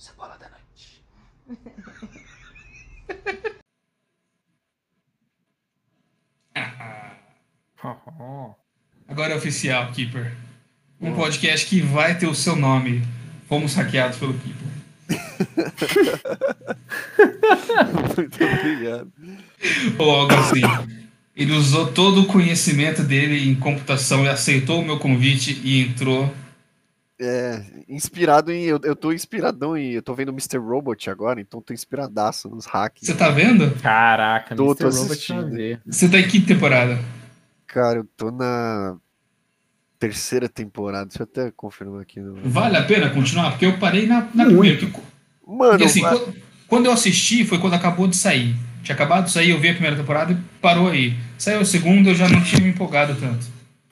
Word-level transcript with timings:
Cebola 0.00 0.36
da 0.38 0.48
noite. 0.48 1.02
Agora 9.06 9.34
é 9.34 9.36
oficial, 9.36 9.92
Keeper. 9.92 10.34
Um 10.98 11.14
podcast 11.14 11.66
que 11.66 11.82
vai 11.82 12.16
ter 12.16 12.26
o 12.26 12.34
seu 12.34 12.56
nome. 12.56 13.06
Fomos 13.46 13.74
hackeados 13.74 14.16
pelo 14.16 14.32
Keeper. 14.32 14.68
Muito 18.16 18.42
obrigado. 18.42 19.12
Ou 19.98 20.10
algo 20.10 20.32
assim. 20.32 20.62
Ele 21.36 21.52
usou 21.52 21.92
todo 21.92 22.22
o 22.22 22.26
conhecimento 22.26 23.02
dele 23.02 23.50
em 23.50 23.54
computação 23.54 24.24
e 24.24 24.30
aceitou 24.30 24.80
o 24.80 24.84
meu 24.84 24.98
convite 24.98 25.60
e 25.62 25.82
entrou. 25.82 26.34
É, 27.22 27.62
inspirado 27.86 28.50
em. 28.50 28.62
Eu, 28.64 28.80
eu 28.82 28.96
tô 28.96 29.12
inspiradão 29.12 29.76
em. 29.76 29.90
Eu 29.92 30.02
tô 30.02 30.14
vendo 30.14 30.30
Mr. 30.32 30.56
Robot 30.56 31.10
agora, 31.10 31.38
então 31.40 31.60
tô 31.60 31.74
inspiradaço 31.74 32.48
nos 32.48 32.64
hacks. 32.64 33.06
Você 33.06 33.14
tá 33.14 33.28
vendo? 33.28 33.70
Caraca, 33.82 34.56
Tô- 34.56 34.64
Mr. 34.64 34.84
tô 34.84 34.88
Robot. 34.90 35.80
Você 35.86 36.08
tá 36.08 36.18
em 36.18 36.26
que 36.26 36.40
temporada? 36.40 36.98
Cara, 37.66 37.98
eu 37.98 38.06
tô 38.16 38.30
na 38.30 38.96
terceira 39.98 40.48
temporada. 40.48 41.06
Deixa 41.06 41.22
eu 41.22 41.28
até 41.30 41.50
confirmar 41.54 42.00
aqui. 42.00 42.20
No... 42.20 42.36
Vale 42.48 42.76
a 42.78 42.84
pena 42.84 43.10
continuar? 43.10 43.50
Porque 43.50 43.66
eu 43.66 43.76
parei 43.78 44.06
na, 44.06 44.26
na 44.34 44.46
primeira. 44.46 44.78
que- 44.78 44.90
Mano, 45.46 45.70
Porque 45.78 45.84
assim, 45.84 46.02
quando 46.66 46.86
eu 46.86 46.92
assisti 46.92 47.44
foi 47.44 47.58
quando 47.58 47.74
acabou 47.74 48.06
de 48.08 48.16
sair. 48.16 48.56
Tinha 48.82 48.94
acabado 48.94 49.24
de 49.26 49.32
sair, 49.32 49.50
eu 49.50 49.60
vi 49.60 49.68
a 49.68 49.72
primeira 49.74 49.94
temporada 49.96 50.32
e 50.32 50.36
parou 50.58 50.88
aí. 50.88 51.14
Saiu 51.36 51.60
a 51.60 51.64
segunda, 51.66 52.08
eu 52.10 52.14
já 52.14 52.26
não 52.28 52.42
tinha 52.42 52.62
me 52.62 52.70
empolgado 52.70 53.14
tanto. 53.20 53.44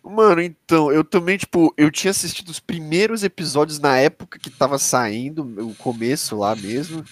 Mano, 0.08 0.40
então, 0.40 0.90
eu 0.90 1.04
também, 1.04 1.36
tipo, 1.36 1.72
eu 1.76 1.90
tinha 1.90 2.10
assistido 2.10 2.48
os 2.48 2.58
primeiros 2.60 3.22
episódios 3.22 3.78
na 3.78 3.96
época 3.98 4.38
que 4.38 4.48
tava 4.50 4.78
saindo, 4.78 5.42
o 5.66 5.74
começo 5.74 6.36
lá 6.38 6.56
mesmo. 6.56 7.04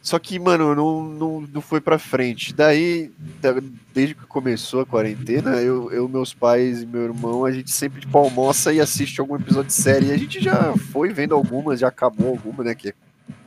Só 0.00 0.18
que, 0.18 0.36
mano, 0.38 0.74
não, 0.74 1.02
não, 1.04 1.40
não 1.42 1.60
foi 1.60 1.80
pra 1.80 1.98
frente. 1.98 2.52
Daí, 2.52 3.12
da- 3.40 3.62
desde 3.94 4.14
que 4.16 4.26
começou 4.26 4.80
a 4.80 4.86
quarentena, 4.86 5.56
eu, 5.60 5.92
eu, 5.92 6.08
meus 6.08 6.34
pais 6.34 6.82
e 6.82 6.86
meu 6.86 7.02
irmão, 7.02 7.44
a 7.44 7.52
gente 7.52 7.70
sempre, 7.70 8.00
tipo, 8.00 8.16
almoça 8.18 8.72
e 8.72 8.80
assiste 8.80 9.20
algum 9.20 9.36
episódio 9.36 9.68
de 9.68 9.74
série. 9.74 10.06
E 10.06 10.12
a 10.12 10.16
gente 10.16 10.40
já 10.42 10.76
foi 10.90 11.10
vendo 11.12 11.34
algumas, 11.34 11.78
já 11.78 11.86
acabou 11.88 12.30
alguma, 12.30 12.64
né? 12.64 12.74
Que 12.74 12.88
a 12.88 12.94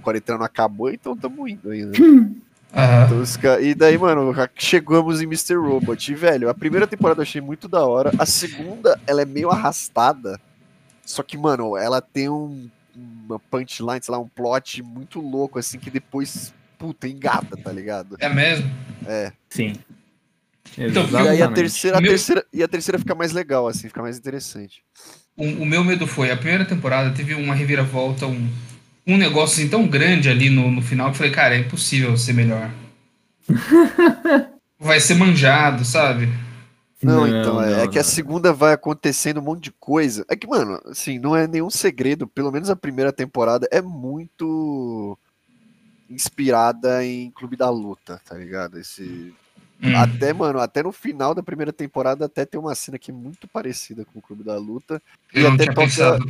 quarentena 0.01 0.37
não 0.37 0.45
acabou, 0.45 0.89
então 0.89 1.17
tamo 1.17 1.45
indo 1.47 1.71
ainda. 1.71 1.91
Aham. 2.75 3.05
Então, 3.05 3.21
os 3.21 3.37
ca- 3.37 3.61
E 3.61 3.73
daí, 3.73 3.97
mano, 3.97 4.33
chegamos 4.55 5.21
em 5.21 5.25
Mr. 5.25 5.55
Robot. 5.55 6.11
E, 6.11 6.15
velho, 6.15 6.49
a 6.49 6.53
primeira 6.53 6.85
temporada 6.85 7.19
eu 7.19 7.23
achei 7.23 7.39
muito 7.41 7.67
da 7.67 7.85
hora. 7.85 8.11
A 8.19 8.25
segunda, 8.25 8.99
ela 9.07 9.21
é 9.21 9.25
meio 9.25 9.49
arrastada. 9.49 10.39
Só 11.05 11.23
que, 11.23 11.37
mano, 11.37 11.77
ela 11.77 12.01
tem 12.01 12.27
um, 12.29 12.67
uma 12.95 13.39
punchline, 13.39 13.99
sei 14.01 14.11
lá, 14.11 14.19
um 14.19 14.27
plot 14.27 14.81
muito 14.83 15.21
louco, 15.21 15.57
assim, 15.59 15.79
que 15.79 15.89
depois, 15.89 16.53
puta, 16.77 17.07
engata, 17.07 17.55
tá 17.55 17.71
ligado? 17.71 18.17
É 18.19 18.27
mesmo? 18.27 18.69
É. 19.07 19.31
Sim. 19.49 19.73
Então, 20.77 21.07
E 21.09 21.27
aí 21.29 21.41
a 21.41 21.47
terceira, 21.51 21.97
a 21.97 22.01
Meu- 22.01 22.09
terceira, 22.11 22.43
e 22.51 22.61
a 22.63 22.67
terceira 22.67 22.99
fica 22.99 23.15
mais 23.15 23.31
legal, 23.31 23.67
assim, 23.67 23.87
fica 23.87 24.01
mais 24.01 24.17
interessante. 24.17 24.83
O, 25.37 25.43
o 25.43 25.65
meu 25.65 25.83
medo 25.83 26.07
foi, 26.07 26.31
a 26.31 26.35
primeira 26.37 26.65
temporada 26.65 27.15
teve 27.15 27.33
uma 27.35 27.53
reviravolta, 27.53 28.25
um, 28.25 28.49
um 29.07 29.17
negócio 29.17 29.61
assim 29.61 29.69
tão 29.69 29.87
grande 29.87 30.29
ali 30.29 30.49
no, 30.49 30.71
no 30.71 30.81
final 30.81 31.07
que 31.07 31.13
eu 31.13 31.17
falei, 31.17 31.31
cara, 31.31 31.55
é 31.55 31.59
impossível 31.59 32.15
ser 32.17 32.33
melhor. 32.33 32.71
Vai 34.79 34.99
ser 34.99 35.15
manjado, 35.15 35.85
sabe? 35.85 36.27
Não, 37.01 37.27
então, 37.27 37.61
é, 37.61 37.71
não, 37.71 37.79
é 37.81 37.87
que 37.87 37.99
a 37.99 38.01
não. 38.01 38.09
segunda 38.09 38.51
vai 38.51 38.73
acontecendo 38.73 39.39
um 39.39 39.43
monte 39.43 39.65
de 39.65 39.71
coisa. 39.71 40.25
É 40.27 40.35
que, 40.35 40.47
mano, 40.47 40.81
assim, 40.85 41.19
não 41.19 41.35
é 41.35 41.47
nenhum 41.47 41.69
segredo, 41.69 42.27
pelo 42.27 42.51
menos 42.51 42.69
a 42.69 42.75
primeira 42.75 43.13
temporada 43.13 43.67
é 43.71 43.79
muito 43.79 45.17
inspirada 46.09 47.05
em 47.05 47.29
Clube 47.31 47.55
da 47.55 47.69
Luta, 47.69 48.19
tá 48.25 48.35
ligado? 48.35 48.79
Esse 48.79 49.33
Hum. 49.81 49.95
até, 49.97 50.31
mano, 50.31 50.59
até 50.59 50.81
no 50.81 50.91
final 50.91 51.35
da 51.35 51.43
primeira 51.43 51.73
temporada 51.73 52.25
até 52.25 52.45
tem 52.45 52.59
uma 52.59 52.73
cena 52.73 52.97
que 52.97 53.11
é 53.11 53.13
muito 53.13 53.47
parecida 53.47 54.05
com 54.05 54.19
o 54.19 54.21
Clube 54.21 54.43
da 54.43 54.57
Luta 54.57 55.01
eu 55.33 55.41
e 55.41 55.43
não 55.43 55.53
até 55.53 55.63
tinha 55.63 55.75
toca 55.75 55.87
pensado. 55.87 56.25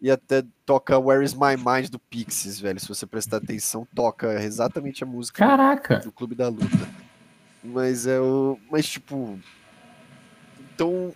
E 0.00 0.10
até 0.10 0.42
toca 0.64 0.98
Where 0.98 1.24
is 1.24 1.34
My 1.34 1.56
Mind 1.56 1.88
do 1.90 1.98
Pixies, 1.98 2.58
velho. 2.58 2.80
Se 2.80 2.88
você 2.88 3.06
prestar 3.06 3.36
atenção, 3.38 3.86
toca 3.94 4.42
exatamente 4.42 5.02
a 5.04 5.06
música 5.06 5.44
Caraca. 5.46 5.98
do 5.98 6.10
Clube 6.12 6.34
da 6.34 6.48
Luta. 6.48 6.88
Mas 7.62 8.06
é 8.06 8.18
o. 8.20 8.58
Mas 8.70 8.86
tipo. 8.88 9.38
Então. 10.74 11.12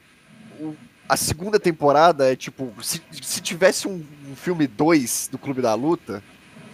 o- 0.61 0.75
A 1.09 1.17
segunda 1.17 1.59
temporada 1.61 2.31
é 2.33 2.37
tipo. 2.37 2.73
Se, 2.83 3.00
se 3.23 3.41
tivesse 3.41 3.87
um, 3.89 4.05
um 4.31 4.37
filme 4.37 4.67
2 4.67 5.28
do 5.31 5.39
Clube 5.39 5.61
da 5.62 5.75
Luta, 5.75 6.23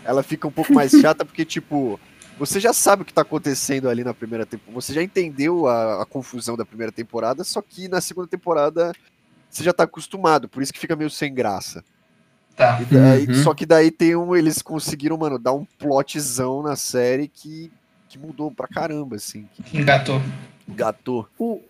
ela 0.04 0.22
fica 0.22 0.46
um 0.46 0.52
pouco 0.52 0.72
mais 0.72 0.90
chata, 1.00 1.24
porque, 1.24 1.44
tipo. 1.44 1.98
Você 2.38 2.58
já 2.58 2.72
sabe 2.72 3.02
o 3.02 3.04
que 3.04 3.12
tá 3.12 3.20
acontecendo 3.20 3.86
ali 3.86 4.02
na 4.02 4.14
primeira 4.14 4.46
temporada. 4.46 4.80
Você 4.80 4.94
já 4.94 5.02
entendeu 5.02 5.66
a, 5.66 6.02
a 6.02 6.06
confusão 6.06 6.56
da 6.56 6.64
primeira 6.64 6.90
temporada, 6.90 7.44
só 7.44 7.60
que 7.60 7.86
na 7.86 8.00
segunda 8.00 8.26
temporada 8.28 8.92
você 9.50 9.62
já 9.62 9.74
tá 9.74 9.82
acostumado, 9.84 10.48
por 10.48 10.62
isso 10.62 10.72
que 10.72 10.78
fica 10.78 10.96
meio 10.96 11.10
sem 11.10 11.34
graça. 11.34 11.84
Tá. 12.56 12.80
E 12.80 12.84
daí- 12.84 13.26
Uhum. 13.26 13.34
Só 13.42 13.54
que 13.54 13.64
daí 13.64 13.90
tem 13.90 14.14
um. 14.16 14.34
Eles 14.36 14.60
conseguiram, 14.62 15.16
mano, 15.16 15.38
dar 15.38 15.52
um 15.52 15.64
plotzão 15.78 16.62
na 16.62 16.76
série 16.76 17.26
que, 17.28 17.70
que 18.08 18.18
mudou 18.18 18.50
pra 18.50 18.68
caramba, 18.68 19.16
assim. 19.16 19.48
Que 19.64 19.78
Engatou. 19.78 20.20
gatou. 20.68 21.28
O... 21.38 21.60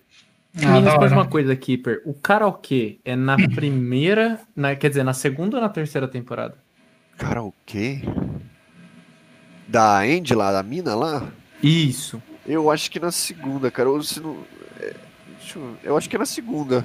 Ah, 0.64 0.80
Me 0.80 0.80
responde 0.80 1.12
uma 1.14 1.26
coisa, 1.28 1.54
Keeper. 1.54 2.02
O 2.04 2.12
karaokê 2.12 2.98
é 3.04 3.14
na 3.14 3.36
primeira. 3.36 4.40
Na, 4.56 4.74
quer 4.74 4.88
dizer, 4.88 5.04
na 5.04 5.12
segunda 5.12 5.56
ou 5.58 5.62
na 5.62 5.68
terceira 5.68 6.08
temporada? 6.08 6.56
Cara, 7.16 7.40
o 7.40 7.54
quê? 7.64 8.00
Da 9.68 10.00
Andy 10.00 10.34
lá, 10.34 10.50
da 10.50 10.62
mina 10.62 10.94
lá? 10.96 11.28
Isso. 11.62 12.20
Eu 12.44 12.68
acho 12.70 12.90
que 12.90 12.98
na 12.98 13.12
segunda, 13.12 13.70
cara. 13.70 13.88
Ou 13.90 14.02
se 14.02 14.18
não. 14.18 14.38
é, 14.80 14.92
eu, 15.54 15.76
eu 15.84 15.96
acho 15.96 16.10
que 16.10 16.16
é 16.16 16.18
na 16.18 16.26
segunda. 16.26 16.84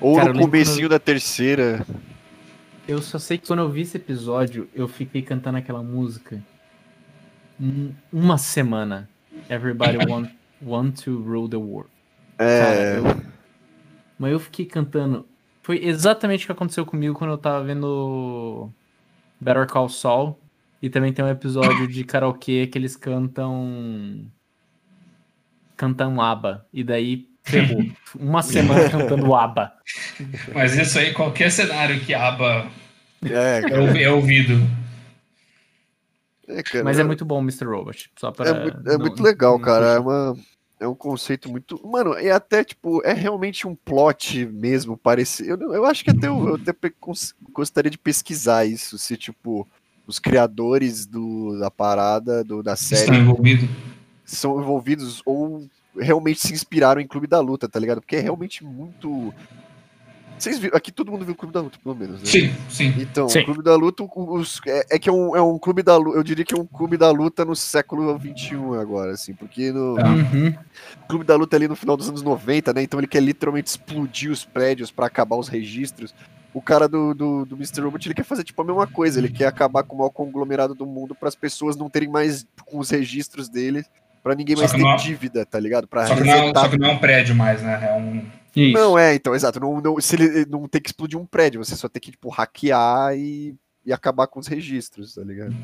Ou 0.00 0.16
Cara, 0.16 0.32
no 0.32 0.40
comecinho 0.40 0.88
da 0.88 0.98
terceira. 0.98 1.84
Eu 2.90 3.00
só 3.00 3.18
sei 3.20 3.38
que 3.38 3.46
quando 3.46 3.60
eu 3.60 3.70
vi 3.70 3.82
esse 3.82 3.96
episódio, 3.96 4.68
eu 4.74 4.88
fiquei 4.88 5.22
cantando 5.22 5.58
aquela 5.58 5.80
música 5.82 6.42
um- 7.60 7.92
uma 8.12 8.36
semana. 8.36 9.08
Everybody 9.48 9.96
want, 10.10 10.30
want 10.60 11.00
to 11.04 11.22
rule 11.22 11.48
the 11.48 11.56
world. 11.56 11.88
Cara, 12.36 12.74
É. 12.74 12.98
eu- 12.98 13.30
Mas 14.18 14.32
eu 14.32 14.40
fiquei 14.40 14.66
cantando. 14.66 15.24
Foi 15.62 15.78
exatamente 15.84 16.42
o 16.44 16.46
que 16.46 16.52
aconteceu 16.52 16.84
comigo 16.84 17.14
quando 17.14 17.30
eu 17.30 17.38
tava 17.38 17.64
vendo 17.64 18.68
Better 19.40 19.66
Call 19.68 19.88
Saul. 19.88 20.36
E 20.82 20.90
também 20.90 21.12
tem 21.12 21.24
um 21.24 21.28
episódio 21.28 21.86
de 21.86 22.02
karaokê 22.02 22.66
que 22.66 22.76
eles 22.76 22.96
cantam. 22.96 24.26
Cantam 25.76 26.20
ABBA. 26.20 26.66
E 26.72 26.82
daí 26.82 27.28
ferrou. 27.42 27.84
Uma 28.18 28.42
semana 28.42 28.88
cantando 28.90 29.34
ABBA. 29.34 29.72
Mas 30.54 30.76
isso 30.76 30.98
aí, 30.98 31.12
qualquer 31.12 31.50
cenário 31.50 32.00
que 32.00 32.12
aba 32.14 32.66
É, 33.24 33.60
é, 33.70 34.02
é 34.02 34.10
ouvido. 34.10 34.54
é, 36.48 36.62
cara, 36.62 36.84
Mas 36.84 36.98
é 36.98 37.04
muito 37.04 37.24
bom 37.24 37.38
o 37.38 37.42
Mr. 37.42 37.64
Robot. 37.66 38.10
Só 38.18 38.30
pra, 38.32 38.48
É, 38.48 38.62
muito, 38.62 38.88
é 38.88 38.92
não- 38.92 38.98
muito 39.00 39.22
legal, 39.22 39.52
não 39.58 39.64
cara. 39.64 39.86
É, 39.86 39.96
fugir. 39.96 40.06
uma, 40.08 40.36
é 40.80 40.88
um 40.88 40.94
conceito 40.94 41.48
muito. 41.50 41.80
Mano, 41.86 42.18
e 42.18 42.30
até, 42.30 42.64
tipo, 42.64 43.00
é 43.04 43.12
realmente 43.12 43.66
um 43.66 43.74
plot 43.74 44.46
mesmo, 44.46 44.96
parece. 44.96 45.46
Eu, 45.46 45.56
eu 45.72 45.84
acho 45.84 46.02
que 46.02 46.10
até 46.10 46.26
eu, 46.28 46.48
eu 46.48 46.54
até 46.56 46.74
gostaria 47.52 47.90
de 47.90 47.98
pesquisar 47.98 48.64
isso, 48.64 48.98
se, 48.98 49.16
tipo, 49.16 49.68
os 50.06 50.18
criadores 50.18 51.06
do, 51.06 51.58
da 51.60 51.70
parada, 51.70 52.42
do, 52.42 52.62
da 52.62 52.74
Estão 52.74 52.98
série, 52.98 53.16
envolvidos. 53.18 53.68
são 54.24 54.58
envolvidos 54.60 55.22
ou 55.24 55.68
realmente 55.96 56.40
se 56.40 56.52
inspiraram 56.52 57.00
em 57.00 57.06
Clube 57.06 57.26
da 57.26 57.40
Luta, 57.40 57.68
tá 57.68 57.78
ligado? 57.78 58.00
Porque 58.00 58.16
é 58.16 58.20
realmente 58.20 58.64
muito. 58.64 59.32
Vocês 60.38 60.58
viram? 60.58 60.74
Aqui 60.74 60.90
todo 60.90 61.12
mundo 61.12 61.22
viu 61.24 61.34
o 61.34 61.36
Clube 61.36 61.52
da 61.52 61.60
Luta, 61.60 61.78
pelo 61.82 61.94
menos, 61.94 62.20
né? 62.22 62.26
Sim, 62.26 62.54
sim. 62.66 62.94
Então, 62.98 63.28
Sim. 63.28 63.40
o 63.40 63.44
Clube 63.44 63.62
da 63.62 63.76
Luta, 63.76 64.02
os- 64.16 64.58
é, 64.66 64.86
é 64.92 64.98
que 64.98 65.10
é 65.10 65.12
um, 65.12 65.36
é 65.36 65.42
um 65.42 65.58
clube 65.58 65.82
da 65.82 65.98
luta, 65.98 66.16
eu 66.16 66.22
diria 66.22 66.44
que 66.46 66.54
é 66.54 66.58
um 66.58 66.64
clube 66.64 66.96
da 66.96 67.10
luta 67.10 67.44
no 67.44 67.54
século 67.54 68.18
XXI 68.18 68.54
agora, 68.80 69.12
assim, 69.12 69.34
porque 69.34 69.70
no 69.70 69.96
Tá. 69.96 70.08
Uhum. 70.08 70.54
Clube 71.06 71.24
da 71.26 71.36
Luta 71.36 71.56
é 71.56 71.58
ali 71.58 71.68
no 71.68 71.76
final 71.76 71.94
dos 71.94 72.08
anos 72.08 72.22
90, 72.22 72.72
né, 72.72 72.82
então 72.82 72.98
ele 72.98 73.06
quer 73.06 73.20
literalmente 73.22 73.68
explodir 73.68 74.30
os 74.30 74.42
prédios 74.44 74.90
pra 74.90 75.06
acabar 75.06 75.36
os 75.36 75.48
registros. 75.48 76.14
O 76.54 76.62
cara 76.62 76.88
do, 76.88 77.12
do, 77.14 77.44
do 77.44 77.54
Mr. 77.56 77.82
Robot, 77.82 78.08
ele 78.08 78.14
quer 78.14 78.24
fazer 78.24 78.42
tipo 78.42 78.60
a 78.62 78.64
mesma 78.64 78.86
coisa, 78.86 79.20
ele 79.20 79.28
quer 79.28 79.46
acabar 79.46 79.82
com 79.82 79.94
o 79.94 79.98
maior 79.98 80.10
conglomerado 80.10 80.74
do 80.74 80.86
mundo 80.86 81.14
para 81.14 81.28
as 81.28 81.34
pessoas 81.36 81.76
não 81.76 81.90
terem 81.90 82.08
mais 82.08 82.46
com 82.64 82.78
os 82.78 82.88
registros 82.90 83.48
dele, 83.48 83.84
pra 84.22 84.34
ninguém 84.34 84.56
Só 84.56 84.62
mais 84.62 84.72
ter 84.72 84.78
não- 84.78 84.96
dívida, 84.96 85.44
tá 85.46 85.58
ligado? 85.58 85.86
Pra 85.88 86.06
Só 86.06 86.14
que, 86.14 86.24
não, 86.24 86.32
é- 86.32 86.52
só 86.54 86.68
que 86.68 86.78
não 86.78 86.88
é 86.90 86.92
um 86.92 86.98
prédio 86.98 87.34
mais, 87.34 87.62
né? 87.62 87.88
É 87.90 87.92
um. 87.98 88.24
Isso. 88.54 88.72
não, 88.72 88.98
é, 88.98 89.14
então, 89.14 89.34
exato. 89.34 89.60
Não, 89.60 89.80
não- 89.80 90.00
se 90.00 90.16
ele 90.16 90.44
não 90.46 90.66
tem 90.66 90.80
que 90.80 90.88
explodir 90.88 91.18
um 91.18 91.24
prédio, 91.26 91.62
você 91.64 91.76
só 91.76 91.88
tem 91.88 92.00
que, 92.00 92.10
tipo, 92.10 92.28
hackear 92.30 93.14
e, 93.16 93.54
e 93.86 93.92
acabar 93.92 94.26
com 94.26 94.40
os 94.40 94.46
registros, 94.48 95.14
tá 95.14 95.22
ligado? 95.22 95.54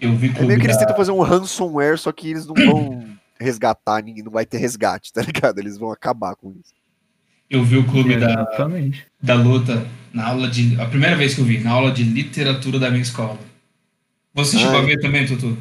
Eu 0.00 0.14
vi 0.16 0.32
É 0.36 0.42
meio 0.42 0.58
que 0.58 0.66
eles 0.66 0.76
da- 0.76 0.80
tentam 0.80 0.96
fazer 0.96 1.10
um 1.12 1.20
ransomware, 1.20 1.98
só 1.98 2.10
que 2.10 2.30
eles 2.30 2.46
não 2.46 2.54
vão 2.54 3.04
resgatar 3.38 4.02
ninguém, 4.02 4.22
não 4.24 4.32
vai 4.32 4.46
ter 4.46 4.56
resgate, 4.58 5.12
tá 5.12 5.20
ligado? 5.22 5.58
Eles 5.58 5.76
vão 5.76 5.90
acabar 5.92 6.34
com 6.34 6.50
isso. 6.52 6.72
Eu 7.50 7.62
vi 7.62 7.76
o 7.76 7.84
clube 7.86 8.16
da, 8.16 8.30
Exatamente. 8.30 9.06
da 9.22 9.34
luta 9.34 9.86
na 10.10 10.28
aula 10.28 10.48
de. 10.48 10.80
A 10.80 10.86
primeira 10.86 11.14
vez 11.16 11.34
que 11.34 11.40
eu 11.42 11.44
vi, 11.44 11.58
na 11.58 11.72
aula 11.72 11.92
de 11.92 12.02
literatura 12.02 12.78
da 12.78 12.88
minha 12.90 13.02
escola. 13.02 13.38
Você 14.32 14.56
chegou 14.56 14.76
Ai. 14.76 14.82
a 14.82 14.86
ver 14.86 14.98
também, 15.00 15.26
Tutu? 15.26 15.58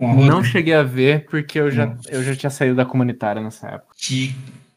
Não 0.00 0.42
cheguei 0.42 0.74
a 0.74 0.82
ver 0.82 1.26
porque 1.26 1.58
eu 1.60 1.70
já, 1.70 1.94
eu 2.08 2.22
já 2.24 2.34
tinha 2.34 2.50
saído 2.50 2.74
da 2.74 2.84
comunitária 2.86 3.42
nessa 3.42 3.66
época. 3.68 3.94
Que 3.98 4.34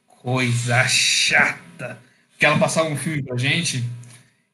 coisa 0.07 0.85
chata. 0.87 1.97
Que 2.37 2.45
ela 2.45 2.57
passava 2.59 2.89
um 2.89 2.97
filme 2.97 3.23
pra 3.23 3.37
gente 3.37 3.83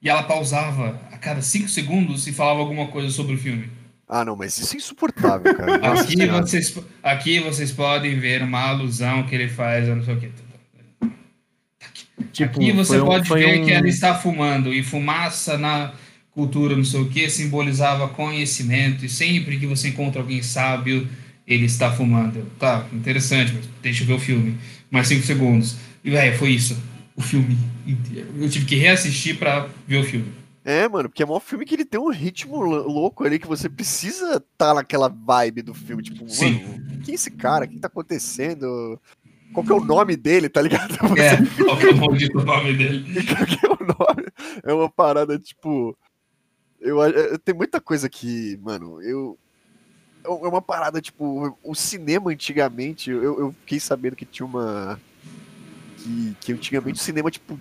e 0.01 0.07
ela 0.09 0.23
pausava 0.23 0.99
a 1.11 1.17
cada 1.17 1.41
cinco 1.41 1.67
segundos 1.69 2.27
e 2.27 2.31
falava 2.31 2.59
alguma 2.59 2.87
coisa 2.87 3.09
sobre 3.09 3.33
o 3.35 3.37
filme. 3.37 3.69
Ah, 4.07 4.23
não, 4.25 4.35
mas 4.35 4.57
isso 4.57 4.73
é 4.75 4.77
insuportável, 4.77 5.55
cara. 5.55 5.75
Aqui 6.01 6.17
senhora. 6.17 6.41
vocês, 6.45 6.77
aqui 7.03 7.39
vocês 7.39 7.71
podem 7.71 8.19
ver 8.19 8.41
uma 8.41 8.59
alusão 8.69 9.23
que 9.23 9.35
ele 9.35 9.47
faz 9.47 9.87
a 9.89 9.95
não 9.95 10.03
sei 10.03 10.13
o 10.15 10.19
que. 10.19 10.31
Tipo, 12.33 12.57
Aqui 12.59 12.71
você 12.71 12.93
foi 12.93 13.01
um- 13.01 13.05
pode 13.05 13.29
ver 13.29 13.61
um- 13.61 13.65
que 13.65 13.71
ela 13.71 13.87
está 13.87 14.15
fumando 14.15 14.73
e 14.73 14.83
fumaça 14.83 15.57
na 15.57 15.93
cultura 16.39 16.75
não 16.75 16.85
sei 16.85 17.01
o 17.01 17.09
que 17.09 17.29
simbolizava 17.29 18.07
conhecimento 18.07 19.05
e 19.05 19.09
sempre 19.09 19.59
que 19.59 19.65
você 19.67 19.89
encontra 19.89 20.21
alguém 20.21 20.41
sábio 20.41 21.05
ele 21.45 21.65
está 21.65 21.91
fumando. 21.91 22.45
Tá, 22.57 22.85
interessante, 22.93 23.51
mas 23.53 23.65
deixa 23.81 24.03
eu 24.03 24.07
ver 24.07 24.13
o 24.13 24.19
filme. 24.19 24.57
Mais 24.89 25.07
cinco 25.07 25.25
segundos. 25.25 25.75
E 26.03 26.09
velho, 26.11 26.37
foi 26.37 26.51
isso. 26.51 26.77
O 27.15 27.21
filme 27.21 27.57
inteiro. 27.85 28.29
Eu 28.39 28.49
tive 28.49 28.65
que 28.65 28.75
reassistir 28.75 29.37
pra 29.37 29.67
ver 29.87 29.97
o 29.97 30.03
filme. 30.03 30.31
É, 30.63 30.87
mano, 30.87 31.09
porque 31.09 31.23
é 31.23 31.25
um 31.25 31.39
filme 31.39 31.65
que 31.65 31.73
ele 31.73 31.85
tem 31.85 31.99
um 31.99 32.11
ritmo 32.11 32.61
lou- 32.61 32.87
louco 32.87 33.23
ali 33.25 33.39
que 33.39 33.47
você 33.47 33.67
precisa 33.67 34.37
estar 34.37 34.73
naquela 34.75 35.09
vibe 35.09 35.63
do 35.63 35.73
filme. 35.73 36.03
Tipo, 36.03 36.29
Sim. 36.29 36.61
mano, 36.63 36.99
quem 37.03 37.13
é 37.13 37.15
esse 37.15 37.31
cara? 37.31 37.65
O 37.65 37.67
que 37.67 37.79
tá 37.79 37.87
acontecendo? 37.87 38.99
Qual 39.51 39.65
que 39.65 39.71
é 39.71 39.75
o 39.75 39.83
nome 39.83 40.15
dele, 40.15 40.47
tá 40.49 40.61
ligado? 40.61 40.93
É, 41.17 41.63
qual 41.63 41.77
que 41.77 41.85
é 41.87 41.89
o 41.89 41.97
maldito 41.97 42.45
nome 42.45 42.73
dele? 42.73 43.03
Qual 43.25 43.45
que 43.47 43.65
é 43.65 43.69
o 43.69 43.87
nome? 43.87 44.27
É 44.63 44.71
uma 44.73 44.89
parada, 44.89 45.39
tipo. 45.39 45.97
Eu, 46.81 47.01
eu, 47.03 47.39
tem 47.39 47.53
muita 47.53 47.79
coisa 47.81 48.09
que, 48.09 48.57
mano, 48.63 49.01
eu. 49.01 49.37
É 50.23 50.29
uma 50.29 50.61
parada, 50.61 51.01
tipo, 51.01 51.55
o 51.63 51.73
cinema 51.73 52.29
antigamente, 52.31 53.09
eu, 53.09 53.39
eu 53.39 53.55
fiquei 53.61 53.79
sabendo 53.79 54.15
que 54.15 54.25
tinha 54.25 54.45
uma. 54.45 54.99
Que, 55.97 56.35
que 56.41 56.53
antigamente 56.53 56.99
o 56.99 57.03
cinema, 57.03 57.31
tipo, 57.31 57.57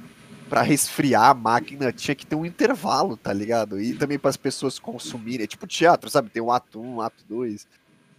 pra 0.48 0.62
resfriar 0.62 1.26
a 1.30 1.34
máquina 1.34 1.92
tinha 1.92 2.14
que 2.14 2.26
ter 2.26 2.34
um 2.34 2.44
intervalo, 2.44 3.16
tá 3.16 3.32
ligado? 3.32 3.80
E 3.80 3.94
também 3.94 4.18
para 4.18 4.30
as 4.30 4.36
pessoas 4.36 4.78
consumirem. 4.78 5.44
É 5.44 5.46
tipo 5.46 5.66
teatro, 5.66 6.10
sabe? 6.10 6.30
Tem 6.30 6.42
um 6.42 6.50
ato 6.50 6.80
1, 6.80 6.96
um, 6.96 7.00
ato 7.00 7.24
2. 7.28 7.66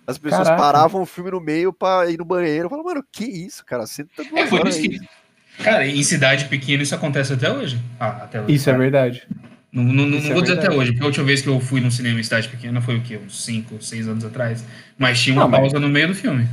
As 0.08 0.18
pessoas 0.18 0.48
Caraca. 0.48 0.64
paravam 0.64 1.02
o 1.02 1.06
filme 1.06 1.32
no 1.32 1.40
meio 1.40 1.72
pra 1.74 2.10
ir 2.10 2.18
no 2.18 2.26
banheiro. 2.26 2.66
Eu 2.66 2.70
falava, 2.70 2.90
mano, 2.90 3.06
que 3.12 3.26
isso, 3.26 3.64
cara? 3.66 3.86
Senta 3.86 4.24
duas 4.24 4.46
É 4.46 4.48
por 4.48 4.62
horas 4.62 4.76
isso 4.78 4.90
aí. 4.90 5.00
que. 5.00 5.64
Cara, 5.64 5.86
em 5.86 6.02
cidade 6.04 6.46
pequena 6.46 6.82
isso 6.82 6.96
acontece 6.96 7.34
até 7.34 7.52
hoje. 7.52 7.80
Ah, 8.00 8.24
até 8.24 8.42
hoje. 8.42 8.54
Isso 8.54 8.70
é 8.70 8.74
verdade. 8.78 9.28
Não, 9.72 9.84
não, 9.84 10.06
não 10.08 10.18
Isso 10.18 10.30
é 10.30 10.34
vou 10.34 10.42
dizer 10.42 10.56
verdade. 10.56 10.68
até 10.76 10.76
hoje, 10.82 10.92
porque 10.94 11.04
a 11.04 11.08
última 11.08 11.26
vez 11.26 11.42
que 11.42 11.48
eu 11.48 11.60
fui 11.60 11.80
num 11.80 11.92
cinema 11.92 12.20
em 12.20 12.24
cidade 12.24 12.48
pequena 12.50 12.82
foi 12.82 12.98
o 12.98 13.02
quê? 13.02 13.20
Uns 13.24 13.44
5, 13.44 13.82
6 13.84 14.08
anos 14.08 14.26
atrás. 14.26 14.66
Mas 14.98 15.22
tinha 15.22 15.36
uma 15.36 15.44
Não, 15.44 15.50
mas- 15.50 15.60
pausa 15.62 15.80
no 15.80 15.88
meio 15.90 16.08
do 16.08 16.16
filme. 16.16 16.46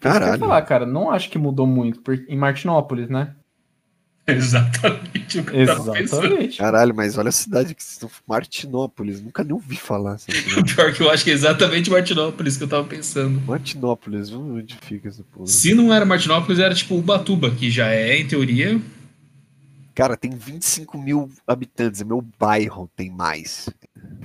Que 0.00 0.08
eu 0.08 0.12
Caralho. 0.12 0.38
falar, 0.38 0.60
cara, 0.62 0.84
não 0.84 1.10
acho 1.10 1.30
que 1.30 1.38
mudou 1.38 1.66
muito. 1.66 2.00
Porque 2.00 2.30
em 2.30 2.36
Martinópolis, 2.36 3.08
né? 3.08 3.30
Exatamente 4.26 5.38
o 5.40 5.44
que 5.44 5.56
eu 5.56 5.66
tava 5.66 5.92
pensando. 5.92 6.24
Exatamente. 6.24 6.58
Caralho, 6.58 6.94
mas 6.94 7.16
olha 7.18 7.28
a 7.30 7.32
cidade 7.32 7.74
que 7.74 7.82
Martinópolis, 8.28 9.20
nunca 9.22 9.42
nem 9.42 9.52
ouvi 9.52 9.76
falar. 9.76 10.16
Pior 10.76 10.92
que 10.92 11.02
eu 11.02 11.10
acho 11.10 11.24
que 11.24 11.30
é 11.30 11.34
exatamente 11.34 11.90
Martinópolis 11.90 12.56
que 12.56 12.64
eu 12.64 12.68
tava 12.68 12.84
pensando. 12.84 13.40
Martinópolis, 13.46 14.30
vamos 14.30 14.54
ver 14.54 14.62
onde 14.62 14.76
fica 14.82 15.08
essa 15.08 15.24
porra. 15.24 15.46
Se 15.46 15.74
não 15.74 15.92
era 15.92 16.04
Martinópolis, 16.04 16.58
era 16.60 16.74
tipo 16.74 16.96
Ubatuba, 16.96 17.50
que 17.50 17.70
já 17.70 17.88
é, 17.88 18.18
em 18.18 18.26
teoria. 18.26 18.80
Cara, 19.94 20.16
tem 20.16 20.30
25 20.30 20.96
mil 20.98 21.30
habitantes, 21.46 22.00
é 22.00 22.04
meu 22.04 22.22
bairro 22.38 22.90
tem 22.96 23.10
mais. 23.10 23.68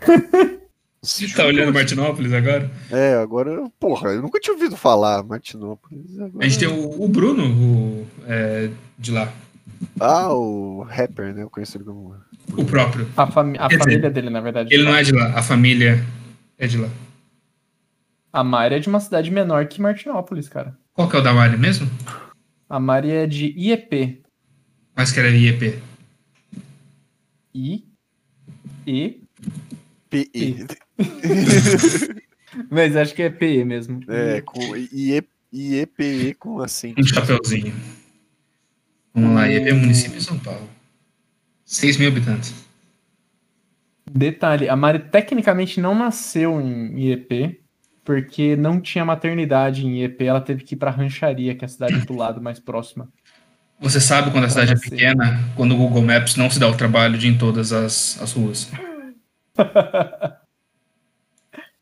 Você 1.02 1.28
tá 1.34 1.46
olhando 1.46 1.74
Martinópolis 1.74 2.34
agora? 2.34 2.70
É, 2.92 3.14
agora, 3.16 3.70
porra, 3.80 4.10
eu 4.10 4.22
nunca 4.22 4.40
tinha 4.40 4.54
ouvido 4.54 4.76
falar 4.76 5.24
Martinópolis. 5.24 6.20
Agora... 6.20 6.46
A 6.46 6.48
gente 6.48 6.60
tem 6.60 6.68
o, 6.68 7.02
o 7.04 7.08
Bruno 7.08 7.46
o, 7.46 8.08
é, 8.26 8.70
de 8.98 9.12
lá, 9.12 9.32
Ah, 10.00 10.34
o 10.34 10.82
rapper, 10.84 11.34
né? 11.34 11.44
Eu 11.44 11.50
conheço 11.50 11.78
ele 11.78 11.84
como. 11.86 12.16
o 12.58 12.66
próprio. 12.66 13.08
A, 13.16 13.28
fami- 13.28 13.58
a 13.58 13.68
Quer 13.70 13.78
dizer, 13.78 13.84
família 13.90 14.10
dele, 14.10 14.30
na 14.30 14.42
verdade. 14.42 14.74
Ele 14.74 14.84
não 14.84 14.96
é 14.96 15.04
de 15.04 15.12
lá, 15.14 15.28
a 15.38 15.44
família 15.44 16.04
é 16.58 16.68
de 16.68 16.78
lá. 16.78 16.90
A 18.34 18.44
Mari 18.44 18.76
é 18.76 18.80
de 18.80 18.90
uma 18.90 19.00
cidade 19.00 19.32
menor 19.32 19.68
que 19.68 19.80
Martinópolis, 19.82 20.50
cara. 20.50 20.76
Qual 20.94 21.08
que 21.08 21.16
é 21.16 21.20
o 21.20 21.24
da 21.24 21.34
Mari 21.34 21.58
mesmo? 21.58 21.90
A 22.68 22.80
Mari 22.80 23.12
é 23.12 23.28
de 23.28 23.54
IEP. 23.58 24.24
Mas 24.98 25.12
que 25.12 25.20
era 25.20 25.30
IEP. 25.30 25.80
I. 27.54 27.86
E. 28.88 29.22
PE. 30.10 30.68
Mas 32.72 32.96
acho 32.96 33.14
que 33.14 33.22
é 33.22 33.30
PE 33.30 33.64
mesmo. 33.64 34.00
É, 34.08 34.42
com 34.42 34.60
IE, 34.76 35.22
IEPE 35.54 36.34
com 36.40 36.60
acento. 36.62 37.00
Um 37.00 37.06
chapeuzinho. 37.06 37.76
Vamos 39.14 39.36
lá, 39.36 39.48
IEP 39.48 39.70
é 39.70 39.74
município 39.74 40.18
de 40.18 40.26
São 40.26 40.40
Paulo. 40.40 40.68
6 41.64 41.98
mil 41.98 42.08
habitantes. 42.08 42.56
Detalhe, 44.12 44.68
a 44.68 44.76
Mari 44.76 45.00
tecnicamente 45.00 45.80
não 45.80 45.94
nasceu 45.94 46.60
em 46.60 47.00
IEP, 47.00 47.62
porque 48.04 48.56
não 48.56 48.82
tinha 48.82 49.06
maternidade 49.06 49.86
em 49.86 50.00
IEP, 50.00 50.26
ela 50.26 50.42
teve 50.42 50.64
que 50.64 50.74
ir 50.74 50.78
pra 50.78 50.90
Rancharia, 50.90 51.54
que 51.54 51.64
é 51.64 51.68
a 51.68 51.70
cidade 51.70 52.04
do 52.06 52.16
lado 52.16 52.42
mais 52.42 52.60
próxima. 52.60 53.12
Você 53.80 54.00
sabe 54.02 54.32
quando 54.32 54.46
a 54.46 54.50
cidade 54.50 54.72
é 54.72 54.74
assim? 54.74 54.90
pequena, 54.90 55.44
quando 55.56 55.74
o 55.74 55.78
Google 55.78 56.02
Maps 56.02 56.36
não 56.36 56.50
se 56.50 56.60
dá 56.60 56.68
o 56.68 56.76
trabalho 56.76 57.18
de 57.18 57.28
ir 57.28 57.32
em 57.32 57.38
todas 57.38 57.72
as, 57.72 58.20
as 58.22 58.32
ruas. 58.34 58.70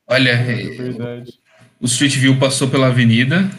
Olha, 0.07 0.29
É 0.31 0.55
verdade. 0.77 1.33
o 1.79 1.85
Street 1.85 2.15
View 2.17 2.37
passou 2.37 2.69
pela 2.69 2.87
avenida 2.87 3.49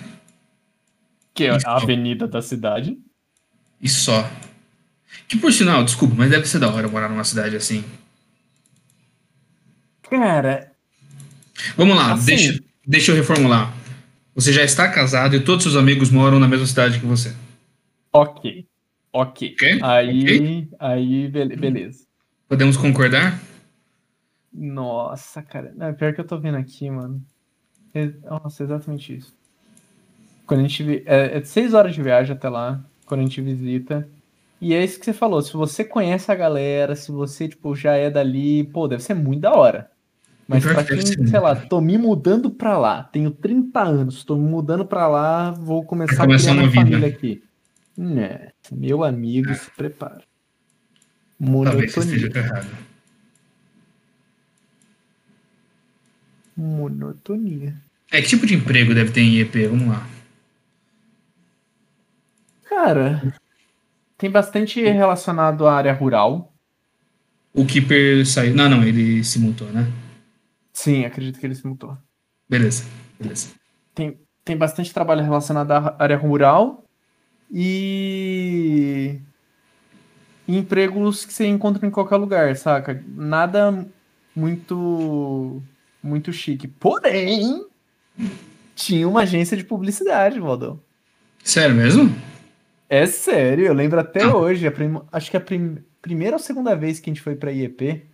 Que 1.34 1.44
é 1.46 1.50
a 1.64 1.76
avenida 1.76 2.26
da 2.28 2.40
cidade. 2.42 2.96
e 3.80 3.88
só. 3.88 4.30
Que 5.28 5.36
por 5.38 5.52
sinal, 5.52 5.82
desculpa, 5.84 6.14
mas 6.16 6.30
deve 6.30 6.46
ser 6.46 6.58
da 6.58 6.68
hora 6.70 6.88
morar 6.88 7.08
numa 7.08 7.24
cidade 7.24 7.56
assim. 7.56 7.84
Cara, 10.08 10.70
Vamos 11.76 11.96
lá, 11.96 12.12
Assim. 12.12 12.26
deixa, 12.26 12.60
deixa 12.86 13.10
eu 13.12 13.16
reformular. 13.16 13.72
Você 14.34 14.52
já 14.52 14.62
está 14.62 14.88
casado 14.88 15.34
e 15.34 15.40
todos 15.40 15.62
seus 15.64 15.74
amigos 15.74 16.10
moram 16.10 16.38
na 16.38 16.46
mesma 16.46 16.66
cidade 16.66 17.00
que 17.00 17.06
você. 17.06 17.34
Ok. 18.20 18.66
Ok. 19.12 19.54
Ok? 19.54 19.80
Aí, 19.82 20.68
aí, 20.78 21.28
be- 21.28 21.56
beleza. 21.56 22.04
Podemos 22.48 22.76
concordar? 22.76 23.40
Nossa, 24.52 25.42
cara. 25.42 25.72
Não, 25.76 25.92
pior 25.94 26.14
que 26.14 26.20
eu 26.20 26.26
tô 26.26 26.38
vendo 26.38 26.56
aqui, 26.56 26.88
mano. 26.90 27.22
É- 27.94 28.10
Nossa, 28.28 28.62
exatamente 28.62 29.16
isso. 29.16 29.34
Quando 30.46 30.60
a 30.60 30.62
gente 30.68 31.02
é, 31.06 31.38
é 31.38 31.44
seis 31.44 31.74
horas 31.74 31.94
de 31.94 32.02
viagem 32.02 32.34
até 32.34 32.48
lá, 32.48 32.80
quando 33.04 33.20
a 33.20 33.24
gente 33.24 33.40
visita. 33.40 34.08
E 34.60 34.72
é 34.72 34.82
isso 34.82 34.98
que 34.98 35.04
você 35.04 35.12
falou. 35.12 35.42
Se 35.42 35.52
você 35.52 35.84
conhece 35.84 36.30
a 36.32 36.34
galera, 36.34 36.94
se 36.96 37.10
você, 37.12 37.48
tipo, 37.48 37.74
já 37.74 37.94
é 37.94 38.08
dali, 38.08 38.64
pô, 38.64 38.88
deve 38.88 39.02
ser 39.02 39.14
muito 39.14 39.40
da 39.40 39.52
hora. 39.52 39.90
Mas 40.48 40.64
pra 40.74 40.84
quem, 40.84 41.26
sei 41.26 41.40
lá, 41.40 41.56
tô 41.56 41.80
me 41.80 41.98
mudando 41.98 42.50
pra 42.50 42.78
lá, 42.78 43.02
tenho 43.02 43.30
30 43.32 43.82
anos, 43.82 44.22
tô 44.24 44.36
me 44.36 44.48
mudando 44.48 44.86
pra 44.86 45.08
lá, 45.08 45.50
vou 45.50 45.84
começar 45.84 46.22
a 46.22 46.26
criar 46.38 46.52
uma 46.52 46.62
família 46.84 47.08
aqui. 47.08 47.42
Né, 47.96 48.50
meu 48.70 49.02
amigo, 49.02 49.54
se 49.54 49.70
prepara. 49.70 50.22
Talvez 51.64 51.92
você 51.92 52.00
esteja 52.00 52.26
Monotonia. 52.28 52.46
errado. 52.46 52.86
Monotonia. 56.56 57.76
É, 58.10 58.20
que 58.22 58.28
tipo 58.28 58.46
de 58.46 58.54
emprego 58.54 58.94
deve 58.94 59.12
ter 59.12 59.20
em 59.20 59.34
IEP? 59.36 59.66
Vamos 59.66 59.88
lá. 59.88 60.06
Cara, 62.68 63.34
tem 64.16 64.30
bastante 64.30 64.82
relacionado 64.82 65.66
à 65.66 65.74
área 65.74 65.92
rural. 65.92 66.52
O 67.52 67.66
Keeper 67.66 68.26
saiu. 68.26 68.54
Não, 68.54 68.68
não, 68.68 68.84
ele 68.84 69.24
se 69.24 69.38
multou, 69.38 69.68
né? 69.68 69.90
Sim, 70.72 71.04
acredito 71.04 71.40
que 71.40 71.46
ele 71.46 71.54
se 71.54 71.66
mudou. 71.66 71.96
Beleza, 72.48 72.84
beleza. 73.18 73.48
Tem, 73.94 74.20
tem 74.44 74.56
bastante 74.56 74.92
trabalho 74.92 75.22
relacionado 75.22 75.72
à 75.72 75.96
área 75.98 76.16
rural 76.18 76.85
e 77.50 79.18
empregos 80.48 81.24
que 81.24 81.32
você 81.32 81.46
encontra 81.46 81.86
em 81.86 81.90
qualquer 81.90 82.16
lugar, 82.16 82.56
saca? 82.56 83.02
Nada 83.08 83.86
muito 84.34 85.62
muito 86.02 86.32
chique. 86.32 86.68
Porém, 86.68 87.64
tinha 88.76 89.08
uma 89.08 89.22
agência 89.22 89.56
de 89.56 89.64
publicidade, 89.64 90.38
Valdão. 90.38 90.78
Sério 91.42 91.74
mesmo? 91.74 92.14
É 92.88 93.04
sério, 93.06 93.66
eu 93.66 93.74
lembro 93.74 93.98
até 93.98 94.22
Ah. 94.22 94.36
hoje. 94.36 94.70
prim- 94.70 95.00
Acho 95.10 95.30
que 95.30 95.36
a 95.36 95.40
prim- 95.40 95.78
primeira 96.00 96.36
ou 96.36 96.40
segunda 96.40 96.76
vez 96.76 97.00
que 97.00 97.10
a 97.10 97.12
gente 97.12 97.22
foi 97.22 97.34
pra 97.34 97.50
IEP, 97.50 98.04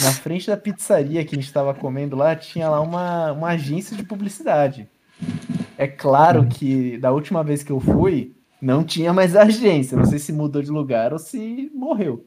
na 0.00 0.12
frente 0.12 0.46
da 0.48 0.56
pizzaria 0.56 1.24
que 1.24 1.34
a 1.34 1.38
gente 1.40 1.50
tava 1.52 1.72
comendo 1.72 2.14
lá, 2.16 2.36
tinha 2.36 2.68
lá 2.68 2.80
uma, 2.82 3.32
uma 3.32 3.48
agência 3.48 3.96
de 3.96 4.02
publicidade. 4.02 4.86
É 5.78 5.86
claro 5.88 6.46
que 6.46 6.98
da 6.98 7.10
última 7.10 7.42
vez 7.42 7.62
que 7.62 7.72
eu 7.72 7.80
fui, 7.80 8.34
não 8.60 8.84
tinha 8.84 9.12
mais 9.12 9.36
agência. 9.36 9.96
Não 9.96 10.04
sei 10.04 10.18
se 10.18 10.32
mudou 10.32 10.62
de 10.62 10.70
lugar 10.70 11.12
ou 11.12 11.18
se 11.18 11.70
morreu. 11.74 12.26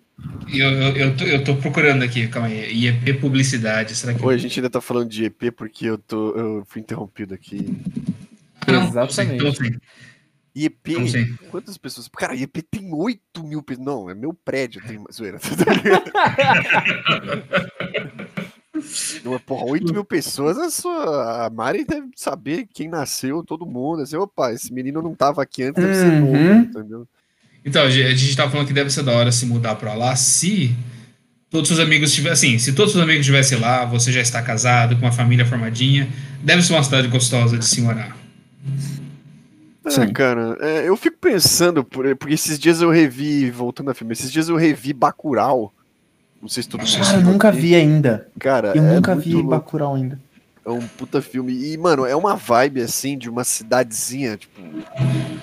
Eu, 0.53 0.69
eu, 0.69 0.95
eu, 0.95 1.17
tô, 1.17 1.23
eu 1.25 1.43
tô 1.43 1.55
procurando 1.55 2.03
aqui, 2.03 2.27
calma 2.27 2.47
aí. 2.47 2.71
IEP 2.73 3.13
Publicidade, 3.15 3.95
será 3.95 4.13
que. 4.13 4.23
Oi, 4.23 4.35
a 4.35 4.38
gente 4.38 4.59
ainda 4.59 4.69
tá 4.69 4.79
falando 4.79 5.09
de 5.09 5.25
EP 5.25 5.51
porque 5.55 5.85
eu, 5.88 5.97
tô, 5.97 6.31
eu 6.35 6.63
fui 6.67 6.81
interrompido 6.81 7.33
aqui. 7.33 7.75
Não, 8.67 8.88
Exatamente. 8.88 9.43
Não 9.43 9.53
sei. 9.53 9.71
IEP, 10.53 10.95
quantas 11.50 11.77
pessoas? 11.77 12.07
Cara, 12.09 12.35
IEP 12.35 12.61
tem 12.61 12.93
8 12.93 13.43
mil 13.43 13.63
pessoas. 13.63 13.85
Não, 13.85 14.09
é 14.09 14.13
meu 14.13 14.33
prédio, 14.33 14.81
tem. 14.85 15.01
Zoeira. 15.11 15.39
Porra, 19.45 19.65
8 19.65 19.93
mil 19.93 20.03
pessoas, 20.03 20.57
a, 20.57 20.69
sua, 20.69 21.45
a 21.45 21.50
Mari 21.50 21.85
deve 21.85 22.07
saber 22.15 22.67
quem 22.73 22.88
nasceu, 22.88 23.43
todo 23.43 23.65
mundo. 23.65 24.01
Assim, 24.01 24.15
opa, 24.15 24.51
esse 24.51 24.73
menino 24.73 25.01
não 25.01 25.13
tava 25.15 25.41
aqui 25.43 25.63
antes, 25.63 25.81
deve 25.81 25.93
ser 25.95 26.05
Uhum. 26.05 26.19
novo, 26.19 26.67
entendeu? 26.69 27.07
Então, 27.63 27.83
a 27.83 27.89
gente 27.89 28.35
tá 28.35 28.50
falando 28.50 28.67
que 28.67 28.73
deve 28.73 28.89
ser 28.89 29.03
da 29.03 29.11
hora 29.11 29.31
se 29.31 29.45
mudar 29.45 29.75
pra 29.75 29.93
lá 29.93 30.15
se 30.15 30.75
todos 31.50 31.69
os 31.69 31.79
amigos 31.79 32.09
estivessem. 32.09 32.55
Assim, 32.55 32.59
se 32.59 32.73
todos 32.73 32.95
os 32.95 33.01
amigos 33.01 33.21
estivessem 33.21 33.59
lá, 33.59 33.85
você 33.85 34.11
já 34.11 34.21
está 34.21 34.41
casado, 34.41 34.95
com 34.95 35.03
uma 35.05 35.11
família 35.11 35.45
formadinha, 35.45 36.09
deve 36.41 36.63
ser 36.63 36.73
uma 36.73 36.83
cidade 36.83 37.07
gostosa 37.07 37.57
de 37.57 37.65
se 37.65 37.81
morar. 37.81 38.17
É, 39.83 40.07
cara, 40.11 40.57
é, 40.61 40.88
eu 40.88 40.95
fico 40.95 41.17
pensando, 41.19 41.83
por- 41.83 42.15
porque 42.15 42.35
esses 42.35 42.57
dias 42.59 42.81
eu 42.81 42.89
revi, 42.91 43.50
voltando 43.50 43.89
a 43.89 43.93
filme, 43.95 44.13
esses 44.13 44.31
dias 44.31 44.47
eu 44.47 44.55
revi 44.55 44.93
Bacurau. 44.93 45.73
Não 46.41 46.50
sei 46.50 46.63
se 46.63 46.69
todo 46.69 46.81
mundo 46.81 46.98
Cara, 46.98 47.19
nunca 47.21 47.50
aqui. 47.50 47.60
vi 47.60 47.75
ainda. 47.75 48.27
Cara, 48.39 48.74
Eu 48.75 48.83
é 48.83 48.95
nunca 48.95 49.15
vi 49.15 49.33
louco. 49.33 49.50
Bacurau 49.50 49.95
ainda. 49.95 50.19
É 50.65 50.69
um 50.69 50.79
puta 50.88 51.21
filme. 51.21 51.53
E, 51.53 51.77
mano, 51.77 52.05
é 52.05 52.15
uma 52.15 52.36
vibe 52.36 52.81
assim 52.81 53.17
de 53.17 53.29
uma 53.29 53.43
cidadezinha, 53.43 54.38
tipo. 54.38 54.62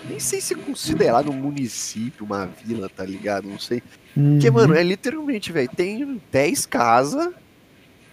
Nem 0.09 0.19
sei 0.21 0.41
se 0.41 0.55
é 0.55 0.57
considerado 0.57 1.31
um 1.31 1.35
município, 1.35 2.25
uma 2.25 2.47
vila, 2.47 2.89
tá 2.89 3.05
ligado? 3.05 3.49
Não 3.49 3.59
sei. 3.59 3.83
Porque, 4.15 4.49
Uhum. 4.49 4.55
mano, 4.55 4.75
é 4.75 4.83
literalmente, 4.83 5.53
velho, 5.53 5.69
tem 5.75 6.21
10 6.33 6.67
casas. 6.67 7.33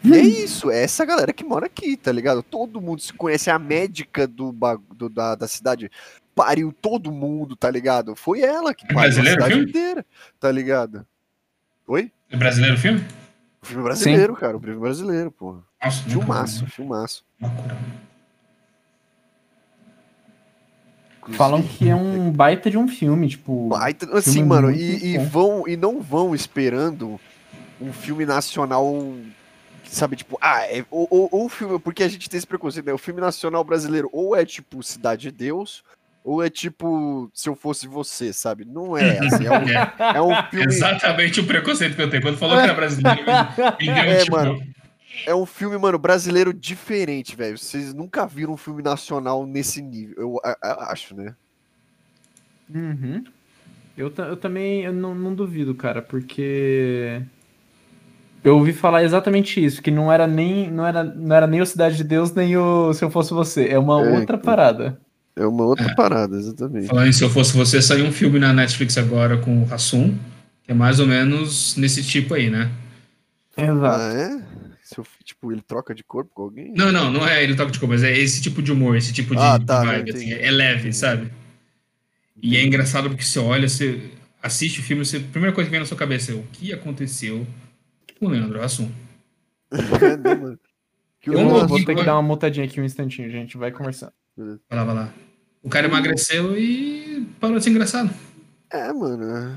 E 0.03 0.13
é 0.13 0.21
isso, 0.21 0.69
é 0.69 0.83
essa 0.83 1.03
galera 1.03 1.33
que 1.33 1.43
mora 1.43 1.65
aqui, 1.65 1.97
tá 1.97 2.11
ligado? 2.11 2.43
Todo 2.43 2.79
mundo 2.79 3.01
se 3.01 3.11
conhece, 3.11 3.49
é 3.49 3.53
a 3.53 3.57
médica 3.57 4.27
do, 4.27 4.53
do- 4.95 5.09
da, 5.09 5.33
da 5.33 5.47
cidade 5.47 5.89
pariu 6.35 6.71
todo 6.71 7.11
mundo, 7.11 7.55
tá 7.55 7.71
ligado? 7.71 8.15
Foi 8.15 8.41
ela 8.41 8.71
que 8.75 8.85
pariu 8.85 8.99
a 8.99 9.01
brasileiro 9.03 9.41
cidade 9.41 9.53
filme? 9.55 9.69
inteira, 9.69 10.05
tá 10.39 10.51
ligado? 10.51 11.07
Oi? 11.87 12.11
É 12.29 12.35
brasileiro 12.37 12.75
o 12.75 12.79
filme? 12.79 13.03
O 13.61 13.65
filme 13.65 13.83
brasileiro, 13.83 14.35
cara, 14.35 14.57
o 14.57 14.59
filme 14.59 14.79
brasileiro, 14.79 15.31
pô. 15.31 15.57
Nossa, 15.83 16.01
Filmaço, 16.09 16.65
vi. 16.65 16.71
filmaço. 16.71 17.23
Bacurau. 17.39 17.77
Falam 21.31 21.63
que 21.63 21.89
é 21.89 21.95
um 21.95 22.31
baita 22.31 22.69
de 22.69 22.77
um 22.77 22.87
filme, 22.87 23.27
tipo. 23.29 23.67
Baita- 23.69 24.07
assim, 24.17 24.33
Filme 24.33 24.47
mano, 24.49 24.71
e, 24.71 25.13
e 25.15 25.17
vão 25.17 25.67
e 25.67 25.75
não 25.75 25.99
vão 25.99 26.35
esperando 26.35 27.19
um 27.81 27.91
filme 27.91 28.25
nacional, 28.27 28.85
sabe, 29.85 30.15
tipo, 30.15 30.37
ah, 30.39 30.61
é, 30.67 30.85
ou, 30.91 31.07
ou, 31.09 31.29
ou 31.31 31.45
o 31.45 31.49
filme, 31.49 31.79
porque 31.79 32.03
a 32.03 32.07
gente 32.07 32.29
tem 32.29 32.37
esse 32.37 32.45
preconceito, 32.45 32.85
né? 32.85 32.93
O 32.93 32.97
filme 32.99 33.19
nacional 33.19 33.63
brasileiro 33.63 34.07
ou 34.13 34.35
é 34.35 34.45
tipo 34.45 34.83
Cidade 34.83 35.23
de 35.23 35.31
Deus, 35.31 35.83
ou 36.25 36.43
é 36.43 36.49
tipo 36.49 37.29
Se 37.33 37.47
Eu 37.47 37.55
Fosse 37.55 37.87
Você, 37.87 38.33
sabe? 38.33 38.65
Não 38.65 38.97
é, 38.97 39.19
assim, 39.19 39.45
é 39.45 39.51
um, 39.51 39.69
É, 39.69 39.93
é 40.17 40.21
um 40.21 40.35
filme, 40.49 40.65
exatamente 40.65 41.39
o 41.39 41.45
preconceito 41.45 41.95
que 41.95 42.01
eu 42.01 42.09
tenho. 42.09 42.23
Quando 42.23 42.37
falou 42.37 42.57
que 42.57 42.63
era 42.63 42.73
brasileiro, 42.73 43.21
me, 43.21 43.87
me 43.87 43.93
deu 43.93 44.03
É, 44.11 44.17
tipo. 44.23 44.31
mano. 44.35 44.59
é 45.27 45.33
um 45.35 45.45
filme, 45.45 45.77
mano, 45.77 45.97
brasileiro 45.99 46.51
diferente, 46.53 47.35
velho. 47.35 47.57
Vocês 47.57 47.93
nunca 47.93 48.25
viram 48.25 48.53
um 48.53 48.57
filme 48.57 48.81
nacional 48.83 49.45
nesse 49.45 49.81
nível, 49.81 50.15
eu 50.17 50.39
a- 50.43 50.57
a- 50.61 50.91
acho, 50.91 51.15
né? 51.15 51.33
Uhum. 52.73 53.23
Eu, 53.97 54.11
eu 54.17 54.35
também 54.35 54.81
eu 54.83 54.91
não, 54.91 55.15
não 55.15 55.33
duvido, 55.33 55.73
cara, 55.75 56.01
porque 56.01 57.21
eu 58.43 58.57
ouvi 58.57 58.73
falar 58.73 59.03
exatamente 59.03 59.63
isso, 59.63 59.81
que 59.81 59.89
não 59.91 60.11
era 60.11 60.27
nem 60.27 60.69
não 60.69 60.85
era, 60.85 61.03
não 61.03 61.35
era 61.35 61.47
nem 61.47 61.61
o 61.61 61.65
Cidade 61.65 61.95
de 61.95 62.03
Deus, 62.03 62.33
nem 62.33 62.57
o 62.57 62.91
Se 62.93 63.05
Eu 63.05 63.11
Fosse 63.11 63.33
Você. 63.33 63.67
É 63.69 63.79
uma 63.79 64.01
É, 64.03 64.19
outra 64.19 64.37
parada. 64.37 64.99
É 65.35 65.45
uma 65.45 65.65
outra 65.65 65.93
parada, 65.95 66.37
exatamente. 66.37 66.87
Falando 66.87 67.07
em 67.07 67.11
se 67.13 67.23
eu 67.23 67.29
fosse 67.29 67.55
você, 67.55 67.81
saiu 67.81 68.05
um 68.05 68.11
filme 68.11 68.39
na 68.39 68.53
Netflix 68.53 68.97
agora 68.97 69.37
com 69.37 69.63
o 69.63 69.73
Hassum, 69.73 70.17
que 70.63 70.71
é 70.71 70.73
mais 70.73 70.99
ou 70.99 71.05
menos 71.07 71.75
nesse 71.75 72.03
tipo 72.03 72.33
aí, 72.33 72.49
né? 72.49 72.71
Exato. 73.57 74.01
Ah, 74.01 74.13
é? 74.13 74.45
Se 74.83 74.97
eu- 74.99 75.05
tipo, 75.23 75.51
ele 75.51 75.61
troca 75.61 75.93
de 75.95 76.03
corpo 76.03 76.31
com 76.33 76.43
alguém? 76.43 76.71
Não, 76.75 76.91
não, 76.91 77.11
não 77.11 77.27
é 77.27 77.43
ele 77.43 77.55
toca 77.55 77.71
de 77.71 77.79
cor, 77.79 77.89
mas 77.89 78.03
é 78.03 78.17
esse 78.17 78.41
tipo 78.41 78.61
de 78.61 78.71
humor, 78.71 78.95
esse 78.95 79.11
tipo 79.11 79.35
de, 79.35 79.41
Ah, 79.41 79.59
tá, 79.59 79.83
vibe, 79.83 80.11
assim, 80.11 80.31
é 80.31 80.51
leve, 80.51 80.93
sabe? 80.93 81.31
E 82.41 82.55
é 82.55 82.63
engraçado 82.63 83.09
porque 83.09 83.23
você 83.23 83.39
olha, 83.39 83.67
você 83.67 84.11
assiste 84.41 84.79
o 84.79 84.83
filme, 84.83 85.03
você, 85.05 85.17
a 85.17 85.21
primeira 85.21 85.53
coisa 85.55 85.67
que 85.67 85.71
vem 85.71 85.79
na 85.79 85.85
sua 85.85 85.97
cabeça 85.97 86.31
é 86.31 86.35
o 86.35 86.43
que 86.51 86.71
aconteceu 86.71 87.45
com 88.19 88.27
o 88.27 88.29
Leandro 88.29 88.61
Hassum. 88.61 88.89
É, 90.01 90.15
mano? 90.35 90.59
Que 91.19 91.29
Eu 91.31 91.39
vou, 91.49 91.67
vou 91.67 91.83
ter 91.83 91.95
que 91.95 92.03
dar 92.05 92.13
uma 92.15 92.21
mutadinha 92.21 92.65
aqui 92.65 92.79
um 92.79 92.85
instantinho, 92.85 93.29
gente. 93.31 93.57
Vai 93.57 93.71
conversando. 93.71 94.13
Vai 94.37 94.59
lá, 94.71 94.83
vai 94.83 94.95
lá. 94.95 95.13
O 95.65 95.69
cara 95.69 95.87
emagreceu 95.87 96.55
e 96.57 97.27
parou 97.39 97.57
de 97.57 97.63
ser 97.63 97.71
engraçado. 97.71 98.11
É, 98.69 98.93
mano. 98.93 99.55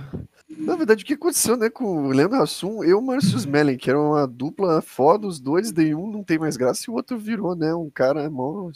Na 0.48 0.74
verdade, 0.74 1.04
o 1.04 1.06
que 1.06 1.12
aconteceu, 1.12 1.54
né, 1.54 1.68
com 1.68 2.06
o 2.06 2.08
Leandro 2.08 2.40
Hassum 2.42 2.82
e 2.82 2.94
o 2.94 3.02
Márcio 3.02 3.36
Smelling, 3.36 3.76
que 3.76 3.90
era 3.90 4.00
uma 4.00 4.26
dupla 4.26 4.80
foda, 4.80 5.26
os 5.26 5.38
dois, 5.38 5.70
daí 5.70 5.94
um 5.94 6.10
não 6.10 6.24
tem 6.24 6.38
mais 6.38 6.56
graça 6.56 6.84
e 6.88 6.90
o 6.90 6.94
outro 6.94 7.18
virou, 7.18 7.54
né, 7.54 7.74
um 7.74 7.90
cara 7.90 8.28
mó 8.30 8.70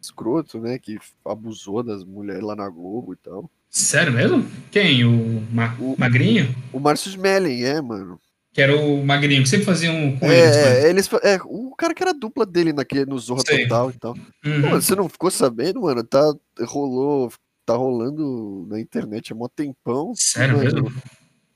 escroto, 0.00 0.60
né, 0.60 0.78
que 0.78 0.98
abusou 1.24 1.82
das 1.82 2.04
mulheres 2.04 2.42
lá 2.42 2.54
na 2.54 2.68
Globo 2.68 3.14
e 3.14 3.16
tal. 3.16 3.50
Sério 3.70 4.12
mesmo? 4.12 4.46
Quem? 4.70 5.04
O, 5.04 5.42
Ma- 5.50 5.74
O- 5.80 5.96
Magrinho? 5.98 6.54
O 6.70 6.78
Márcio 6.78 7.08
Smelling, 7.08 7.62
é, 7.62 7.80
mano. 7.80 8.20
Que 8.54 8.62
era 8.62 8.76
o 8.76 9.04
Magrinho, 9.04 9.42
que 9.42 9.48
sempre 9.48 9.66
faziam 9.66 10.16
com 10.16 10.30
eles, 10.30 10.56
né? 10.56 10.82
É, 10.82 10.88
eles, 10.88 11.10
é, 11.24 11.40
o 11.44 11.74
cara 11.76 11.92
que 11.92 12.00
era 12.00 12.12
a 12.12 12.14
dupla 12.14 12.46
dele 12.46 12.72
naquele, 12.72 13.04
no 13.04 13.18
Zorra 13.18 13.42
Sei. 13.44 13.64
Total 13.64 13.90
e 13.90 13.92
tal. 13.94 14.14
Uhum. 14.46 14.60
Mano, 14.60 14.80
você 14.80 14.94
não 14.94 15.08
ficou 15.08 15.28
sabendo, 15.28 15.82
mano? 15.82 16.04
Tá, 16.04 16.32
rolou, 16.60 17.32
tá 17.66 17.74
rolando 17.74 18.64
na 18.70 18.78
internet 18.78 19.32
há 19.32 19.34
mó 19.34 19.48
tempão. 19.48 20.12
Sério 20.14 20.56
mano. 20.56 20.72
mesmo? 20.72 21.02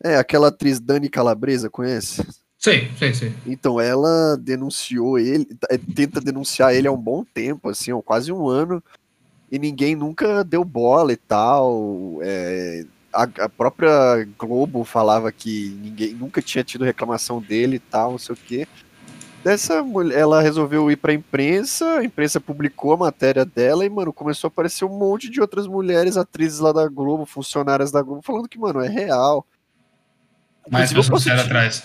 É, 0.03 0.17
aquela 0.17 0.49
atriz 0.49 0.81
Dani 0.81 1.09
Calabresa, 1.09 1.71
conhece? 1.71 2.21
Sei, 2.59 2.91
sei, 2.99 3.15
sei. 3.15 3.33
Então, 3.47 3.81
ela 3.81 4.37
denunciou 4.37 5.21
ele, 5.21 5.47
é, 5.71 5.79
tenta 5.79 6.21
denunciar 6.21 6.75
ele 6.75 6.89
há 6.89 6.93
um 6.93 7.01
bom 7.01 7.25
tempo, 7.25 7.69
assim, 7.69 7.93
quase 8.05 8.33
um 8.33 8.49
ano, 8.49 8.83
e 9.53 9.57
ninguém 9.57 9.95
nunca 9.95 10.43
deu 10.43 10.65
bola 10.65 11.13
e 11.13 11.17
tal. 11.17 12.19
é, 12.23 12.85
a, 13.13 13.23
a 13.23 13.49
própria 13.49 14.27
Globo 14.39 14.85
falava 14.85 15.33
que 15.33 15.77
ninguém 15.81 16.15
nunca 16.15 16.43
tinha 16.43 16.65
tido 16.65 16.85
reclamação 16.85 17.41
dele 17.41 17.77
e 17.77 17.81
tal, 17.81 18.13
não 18.13 18.19
sei 18.19 18.35
o 18.35 18.39
quê. 18.39 18.69
Dessa 19.43 19.83
mulher, 19.83 20.19
ela 20.19 20.43
resolveu 20.43 20.91
ir 20.91 20.97
pra 20.97 21.13
imprensa, 21.13 21.99
a 21.99 22.05
imprensa 22.05 22.41
publicou 22.41 22.93
a 22.93 22.97
matéria 22.97 23.45
dela 23.45 23.85
e, 23.85 23.89
mano, 23.89 24.13
começou 24.13 24.49
a 24.49 24.51
aparecer 24.51 24.85
um 24.85 24.99
monte 24.99 25.31
de 25.31 25.41
outras 25.41 25.67
mulheres, 25.67 26.17
atrizes 26.17 26.59
lá 26.59 26.73
da 26.73 26.87
Globo, 26.89 27.25
funcionárias 27.25 27.91
da 27.91 28.03
Globo, 28.03 28.21
falando 28.21 28.49
que, 28.49 28.59
mano, 28.59 28.81
é 28.81 28.89
real. 28.89 29.47
Eu 30.67 30.73
pessoas 30.73 31.09
posso 31.09 31.31
atrás. 31.31 31.83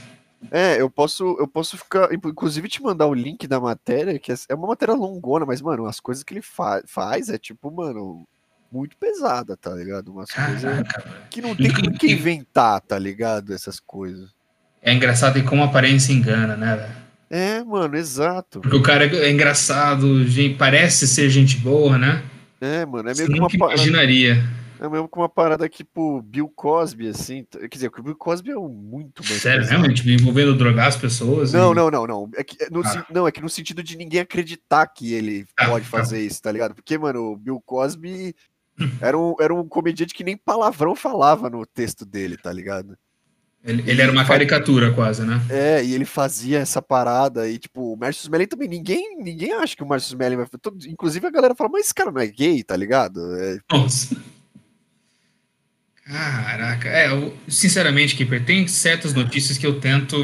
é, 0.51 0.81
eu 0.81 0.89
posso, 0.89 1.37
eu 1.39 1.47
posso 1.47 1.77
ficar, 1.77 2.11
inclusive 2.13 2.67
te 2.67 2.81
mandar 2.81 3.07
o 3.07 3.13
link 3.13 3.47
da 3.47 3.59
matéria, 3.59 4.19
que 4.19 4.31
é 4.31 4.35
é 4.49 4.55
uma 4.55 4.67
matéria 4.67 4.95
longona, 4.95 5.45
mas, 5.45 5.61
mano, 5.61 5.85
as 5.85 5.99
coisas 5.99 6.23
que 6.23 6.33
ele 6.33 6.41
fa 6.41 6.81
faz 6.85 7.29
é 7.29 7.37
tipo, 7.37 7.71
mano, 7.71 8.27
muito 8.73 8.97
pesada, 8.97 9.55
tá 9.55 9.71
ligado? 9.75 10.11
Umas 10.11 10.29
coisas 10.31 10.83
que 11.29 11.41
não 11.41 11.55
tem 11.55 11.71
por 11.71 11.93
que 11.93 12.11
inventar, 12.11 12.81
tá 12.81 12.97
ligado? 12.97 13.53
Essas 13.53 13.79
coisas. 13.79 14.31
É 14.81 14.91
engraçado 14.93 15.37
e 15.37 15.43
como 15.43 15.61
a 15.61 15.65
aparência 15.65 16.11
engana, 16.11 16.57
né, 16.57 16.75
velho? 16.75 17.03
É, 17.29 17.63
mano, 17.63 17.95
exato. 17.95 18.59
Porque 18.61 18.75
o 18.75 18.81
cara 18.83 19.05
é 19.05 19.31
engraçado, 19.31 20.25
gente- 20.27 20.57
parece 20.57 21.07
ser 21.07 21.29
gente 21.29 21.57
boa, 21.57 21.97
né? 21.97 22.23
É, 22.59 22.85
mano, 22.85 23.09
é 23.09 23.13
Você 23.13 23.27
meio 23.27 23.47
que 23.47 23.57
uma 23.57 23.67
parada, 23.67 23.81
imaginaria. 23.81 24.43
é 24.79 24.87
mesmo 24.89 25.07
que 25.07 25.17
uma 25.17 25.27
parada 25.29 25.67
tipo 25.67 26.21
Bill 26.21 26.47
Cosby, 26.49 27.07
assim. 27.07 27.45
Quer 27.49 27.67
dizer, 27.71 27.89
que 27.89 27.99
o 27.99 28.03
Bill 28.03 28.15
Cosby 28.15 28.51
é 28.51 28.57
um 28.57 28.69
muito 28.69 29.23
mais 29.23 29.41
Sério, 29.41 29.61
pesado. 29.61 29.79
realmente, 29.81 30.07
envolvendo 30.09 30.55
drogar 30.55 30.87
as 30.87 30.95
pessoas. 30.95 31.51
Não, 31.53 31.71
e- 31.71 31.75
não, 31.75 31.89
não, 31.89 32.05
não. 32.05 32.29
É 32.35 32.43
que, 32.43 32.61
é 32.63 32.67
no, 32.69 32.81
Ah. 32.85 33.05
não, 33.11 33.27
é 33.27 33.31
que 33.31 33.41
no 33.41 33.49
sentido 33.49 33.81
de 33.81 33.97
ninguém 33.97 34.19
acreditar 34.19 34.85
que 34.87 35.11
ele 35.13 35.45
Ah, 35.57 35.69
pode 35.69 35.85
tá. 35.85 35.91
fazer 35.97 36.21
isso, 36.21 36.41
tá 36.41 36.51
ligado? 36.51 36.75
Porque, 36.75 36.97
mano, 36.97 37.31
o 37.31 37.37
Bill 37.37 37.59
Cosby 37.65 38.35
era 39.01 39.17
um, 39.17 39.35
era 39.39 39.53
um 39.53 39.67
comediante 39.67 40.13
que 40.13 40.23
nem 40.23 40.35
palavrão 40.37 40.95
falava 40.95 41.49
no 41.49 41.65
texto 41.65 42.05
dele, 42.05 42.37
tá 42.37 42.51
ligado? 42.51 42.97
Ele, 43.63 43.81
ele 43.89 44.01
era 44.01 44.11
uma 44.11 44.25
caricatura 44.25 44.91
quase, 44.91 45.23
né? 45.23 45.41
É, 45.49 45.81
e 45.83 45.93
ele 45.93 46.03
fazia 46.03 46.59
essa 46.59 46.81
parada 46.81 47.47
e, 47.47 47.57
tipo, 47.57 47.93
o 47.93 47.97
Márcio 47.97 48.23
Smelling 48.23 48.45
também, 48.47 48.67
ninguém, 48.67 49.17
ninguém 49.23 49.53
acha 49.53 49.73
que 49.73 49.83
o 49.83 49.87
Márcio 49.87 50.09
Smelling 50.09 50.35
vai... 50.35 50.47
todo- 50.61 50.85
inclusive 50.85 51.25
a 51.25 51.31
galera 51.31 51.55
fala, 51.55 51.69
mas 51.71 51.85
esse 51.85 51.93
cara 51.93 52.11
não 52.11 52.19
é 52.19 52.27
gay, 52.27 52.61
tá 52.61 52.75
ligado? 52.75 53.21
É, 53.37 53.59
Nossa. 53.71 54.17
Caraca. 56.05 56.89
É, 56.89 57.07
eu, 57.09 57.33
sinceramente, 57.47 58.15
Keeper, 58.15 58.43
tem 58.45 58.67
certas 58.67 59.13
notícias 59.13 59.57
que 59.57 59.65
eu 59.65 59.79
tento. 59.79 60.17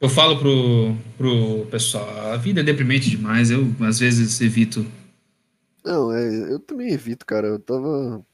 Eu 0.00 0.08
falo 0.08 0.38
pro, 0.38 0.96
pro 1.18 1.66
pessoal, 1.70 2.32
a 2.32 2.36
vida 2.36 2.60
é 2.60 2.64
deprimente 2.64 3.10
demais, 3.10 3.50
eu 3.50 3.74
às 3.80 3.98
vezes 3.98 4.40
evito. 4.40 4.86
Não, 5.84 6.12
é, 6.12 6.52
eu 6.52 6.58
também 6.58 6.92
evito, 6.92 7.24
cara, 7.26 7.46
eu 7.48 7.58
tava... 7.58 8.24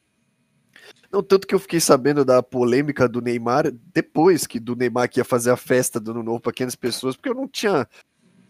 Não, 1.13 1.23
tanto 1.23 1.47
que 1.47 1.55
eu 1.55 1.59
fiquei 1.59 1.81
sabendo 1.81 2.25
da 2.25 2.41
polêmica 2.43 3.09
do 3.09 3.21
Neymar 3.21 3.73
depois 3.93 4.47
que 4.47 4.61
do 4.61 4.77
Neymar 4.77 5.09
que 5.11 5.19
ia 5.19 5.25
fazer 5.25 5.51
a 5.51 5.57
festa 5.57 5.99
do 5.99 6.13
Ano 6.13 6.23
Novo 6.23 6.41
pra 6.41 6.53
500 6.53 6.77
pessoas, 6.77 7.17
porque 7.17 7.29
eu 7.29 7.35
não 7.35 7.49
tinha. 7.49 7.87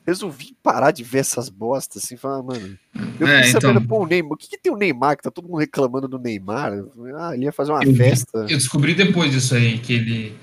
Resolvi 0.06 0.54
parar 0.62 0.90
de 0.90 1.02
ver 1.02 1.18
essas 1.20 1.48
bostas, 1.48 2.04
assim, 2.04 2.16
falar, 2.18 2.42
mano. 2.42 2.78
Eu 3.18 3.26
É, 3.26 3.36
fiquei 3.36 3.50
então. 3.50 3.60
sabendo, 3.62 3.86
pô, 3.86 4.02
o 4.02 4.06
Neymar, 4.06 4.32
o 4.32 4.36
que, 4.36 4.48
que 4.48 4.58
tem 4.58 4.70
o 4.72 4.76
Neymar, 4.76 5.16
que 5.16 5.22
tá 5.22 5.30
todo 5.30 5.48
mundo 5.48 5.58
reclamando 5.60 6.06
do 6.06 6.18
Neymar? 6.18 6.72
Ah, 7.16 7.34
ele 7.34 7.44
ia 7.44 7.52
fazer 7.52 7.72
uma 7.72 7.82
Eu 7.82 7.94
festa. 7.96 8.40
Eu 8.40 8.58
descobri 8.58 8.94
depois 8.94 9.30
disso 9.30 9.54
aí, 9.54 9.78
que 9.78 9.94
ele. 9.94 10.36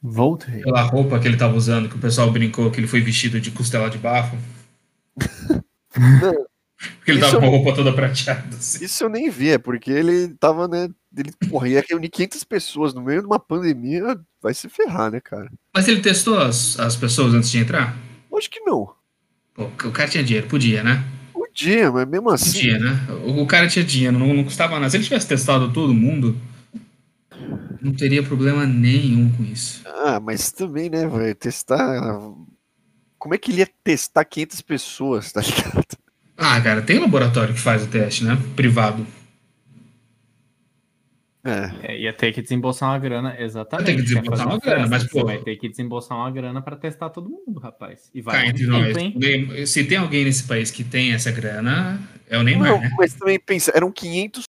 Voltei. 0.00 0.62
Pela 0.62 0.82
roupa 0.82 1.18
que 1.18 1.26
ele 1.26 1.36
tava 1.36 1.56
usando, 1.56 1.88
que 1.88 1.96
o 1.96 2.00
pessoal 2.00 2.30
brincou 2.30 2.70
que 2.70 2.78
ele 2.78 2.86
foi 2.86 3.00
vestido 3.00 3.40
de 3.40 3.50
costela 3.50 3.90
de 3.90 3.98
bafo. 3.98 4.36
Porque 6.96 7.10
ele 7.10 7.20
Isso 7.20 7.30
tava 7.30 7.40
com 7.40 7.46
a 7.46 7.50
roupa 7.50 7.74
toda 7.74 7.92
prateada. 7.92 8.56
Assim. 8.56 8.84
Isso 8.84 9.04
eu 9.04 9.08
nem 9.08 9.30
vi, 9.30 9.50
é 9.50 9.58
porque 9.58 9.90
ele 9.90 10.28
tava, 10.40 10.68
né? 10.68 10.88
Ele, 11.16 11.32
porra, 11.48 11.68
ia 11.68 11.84
reunir 11.88 12.08
500 12.08 12.44
pessoas 12.44 12.94
no 12.94 13.02
meio 13.02 13.20
de 13.20 13.26
uma 13.26 13.38
pandemia, 13.38 14.18
vai 14.42 14.52
se 14.52 14.68
ferrar, 14.68 15.10
né, 15.10 15.20
cara? 15.20 15.50
Mas 15.74 15.86
ele 15.88 16.00
testou 16.00 16.38
as, 16.38 16.78
as 16.78 16.96
pessoas 16.96 17.34
antes 17.34 17.50
de 17.50 17.58
entrar? 17.58 17.96
Acho 18.36 18.50
que 18.50 18.60
não. 18.60 18.92
Pô, 19.54 19.64
o 19.64 19.92
cara 19.92 20.08
tinha 20.08 20.24
dinheiro, 20.24 20.48
podia, 20.48 20.82
né? 20.82 21.04
Podia, 21.32 21.92
mas 21.92 22.08
mesmo 22.08 22.30
assim. 22.30 22.58
Podia, 22.58 22.78
né? 22.78 23.06
O, 23.24 23.42
o 23.42 23.46
cara 23.46 23.68
tinha 23.68 23.84
dinheiro, 23.84 24.18
não, 24.18 24.34
não 24.34 24.44
custava 24.44 24.74
nada. 24.74 24.90
Se 24.90 24.96
ele 24.96 25.04
tivesse 25.04 25.28
testado 25.28 25.72
todo 25.72 25.94
mundo, 25.94 26.36
não 27.80 27.92
teria 27.92 28.22
problema 28.22 28.66
nenhum 28.66 29.30
com 29.30 29.44
isso. 29.44 29.82
Ah, 29.86 30.18
mas 30.18 30.50
também, 30.50 30.90
né, 30.90 31.06
velho? 31.06 31.34
Testar. 31.34 32.18
Como 33.18 33.34
é 33.34 33.38
que 33.38 33.52
ele 33.52 33.60
ia 33.60 33.68
testar 33.84 34.24
500 34.24 34.60
pessoas, 34.62 35.32
tá 35.32 35.40
ligado? 35.40 35.86
Ah, 36.36 36.60
cara, 36.60 36.82
tem 36.82 36.98
laboratório 36.98 37.54
que 37.54 37.60
faz 37.60 37.84
o 37.84 37.86
teste, 37.88 38.24
né? 38.24 38.36
Privado. 38.56 39.06
É. 41.46 41.92
É, 41.92 42.00
ia 42.00 42.12
ter 42.12 42.32
que 42.32 42.40
desembolsar 42.40 42.88
uma 42.88 42.98
grana, 42.98 43.36
exatamente. 43.38 43.84
Vai 43.86 43.94
ter 43.94 44.00
que 44.00 44.08
desembolsar 44.08 44.48
uma 44.48 44.58
grana, 44.58 44.86
mas, 44.88 45.02
Você 45.02 45.08
pô- 45.10 45.26
vai 45.26 45.38
ter 45.38 45.56
que 45.56 45.68
desembolsar 45.68 46.16
uma 46.16 46.30
grana 46.30 46.62
pra 46.62 46.74
testar 46.74 47.10
todo 47.10 47.28
mundo, 47.28 47.60
rapaz. 47.60 48.10
E 48.14 48.22
vai 48.22 48.44
muito 48.44 48.62
entre 48.62 48.94
tempo, 48.94 49.18
nós. 49.20 49.22
Nem- 49.22 49.66
Se 49.66 49.84
tem 49.84 49.98
alguém 49.98 50.24
nesse 50.24 50.44
país 50.44 50.70
que 50.70 50.82
tem 50.82 51.12
essa 51.12 51.30
grana, 51.30 52.00
é 52.28 52.38
o 52.38 52.42
Neymar, 52.42 52.68
Não, 52.70 52.80
né? 52.80 52.90
mas 52.96 53.12
também 53.14 53.38
pensa, 53.38 53.70
eram 53.74 53.92
500. 53.92 54.44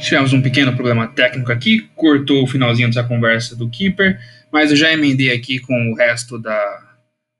Tivemos 0.00 0.32
um 0.32 0.40
pequeno 0.42 0.72
problema 0.74 1.08
técnico 1.08 1.50
aqui, 1.50 1.80
cortou 1.96 2.44
o 2.44 2.46
finalzinho 2.46 2.88
dessa 2.88 3.02
conversa 3.02 3.56
do 3.56 3.68
Keeper, 3.68 4.18
mas 4.56 4.70
eu 4.70 4.76
já 4.76 4.90
emendei 4.90 5.30
aqui 5.30 5.58
com 5.58 5.90
o 5.90 5.94
resto 5.94 6.38
da, 6.38 6.64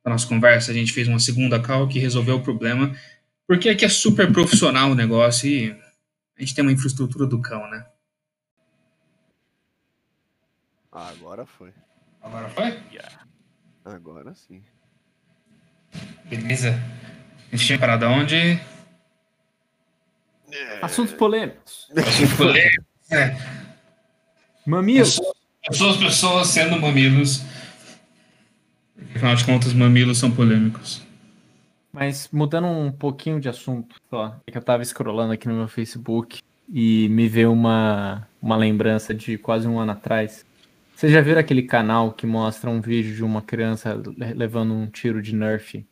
da 0.04 0.10
nossa 0.10 0.28
conversa. 0.28 0.70
A 0.70 0.74
gente 0.74 0.92
fez 0.92 1.08
uma 1.08 1.18
segunda 1.18 1.58
call 1.58 1.88
que 1.88 1.98
resolveu 1.98 2.36
o 2.36 2.42
problema, 2.42 2.94
porque 3.46 3.70
aqui 3.70 3.86
é 3.86 3.88
super 3.88 4.30
profissional 4.30 4.90
o 4.90 4.94
negócio 4.94 5.48
e 5.48 5.70
a 6.36 6.40
gente 6.40 6.54
tem 6.54 6.60
uma 6.60 6.72
infraestrutura 6.72 7.26
do 7.26 7.40
cão, 7.40 7.70
né? 7.70 7.86
Agora 10.92 11.46
foi. 11.46 11.72
Agora 12.20 12.50
foi? 12.50 12.78
Agora 13.82 14.34
sim. 14.34 14.62
Beleza. 16.26 16.78
A 17.50 17.56
gente 17.56 17.66
tinha 17.66 17.78
parado 17.78 18.04
aonde? 18.04 18.60
Assuntos 20.82 21.14
polêmicos. 21.14 21.88
É, 23.10 23.34
Mamilos. 24.66 25.18
Pessoas, 25.68 25.96
pessoas 25.96 26.48
sendo 26.48 26.80
mamilos. 26.80 27.42
Afinal 29.14 29.34
de 29.34 29.44
contas, 29.44 29.72
mamilos 29.72 30.18
são 30.18 30.30
polêmicos. 30.30 31.02
Mas 31.92 32.28
mudando 32.30 32.66
um 32.66 32.92
pouquinho 32.92 33.40
de 33.40 33.48
assunto, 33.48 33.96
só. 34.10 34.38
É 34.46 34.50
que 34.50 34.58
eu 34.58 34.62
tava 34.62 34.84
scrollando 34.84 35.32
aqui 35.32 35.48
no 35.48 35.54
meu 35.54 35.68
Facebook 35.68 36.40
e 36.70 37.08
me 37.08 37.26
veio 37.28 37.52
uma, 37.52 38.28
uma 38.40 38.56
lembrança 38.56 39.14
de 39.14 39.38
quase 39.38 39.66
um 39.66 39.78
ano 39.78 39.92
atrás. 39.92 40.44
Vocês 40.94 41.12
já 41.12 41.20
viram 41.20 41.40
aquele 41.40 41.62
canal 41.62 42.12
que 42.12 42.26
mostra 42.26 42.68
um 42.68 42.80
vídeo 42.80 43.14
de 43.14 43.24
uma 43.24 43.40
criança 43.40 43.94
le- 43.94 44.34
levando 44.34 44.74
um 44.74 44.86
tiro 44.86 45.22
de 45.22 45.34
Nerf 45.34 45.86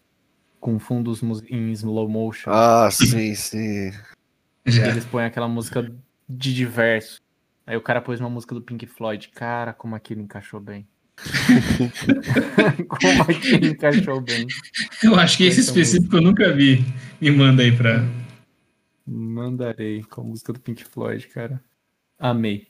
com 0.61 0.79
fundos 0.79 1.23
em 1.51 1.73
slow 1.73 2.09
motion? 2.09 2.51
Ah, 2.51 2.89
sim, 2.91 3.35
sim. 3.35 3.93
Eles 4.65 5.05
põem 5.05 5.27
aquela 5.27 5.49
música 5.49 5.91
de 6.29 6.55
diverso. 6.55 7.21
Aí 7.67 7.77
o 7.77 7.81
cara 7.81 8.01
pôs 8.01 8.21
uma 8.21 8.29
música 8.29 8.55
do 8.55 8.63
Pink 8.63 8.87
Floyd. 8.87 9.31
Cara, 9.35 9.73
como 9.73 9.95
aquilo 9.95 10.21
encaixou 10.21 10.61
bem. 10.61 10.87
como 12.89 13.23
aquilo 13.23 13.67
encaixou 13.67 14.21
bem. 14.21 14.47
Eu 15.03 15.15
acho 15.15 15.39
que 15.39 15.45
esse 15.45 15.61
Essa 15.61 15.71
específico 15.71 16.17
eu 16.17 16.23
nunca 16.23 16.53
vi. 16.53 16.85
Me 17.21 17.31
manda 17.31 17.63
aí 17.63 17.75
pra. 17.75 18.05
Mandarei 19.07 20.03
com 20.05 20.21
a 20.21 20.25
música 20.25 20.53
do 20.53 20.61
Pink 20.61 20.85
Floyd, 20.85 21.27
cara. 21.29 21.63
Amei. 22.19 22.69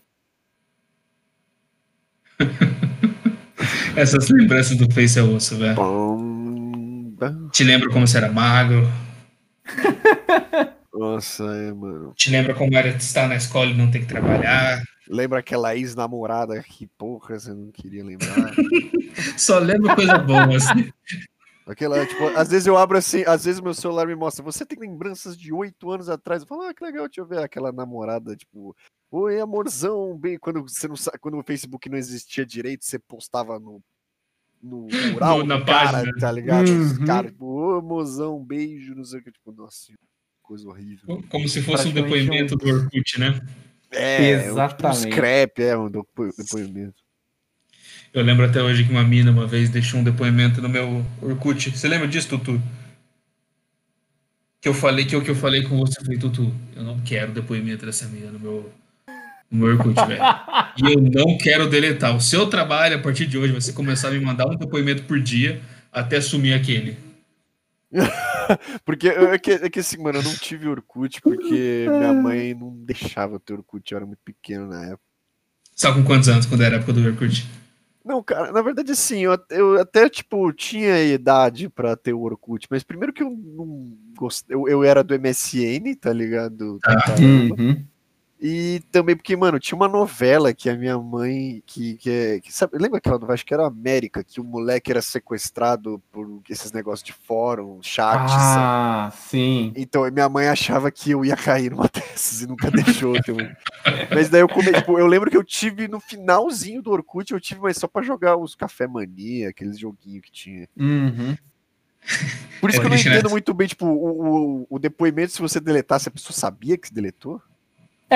Essas 3.96 4.28
lembranças 4.28 4.76
do 4.76 4.92
Face 4.92 5.18
é 5.18 5.22
osso, 5.22 5.56
velho. 5.56 5.76
Te 7.52 7.64
lembra 7.64 7.88
como 7.90 8.06
você 8.06 8.18
era 8.18 8.30
magro. 8.32 8.82
Nossa, 10.94 11.42
é, 11.44 11.72
mano. 11.72 12.14
Te 12.14 12.30
lembra 12.30 12.54
como 12.54 12.74
era 12.76 12.88
estar 12.88 13.28
na 13.28 13.34
escola 13.36 13.70
e 13.70 13.74
não 13.76 13.90
ter 13.90 14.00
que 14.00 14.06
trabalhar. 14.06 14.82
Lembra 15.08 15.40
aquela 15.40 15.74
ex-namorada 15.76 16.62
que, 16.62 16.86
porra, 16.86 17.38
você 17.38 17.52
não 17.52 17.70
queria 17.72 18.04
lembrar? 18.04 18.54
Só 19.36 19.58
lembra 19.58 19.94
coisa 19.94 20.18
boa, 20.18 20.56
assim. 20.56 20.90
Aquela, 21.66 22.06
tipo, 22.06 22.26
às 22.36 22.48
vezes 22.50 22.66
eu 22.66 22.76
abro 22.76 22.96
assim, 22.98 23.24
às 23.26 23.44
vezes 23.44 23.60
meu 23.60 23.74
celular 23.74 24.06
me 24.06 24.14
mostra, 24.14 24.44
você 24.44 24.64
tem 24.66 24.78
lembranças 24.78 25.36
de 25.36 25.52
oito 25.52 25.90
anos 25.90 26.08
atrás. 26.08 26.42
Eu 26.42 26.48
falo, 26.48 26.62
ah, 26.62 26.74
que 26.74 26.84
legal, 26.84 27.06
deixa 27.06 27.20
eu 27.22 27.26
ver 27.26 27.38
aquela 27.38 27.72
namorada, 27.72 28.36
tipo, 28.36 28.76
oi, 29.10 29.40
amorzão, 29.40 30.16
bem, 30.16 30.38
quando 30.38 30.62
você 30.62 30.86
não 30.86 30.94
sa- 30.96 31.16
quando 31.18 31.38
o 31.38 31.42
Facebook 31.42 31.88
não 31.88 31.96
existia 31.98 32.44
direito, 32.46 32.84
você 32.84 32.98
postava 32.98 33.58
no 33.58 33.82
no 34.62 34.88
mural 35.10 35.38
No- 35.40 35.44
na 35.44 35.62
cara, 35.62 35.92
página. 35.92 36.12
tá 36.18 36.32
ligado? 36.32 36.64
Os 36.64 36.96
Uhum. 36.98 37.04
caras, 37.04 37.30
tipo, 37.32 37.44
ô, 37.44 37.78
amorzão, 37.78 38.42
beijo, 38.42 38.94
não 38.94 39.04
sei 39.04 39.20
o 39.20 39.22
que, 39.22 39.30
tipo, 39.30 39.52
nossa, 39.52 39.92
coisa 40.44 40.68
horrível. 40.68 41.24
Como 41.30 41.48
se 41.48 41.62
fosse 41.62 41.88
um 41.88 41.92
depoimento 41.92 42.54
do 42.54 42.68
Orkut, 42.68 43.18
né? 43.18 43.40
É, 43.90 44.30
é 44.30 44.36
um- 44.36 44.46
um 44.46 44.50
Exatamente. 44.52 45.10
scrap, 45.10 45.58
é 45.60 45.76
um 45.76 45.90
depo- 45.90 46.30
depoimento. 46.36 46.94
Eu 48.12 48.22
lembro 48.22 48.44
até 48.44 48.62
hoje 48.62 48.84
que 48.84 48.90
uma 48.90 49.02
mina 49.02 49.30
uma 49.30 49.46
vez 49.46 49.70
deixou 49.70 49.98
um 50.00 50.04
depoimento 50.04 50.60
no 50.62 50.68
meu 50.68 51.04
Orkut. 51.20 51.70
Você 51.70 51.88
lembra 51.88 52.06
disso, 52.06 52.28
Tutu? 52.28 52.60
Que 54.60 54.68
eu 54.68 54.74
falei 54.74 55.04
que 55.04 55.16
o 55.16 55.22
que 55.22 55.30
eu 55.30 55.34
falei 55.34 55.62
com 55.62 55.78
você 55.78 56.02
foi, 56.04 56.16
Tutu, 56.16 56.52
eu 56.76 56.82
não 56.84 56.98
quero 57.00 57.32
depoimento 57.32 57.84
dessa 57.84 58.06
mina 58.06 58.30
no 58.30 58.38
meu, 58.38 58.72
no 59.50 59.58
meu 59.58 59.76
Orkut, 59.76 59.94
velho. 60.06 60.22
E 60.76 60.92
eu 60.92 61.00
não 61.00 61.36
quero 61.38 61.68
deletar. 61.68 62.14
O 62.16 62.20
seu 62.20 62.46
trabalho, 62.48 62.96
a 62.96 62.98
partir 62.98 63.26
de 63.26 63.36
hoje, 63.38 63.52
vai 63.52 63.60
ser 63.60 63.72
começar 63.72 64.08
a 64.08 64.10
me 64.12 64.20
mandar 64.20 64.46
um 64.46 64.56
depoimento 64.56 65.02
por 65.04 65.18
dia 65.20 65.60
até 65.92 66.20
sumir 66.20 66.52
aquele. 66.54 66.96
Porque 68.84 69.08
é 69.08 69.38
que, 69.38 69.52
é 69.52 69.70
que 69.70 69.80
assim, 69.80 69.98
mano, 69.98 70.18
eu 70.18 70.22
não 70.22 70.34
tive 70.34 70.68
Orkut 70.68 71.20
porque 71.22 71.86
minha 71.88 72.12
mãe 72.20 72.54
não 72.54 72.70
deixava 72.70 73.38
ter 73.40 73.54
Orkut, 73.54 73.90
eu 73.90 73.96
era 73.96 74.06
muito 74.06 74.20
pequeno 74.24 74.66
na 74.66 74.84
época. 74.84 75.00
Sabe 75.74 76.00
com 76.00 76.06
quantos 76.06 76.28
anos, 76.28 76.46
quando 76.46 76.62
era 76.62 76.76
a 76.76 76.78
época 76.78 76.92
do 76.92 77.06
Orkut? 77.06 77.48
Não, 78.04 78.22
cara, 78.22 78.52
na 78.52 78.60
verdade, 78.60 78.92
assim, 78.92 79.20
eu, 79.20 79.38
eu 79.50 79.80
até, 79.80 80.10
tipo, 80.10 80.52
tinha 80.52 81.02
idade 81.02 81.70
pra 81.70 81.96
ter 81.96 82.12
o 82.12 82.20
Orkut, 82.20 82.66
mas 82.70 82.82
primeiro 82.82 83.14
que 83.14 83.22
eu 83.22 83.30
não 83.30 83.96
gostei, 84.14 84.54
eu, 84.54 84.68
eu 84.68 84.84
era 84.84 85.02
do 85.02 85.14
MSN, 85.14 85.94
tá 85.98 86.12
ligado? 86.12 86.78
Ah. 86.84 87.00
Tá. 87.00 87.14
Uhum. 87.14 87.82
E 88.46 88.82
também 88.92 89.16
porque, 89.16 89.34
mano, 89.34 89.58
tinha 89.58 89.74
uma 89.74 89.88
novela 89.88 90.52
que 90.52 90.68
a 90.68 90.76
minha 90.76 90.98
mãe, 90.98 91.62
que, 91.64 91.96
que, 91.96 92.10
é, 92.10 92.40
que 92.40 92.52
sabe, 92.52 92.76
lembra 92.76 92.98
aquela 92.98 93.14
novela, 93.18 93.32
acho 93.32 93.46
que 93.46 93.54
era 93.54 93.66
América, 93.66 94.22
que 94.22 94.38
o 94.38 94.44
moleque 94.44 94.90
era 94.90 95.00
sequestrado 95.00 95.98
por 96.12 96.42
esses 96.50 96.70
negócios 96.70 97.02
de 97.02 97.14
fórum, 97.14 97.78
chat, 97.80 98.28
sabe? 98.28 98.60
Ah, 98.60 99.10
sim. 99.16 99.72
Então, 99.74 100.02
minha 100.10 100.28
mãe 100.28 100.46
achava 100.46 100.90
que 100.90 101.12
eu 101.12 101.24
ia 101.24 101.34
cair 101.38 101.70
numa 101.70 101.88
dessas 101.88 102.42
e 102.42 102.46
nunca 102.46 102.70
deixou. 102.70 103.16
Então... 103.16 103.34
Mas 104.14 104.28
daí 104.28 104.42
eu 104.42 104.48
come... 104.48 104.74
tipo, 104.74 104.98
eu 104.98 105.06
lembro 105.06 105.30
que 105.30 105.38
eu 105.38 105.44
tive 105.44 105.88
no 105.88 105.98
finalzinho 105.98 106.82
do 106.82 106.90
Orkut, 106.90 107.32
eu 107.32 107.40
tive, 107.40 107.62
mas 107.62 107.78
só 107.78 107.88
pra 107.88 108.02
jogar 108.02 108.36
os 108.36 108.54
Café 108.54 108.86
Mania, 108.86 109.48
aqueles 109.48 109.78
joguinhos 109.78 110.22
que 110.22 110.30
tinha. 110.30 110.68
Uhum. 110.76 111.34
Por 112.60 112.68
isso 112.68 112.78
que 112.78 112.84
eu 112.84 112.90
não 112.90 112.96
entendo 112.98 113.30
muito 113.30 113.54
bem, 113.54 113.68
tipo, 113.68 113.86
o, 113.86 114.58
o, 114.58 114.66
o 114.68 114.78
depoimento, 114.78 115.32
se 115.32 115.40
você 115.40 115.58
deletasse, 115.58 116.10
a 116.10 116.12
pessoa 116.12 116.36
sabia 116.36 116.76
que 116.76 116.88
se 116.88 116.92
deletou? 116.92 117.40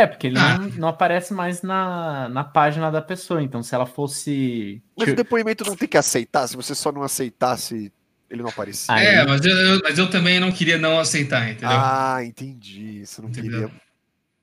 É, 0.02 0.06
porque 0.06 0.26
ele 0.28 0.38
Ah. 0.38 0.58
não, 0.58 0.68
não 0.70 0.88
aparece 0.88 1.32
mais 1.34 1.62
na, 1.62 2.28
na 2.28 2.44
página 2.44 2.90
da 2.90 3.02
pessoa. 3.02 3.42
Então, 3.42 3.62
se 3.62 3.74
ela 3.74 3.86
fosse. 3.86 4.82
Mas 4.96 5.08
o 5.08 5.14
depoimento 5.16 5.64
não 5.64 5.76
tem 5.76 5.88
que 5.88 5.96
aceitar, 5.98 6.46
se 6.46 6.56
você 6.56 6.74
só 6.74 6.90
não 6.92 7.02
aceitasse, 7.02 7.92
ele 8.30 8.42
não 8.42 8.48
aparecia. 8.50 8.94
Ah, 8.94 9.00
É, 9.02 9.26
mas 9.26 9.44
eu, 9.44 9.56
eu- 9.56 9.80
mas 9.82 9.98
eu 9.98 10.10
também 10.10 10.38
não 10.38 10.52
queria 10.52 10.78
não 10.78 10.98
aceitar, 11.00 11.48
entendeu? 11.48 11.68
Ah, 11.70 12.18
entendi. 12.24 13.04
Você 13.06 13.22
não 13.22 13.28
Entendeu? 13.28 13.68
queria. 13.68 13.88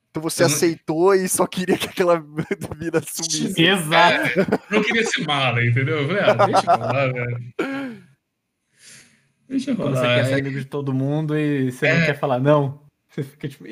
Então 0.09 0.23
você 0.23 0.43
Eu 0.43 0.47
não- 0.47 0.55
aceitou 0.55 1.13
e 1.13 1.27
só 1.27 1.45
queria 1.45 1.77
que 1.77 1.87
aquela 1.89 2.19
vida 2.79 3.01
sumisse. 3.05 3.61
Exato. 3.61 4.29
Não 4.71 4.81
queria 4.81 5.03
ser 5.05 5.25
mala, 5.27 5.63
entendeu? 5.65 5.97
Eu 6.01 6.07
falei, 6.07 6.23
ah, 6.23 6.33
deixa 6.45 6.65
eu 6.71 6.77
rolar, 6.77 7.11
velho. 7.13 8.03
Deixa 9.47 9.71
eu 9.71 9.75
rolar. 9.75 9.91
você 9.99 10.01
quer 10.07 10.25
ser 10.25 10.31
é. 10.31 10.39
amigo 10.39 10.59
de 10.59 10.65
todo 10.65 10.93
mundo 10.93 11.37
e 11.37 11.71
você 11.71 11.87
É. 11.87 11.97
não 11.99 12.05
quer 12.05 12.19
falar, 12.19 12.39
não. 12.39 12.81
Você 13.09 13.23
fica 13.23 13.47
tipo. 13.47 13.65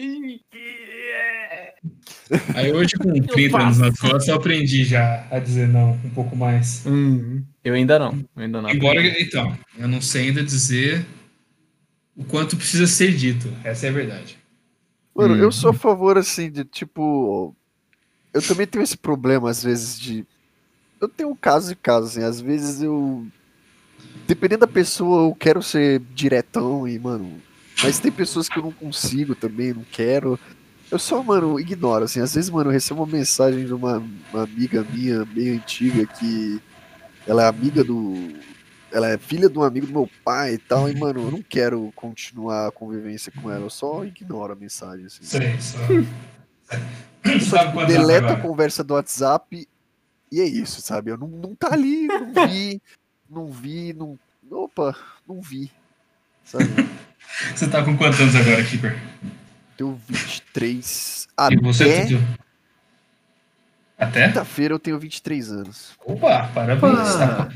Aí 2.55 2.71
hoje, 2.71 2.93
com 2.97 3.11
30 3.21 3.57
anos 3.57 3.77
nas 3.77 3.99
costas, 3.99 4.27
eu 4.27 4.35
aprendi 4.35 4.83
já 4.83 5.27
a 5.29 5.39
dizer 5.39 5.67
não 5.67 5.91
um 6.03 6.09
pouco 6.09 6.35
mais. 6.35 6.85
Hum, 6.85 7.43
eu 7.63 7.73
ainda 7.73 7.99
não. 7.99 8.13
Eu 8.35 8.43
ainda 8.43 8.61
não. 8.61 8.69
Embora, 8.69 9.01
então, 9.21 9.57
eu 9.77 9.87
não 9.87 10.01
sei 10.01 10.27
ainda 10.29 10.43
dizer 10.43 11.05
o 12.15 12.23
quanto 12.23 12.55
precisa 12.57 12.87
ser 12.87 13.13
dito. 13.15 13.51
Essa 13.63 13.87
é 13.87 13.89
a 13.89 13.93
verdade. 13.93 14.37
Mano, 15.15 15.35
Hum. 15.35 15.37
eu 15.37 15.51
sou 15.51 15.71
a 15.71 15.73
favor, 15.73 16.17
assim, 16.17 16.49
de 16.49 16.63
tipo. 16.63 17.55
Eu 18.33 18.41
também 18.41 18.65
tenho 18.65 18.81
esse 18.83 18.97
problema, 18.97 19.49
às 19.49 19.63
vezes, 19.63 19.99
de. 19.99 20.25
Eu 20.99 21.07
tenho 21.07 21.35
casos 21.35 21.71
e 21.71 21.75
casos, 21.75 22.11
assim. 22.11 22.23
Às 22.25 22.39
vezes 22.41 22.81
eu. 22.81 23.25
Dependendo 24.27 24.61
da 24.61 24.67
pessoa, 24.71 25.27
eu 25.27 25.35
quero 25.35 25.61
ser 25.61 26.01
diretão 26.15 26.87
e, 26.87 26.97
mano. 26.97 27.41
Mas 27.83 27.99
tem 27.99 28.11
pessoas 28.11 28.47
que 28.47 28.57
eu 28.57 28.63
não 28.63 28.71
consigo 28.71 29.35
também, 29.35 29.73
não 29.73 29.83
quero. 29.91 30.39
Eu 30.93 30.99
só, 30.99 31.23
mano, 31.23 31.59
ignoro, 31.59 32.05
assim. 32.05 32.19
Às 32.21 32.35
vezes, 32.35 32.51
mano, 32.51 32.69
eu 32.69 32.73
recebo 32.73 33.01
uma 33.01 33.11
mensagem 33.11 33.65
de 33.65 33.73
uma, 33.73 33.97
uma 34.31 34.43
amiga 34.43 34.85
minha, 34.93 35.25
meio 35.25 35.55
antiga, 35.55 36.05
que 36.05 36.61
ela 37.25 37.45
é 37.45 37.47
amiga 37.47 37.83
do. 37.83 38.13
Ela 38.91 39.09
é 39.09 39.17
filha 39.17 39.49
de 39.49 39.57
um 39.57 39.63
amigo 39.63 39.87
do 39.87 39.91
meu 39.91 40.07
pai 40.23 40.53
e 40.53 40.57
tal, 40.59 40.87
e, 40.87 40.95
mano, 40.95 41.23
eu 41.23 41.31
não 41.31 41.41
quero 41.41 41.91
continuar 41.95 42.67
a 42.67 42.71
convivência 42.71 43.33
com 43.41 43.49
ela, 43.49 43.65
eu 43.65 43.71
só 43.71 44.05
ignoro 44.05 44.53
a 44.53 44.55
mensagem, 44.55 45.07
assim. 45.07 45.23
Sei, 45.23 45.59
só. 45.59 45.79
Só, 47.39 47.57
Sabe 47.57 47.69
tipo, 47.69 47.85
deleta 47.87 48.27
a 48.27 48.31
agora? 48.33 48.47
conversa 48.47 48.83
do 48.83 48.93
WhatsApp 48.93 49.67
e 50.31 50.41
é 50.41 50.45
isso, 50.45 50.79
sabe? 50.79 51.09
Eu 51.09 51.17
não, 51.17 51.27
não 51.27 51.55
tá 51.55 51.73
ali, 51.73 52.05
não 52.05 52.31
vi, 52.47 52.81
não 53.27 53.47
vi, 53.47 53.93
não. 53.93 54.19
Opa, 54.51 54.95
não 55.27 55.41
vi. 55.41 55.71
Sabe? 56.43 56.65
Você 57.55 57.67
tá 57.67 57.83
com 57.83 57.97
quantos 57.97 58.21
anos 58.21 58.35
agora, 58.35 58.63
Keeper? 58.63 58.95
Tenho 59.77 59.99
23. 60.07 61.27
E 61.51 61.55
você, 61.57 61.83
Até? 61.83 62.17
Até? 63.97 64.27
quinta-feira 64.27 64.73
eu 64.73 64.79
tenho 64.79 64.99
23 64.99 65.51
anos. 65.51 65.91
Opa, 66.05 66.49
parabéns. 66.53 67.15
Tá, 67.15 67.49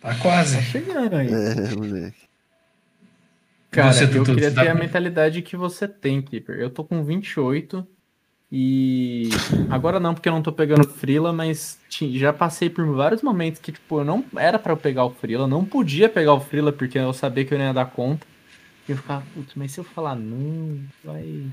tá 0.00 0.14
quase. 0.16 0.56
Tá 0.56 0.62
chegando 0.62 1.14
aí. 1.16 1.28
É, 1.28 1.74
moleque. 1.74 2.24
Cara, 3.70 3.92
Você, 3.92 4.04
eu 4.04 4.22
queria 4.24 4.52
tá 4.52 4.62
ter 4.62 4.68
a 4.68 4.72
com- 4.72 4.78
mentalidade 4.78 5.42
que 5.42 5.56
você 5.56 5.88
tem, 5.88 6.22
Keeper. 6.22 6.56
Eu 6.60 6.70
tô 6.70 6.84
com 6.84 7.02
28 7.04 7.84
e 8.52 9.30
agora 9.68 9.98
não, 9.98 10.14
porque 10.14 10.28
eu 10.28 10.32
não 10.32 10.42
tô 10.42 10.52
pegando 10.52 10.86
frila, 10.88 11.32
mas 11.32 11.76
já 12.12 12.32
passei 12.32 12.70
por 12.70 12.86
vários 12.94 13.20
momentos 13.20 13.60
que, 13.60 13.72
tipo, 13.72 13.98
eu 13.98 14.04
não 14.04 14.24
era 14.36 14.60
pra 14.60 14.72
eu 14.72 14.76
pegar 14.76 15.04
o 15.04 15.10
frila, 15.10 15.42
eu 15.44 15.48
não 15.48 15.64
podia 15.64 16.08
pegar 16.08 16.34
o 16.34 16.40
frila 16.40 16.72
porque 16.72 16.96
eu 16.98 17.12
sabia 17.12 17.44
que 17.44 17.52
eu 17.52 17.58
não 17.58 17.64
ia 17.66 17.72
dar 17.74 17.86
conta. 17.86 18.24
E 18.88 18.92
eu 18.92 18.96
ficava, 18.96 19.24
putz, 19.34 19.52
mas 19.54 19.72
se 19.72 19.80
eu 19.80 19.84
falar 19.84 20.14
não, 20.14 20.80
vai. 21.02 21.46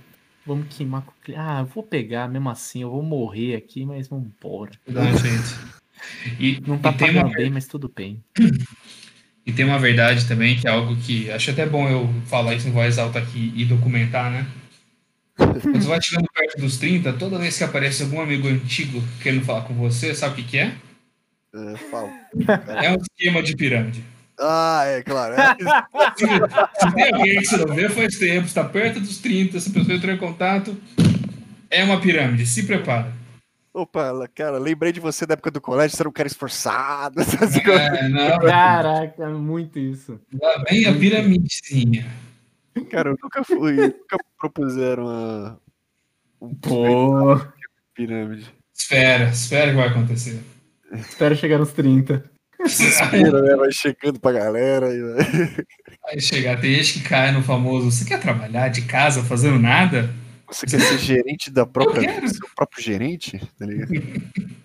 Vamos 0.46 0.76
queimar 0.76 1.04
com 1.04 1.12
o 1.12 1.24
cliente. 1.24 1.42
Ah, 1.42 1.60
eu 1.62 1.66
vou 1.66 1.84
pegar 1.84 2.28
mesmo 2.28 2.50
assim, 2.50 2.82
eu 2.82 2.90
vou 2.90 3.04
morrer 3.04 3.56
aqui, 3.56 3.86
mas 3.86 4.08
vambora. 4.08 4.72
Dá 4.88 5.02
um 5.02 5.18
jeito. 5.18 5.82
E, 6.40 6.60
Não 6.66 6.78
tá 6.78 6.90
e, 6.90 6.94
tem 6.96 7.12
uma, 7.12 7.22
pagando 7.22 7.38
bem, 7.38 7.50
mas 7.52 7.68
tudo 7.68 7.92
bem. 7.96 8.24
e 9.46 9.54
tem 9.54 9.66
uma 9.66 9.78
verdade 9.78 10.28
também, 10.28 10.58
que 10.58 10.68
é 10.68 10.72
algo 10.72 10.96
que 10.96 11.30
acho 11.32 11.52
até 11.52 11.66
bom 11.66 11.88
eu 11.88 12.10
falar 12.26 12.56
isso 12.56 12.68
em 12.68 12.72
voz 12.72 12.98
alta 12.98 13.20
aqui 13.20 13.54
e 13.56 13.66
documentar, 13.66 14.32
né? 14.32 14.48
Quando 15.38 15.82
você 15.82 15.88
vai 15.88 16.02
chegando 16.02 16.28
perto 16.34 16.60
dos 16.60 16.78
30, 16.78 17.14
toda 17.14 17.38
vez 17.38 17.58
que 17.58 17.64
aparece 17.64 18.04
algum 18.04 18.20
amigo 18.20 18.48
antigo 18.48 19.02
querendo 19.22 19.46
falar 19.46 19.62
com 19.62 19.74
você, 19.76 20.14
sabe 20.14 20.34
o 20.34 20.36
que, 20.38 20.52
que 20.52 20.58
é? 20.58 20.76
É, 21.54 21.78
fala. 21.78 22.10
É 22.82 22.92
um 22.92 23.02
esquema 23.02 23.44
de 23.44 23.56
pirâmide. 23.56 24.04
Ah, 24.42 24.84
é, 24.86 25.04
claro. 25.04 25.36
é. 25.36 25.56
Se, 26.18 26.26
se 26.26 26.96
tem 26.96 27.14
alguém 27.14 27.38
que 27.40 27.46
você 27.46 27.58
não 27.58 27.76
vê 27.76 27.88
faz 27.90 28.18
tempo, 28.18 28.48
está 28.48 28.64
perto 28.64 29.00
dos 29.00 29.20
30, 29.20 29.58
essa 29.58 29.70
pessoa 29.70 29.96
entrou 29.96 30.14
em 30.14 30.18
contato, 30.18 30.76
é 31.70 31.84
uma 31.84 32.02
pirâmide, 32.02 32.46
se 32.48 32.64
prepara. 32.64 33.14
Opa, 33.74 34.28
cara, 34.36 34.58
lembrei 34.58 34.92
de 34.92 35.00
você 35.00 35.26
da 35.26 35.34
época 35.34 35.52
do 35.52 35.62
colégio, 35.62 35.96
você 35.96 36.02
era 36.02 36.10
um 36.10 36.14
cara 36.14 36.28
esforçado. 36.28 37.22
essas 37.22 37.54
coisas. 37.62 37.82
É, 37.82 38.10
não, 38.10 38.40
Caraca, 38.40 39.30
muito 39.30 39.80
isso. 39.80 40.20
lá 40.42 40.64
vem 40.70 40.86
a 40.86 40.94
piramidezinha. 40.94 42.12
Cara, 42.90 43.10
eu 43.10 43.18
nunca 43.22 43.44
fui, 43.44 43.76
nunca 43.76 44.18
propuseram 44.40 45.08
a. 45.08 45.58
Um 46.42 46.56
Pô, 46.56 47.40
pirâmide. 47.94 48.52
Espera, 48.74 49.26
espera 49.30 49.70
que 49.70 49.78
vai 49.78 49.88
acontecer. 49.90 50.42
espero 50.94 51.36
chegar 51.36 51.60
nos 51.60 51.72
30. 51.72 52.31
Desespero, 52.64 53.42
né? 53.44 53.56
Vai 53.56 53.72
chegando 53.72 54.20
pra 54.20 54.32
galera. 54.32 54.88
E... 54.94 55.02
vai- 55.02 55.66
Vai 56.04 56.20
chegar, 56.20 56.60
tem 56.60 56.74
gente 56.76 56.94
que 57.00 57.10
cai 57.10 57.32
no 57.32 57.44
famoso. 57.44 57.92
Você 57.92 58.06
quer 58.06 58.20
trabalhar 58.20 58.70
de 58.70 58.82
casa 58.84 59.24
fazendo 59.24 59.60
nada? 59.60 60.10
Você 60.52 60.66
quer 60.66 60.80
ser 60.82 60.98
gerente 61.00 61.50
da 61.52 61.66
própria. 61.66 62.02
quero. 62.02 62.28
Seu 62.30 62.48
próprio 62.56 62.84
gerente? 62.84 63.40
Tá? 63.58 63.66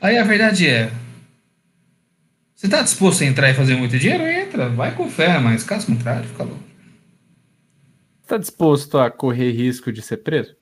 Aí 0.00 0.16
a 0.16 0.24
verdade 0.24 0.66
é. 0.68 0.90
Você 2.54 2.68
tá 2.68 2.82
disposto 2.82 3.22
a 3.22 3.26
entrar 3.26 3.50
e 3.50 3.54
fazer 3.54 3.74
muito 3.76 3.98
dinheiro? 3.98 4.24
Entra, 4.26 4.68
vai 4.68 4.94
com 4.94 5.08
fé, 5.10 5.38
mas 5.38 5.64
caso 5.64 5.86
contrário, 5.86 6.28
fica 6.28 6.44
louco. 6.44 6.62
Tá 8.26 8.36
disposto 8.38 8.98
a 8.98 9.10
correr 9.10 9.50
risco 9.50 9.90
de 9.92 10.02
ser 10.02 10.18
preso? 10.18 10.54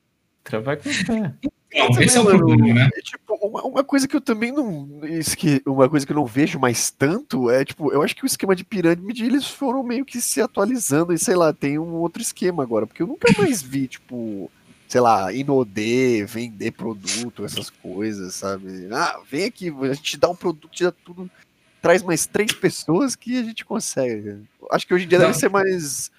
Tra- 0.43 0.59
Vai 0.59 0.77
com 0.77 0.89
fé. 0.89 1.33
Não, 1.73 2.01
esse 2.01 2.17
é 2.17 2.21
o 2.21 2.23
Mano, 2.23 2.37
problema, 2.39 2.73
né? 2.73 2.89
é, 2.95 3.01
tipo, 3.01 3.35
uma, 3.35 3.61
uma 3.63 3.83
coisa 3.83 4.07
que 4.07 4.15
eu 4.15 4.21
também 4.21 4.51
não. 4.51 4.89
Uma 5.65 5.87
coisa 5.87 6.05
que 6.05 6.11
eu 6.11 6.15
não 6.15 6.25
vejo 6.25 6.59
mais 6.59 6.89
tanto 6.89 7.49
é, 7.49 7.63
tipo, 7.63 7.91
eu 7.91 8.01
acho 8.01 8.15
que 8.15 8.23
o 8.23 8.25
esquema 8.25 8.55
de 8.55 8.63
pirâmide 8.63 9.23
eles 9.25 9.45
foram 9.45 9.83
meio 9.83 10.03
que 10.03 10.19
se 10.19 10.41
atualizando 10.41 11.13
e 11.13 11.19
sei 11.19 11.35
lá, 11.35 11.53
tem 11.53 11.77
um 11.77 11.95
outro 11.95 12.21
esquema 12.21 12.63
agora, 12.63 12.87
porque 12.87 13.03
eu 13.03 13.07
nunca 13.07 13.31
mais 13.37 13.61
vi, 13.61 13.87
tipo, 13.87 14.49
sei 14.87 14.99
lá, 14.99 15.31
Inodê, 15.31 16.25
vender 16.25 16.71
produto, 16.71 17.45
essas 17.45 17.69
coisas, 17.69 18.33
sabe? 18.33 18.87
Ah, 18.91 19.19
vem 19.29 19.45
aqui, 19.45 19.71
a 19.81 19.93
gente 19.93 20.17
dá 20.17 20.27
um 20.27 20.35
produto, 20.35 20.71
dá 20.81 20.91
tudo, 20.91 21.29
traz 21.79 22.01
mais 22.01 22.25
três 22.25 22.51
pessoas 22.51 23.15
que 23.15 23.37
a 23.37 23.43
gente 23.43 23.63
consegue. 23.63 24.39
Acho 24.71 24.87
que 24.87 24.93
hoje 24.93 25.05
em 25.05 25.07
dia 25.07 25.19
Não. 25.19 25.27
deve 25.27 25.37
ser 25.37 25.49
mais. 25.49 26.11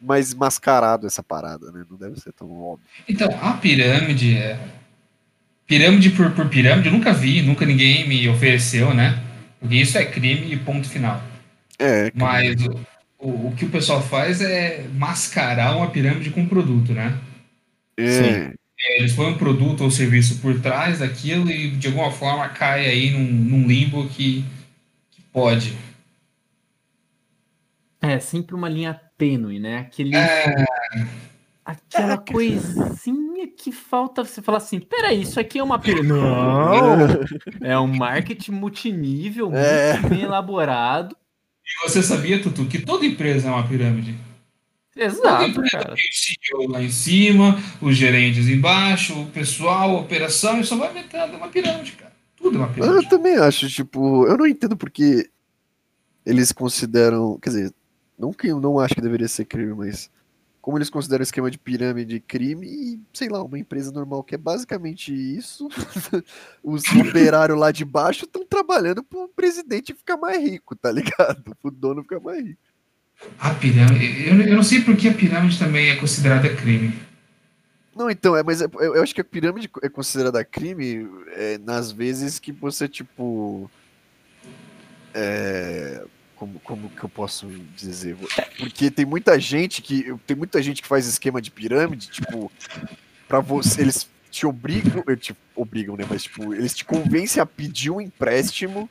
Mais 0.00 0.32
mascarado 0.34 1.06
essa 1.06 1.22
parada, 1.22 1.70
né? 1.72 1.84
Não 1.90 1.96
deve 1.96 2.20
ser 2.20 2.32
tão 2.32 2.50
óbvio. 2.60 2.86
Então, 3.08 3.28
a 3.42 3.54
pirâmide 3.54 4.36
é. 4.36 4.58
Pirâmide 5.66 6.10
por, 6.10 6.30
por 6.32 6.48
pirâmide, 6.48 6.88
eu 6.88 6.92
nunca 6.92 7.12
vi, 7.12 7.42
nunca 7.42 7.66
ninguém 7.66 8.08
me 8.08 8.28
ofereceu, 8.28 8.94
né? 8.94 9.22
Porque 9.60 9.76
isso 9.76 9.98
é 9.98 10.04
crime 10.04 10.52
e 10.52 10.56
ponto 10.56 10.88
final. 10.88 11.22
É, 11.78 12.10
Mas 12.14 12.56
o, 12.64 12.80
o, 13.18 13.48
o 13.48 13.54
que 13.54 13.64
o 13.64 13.70
pessoal 13.70 14.02
faz 14.02 14.40
é 14.40 14.86
mascarar 14.94 15.76
uma 15.76 15.90
pirâmide 15.90 16.30
com 16.30 16.40
um 16.40 16.48
produto, 16.48 16.92
né? 16.92 17.18
é, 17.98 19.00
Eles 19.00 19.12
põem 19.12 19.32
um 19.32 19.38
produto 19.38 19.82
ou 19.82 19.90
serviço 19.90 20.38
por 20.40 20.60
trás 20.60 21.00
daquilo 21.00 21.50
e 21.50 21.70
de 21.72 21.88
alguma 21.88 22.10
forma 22.12 22.48
cai 22.48 22.86
aí 22.86 23.10
num, 23.10 23.24
num 23.24 23.66
limbo 23.66 24.08
que, 24.08 24.44
que 25.10 25.20
pode. 25.32 25.76
É 28.00 28.18
sempre 28.20 28.54
uma 28.54 28.68
linha 28.68 29.00
tênue, 29.18 29.58
né? 29.58 29.78
Aquele, 29.80 30.14
É, 30.16 30.64
aquela 31.64 32.16
coisinha 32.16 33.48
que 33.48 33.72
falta 33.72 34.24
você 34.24 34.40
falar 34.40 34.58
assim: 34.58 34.80
peraí, 34.80 35.22
isso 35.22 35.38
aqui 35.38 35.58
é 35.58 35.62
uma 35.62 35.78
pirâmide. 35.78 36.08
Não! 36.08 36.96
É 37.60 37.78
um 37.78 37.88
marketing 37.88 38.52
multinível, 38.52 39.52
É. 39.54 39.94
muito 39.98 40.08
bem 40.08 40.22
elaborado. 40.22 41.16
e 41.66 41.88
você 41.88 42.02
sabia, 42.02 42.40
Tutu, 42.40 42.64
que 42.66 42.78
toda 42.80 43.04
empresa 43.04 43.48
é 43.48 43.50
uma 43.50 43.66
pirâmide? 43.66 44.14
Exato, 44.96 45.62
cara. 45.70 45.94
tem 45.94 46.04
o 46.04 46.12
CEO 46.12 46.68
lá 46.68 46.82
em 46.82 46.90
cima, 46.90 47.56
os 47.80 47.96
gerentes 47.96 48.48
embaixo, 48.48 49.20
o 49.20 49.26
pessoal, 49.26 49.90
a 49.96 50.00
operação, 50.00 50.60
e 50.60 50.64
só 50.64 50.76
vai 50.76 50.88
é 51.12 51.24
uma 51.36 51.48
pirâmide, 51.48 51.92
cara. 51.92 52.12
Tudo 52.36 52.56
é 52.56 52.58
uma 52.58 52.66
Eu 52.68 52.72
pirâmide. 52.74 53.08
também 53.08 53.36
acho, 53.36 53.68
tipo, 53.68 54.26
eu 54.26 54.36
não 54.36 54.46
entendo 54.46 54.76
porque 54.76 55.30
eles 56.26 56.50
consideram, 56.50 57.38
quer 57.40 57.50
dizer, 57.50 57.74
não 58.18 58.32
que 58.32 58.48
eu 58.48 58.60
não 58.60 58.78
acho 58.78 58.94
que 58.94 59.00
deveria 59.00 59.28
ser 59.28 59.44
crime, 59.44 59.74
mas 59.74 60.10
como 60.60 60.76
eles 60.76 60.90
consideram 60.90 61.20
o 61.20 61.24
esquema 61.24 61.50
de 61.50 61.58
pirâmide 61.58 62.20
crime 62.20 62.66
e, 62.66 63.00
sei 63.12 63.28
lá, 63.28 63.42
uma 63.42 63.58
empresa 63.58 63.90
normal 63.92 64.22
que 64.22 64.34
é 64.34 64.38
basicamente 64.38 65.14
isso, 65.14 65.68
os 66.62 66.82
operários 66.94 67.58
lá 67.58 67.70
de 67.70 67.84
baixo 67.84 68.24
estão 68.24 68.44
trabalhando 68.44 69.02
pro 69.02 69.28
presidente 69.28 69.94
ficar 69.94 70.16
mais 70.16 70.42
rico, 70.42 70.76
tá 70.76 70.90
ligado? 70.92 71.56
Pro 71.62 71.70
dono 71.70 72.02
ficar 72.02 72.20
mais 72.20 72.44
rico. 72.44 72.60
A 73.38 73.54
pirâmide. 73.54 74.28
Eu, 74.28 74.40
eu 74.42 74.56
não 74.56 74.62
sei 74.62 74.80
por 74.82 74.96
que 74.96 75.08
a 75.08 75.14
pirâmide 75.14 75.58
também 75.58 75.88
é 75.90 75.96
considerada 75.96 76.54
crime. 76.54 76.92
Não, 77.96 78.08
então, 78.08 78.36
é, 78.36 78.42
mas 78.42 78.60
é- 78.60 78.68
eu, 78.74 78.94
eu 78.94 79.02
acho 79.02 79.14
que 79.14 79.20
a 79.20 79.24
pirâmide 79.24 79.70
é 79.82 79.88
considerada 79.88 80.44
crime 80.44 81.08
é, 81.32 81.58
nas 81.58 81.90
vezes 81.90 82.38
que 82.38 82.52
você, 82.52 82.86
tipo. 82.88 83.70
É, 85.14 86.04
como, 86.38 86.60
como 86.60 86.88
que 86.88 87.04
eu 87.04 87.08
posso 87.08 87.48
dizer? 87.76 88.16
Porque 88.58 88.90
tem 88.90 89.04
muita 89.04 89.38
gente 89.40 89.82
que. 89.82 90.14
Tem 90.26 90.36
muita 90.36 90.62
gente 90.62 90.80
que 90.80 90.88
faz 90.88 91.06
esquema 91.06 91.42
de 91.42 91.50
pirâmide, 91.50 92.08
tipo, 92.08 92.50
pra 93.26 93.40
você. 93.40 93.82
Eles 93.82 94.08
te 94.30 94.46
obrigam. 94.46 95.02
Te 95.16 95.36
obrigam, 95.56 95.96
né? 95.96 96.04
Mas, 96.08 96.22
tipo, 96.22 96.54
eles 96.54 96.74
te 96.74 96.84
convencem 96.84 97.42
a 97.42 97.46
pedir 97.46 97.90
um 97.90 98.00
empréstimo 98.00 98.88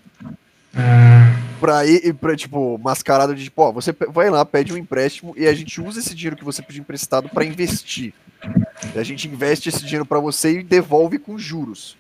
pra 1.60 1.86
ir, 1.86 2.14
pra, 2.16 2.36
tipo, 2.36 2.78
mascarado 2.78 3.34
de, 3.34 3.46
tipo, 3.46 3.62
ó, 3.62 3.72
você 3.72 3.96
vai 4.10 4.30
lá, 4.30 4.46
pede 4.46 4.74
um 4.74 4.78
empréstimo 4.78 5.34
e 5.38 5.48
a 5.48 5.54
gente 5.54 5.82
usa 5.82 6.00
esse 6.00 6.14
dinheiro 6.14 6.36
que 6.36 6.44
você 6.44 6.62
pediu 6.62 6.82
emprestado 6.82 7.30
pra 7.30 7.46
investir. 7.46 8.14
E 8.94 9.00
a 9.00 9.04
gente 9.04 9.28
investe 9.28 9.70
esse 9.70 9.84
dinheiro 9.84 10.06
pra 10.06 10.20
você 10.20 10.60
e 10.60 10.64
devolve 10.64 11.18
com 11.18 11.38
juros. 11.38 11.98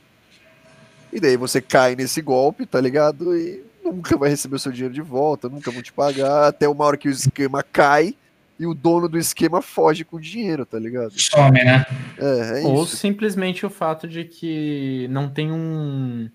E 1.11 1.19
daí 1.19 1.37
você 1.37 1.61
cai 1.61 1.95
nesse 1.95 2.21
golpe, 2.21 2.65
tá 2.65 2.79
ligado? 2.81 3.35
E 3.35 3.66
nunca 3.91 4.17
vai 4.17 4.29
receber 4.29 4.55
o 4.55 4.59
seu 4.59 4.71
dinheiro 4.71 4.93
de 4.93 5.01
volta, 5.01 5.49
nunca 5.49 5.71
vão 5.71 5.81
te 5.81 5.91
pagar, 5.93 6.47
até 6.47 6.67
uma 6.67 6.83
hora 6.85 6.97
que 6.97 7.07
o 7.07 7.11
esquema 7.11 7.61
cai 7.63 8.15
e 8.59 8.65
o 8.65 8.73
dono 8.73 9.07
do 9.07 9.17
esquema 9.17 9.61
foge 9.61 10.03
com 10.03 10.17
o 10.17 10.21
dinheiro, 10.21 10.65
tá 10.65 10.79
ligado? 10.79 11.11
Some, 11.19 11.63
né? 11.63 11.85
É, 12.17 12.61
é 12.61 12.65
Ou 12.65 12.83
isso. 12.83 12.97
simplesmente 12.97 13.65
o 13.65 13.69
fato 13.69 14.07
de 14.07 14.23
que 14.25 15.07
não 15.09 15.29
tem 15.29 15.51
um. 15.51 16.29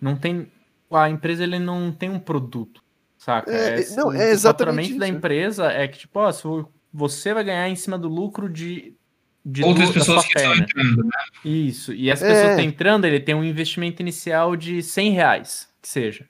Não 0.00 0.16
tem. 0.16 0.48
A 0.92 1.08
empresa 1.10 1.42
ele 1.42 1.58
não 1.58 1.90
tem 1.90 2.10
um 2.10 2.18
produto, 2.20 2.82
saca? 3.18 3.50
É, 3.50 3.80
é, 3.80 3.96
não, 3.96 4.08
o 4.08 4.12
é 4.12 4.30
exatamente 4.30 4.42
faturamento 4.92 4.98
da 4.98 5.08
empresa 5.08 5.66
é 5.72 5.88
que, 5.88 5.98
tipo, 5.98 6.20
ó, 6.20 6.30
se 6.30 6.46
o- 6.46 6.68
você 6.92 7.34
vai 7.34 7.42
ganhar 7.42 7.68
em 7.68 7.74
cima 7.74 7.98
do 7.98 8.06
lucro 8.08 8.48
de. 8.48 8.94
de 9.44 9.64
Outras 9.64 9.90
pessoas 9.90 10.22
sua 10.22 10.30
que 10.30 10.38
estão 10.38 10.54
entrando, 10.54 11.02
né? 11.04 11.10
Isso. 11.44 11.92
E 11.92 12.10
essa 12.10 12.24
É. 12.26 12.28
pessoa 12.32 12.50
que 12.50 12.56
tá 12.56 12.62
entrando, 12.62 13.06
ele 13.06 13.18
tem 13.18 13.34
um 13.34 13.42
investimento 13.42 14.00
inicial 14.02 14.54
de 14.54 14.82
100 14.82 15.12
reais, 15.12 15.68
que 15.82 15.88
seja. 15.88 16.26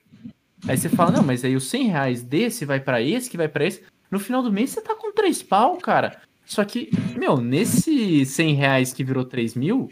Aí 0.67 0.77
você 0.77 0.89
fala, 0.89 1.11
não, 1.11 1.23
mas 1.23 1.43
aí 1.45 1.55
os 1.55 1.69
100 1.69 1.87
reais 1.89 2.23
desse 2.23 2.65
vai 2.65 2.79
pra 2.79 3.01
esse, 3.01 3.29
que 3.29 3.37
vai 3.37 3.47
pra 3.47 3.65
esse. 3.65 3.81
No 4.09 4.19
final 4.19 4.41
do 4.41 4.51
mês 4.51 4.71
você 4.71 4.81
tá 4.81 4.95
com 4.95 5.11
3 5.13 5.41
pau, 5.43 5.77
cara. 5.77 6.17
Só 6.45 6.63
que, 6.63 6.89
meu, 7.17 7.37
nesse 7.37 8.25
100 8.25 8.55
reais 8.55 8.93
que 8.93 9.03
virou 9.03 9.25
3 9.25 9.55
mil, 9.55 9.89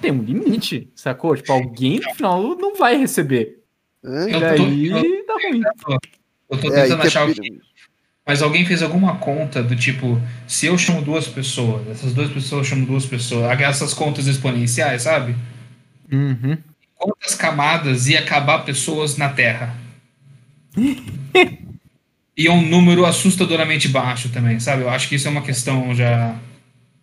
tem 0.00 0.10
um 0.10 0.22
limite, 0.22 0.90
sacou? 0.94 1.36
Tipo, 1.36 1.52
alguém 1.52 2.00
no 2.00 2.14
final 2.14 2.56
não 2.56 2.76
vai 2.76 2.96
receber. 2.96 3.58
É, 4.04 4.28
E 4.28 4.32
Eu 4.32 4.40
daí 4.40 4.88
tô- 4.90 5.26
dá 5.26 5.34
ruim. 5.48 5.62
Eu 6.50 6.58
tô 6.58 6.68
é 6.72 6.82
tentando 6.82 7.00
que 7.00 7.04
é 7.04 7.08
achar 7.08 7.24
o 7.28 7.34
pirâmide. 7.34 7.60
Mas 8.26 8.42
alguém 8.42 8.64
fez 8.66 8.82
alguma 8.82 9.18
conta 9.18 9.62
do 9.62 9.76
tipo, 9.76 10.20
se 10.48 10.66
eu 10.66 10.76
chamo 10.76 11.00
duas 11.00 11.28
pessoas, 11.28 11.86
essas 11.88 12.12
duas 12.12 12.30
pessoas 12.30 12.66
chamam 12.66 12.84
duas 12.84 13.06
pessoas, 13.06 13.44
essas 13.60 13.94
contas 13.94 14.26
exponenciais, 14.26 15.02
sabe? 15.02 15.36
Uhum. 16.10 16.58
Quantas 16.96 17.34
camadas 17.34 18.08
ia 18.08 18.18
acabar 18.20 18.64
pessoas 18.64 19.16
na 19.16 19.28
Terra? 19.28 19.76
E 22.36 22.46
é 22.46 22.50
um 22.50 22.66
número 22.68 23.06
assustadoramente 23.06 23.88
baixo 23.88 24.28
também, 24.30 24.60
sabe? 24.60 24.82
Eu 24.82 24.90
acho 24.90 25.08
que 25.08 25.14
isso 25.14 25.26
é 25.26 25.30
uma 25.30 25.42
questão 25.42 25.94
já. 25.94 26.38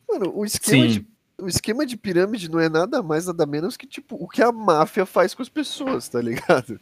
Mano, 0.08 0.32
o 0.36 0.46
esquema, 0.46 0.88
de, 0.88 1.06
o 1.42 1.48
esquema 1.48 1.86
de 1.86 1.98
pirâmide 1.98 2.50
não 2.50 2.60
é 2.60 2.70
nada 2.70 3.02
mais, 3.02 3.26
nada 3.26 3.46
menos 3.46 3.76
que, 3.76 3.88
tipo, 3.88 4.16
o 4.20 4.28
que 4.28 4.44
a 4.44 4.52
máfia 4.52 5.06
faz 5.06 5.34
com 5.34 5.42
as 5.42 5.50
pessoas, 5.50 6.08
tá 6.08 6.22
ligado? 6.22 6.80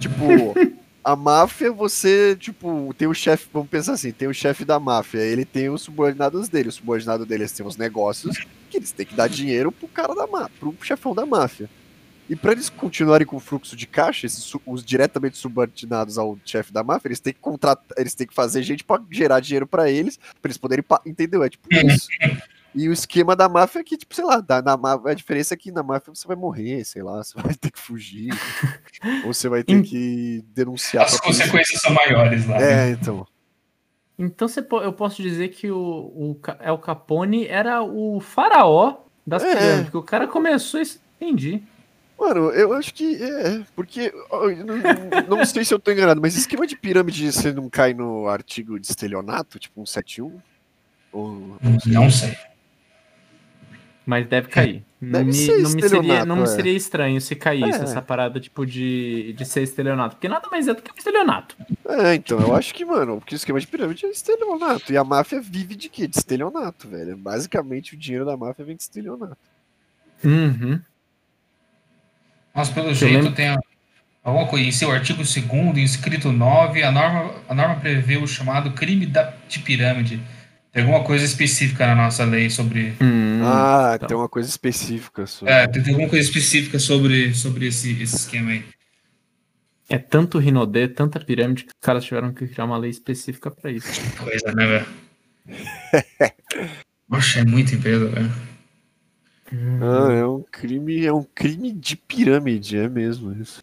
Tipo, 0.00 0.54
a 1.04 1.14
máfia, 1.14 1.70
você, 1.70 2.34
tipo, 2.36 2.94
tem 2.96 3.06
o 3.06 3.14
chefe, 3.14 3.48
vamos 3.52 3.68
pensar 3.68 3.92
assim, 3.92 4.12
tem 4.12 4.28
o 4.28 4.34
chefe 4.34 4.64
da 4.64 4.80
máfia, 4.80 5.18
ele 5.18 5.44
tem 5.44 5.68
os 5.68 5.82
subordinados 5.82 6.48
dele, 6.48 6.70
os 6.70 6.76
subordinados 6.76 7.26
deles 7.26 7.52
têm 7.52 7.66
os 7.66 7.76
negócios 7.76 8.46
que 8.70 8.78
eles 8.78 8.92
têm 8.92 9.04
que 9.04 9.14
dar 9.14 9.28
dinheiro 9.28 9.70
pro 9.70 9.88
cara 9.88 10.14
da 10.14 10.26
máfia, 10.26 10.56
pro 10.58 10.74
chefão 10.80 11.14
da 11.14 11.26
máfia. 11.26 11.68
E 12.32 12.36
pra 12.36 12.52
eles 12.52 12.70
continuarem 12.70 13.26
com 13.26 13.36
o 13.36 13.40
fluxo 13.40 13.76
de 13.76 13.86
caixa, 13.86 14.24
esses, 14.24 14.50
os 14.66 14.82
diretamente 14.82 15.36
subordinados 15.36 16.16
ao 16.16 16.38
chefe 16.46 16.72
da 16.72 16.82
máfia, 16.82 17.08
eles 17.08 17.20
têm 17.20 17.34
que 17.34 17.38
contratar, 17.40 17.84
eles 17.98 18.14
têm 18.14 18.26
que 18.26 18.32
fazer 18.32 18.62
gente 18.62 18.82
pra 18.82 18.98
gerar 19.10 19.38
dinheiro 19.40 19.66
pra 19.66 19.90
eles, 19.90 20.16
pra 20.40 20.48
eles 20.48 20.56
poderem, 20.56 20.82
entendeu? 21.04 21.42
É 21.42 21.50
tipo 21.50 21.68
isso. 21.74 22.08
E 22.74 22.88
o 22.88 22.92
esquema 22.92 23.36
da 23.36 23.50
máfia 23.50 23.80
é 23.80 23.84
que, 23.84 23.98
tipo, 23.98 24.14
sei 24.14 24.24
lá, 24.24 24.40
da, 24.40 24.62
na 24.62 24.78
máfia, 24.78 25.10
a 25.10 25.14
diferença 25.14 25.52
é 25.52 25.58
que 25.58 25.70
na 25.70 25.82
máfia 25.82 26.14
você 26.14 26.26
vai 26.26 26.34
morrer, 26.34 26.82
sei 26.86 27.02
lá, 27.02 27.22
você 27.22 27.34
vai 27.38 27.54
ter 27.54 27.70
que 27.70 27.78
fugir, 27.78 28.32
ou 29.26 29.34
você 29.34 29.46
vai 29.46 29.62
ter 29.62 29.82
que 29.82 30.42
denunciar 30.54 31.04
As 31.04 31.20
consequências 31.20 31.82
são 31.82 31.92
maiores 31.92 32.46
lá. 32.46 32.58
né? 32.58 32.88
É, 32.88 32.92
então. 32.92 33.26
Então 34.18 34.48
você 34.48 34.60
eu 34.70 34.92
posso 34.94 35.20
dizer 35.20 35.48
que 35.48 35.70
o, 35.70 35.76
o 35.78 36.40
El 36.60 36.78
Capone 36.78 37.46
era 37.46 37.82
o 37.82 38.20
faraó 38.20 38.96
das 39.26 39.42
É. 39.42 39.54
pirâmides. 39.54 39.82
Porque 39.84 39.96
o 39.98 40.02
cara 40.02 40.26
começou 40.26 40.80
isso. 40.80 40.98
Entendi. 41.20 41.62
Mano, 42.18 42.50
eu 42.50 42.72
acho 42.72 42.94
que 42.94 43.16
é, 43.22 43.62
porque 43.74 44.12
não, 45.26 45.38
não 45.38 45.44
sei 45.44 45.64
se 45.64 45.74
eu 45.74 45.78
tô 45.78 45.90
enganado, 45.90 46.20
mas 46.20 46.36
esquema 46.36 46.66
de 46.66 46.76
pirâmide 46.76 47.32
você 47.32 47.52
não 47.52 47.68
cai 47.68 47.92
no 47.94 48.28
artigo 48.28 48.78
de 48.78 48.86
estelionato, 48.86 49.58
tipo 49.58 49.84
171? 49.84 50.40
Ou, 51.12 51.58
Não 51.86 52.10
sei. 52.10 52.36
Mas 54.04 54.26
deve 54.26 54.48
cair. 54.48 54.82
não, 55.00 55.12
Deve 55.20 55.24
me, 55.26 55.32
ser 55.32 55.52
não, 55.52 55.58
me 55.58 55.66
seria, 55.66 55.84
estelionato, 55.86 56.26
não 56.26 56.36
me 56.36 56.42
é. 56.42 56.46
seria 56.46 56.72
estranho 56.72 57.20
se 57.20 57.36
caísse 57.36 57.80
É. 57.80 57.82
essa 57.84 58.02
parada, 58.02 58.40
tipo, 58.40 58.66
de, 58.66 59.32
de 59.34 59.44
ser 59.44 59.62
estelionato. 59.62 60.16
Porque 60.16 60.28
nada 60.28 60.48
mais 60.50 60.66
é 60.66 60.74
do 60.74 60.82
que 60.82 60.90
um 60.90 60.94
estelionato. 60.96 61.56
É, 61.86 62.14
então, 62.14 62.40
eu 62.40 62.54
acho 62.54 62.74
que, 62.74 62.84
mano, 62.84 63.18
porque 63.18 63.34
o 63.34 63.36
esquema 63.36 63.60
de 63.60 63.66
pirâmide 63.66 64.06
é 64.06 64.10
estelionato. 64.10 64.92
E 64.92 64.96
a 64.96 65.04
máfia 65.04 65.40
vive 65.40 65.76
de 65.76 65.88
quê? 65.88 66.08
De 66.08 66.16
estelionato, 66.16 66.88
velho. 66.88 67.16
Basicamente, 67.16 67.94
o 67.94 67.96
dinheiro 67.98 68.24
da 68.24 68.36
máfia 68.36 68.64
vem 68.64 68.74
de 68.76 68.82
estelionato. 68.82 69.36
Uhum. 70.24 70.80
Mas 72.54 72.68
pelo 72.68 72.88
Eu 72.88 72.94
jeito 72.94 73.14
lembro- 73.14 73.32
tem 73.32 73.56
alguma 74.22 74.46
coisa. 74.46 74.66
Em 74.66 74.72
seu 74.72 74.90
artigo 74.90 75.22
2 75.22 75.78
inscrito 75.78 76.30
9, 76.32 76.82
a 76.82 76.92
norma, 76.92 77.34
a 77.48 77.54
norma 77.54 77.76
prevê 77.76 78.16
o 78.16 78.26
chamado 78.26 78.72
crime 78.72 79.06
da, 79.06 79.32
de 79.48 79.58
pirâmide. 79.60 80.20
Tem 80.72 80.82
alguma 80.82 81.04
coisa 81.04 81.24
específica 81.24 81.86
na 81.86 81.94
nossa 81.94 82.24
lei 82.24 82.48
sobre. 82.48 82.94
Hum, 83.00 83.40
ah, 83.44 83.92
então. 83.96 84.08
tem 84.08 84.16
uma 84.16 84.28
coisa 84.28 84.48
específica 84.48 85.26
sobre. 85.26 85.52
É, 85.52 85.66
tem 85.66 85.82
tem 85.82 85.92
alguma 85.92 86.08
coisa 86.08 86.26
específica 86.26 86.78
sobre, 86.78 87.34
sobre 87.34 87.66
esse, 87.66 87.92
esse 88.02 88.16
esquema 88.16 88.52
aí. 88.52 88.64
É 89.88 89.98
tanto 89.98 90.38
Rinodê, 90.38 90.88
tanta 90.88 91.20
pirâmide, 91.20 91.64
que 91.64 91.68
os 91.70 91.84
caras 91.84 92.04
tiveram 92.04 92.32
que 92.32 92.46
criar 92.46 92.64
uma 92.64 92.78
lei 92.78 92.90
específica 92.90 93.50
pra 93.50 93.70
isso. 93.70 94.00
Coisa, 94.16 94.50
né, 94.52 94.66
velho? 94.66 94.86
Poxa, 97.08 97.40
é 97.40 97.44
muita 97.44 97.74
empresa, 97.74 98.08
velho. 98.08 98.32
Ah, 99.80 100.12
é 100.12 100.24
um 100.26 100.42
crime, 100.50 101.04
é 101.04 101.12
um 101.12 101.24
crime 101.34 101.72
de 101.72 101.96
pirâmide, 101.96 102.78
é 102.78 102.88
mesmo 102.88 103.32
isso. 103.32 103.62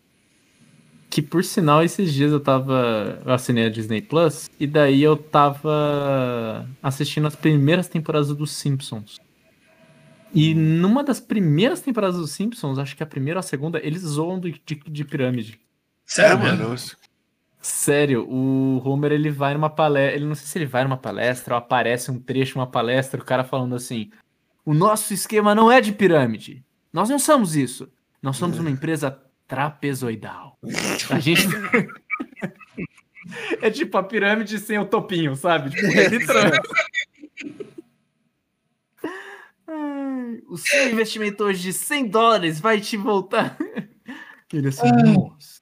Que 1.10 1.22
por 1.22 1.44
sinal, 1.44 1.84
esses 1.84 2.14
dias 2.14 2.32
eu 2.32 2.40
tava. 2.40 3.20
Eu 3.26 3.34
assinei 3.34 3.66
a 3.66 3.70
Disney 3.70 4.02
Plus, 4.02 4.50
e 4.60 4.68
daí 4.68 5.02
eu 5.02 5.18
tava 5.18 6.70
assistindo 6.84 7.26
as 7.26 7.36
primeiras 7.36 7.88
temporadas 7.88 8.36
dos 8.36 8.52
Simpsons. 8.52 9.20
E 10.32 10.54
numa 10.54 11.04
das 11.04 11.20
primeiras 11.20 11.82
temporadas 11.82 12.18
dos 12.18 12.32
Simpsons, 12.32 12.78
acho 12.78 12.96
que 12.96 13.02
a 13.02 13.08
primeira 13.08 13.40
ou 13.40 13.40
a 13.40 13.44
segunda, 13.44 13.80
eles 13.84 14.04
zoam 14.04 14.40
do- 14.40 14.52
de, 14.52 14.60
de 14.88 15.04
pirâmide. 15.04 15.60
Sério, 16.06 16.34
é, 16.34 16.38
mano? 16.38 16.64
mano. 16.70 16.80
Sério, 17.62 18.26
o 18.30 18.80
Homer 18.88 19.12
ele 19.12 19.32
vai 19.32 19.54
numa 19.56 19.70
palestra. 19.70 20.16
Ele 20.16 20.26
não 20.26 20.36
sei 20.36 20.46
se 20.46 20.58
ele 20.60 20.66
vai 20.68 20.84
numa 20.84 20.98
palestra 20.98 21.56
ou 21.56 21.58
aparece 21.58 22.12
um 22.12 22.20
trecho 22.20 22.54
de 22.54 22.60
uma 22.60 22.68
palestra, 22.68 23.20
o 23.20 23.26
cara 23.26 23.44
falando 23.44 23.76
assim: 23.76 24.12
O 24.70 24.74
nosso 24.76 25.16
esquema 25.16 25.56
não 25.56 25.72
é 25.72 25.82
de 25.82 25.92
pirâmide. 25.92 26.64
Nós 26.94 27.10
não 27.10 27.18
somos 27.18 27.56
isso. 27.56 27.92
Nós 28.22 28.38
somos 28.38 28.60
uma 28.60 28.70
empresa 28.70 29.20
trapezoidal. 29.48 30.60
A 31.10 31.20
gente. 31.20 31.42
é 33.64 33.72
tipo 33.72 33.98
a 33.98 34.04
pirâmide 34.04 34.60
sem 34.60 34.78
o 34.78 34.86
topinho, 34.86 35.36
sabe? 35.36 35.72
Tipo, 35.72 35.88
é 35.88 36.08
literalmente. 36.10 36.70
Ai, 39.68 40.40
O 40.48 40.56
seu 40.56 40.92
investimento 40.92 41.46
hoje 41.46 41.64
de 41.64 41.74
100 41.74 42.08
dólares 42.08 42.60
vai 42.60 42.80
te 42.80 42.96
voltar. 42.96 43.58
Ele 44.54 44.68
assim, 44.68 44.86
Ai. 44.86 45.14
nossa. 45.14 45.62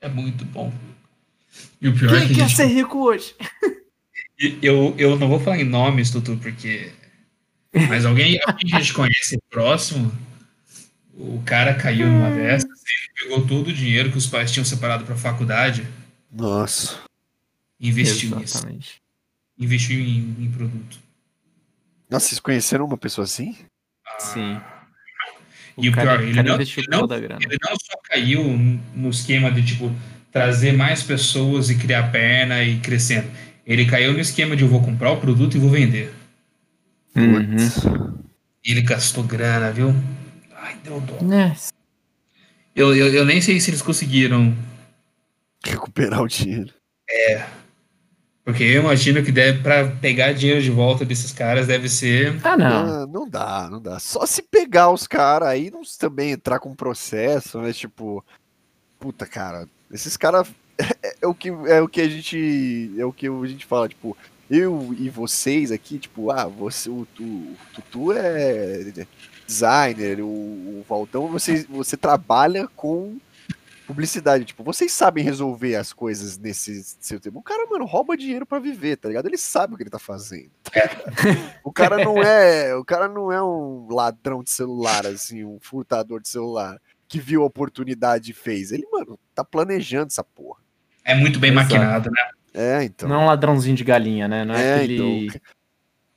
É 0.00 0.08
muito 0.08 0.44
bom. 0.46 0.72
E 1.80 1.86
o 1.86 1.96
pior 1.96 2.16
é 2.16 2.18
Quem 2.18 2.26
que 2.26 2.32
a 2.32 2.36
quer 2.38 2.48
gente 2.48 2.56
ser 2.56 2.66
rico 2.66 2.98
hoje? 2.98 3.36
Eu, 4.60 4.92
eu 4.98 5.16
não 5.16 5.28
vou 5.28 5.38
falar 5.38 5.60
em 5.60 5.64
nomes, 5.64 6.10
Tutu, 6.10 6.36
porque. 6.38 7.03
Mas 7.88 8.04
alguém, 8.04 8.38
alguém 8.46 8.66
que 8.68 8.76
a 8.76 8.80
gente 8.80 8.92
conhece 8.94 9.38
próximo, 9.50 10.12
o 11.12 11.42
cara 11.44 11.74
caiu 11.74 12.06
numa 12.08 12.30
dessas, 12.30 12.64
ele 12.70 13.28
pegou 13.28 13.46
todo 13.46 13.68
o 13.68 13.72
dinheiro 13.72 14.10
que 14.10 14.18
os 14.18 14.26
pais 14.26 14.50
tinham 14.52 14.64
separado 14.64 15.04
para 15.04 15.16
faculdade 15.16 15.86
Nossa. 16.32 16.98
e 17.80 17.88
investiu 17.88 18.36
nisso. 18.36 18.64
Investiu 19.58 20.00
em, 20.00 20.36
em 20.40 20.50
produto. 20.50 20.98
Nossa, 22.10 22.28
vocês 22.28 22.40
conheceram 22.40 22.84
uma 22.84 22.96
pessoa 22.98 23.24
assim? 23.24 23.56
Sim. 24.18 24.60
E 25.76 25.88
o 25.88 25.92
cara, 25.92 26.10
pior, 26.10 26.20
o 26.20 26.22
ele 26.22 26.34
cara 26.34 26.48
não- 26.48 26.60
ele 26.60 26.86
não- 26.88 26.98
a. 27.00 27.38
Ele 27.40 27.58
não 27.62 27.70
só 27.70 27.98
caiu 28.04 28.44
no 28.94 29.10
esquema 29.10 29.50
de, 29.50 29.64
tipo, 29.64 29.92
trazer 30.30 30.72
mais 30.72 31.02
pessoas 31.02 31.70
e 31.70 31.76
criar 31.76 32.12
perna 32.12 32.62
e 32.62 32.78
crescendo. 32.78 33.28
Ele 33.66 33.84
caiu 33.86 34.12
no 34.12 34.20
esquema 34.20 34.54
de 34.54 34.62
eu 34.62 34.68
vou 34.68 34.82
comprar 34.82 35.10
o 35.10 35.20
produto 35.20 35.56
e 35.56 35.60
vou 35.60 35.70
vender. 35.70 36.12
Uhum. 37.16 38.18
Ele 38.64 38.82
gastou 38.82 39.22
grana, 39.24 39.70
viu? 39.70 39.94
Ai, 40.56 40.76
deu 40.82 41.00
dó. 41.00 41.14
É, 41.34 41.54
Eu, 42.74 42.94
eu, 42.96 43.12
eu 43.12 43.24
nem 43.24 43.40
sei 43.40 43.60
se 43.60 43.70
eles 43.70 43.82
conseguiram 43.82 44.54
Recuperar 45.64 46.20
o 46.20 46.28
dinheiro. 46.28 46.72
Porque 48.44 48.62
eu 48.62 48.82
imagino 48.82 49.22
que 49.24 49.32
deve 49.32 49.62
para 49.62 49.88
pegar 49.88 50.34
dinheiro 50.34 50.60
de 50.60 50.70
volta 50.70 51.04
desses 51.04 51.32
caras 51.32 51.66
deve 51.66 51.88
ser. 51.88 52.38
Ah, 52.44 52.56
não. 52.56 52.66
Ah, 53.02 53.06
não 53.06 53.28
dá, 53.28 53.68
não 53.70 53.80
dá. 53.80 53.98
Só 53.98 54.26
se 54.26 54.42
pegar 54.42 54.90
os 54.90 55.06
caras 55.06 55.48
aí, 55.48 55.70
não 55.70 55.80
também 55.98 56.32
entrar 56.32 56.58
com 56.58 56.74
processo, 56.74 57.58
né? 57.62 57.72
Tipo, 57.72 58.22
puta, 59.00 59.26
cara, 59.26 59.66
Esses 59.90 60.16
caras 60.18 60.46
é, 61.02 61.16
é 61.22 61.26
o 61.26 61.34
que 61.34 61.48
é 61.48 61.80
o 61.80 61.88
que 61.88 62.02
a 62.02 62.08
gente 62.08 62.94
é 62.98 63.04
o 63.04 63.12
que 63.12 63.26
a 63.26 63.46
gente 63.46 63.64
fala, 63.64 63.88
tipo, 63.88 64.14
eu 64.50 64.94
e 64.98 65.08
vocês 65.08 65.72
aqui, 65.72 65.98
tipo, 65.98 66.30
ah, 66.30 66.46
você 66.46 66.88
o, 66.88 67.06
o, 67.20 67.56
Tutu 67.74 68.12
é 68.12 69.06
designer, 69.46 70.20
o, 70.20 70.26
o 70.26 70.84
Valdão, 70.88 71.28
você 71.28 71.64
você 71.68 71.96
trabalha 71.96 72.68
com 72.76 73.18
publicidade, 73.86 74.46
tipo, 74.46 74.64
vocês 74.64 74.92
sabem 74.92 75.22
resolver 75.22 75.76
as 75.76 75.92
coisas 75.92 76.38
nesse 76.38 76.82
seu 77.00 77.20
tempo. 77.20 77.38
O 77.38 77.42
cara, 77.42 77.66
mano, 77.70 77.84
rouba 77.84 78.16
dinheiro 78.16 78.46
para 78.46 78.58
viver, 78.58 78.96
tá 78.96 79.08
ligado? 79.08 79.26
Ele 79.26 79.36
sabe 79.36 79.74
o 79.74 79.76
que 79.76 79.82
ele 79.82 79.90
tá 79.90 79.98
fazendo. 79.98 80.50
Tá 80.62 80.72
o 81.62 81.72
cara 81.72 82.02
não 82.02 82.22
é, 82.22 82.74
o 82.74 82.84
cara 82.84 83.08
não 83.08 83.30
é 83.30 83.42
um 83.42 83.86
ladrão 83.90 84.42
de 84.42 84.50
celular 84.50 85.06
assim, 85.06 85.44
um 85.44 85.58
furtador 85.60 86.20
de 86.20 86.28
celular 86.28 86.80
que 87.06 87.20
viu 87.20 87.42
a 87.42 87.46
oportunidade 87.46 88.30
e 88.30 88.34
fez. 88.34 88.72
Ele, 88.72 88.86
mano, 88.90 89.18
tá 89.34 89.44
planejando 89.44 90.06
essa 90.06 90.24
porra. 90.24 90.60
É 91.04 91.14
muito 91.14 91.38
bem 91.38 91.50
Exato. 91.50 91.74
maquinado, 91.74 92.10
né? 92.10 92.30
É, 92.54 92.84
então. 92.84 93.08
Não 93.08 93.16
é 93.16 93.18
um 93.18 93.26
ladrãozinho 93.26 93.76
de 93.76 93.84
galinha, 93.84 94.28
né? 94.28 94.44
Não 94.44 94.54
é, 94.54 94.62
é 94.62 94.74
aquele... 94.76 95.26
então. 95.26 95.40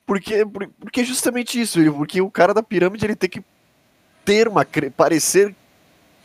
Porque, 0.06 0.46
porque 0.80 1.02
é 1.02 1.04
justamente 1.04 1.60
isso, 1.60 1.80
porque 1.94 2.22
o 2.22 2.32
cara 2.32 2.54
da 2.54 2.64
pirâmide 2.64 3.06
ele 3.06 3.16
tem 3.16 3.30
que 3.30 3.44
ter 4.24 4.48
uma 4.48 4.66
parecer 4.96 5.54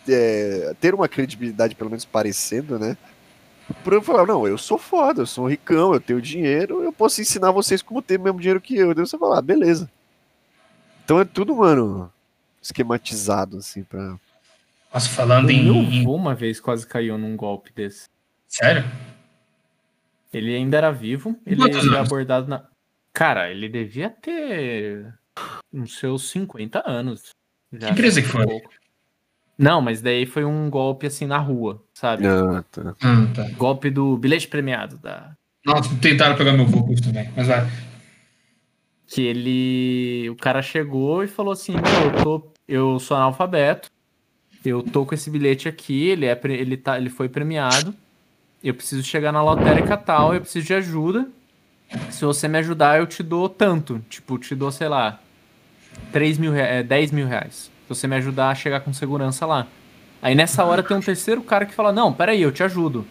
é, 0.09 0.75
ter 0.81 0.95
uma 0.95 1.09
credibilidade, 1.09 1.75
pelo 1.75 1.91
menos 1.91 2.05
parecendo, 2.05 2.79
né? 2.79 2.97
Pra 3.85 3.95
eu 3.95 4.03
falar, 4.03 4.27
não, 4.27 4.47
eu 4.47 4.59
sou 4.59 4.77
foda, 4.77 5.23
eu 5.23 5.27
sou 5.27 5.49
ricão, 5.49 5.95
eu 5.95 6.01
tenho 6.01 6.21
dinheiro, 6.21 6.83
eu 6.83 6.93
posso 6.93 7.21
ensinar 7.21 7.51
vocês 7.53 7.81
como 7.81 8.03
ter 8.03 8.19
o 8.19 8.23
mesmo 8.23 8.41
dinheiro 8.41 8.61
que 8.61 8.77
eu. 8.77 8.95
Daí 8.95 9.07
você 9.07 9.17
fala, 9.17 9.39
ah, 9.39 9.43
beleza. 9.43 9.91
Então 11.05 11.21
é 11.21 11.25
tudo, 11.25 11.57
mano, 11.57 12.13
esquematizado, 12.61 13.59
assim, 13.59 13.83
pra. 13.83 14.17
Nossa, 14.93 15.09
falando 15.09 15.51
em. 15.51 15.65
Meu 15.65 16.01
avô 16.01 16.15
uma 16.15 16.35
vez 16.35 16.61
quase 16.61 16.87
caiu 16.87 17.17
num 17.17 17.37
golpe 17.37 17.73
desse. 17.73 18.09
Sério? 18.49 18.85
Ele 20.33 20.55
ainda 20.55 20.79
era 20.79 20.91
vivo, 20.91 21.39
ele 21.45 21.61
foi 21.61 21.97
abordado 21.97 22.49
na. 22.49 22.65
Cara, 23.13 23.51
ele 23.51 23.69
devia 23.69 24.09
ter 24.09 25.13
uns 25.73 25.99
seus 25.99 26.31
50 26.31 26.83
anos. 26.87 27.31
Já 27.73 27.89
que 27.89 27.93
empresa 27.93 28.23
que 28.23 28.29
foi? 28.29 28.47
Um 28.47 28.61
não, 29.59 29.81
mas 29.81 30.01
daí 30.01 30.27
foi 30.27 30.45
um 30.45 30.69
golpe 30.71 31.07
assim 31.07 31.27
na 31.27 31.39
rua, 31.39 31.85
sabe? 31.95 32.27
Ah, 32.27 32.65
tá. 32.71 32.97
Ah, 33.01 33.27
tá. 33.35 33.49
Golpe 33.57 33.91
do 33.91 34.17
bilhete 34.17 34.49
premiado 34.49 34.99
da. 34.99 35.37
Nossa, 35.65 35.95
tentaram 36.01 36.37
pegar 36.37 36.53
meu 36.53 36.67
voo 36.67 36.95
também, 37.01 37.31
mas 37.37 37.47
vai. 37.47 37.71
Que 39.07 39.23
ele. 39.23 40.29
O 40.31 40.37
cara 40.37 40.63
chegou 40.63 41.23
e 41.23 41.29
falou 41.29 41.53
assim: 41.53 41.75
Meu, 41.75 41.83
eu, 41.83 42.23
tô... 42.25 42.53
eu 42.67 42.99
sou 42.99 43.17
analfabeto, 43.17 43.89
eu 44.65 44.83
tô 44.83 45.05
com 45.05 45.15
esse 45.15 45.31
bilhete 45.31 45.69
aqui, 45.69 46.09
ele, 46.09 46.27
é 46.27 46.35
pre... 46.35 46.55
ele, 46.55 46.77
tá... 46.77 46.97
ele 46.97 47.11
foi 47.11 47.29
premiado, 47.29 47.95
eu 48.69 48.75
preciso 48.75 49.03
chegar 49.03 49.33
na 49.33 49.43
lotérica 49.43 49.97
tal, 49.97 50.35
eu 50.35 50.41
preciso 50.41 50.67
de 50.67 50.75
ajuda. 50.75 51.29
Se 52.11 52.25
você 52.25 52.49
me 52.49 52.59
ajudar, 52.59 52.99
eu 52.99 53.07
te 53.07 53.23
dou 53.23 53.49
tanto. 53.49 54.03
Tipo, 54.09 54.39
te 54.39 54.55
dou, 54.55 54.71
sei 54.71 54.89
lá, 54.89 55.21
3 56.11 56.39
mil 56.39 56.53
reais, 56.53 56.71
é, 56.71 56.83
10 56.83 57.11
mil 57.11 57.27
reais 57.27 57.71
você 57.95 58.07
me 58.07 58.17
ajudar 58.17 58.51
a 58.51 58.55
chegar 58.55 58.81
com 58.81 58.93
segurança 58.93 59.47
lá. 59.47 59.67
Aí 60.21 60.35
nessa 60.35 60.65
hora 60.65 60.83
tem 60.83 60.97
um 60.97 61.01
terceiro 61.01 61.43
cara 61.43 61.67
que 61.67 61.75
fala: 61.75 61.93
Não, 61.93 62.13
peraí, 62.13 62.41
eu 62.41 62.53
te 62.53 62.63
ajudo. 62.63 63.07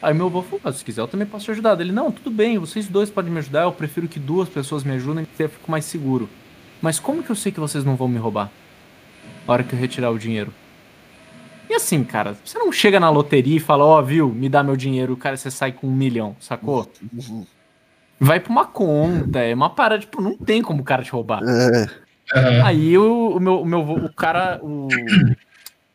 Aí 0.00 0.12
meu 0.14 0.26
avô 0.26 0.42
falou: 0.42 0.60
ah, 0.64 0.72
Se 0.72 0.84
quiser, 0.84 1.00
eu 1.00 1.08
também 1.08 1.26
posso 1.26 1.46
te 1.46 1.50
ajudar. 1.52 1.80
Ele: 1.80 1.92
Não, 1.92 2.10
tudo 2.10 2.30
bem, 2.30 2.58
vocês 2.58 2.86
dois 2.88 3.10
podem 3.10 3.32
me 3.32 3.38
ajudar. 3.38 3.62
Eu 3.62 3.72
prefiro 3.72 4.08
que 4.08 4.20
duas 4.20 4.48
pessoas 4.48 4.84
me 4.84 4.92
ajudem, 4.92 5.24
porque 5.24 5.44
eu 5.44 5.48
fico 5.48 5.70
mais 5.70 5.84
seguro. 5.84 6.28
Mas 6.80 6.98
como 6.98 7.22
que 7.22 7.30
eu 7.30 7.36
sei 7.36 7.52
que 7.52 7.60
vocês 7.60 7.84
não 7.84 7.96
vão 7.96 8.08
me 8.08 8.18
roubar? 8.18 8.50
A 9.46 9.52
hora 9.52 9.62
que 9.62 9.74
eu 9.74 9.78
retirar 9.78 10.10
o 10.10 10.18
dinheiro. 10.18 10.52
E 11.68 11.74
assim, 11.74 12.04
cara, 12.04 12.36
você 12.44 12.58
não 12.58 12.70
chega 12.70 13.00
na 13.00 13.10
loteria 13.10 13.56
e 13.56 13.60
fala: 13.60 13.84
Ó, 13.84 13.98
oh, 13.98 14.02
viu, 14.02 14.28
me 14.28 14.48
dá 14.48 14.62
meu 14.62 14.76
dinheiro, 14.76 15.16
cara, 15.16 15.36
você 15.36 15.50
sai 15.50 15.72
com 15.72 15.86
um 15.86 15.94
milhão, 15.94 16.36
sacou? 16.38 16.90
Vai 18.18 18.38
pra 18.38 18.52
uma 18.52 18.66
conta, 18.66 19.40
é 19.40 19.54
uma 19.54 19.70
parada, 19.70 20.00
tipo, 20.00 20.20
não 20.20 20.36
tem 20.36 20.62
como 20.62 20.82
o 20.82 20.84
cara 20.84 21.02
te 21.02 21.10
roubar. 21.10 21.42
Uhum. 21.42 22.64
Aí 22.64 22.96
o, 22.96 23.36
o, 23.36 23.40
meu, 23.40 23.60
o 23.60 23.64
meu 23.64 23.80
o 23.80 24.12
cara, 24.12 24.60
o, 24.62 24.88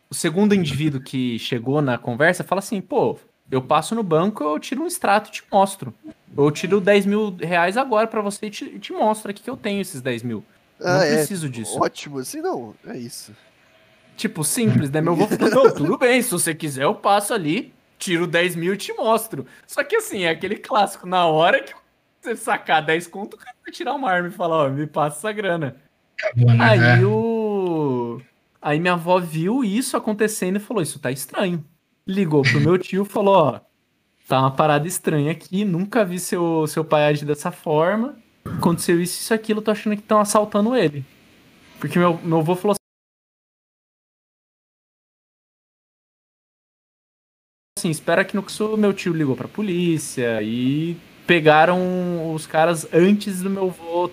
o 0.09 0.13
segundo 0.13 0.53
indivíduo 0.53 1.01
que 1.01 1.39
chegou 1.39 1.81
na 1.81 1.97
conversa 1.97 2.43
fala 2.43 2.59
assim, 2.59 2.81
pô, 2.81 3.17
eu 3.49 3.61
passo 3.61 3.95
no 3.95 4.03
banco, 4.03 4.43
eu 4.43 4.59
tiro 4.59 4.83
um 4.83 4.87
extrato 4.87 5.29
e 5.29 5.33
te 5.33 5.43
mostro. 5.51 5.93
Eu 6.35 6.51
tiro 6.51 6.81
10 6.81 7.05
mil 7.05 7.35
reais 7.39 7.77
agora 7.77 8.07
para 8.07 8.21
você 8.21 8.47
e 8.47 8.49
te, 8.49 8.79
te 8.79 8.91
mostro 8.91 9.31
aqui 9.31 9.41
que 9.41 9.49
eu 9.49 9.57
tenho 9.57 9.81
esses 9.81 10.01
10 10.01 10.23
mil. 10.23 10.43
Eu 10.79 10.87
ah, 10.87 10.97
não 10.97 11.01
é 11.01 11.15
preciso 11.15 11.49
disso. 11.49 11.79
Ótimo, 11.79 12.19
assim 12.19 12.41
não, 12.41 12.75
é 12.85 12.97
isso. 12.97 13.31
Tipo, 14.17 14.43
simples, 14.43 14.89
né? 14.89 14.99
Meu 14.99 15.13
avô 15.13 15.27
falou, 15.27 15.49
não, 15.49 15.73
tudo 15.73 15.95
bem, 15.99 16.21
se 16.21 16.31
você 16.31 16.53
quiser 16.53 16.83
eu 16.83 16.95
passo 16.95 17.33
ali, 17.33 17.71
tiro 17.99 18.27
10 18.27 18.55
mil 18.55 18.73
e 18.73 18.77
te 18.77 18.91
mostro. 18.93 19.45
Só 19.65 19.83
que 19.83 19.95
assim, 19.95 20.23
é 20.23 20.29
aquele 20.31 20.55
clássico, 20.55 21.07
na 21.07 21.25
hora 21.27 21.61
que 21.61 21.73
você 22.19 22.35
sacar 22.35 22.83
10 22.83 23.07
conto, 23.07 23.35
o 23.35 23.37
cara 23.37 23.55
vai 23.63 23.71
tirar 23.71 23.93
uma 23.93 24.09
arma 24.09 24.27
e 24.27 24.31
falar, 24.31 24.65
ó, 24.65 24.69
me 24.69 24.87
passa 24.87 25.19
essa 25.19 25.31
grana. 25.31 25.77
Acabou, 26.19 26.51
né? 26.51 26.65
Aí 26.65 27.05
o. 27.05 28.19
Aí 28.59 28.79
minha 28.79 28.93
avó 28.93 29.19
viu 29.19 29.63
isso 29.63 29.95
acontecendo 29.95 30.57
e 30.57 30.59
falou: 30.59 30.81
Isso 30.81 30.99
tá 30.99 31.11
estranho. 31.11 31.63
Ligou 32.07 32.41
pro 32.41 32.59
meu 32.59 32.77
tio 32.77 33.03
e 33.03 33.05
falou: 33.05 33.35
Ó, 33.35 33.59
tá 34.27 34.39
uma 34.39 34.51
parada 34.51 34.87
estranha 34.87 35.31
aqui, 35.31 35.63
nunca 35.63 36.03
vi 36.03 36.19
seu, 36.19 36.65
seu 36.65 36.83
pai 36.83 37.05
agir 37.05 37.25
dessa 37.25 37.51
forma. 37.51 38.17
Aconteceu 38.43 38.99
isso, 38.99 39.19
isso, 39.19 39.33
aquilo, 39.33 39.61
tô 39.61 39.71
achando 39.71 39.95
que 39.95 40.01
estão 40.01 40.19
assaltando 40.19 40.75
ele. 40.75 41.05
Porque 41.79 41.99
meu, 41.99 42.19
meu 42.23 42.39
avô 42.39 42.55
falou 42.55 42.75
assim: 47.77 47.89
espera 47.89 48.25
que 48.25 48.35
no 48.35 48.43
que 48.43 48.51
meu 48.77 48.93
tio 48.93 49.13
ligou 49.13 49.35
pra 49.35 49.47
polícia 49.47 50.41
e 50.41 50.97
pegaram 51.25 52.33
os 52.33 52.45
caras 52.47 52.87
antes 52.93 53.41
do 53.41 53.49
meu 53.49 53.65
avô 53.65 54.11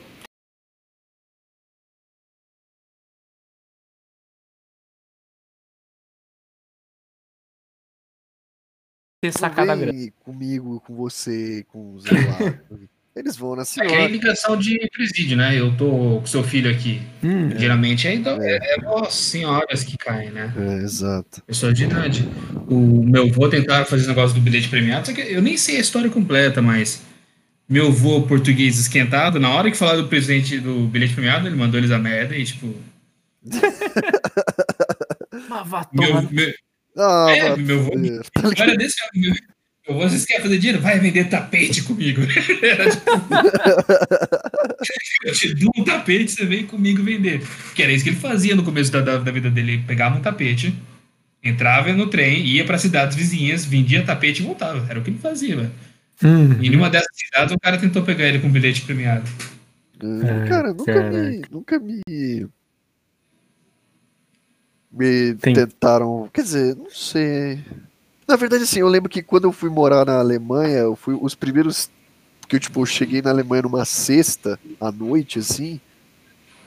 ter 9.21 9.33
sacada 9.33 9.75
grande. 9.75 10.11
comigo, 10.23 10.81
com 10.81 10.95
você, 10.95 11.65
com 11.69 11.95
o 11.95 12.01
Zé 12.01 12.11
Eles 13.17 13.37
vão 13.37 13.55
na 13.55 13.65
senhora. 13.65 13.95
É 13.95 14.09
ligação 14.09 14.57
de 14.57 14.77
presídio, 14.93 15.37
né? 15.37 15.57
Eu 15.59 15.77
tô 15.77 16.19
com 16.21 16.27
seu 16.27 16.43
filho 16.43 16.69
aqui. 16.69 17.01
Hum, 17.23 17.57
Geralmente 17.57 18.09
é, 18.09 18.15
então, 18.15 18.43
é. 18.43 18.59
é, 18.61 18.77
é 18.81 19.11
senhoras 19.11 19.85
que 19.85 19.97
caem, 19.97 20.31
né? 20.31 20.53
É, 20.57 20.83
exato. 20.83 21.41
Pessoa 21.47 21.73
de 21.73 21.85
idade. 21.85 22.29
O 22.69 23.05
meu 23.05 23.29
avô 23.29 23.49
tentaram 23.49 23.87
fazer 23.87 24.03
esse 24.03 24.09
negócio 24.09 24.35
do 24.35 24.41
bilhete 24.41 24.69
premiado, 24.69 25.07
só 25.07 25.13
que 25.13 25.21
eu 25.21 25.41
nem 25.41 25.57
sei 25.57 25.77
a 25.77 25.81
história 25.81 26.11
completa, 26.11 26.61
mas 26.61 27.05
meu 27.69 27.87
avô 27.87 28.23
português 28.23 28.81
esquentado, 28.81 29.39
na 29.39 29.51
hora 29.51 29.71
que 29.71 29.77
falaram 29.77 30.03
do 30.03 30.09
presidente 30.09 30.59
do 30.59 30.89
bilhete 30.89 31.15
premiado, 31.15 31.47
ele 31.47 31.57
mandou 31.57 31.79
eles 31.79 31.93
a 31.93 31.99
merda 31.99 32.37
e 32.37 32.45
tipo. 32.45 32.75
meu, 35.93 36.23
meu, 36.33 36.53
ah, 36.97 37.27
é, 37.31 37.57
meu 37.57 37.79
avô. 37.79 37.91
Tá 38.33 38.63
olha 38.63 38.77
desse 38.77 38.97
meu, 39.15 39.33
eu 39.87 39.95
vou, 39.95 40.09
vocês 40.09 40.25
querem 40.25 40.43
fazer 40.43 40.59
dinheiro? 40.59 40.81
Vai 40.81 40.99
vender 40.99 41.25
tapete 41.29 41.83
comigo. 41.83 42.23
tipo, 44.83 45.05
eu 45.25 45.33
te 45.33 45.55
dou 45.55 45.71
um 45.77 45.85
tapete, 45.85 46.33
você 46.33 46.47
vem 46.47 46.67
comigo 46.67 47.03
vender. 47.03 47.43
Que 47.75 47.83
era 47.83 47.93
isso 47.93 48.05
que 48.05 48.11
ele 48.11 48.17
fazia 48.17 48.57
no 48.57 48.63
começo 48.63 48.91
da, 48.91 49.01
da, 49.01 49.19
da 49.19 49.31
vida 49.31 49.51
dele. 49.51 49.73
Ele 49.73 49.85
pegava 49.87 50.17
um 50.17 50.23
tapete, 50.23 50.75
entrava 51.43 51.93
no 51.93 52.07
trem, 52.07 52.45
ia 52.47 52.65
para 52.65 52.79
cidades 52.79 53.17
vizinhas, 53.17 53.65
vendia 53.65 54.05
tapete 54.05 54.43
e 54.43 54.47
voltava. 54.47 54.87
Era 54.89 54.99
o 55.01 55.03
que 55.03 55.11
ele 55.11 55.19
fazia, 55.19 55.57
velho. 55.57 55.73
Uhum. 56.23 56.63
E 56.63 56.71
numa 56.71 56.89
dessas 56.89 57.15
cidades, 57.15 57.55
o 57.55 57.59
cara 57.59 57.77
tentou 57.77 58.03
pegar 58.03 58.27
ele 58.27 58.39
com 58.39 58.47
um 58.47 58.53
bilhete 58.53 58.83
premiado. 58.83 59.29
É, 60.01 60.49
cara, 60.49 60.73
nunca 60.73 61.03
me, 61.11 61.43
nunca 61.51 61.79
me 61.79 62.03
me 64.95 65.35
Tem. 65.35 65.55
tentaram. 65.55 66.31
Quer 66.33 66.43
dizer, 66.43 66.77
não 66.77 66.89
sei. 66.89 67.59
Na 68.27 68.37
verdade, 68.37 68.65
assim, 68.65 68.81
eu 68.81 68.89
lembro 68.89 69.11
que 69.11 69.23
quando 69.23 69.45
eu 69.45 69.53
fui 69.53 69.69
morar 69.69 70.07
na 70.07 70.19
Alemanha, 70.19 70.79
eu 70.79 70.97
fui 70.97 71.17
os 71.21 71.35
primeiros. 71.35 71.91
Que 72.49 72.57
eu, 72.57 72.61
tipo, 72.61 72.81
eu 72.81 72.87
cheguei 72.87 73.23
na 73.23 73.31
Alemanha 73.31 73.63
numa 73.63 73.85
sexta 73.85 74.59
à 74.81 74.93
noite, 74.93 75.39
assim, 75.39 75.81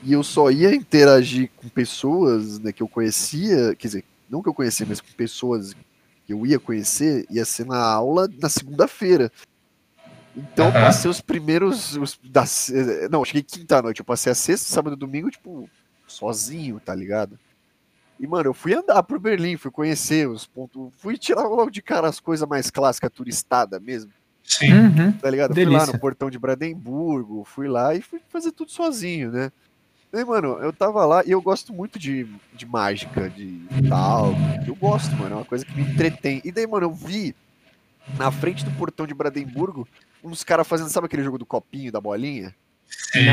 e 0.02 0.12
eu 0.12 0.22
só 0.22 0.50
ia 0.50 0.74
interagir 0.74 1.50
com 1.56 1.68
pessoas 1.68 2.58
né, 2.58 2.72
que 2.72 2.82
eu 2.82 2.88
conhecia, 2.88 3.74
quer 3.76 3.86
dizer, 3.86 4.04
não 4.28 4.42
que 4.42 4.48
eu 4.48 4.54
conhecia, 4.54 4.86
mas 4.88 5.00
com 5.00 5.12
pessoas 5.12 5.74
que 6.26 6.32
eu 6.32 6.44
ia 6.44 6.58
conhecer, 6.58 7.26
ia 7.30 7.44
ser 7.44 7.64
na 7.64 7.78
aula 7.78 8.28
na 8.40 8.48
segunda-feira. 8.48 9.30
Então, 10.36 10.66
uhum. 10.66 10.72
passei 10.72 11.10
os 11.10 11.20
primeiros. 11.20 11.96
Os, 11.96 12.18
da, 12.22 12.44
não, 13.10 13.24
cheguei 13.24 13.42
quinta 13.42 13.82
noite. 13.82 14.00
Eu 14.00 14.04
passei 14.04 14.30
a 14.30 14.34
sexta, 14.34 14.72
sábado 14.72 14.94
e 14.94 14.98
domingo, 14.98 15.30
tipo, 15.30 15.68
sozinho, 16.06 16.78
tá 16.78 16.94
ligado? 16.94 17.38
E, 18.20 18.26
mano, 18.26 18.50
eu 18.50 18.54
fui 18.54 18.74
andar 18.74 19.02
pro 19.02 19.20
Berlim, 19.20 19.56
fui 19.56 19.70
conhecer 19.70 20.28
os 20.28 20.46
pontos. 20.46 20.90
Fui 20.96 21.16
tirar 21.16 21.42
logo 21.42 21.70
de 21.70 21.80
cara 21.80 22.08
as 22.08 22.18
coisas 22.18 22.48
mais 22.48 22.70
clássicas, 22.70 23.10
turistada 23.12 23.78
mesmo. 23.78 24.10
Sim. 24.42 24.72
Uhum. 24.72 25.12
Tá 25.12 25.30
ligado? 25.30 25.54
Delícia. 25.54 25.78
Fui 25.78 25.86
lá 25.86 25.92
no 25.92 25.98
portão 26.00 26.30
de 26.30 26.38
Brandemburgo, 26.38 27.44
fui 27.44 27.68
lá 27.68 27.94
e 27.94 28.00
fui 28.00 28.20
fazer 28.28 28.50
tudo 28.52 28.70
sozinho, 28.70 29.30
né? 29.30 29.52
E, 30.12 30.24
mano, 30.24 30.58
eu 30.60 30.72
tava 30.72 31.04
lá 31.04 31.22
e 31.24 31.30
eu 31.30 31.40
gosto 31.40 31.72
muito 31.72 31.98
de, 31.98 32.26
de 32.54 32.64
mágica, 32.64 33.28
de 33.28 33.60
tal. 33.88 34.32
Eu 34.66 34.74
gosto, 34.74 35.14
mano, 35.16 35.34
é 35.34 35.38
uma 35.38 35.44
coisa 35.44 35.64
que 35.64 35.76
me 35.76 35.82
entretém. 35.82 36.40
E 36.44 36.50
daí, 36.50 36.66
mano, 36.66 36.86
eu 36.86 36.94
vi 36.94 37.36
na 38.16 38.30
frente 38.30 38.64
do 38.64 38.70
portão 38.72 39.06
de 39.06 39.12
Brademburgo 39.12 39.86
uns 40.24 40.42
caras 40.42 40.66
fazendo, 40.66 40.88
sabe 40.88 41.06
aquele 41.06 41.22
jogo 41.22 41.38
do 41.38 41.44
copinho, 41.44 41.92
da 41.92 42.00
bolinha? 42.00 42.54
Sim. 42.86 43.26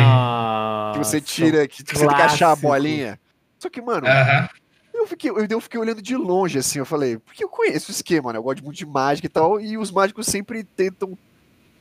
Que 0.91 0.99
você 0.99 1.21
tira, 1.21 1.65
que 1.65 1.77
você 1.77 2.05
tem 2.05 2.15
que 2.15 2.21
achar 2.21 2.51
a 2.51 2.55
bolinha. 2.55 3.17
Só 3.57 3.69
que, 3.69 3.81
mano, 3.81 4.05
Aham. 4.05 4.49
Eu 4.97 5.07
fiquei, 5.07 5.29
eu, 5.29 5.45
eu 5.49 5.61
fiquei 5.61 5.79
olhando 5.79 6.01
de 6.01 6.15
longe, 6.15 6.57
assim, 6.57 6.79
eu 6.79 6.85
falei, 6.85 7.17
porque 7.17 7.43
eu 7.43 7.49
conheço 7.49 7.91
o 7.91 7.95
esquema, 7.95 8.31
né? 8.31 8.39
Eu 8.39 8.43
gosto 8.43 8.63
muito 8.63 8.77
de 8.77 8.85
mágica 8.85 9.27
e 9.27 9.29
tal, 9.29 9.59
e 9.59 9.77
os 9.77 9.91
mágicos 9.91 10.27
sempre 10.27 10.63
tentam 10.63 11.17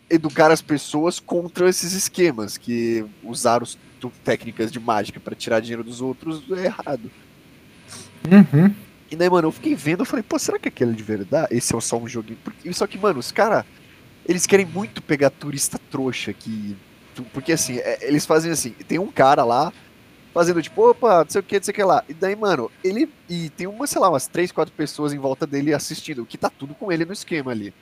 educar 0.08 0.50
as 0.50 0.60
pessoas 0.60 1.18
contra 1.18 1.68
esses 1.68 1.92
esquemas, 1.92 2.56
que 2.56 3.04
usar 3.22 3.62
os, 3.62 3.78
técnicas 4.22 4.70
de 4.70 4.78
mágica 4.78 5.18
pra 5.18 5.34
tirar 5.34 5.60
dinheiro 5.60 5.82
dos 5.82 6.02
outros 6.02 6.42
é 6.52 6.66
errado. 6.66 7.10
Uhum. 8.30 8.74
E 9.10 9.16
daí, 9.16 9.30
mano, 9.30 9.48
eu 9.48 9.52
fiquei 9.52 9.74
vendo, 9.74 10.00
eu 10.00 10.04
falei, 10.04 10.22
pô, 10.22 10.38
será 10.38 10.58
que 10.58 10.68
aquele 10.68 10.92
é 10.92 10.94
de 10.94 11.02
verdade? 11.02 11.48
Esse 11.50 11.74
é 11.74 11.80
só 11.80 11.96
um 11.96 12.08
joguinho. 12.08 12.38
Porque, 12.42 12.72
só 12.72 12.86
que, 12.86 12.98
mano, 12.98 13.18
os 13.18 13.32
caras, 13.32 13.64
eles 14.26 14.46
querem 14.46 14.66
muito 14.66 15.02
pegar 15.02 15.30
turista 15.30 15.78
trouxa 15.90 16.32
que. 16.32 16.76
Porque 17.32 17.52
assim, 17.52 17.78
é, 17.78 17.98
eles 18.02 18.26
fazem 18.26 18.50
assim, 18.50 18.70
tem 18.88 18.98
um 18.98 19.06
cara 19.06 19.44
lá 19.44 19.72
fazendo 20.34 20.60
tipo, 20.60 20.90
opa, 20.90 21.22
não 21.24 21.30
sei 21.30 21.40
o 21.40 21.44
que, 21.44 21.56
não 21.56 21.62
sei 21.62 21.72
o 21.72 21.74
que 21.74 21.82
lá. 21.84 22.04
E 22.08 22.12
daí, 22.12 22.34
mano, 22.36 22.70
ele. 22.82 23.08
E 23.30 23.48
tem 23.50 23.66
uma, 23.66 23.86
sei 23.86 24.00
lá, 24.00 24.10
umas 24.10 24.26
três, 24.26 24.50
quatro 24.52 24.74
pessoas 24.74 25.12
em 25.14 25.18
volta 25.18 25.46
dele 25.46 25.72
assistindo, 25.72 26.26
que 26.26 26.36
tá 26.36 26.50
tudo 26.50 26.74
com 26.74 26.90
ele 26.92 27.04
no 27.04 27.12
esquema 27.12 27.52
ali. 27.52 27.72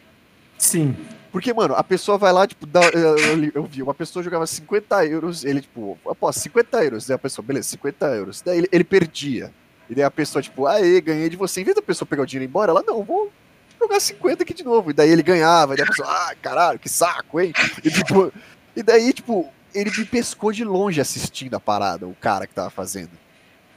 Sim. 0.59 0.95
Porque, 1.33 1.53
mano, 1.53 1.75
a 1.75 1.83
pessoa 1.83 2.17
vai 2.19 2.33
lá, 2.33 2.47
tipo, 2.47 2.67
dá, 2.67 2.83
eu, 2.91 3.17
eu- 3.55 3.65
vi, 3.65 3.83
uma 3.83 3.95
pessoa 3.95 4.23
jogava 4.23 4.47
50 4.47 5.05
euros, 5.07 5.45
ele, 5.45 5.61
tipo, 5.63 5.99
aposto, 6.09 6.41
50 6.41 6.85
euros. 6.85 7.07
Daí 7.07 7.15
a 7.17 7.19
pessoa, 7.19 7.45
beleza, 7.45 7.69
50 7.71 8.07
euros. 8.15 8.43
Daí 8.43 8.59
ele, 8.59 8.69
ele 8.71 8.85
perdia. 8.85 9.51
E 9.91 9.95
daí 9.95 10.05
a 10.05 10.11
pessoa, 10.11 10.41
tipo, 10.43 10.67
aê, 10.67 11.01
ganhei 11.01 11.29
de 11.29 11.37
você. 11.37 11.61
Em 11.63 11.65
vez 11.65 11.75
da 11.75 11.83
pessoa 11.83 12.07
pegar 12.07 12.23
o 12.23 12.27
dinheiro 12.27 12.45
e 12.45 12.47
ir 12.47 12.49
embora, 12.49 12.71
ela, 12.71 12.85
não, 12.87 13.03
vou 13.03 13.33
jogar 13.81 13.99
50 13.99 14.45
aqui 14.45 14.55
de 14.55 14.63
novo. 14.63 14.91
E 14.91 14.95
daí 14.95 15.11
ele 15.11 15.23
ganhava, 15.23 15.75
e 15.75 15.77
daí 15.79 15.85
a 15.85 15.89
pessoa, 15.91 16.09
ah, 16.09 16.35
caralho, 16.41 16.79
que 16.79 16.89
saco, 16.89 17.41
hein? 17.41 17.53
E, 17.83 17.91
tipo, 17.91 18.33
e 18.77 18.83
daí, 18.83 19.13
tipo, 19.13 19.51
ele 19.75 19.91
me 19.91 20.05
pescou 20.05 20.53
de 20.53 20.65
longe 20.65 21.01
assistindo 21.01 21.55
a 21.55 21.61
parada, 21.61 22.07
o 22.07 22.15
cara 22.15 22.47
que 22.47 22.55
tava 22.55 22.71
fazendo. 22.71 23.11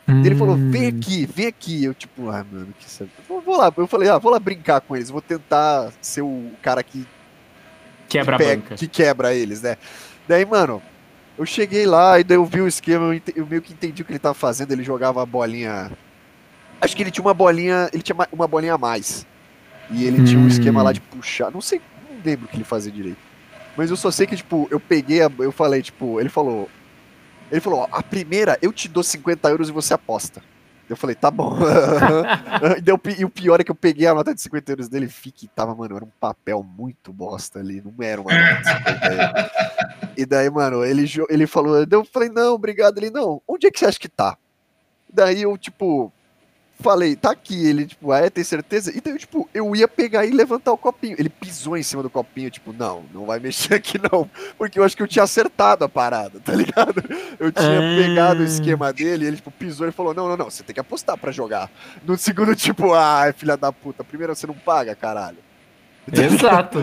E 0.07 0.27
ele 0.27 0.35
falou, 0.35 0.55
vem 0.55 0.85
Hum. 0.85 0.89
aqui, 0.89 1.25
vem 1.25 1.47
aqui. 1.47 1.83
Eu, 1.83 1.93
tipo, 1.93 2.29
ah, 2.29 2.45
mano, 2.51 2.73
que 2.79 2.89
sabe. 2.89 3.09
Vou, 3.27 3.41
vou 3.41 3.57
lá, 3.57 3.73
eu 3.75 3.87
falei, 3.87 4.07
ah, 4.09 4.17
vou 4.19 4.31
lá 4.31 4.39
brincar 4.39 4.79
com 4.81 4.95
eles, 4.95 5.09
vou 5.09 5.21
tentar 5.21 5.91
ser 6.01 6.21
o 6.21 6.51
cara 6.61 6.83
que 6.83 7.05
Quebra 8.07 8.35
a 8.35 8.37
que 8.39 8.45
pega- 8.45 8.61
banca. 8.61 8.75
que 8.75 8.87
quebra 8.87 9.33
eles, 9.33 9.61
né? 9.63 9.77
Daí, 10.27 10.45
mano, 10.45 10.81
eu 11.37 11.45
cheguei 11.45 11.85
lá 11.87 12.19
e 12.19 12.23
daí 12.23 12.37
eu 12.37 12.45
vi 12.45 12.61
o 12.61 12.67
esquema, 12.67 13.05
eu, 13.05 13.13
ente- 13.15 13.33
eu 13.35 13.47
meio 13.47 13.61
que 13.61 13.73
entendi 13.73 14.01
o 14.01 14.05
que 14.05 14.11
ele 14.11 14.19
tava 14.19 14.35
fazendo, 14.35 14.71
ele 14.71 14.83
jogava 14.83 15.23
a 15.23 15.25
bolinha. 15.25 15.91
Acho 16.79 16.95
que 16.95 17.01
ele 17.01 17.09
tinha 17.11 17.25
uma 17.25 17.33
bolinha, 17.33 17.89
ele 17.91 18.03
tinha 18.03 18.15
ma- 18.15 18.27
uma 18.31 18.47
bolinha 18.47 18.75
a 18.75 18.77
mais. 18.77 19.25
E 19.89 20.03
ele 20.05 20.23
tinha 20.23 20.39
um 20.39 20.43
Hum. 20.45 20.47
esquema 20.47 20.83
lá 20.83 20.91
de 20.91 21.01
puxar, 21.01 21.51
não 21.51 21.61
sei, 21.61 21.81
não 22.09 22.17
lembro 22.23 22.45
o 22.45 22.47
que 22.47 22.57
ele 22.57 22.63
fazia 22.63 22.91
direito. 22.91 23.17
Mas 23.77 23.89
eu 23.89 23.97
só 23.97 24.09
sei 24.11 24.25
que, 24.25 24.35
tipo, 24.37 24.67
eu 24.71 24.79
peguei, 24.79 25.21
a, 25.21 25.31
eu 25.39 25.51
falei, 25.51 25.81
tipo, 25.81 26.19
ele 26.19 26.29
falou, 26.29 26.69
ele 27.51 27.61
falou, 27.61 27.87
a 27.91 28.01
primeira 28.01 28.57
eu 28.61 28.71
te 28.71 28.87
dou 28.87 29.03
50 29.03 29.49
euros 29.49 29.69
e 29.69 29.71
você 29.71 29.93
aposta. 29.93 30.41
Eu 30.87 30.95
falei, 30.95 31.15
tá 31.15 31.31
bom. 31.31 31.57
e, 32.85 32.91
o 32.91 32.97
pi- 32.97 33.25
o 33.25 33.29
pior 33.29 33.59
é 33.59 33.63
que 33.63 33.71
eu 33.71 33.75
peguei 33.75 34.05
a 34.05 34.13
nota 34.13 34.35
de 34.35 34.41
50 34.41 34.71
euros 34.71 34.87
dele 34.87 35.07
vi 35.07 35.31
que 35.31 35.47
tava, 35.47 35.73
mano, 35.73 35.95
era 35.95 36.05
um 36.05 36.11
papel 36.19 36.61
muito 36.63 37.11
bosta 37.11 37.59
ali, 37.59 37.81
não 37.83 37.93
era 38.05 38.21
uma 38.21 38.31
nota 38.31 38.61
de 38.61 38.77
50 38.77 39.13
euros. 39.13 39.51
E 40.15 40.25
daí, 40.27 40.49
mano, 40.49 40.85
ele, 40.85 41.05
ele 41.29 41.47
falou, 41.47 41.75
eu 41.89 42.05
falei, 42.05 42.29
não, 42.29 42.53
obrigado. 42.53 42.97
Ele, 42.99 43.09
não, 43.09 43.41
onde 43.47 43.65
é 43.65 43.71
que 43.71 43.79
você 43.79 43.87
acha 43.87 43.99
que 43.99 44.07
tá? 44.07 44.37
Daí 45.11 45.41
eu, 45.41 45.57
tipo, 45.57 46.13
falei, 46.79 47.15
tá 47.15 47.31
aqui. 47.31 47.67
Ele, 47.67 47.85
tipo, 47.85 48.11
ah, 48.11 48.19
é, 48.19 48.29
tem 48.29 48.43
certeza? 48.43 48.91
E 48.95 49.01
daí, 49.01 49.13
eu, 49.13 49.17
tipo, 49.17 49.49
eu 49.53 49.75
ia 49.75 49.87
pegar 49.87 50.25
e 50.25 50.31
levantar 50.31 50.71
o 50.71 50.77
copinho. 50.77 51.15
Ele 51.17 51.29
pisou 51.29 51.75
em 51.77 51.83
cima 51.83 52.03
do 52.03 52.09
copinho, 52.09 52.49
tipo, 52.49 52.71
não, 52.73 53.03
não 53.13 53.25
vai 53.25 53.39
mexer 53.39 53.73
aqui 53.75 53.97
não. 54.11 54.29
Porque 54.57 54.77
eu 54.79 54.83
acho 54.83 54.95
que 54.95 55.01
eu 55.03 55.07
tinha 55.07 55.23
acertado 55.23 55.83
a 55.83 55.89
parada, 55.89 56.39
tá 56.39 56.53
ligado? 56.53 57.03
Eu 57.39 57.51
tinha 57.51 57.79
Ah. 57.79 57.95
pegado 57.97 58.41
o 58.41 58.45
esquema 58.45 58.93
dele, 58.93 59.25
ele, 59.27 59.35
tipo, 59.35 59.51
pisou 59.51 59.87
e 59.87 59.91
falou, 59.91 60.13
não, 60.13 60.27
não, 60.29 60.37
não, 60.37 60.49
você 60.49 60.63
tem 60.63 60.73
que 60.73 60.79
apostar 60.79 61.17
pra 61.17 61.31
jogar. 61.31 61.69
No 62.05 62.17
segundo, 62.17 62.55
tipo, 62.55 62.93
ah, 62.93 63.33
filha 63.35 63.57
da 63.57 63.71
puta, 63.71 64.03
primeiro 64.03 64.35
você 64.35 64.47
não 64.47 64.53
paga, 64.55 64.95
caralho. 64.95 65.37
Exato. 66.11 66.79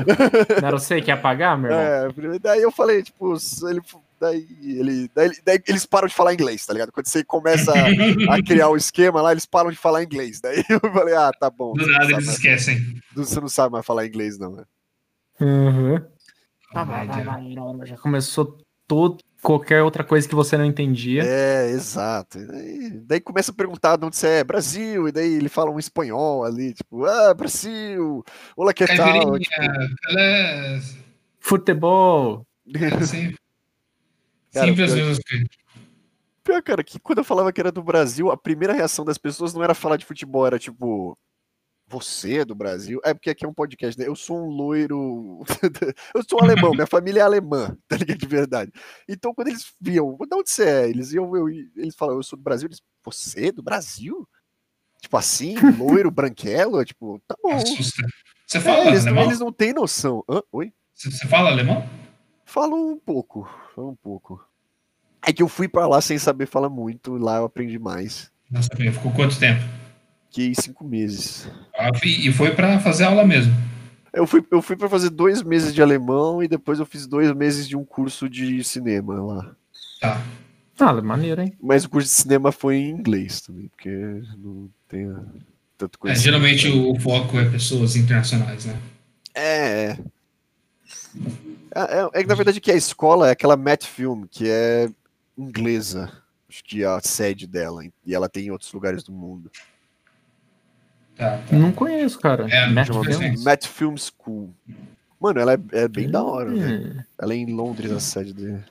Não 0.61 0.69
era 0.69 0.79
você 0.79 1.01
que 1.01 1.11
ia 1.11 1.17
pagar, 1.17 1.57
meu 1.57 1.71
irmão? 1.71 2.35
É, 2.35 2.39
daí 2.41 2.61
eu 2.63 2.73
falei, 2.73 3.03
tipo, 3.03 3.35
ele, 3.69 3.81
daí, 4.23 4.47
ele, 4.63 5.11
daí, 5.13 5.31
daí 5.45 5.63
eles 5.67 5.85
param 5.85 6.07
de 6.07 6.15
falar 6.15 6.33
inglês, 6.33 6.65
tá 6.65 6.73
ligado? 6.73 6.93
Quando 6.93 7.07
você 7.07 7.25
começa 7.25 7.73
a, 7.73 8.35
a 8.35 8.43
criar 8.43 8.69
o 8.69 8.77
esquema 8.77 9.21
lá, 9.21 9.33
eles 9.33 9.45
param 9.45 9.71
de 9.71 9.77
falar 9.77 10.05
inglês. 10.05 10.41
Daí 10.41 10.63
eu 10.71 10.81
falei, 10.81 11.15
ah, 11.15 11.33
tá 11.33 11.51
bom. 11.51 11.73
Do 11.73 11.87
nada 11.87 12.05
sabe 12.05 12.13
eles 12.15 12.27
mais, 12.27 12.37
esquecem. 12.37 13.03
você 13.15 13.41
não 13.41 13.49
sabe 13.49 13.73
mais 13.73 13.85
falar 13.85 14.07
inglês, 14.07 14.39
não, 14.39 14.53
né? 14.53 14.65
Uhum. 15.41 16.01
Comédia. 16.73 17.87
Já 17.87 17.97
começou 17.97 18.59
todo, 18.87 19.19
qualquer 19.43 19.83
outra 19.83 20.05
coisa 20.05 20.29
que 20.29 20.35
você 20.35 20.57
não 20.57 20.65
entendia. 20.65 21.25
É, 21.25 21.71
exato. 21.71 22.39
E 22.39 22.47
Daí, 22.47 22.91
daí 23.05 23.21
começa 23.21 23.51
a 23.51 23.55
perguntar 23.55 23.97
de 23.97 24.07
onde 24.07 24.17
você 24.17 24.29
é, 24.29 24.45
Brasil, 24.45 25.09
e 25.09 25.13
daí 25.13 25.35
ele 25.35 25.49
fala 25.49 25.71
um 25.71 25.81
espanhol 25.81 26.45
ali, 26.45 26.73
tipo, 26.73 27.05
ah, 27.05 27.35
Brasil, 27.35 28.25
olá, 28.57 28.73
que 28.73 28.87
tal? 28.87 29.39
Tipo, 29.39 29.55
ela 30.09 30.21
é 30.21 30.81
Futebol. 31.41 32.47
Cara, 34.53 34.67
sempre 34.67 34.83
as 34.85 34.93
pior- 34.93 35.05
coisas. 35.05 35.21
Pior, 36.45 36.63
cara, 36.63 36.83
que 36.85 36.99
quando 36.99 37.19
eu 37.19 37.25
falava 37.25 37.53
que 37.53 37.61
era 37.61 37.71
do 37.71 37.83
Brasil, 37.83 38.31
a 38.31 38.37
primeira 38.37 38.73
reação 38.73 39.05
das 39.05 39.17
pessoas 39.19 39.55
não 39.55 39.63
era 39.63 39.75
falar 39.75 39.97
de 39.97 40.05
futebol, 40.05 40.47
era 40.47 40.59
tipo. 40.59 41.17
Você 41.89 42.39
é 42.39 42.45
do 42.45 42.55
Brasil? 42.55 43.01
É 43.05 43.13
porque 43.13 43.29
aqui 43.29 43.45
é 43.45 43.49
um 43.49 43.53
podcast, 43.53 43.99
né? 44.01 44.07
Eu 44.09 44.17
sou 44.17 44.39
um 44.39 44.47
loiro. 44.49 45.41
eu 46.15 46.23
sou 46.27 46.41
um 46.41 46.45
alemão, 46.45 46.71
minha 46.71 46.87
família 46.87 47.21
é 47.21 47.23
alemã, 47.23 47.77
tá 47.87 47.97
ligado? 47.97 48.17
De 48.19 48.27
verdade. 48.27 48.73
Então, 49.07 49.35
quando 49.35 49.49
eles 49.49 49.73
viam, 49.79 50.17
de 50.17 50.35
onde 50.35 50.51
você 50.51 50.65
é? 50.65 50.89
Eles 50.89 51.13
iam, 51.13 51.37
eu, 51.37 51.49
eles 51.51 51.95
falavam, 51.95 52.19
eu 52.21 52.23
sou 52.23 52.39
do 52.39 52.43
Brasil. 52.43 52.67
Eles, 52.69 52.81
você 53.05 53.49
é 53.49 53.53
do 53.53 53.63
Brasil? 53.63 54.27
Tipo 55.03 55.17
assim, 55.19 55.55
loiro, 55.79 56.11
branquelo? 56.11 56.83
Tipo, 56.83 57.21
tá 57.29 57.35
bom. 57.43 57.53
Assusta. 57.57 58.03
Você 58.47 58.57
É, 58.59 58.61
fala 58.63 58.87
eles, 58.87 59.05
não, 59.05 59.13
alemão? 59.13 59.25
eles 59.29 59.41
não 59.41 59.53
têm 59.53 59.75
noção. 59.75 60.25
Hã? 60.31 60.41
Oi? 60.51 60.73
Você 60.95 61.29
fala 61.29 61.51
alemão? 61.51 61.87
Falam 62.53 62.91
um 62.93 62.99
pouco, 62.99 63.49
falam 63.75 63.93
um 63.93 63.97
pouco. 63.97 64.39
É 65.27 65.33
que 65.33 65.43
eu 65.43 65.49
fui 65.49 65.67
pra 65.69 65.87
lá 65.87 66.03
sem 66.03 66.19
saber 66.19 66.45
falar 66.45 66.69
muito, 66.69 67.17
lá 67.17 67.39
eu 67.39 67.45
aprendi 67.47 67.79
mais. 67.79 68.31
Nossa, 68.51 68.69
ficou 68.77 69.11
quanto 69.13 69.39
tempo? 69.39 69.63
Fiquei 70.29 70.55
cinco 70.55 70.85
meses. 70.85 71.49
Ah, 71.75 71.89
E 72.05 72.31
foi 72.31 72.51
pra 72.55 72.79
fazer 72.79 73.05
aula 73.05 73.25
mesmo. 73.25 73.55
Eu 74.13 74.27
fui, 74.27 74.45
eu 74.51 74.61
fui 74.61 74.77
para 74.77 74.87
fazer 74.91 75.09
dois 75.09 75.43
meses 75.43 75.73
de 75.73 75.81
alemão 75.81 76.43
e 76.43 76.47
depois 76.49 76.79
eu 76.79 76.85
fiz 76.85 77.07
dois 77.07 77.33
meses 77.33 77.67
de 77.67 77.75
um 77.75 77.87
curso 77.87 78.29
de 78.29 78.63
cinema 78.63 79.15
lá. 79.23 79.57
Tá. 79.99 80.23
Ah, 80.79 80.93
maneiro, 81.01 81.41
hein? 81.41 81.55
Mas 81.59 81.87
o 81.87 81.89
curso 81.89 82.07
de 82.09 82.15
cinema 82.15 82.53
foi 82.53 82.77
em 82.77 82.91
inglês 82.91 83.41
também, 83.41 83.69
porque 83.69 83.89
não 84.37 84.69
tem 84.87 85.11
tanto 85.79 85.97
É, 85.97 85.99
conhecimento. 85.99 86.23
geralmente 86.23 86.69
o, 86.69 86.93
o 86.93 87.01
foco 87.01 87.39
é 87.39 87.49
pessoas 87.49 87.97
internacionais, 87.97 88.67
né? 88.67 88.79
É, 89.35 89.97
é. 91.75 91.81
É, 91.81 92.01
é, 92.01 92.11
é 92.13 92.23
que 92.23 92.29
na 92.29 92.35
verdade 92.35 92.61
que 92.61 92.71
a 92.71 92.77
escola 92.77 93.29
é 93.29 93.33
aquela 93.33 93.57
Met 93.57 93.87
Film, 93.87 94.25
que 94.31 94.49
é 94.49 94.89
inglesa. 95.37 96.13
Acho 96.49 96.63
que 96.65 96.83
é 96.83 96.87
a 96.87 97.01
sede 97.01 97.47
dela. 97.47 97.83
E 98.05 98.15
ela 98.15 98.29
tem 98.29 98.47
em 98.47 98.51
outros 98.51 98.73
lugares 98.73 99.03
do 99.03 99.13
mundo. 99.13 99.51
Tá, 101.17 101.39
tá. 101.39 101.57
Não 101.57 101.73
conheço, 101.73 102.19
cara. 102.19 102.47
É, 102.51 102.67
Matt 102.69 102.89
chama 102.89 103.05
Films? 103.05 103.19
Films. 103.19 103.45
Met 103.45 103.69
Film 103.69 103.95
School. 103.97 104.55
Mano, 105.21 105.41
ela 105.41 105.55
é, 105.55 105.59
é 105.73 105.89
bem 105.89 106.11
da 106.11 106.23
hora, 106.23 106.51
velho. 106.51 106.97
Hum, 106.97 107.05
Ela 107.21 107.33
é 107.33 107.37
em 107.37 107.55
Londres, 107.55 107.93
a 107.93 108.01
sede 108.01 108.35
dele. 108.35 108.65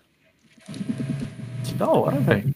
Que 1.64 1.74
da 1.76 1.89
hora, 1.89 2.20
velho. 2.20 2.54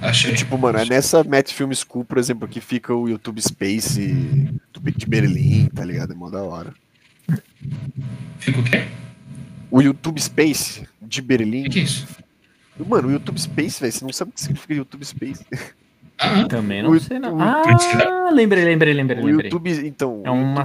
Achei. 0.00 0.30
Achei. 0.30 0.34
Tipo, 0.34 0.56
mano, 0.58 0.78
é 0.78 0.84
nessa 0.84 1.24
Met 1.24 1.52
Film 1.54 1.72
School, 1.72 2.04
por 2.04 2.18
exemplo, 2.18 2.46
que 2.48 2.60
fica 2.60 2.94
o 2.94 3.08
YouTube 3.08 3.40
Space 3.40 4.50
do 4.72 4.80
de 4.80 5.06
Berlim, 5.06 5.68
tá 5.74 5.84
ligado? 5.84 6.12
É 6.12 6.16
mó 6.16 6.30
da 6.30 6.42
hora. 6.42 6.72
Fica 8.38 8.60
o 8.60 8.64
quê? 8.64 8.84
O 9.70 9.82
YouTube 9.82 10.20
Space 10.20 10.86
de 11.02 11.20
O 11.20 11.24
Berlim. 11.24 11.64
que, 11.64 11.70
que 11.70 11.78
é 11.80 11.82
isso? 11.82 12.06
Mano, 12.86 13.08
o 13.08 13.10
YouTube 13.10 13.40
Space, 13.40 13.80
velho, 13.80 13.92
você 13.92 14.04
não 14.04 14.12
sabe 14.12 14.30
o 14.30 14.34
que 14.34 14.40
significa 14.40 14.72
YouTube 14.74 15.04
Space. 15.04 15.44
Ah, 16.16 16.44
Também 16.48 16.82
não 16.82 16.90
O- 16.90 17.00
sei, 17.00 17.18
não. 17.18 17.36
o- 17.36 17.40
Ah, 17.42 18.30
lembrei, 18.32 18.64
lembrei, 18.64 18.94
lembrei, 18.94 19.22
O 19.22 19.26
lembrei. 19.26 19.46
YouTube, 19.46 19.70
então, 19.86 20.22
É 20.24 20.30
o 20.30 20.34
uma. 20.34 20.64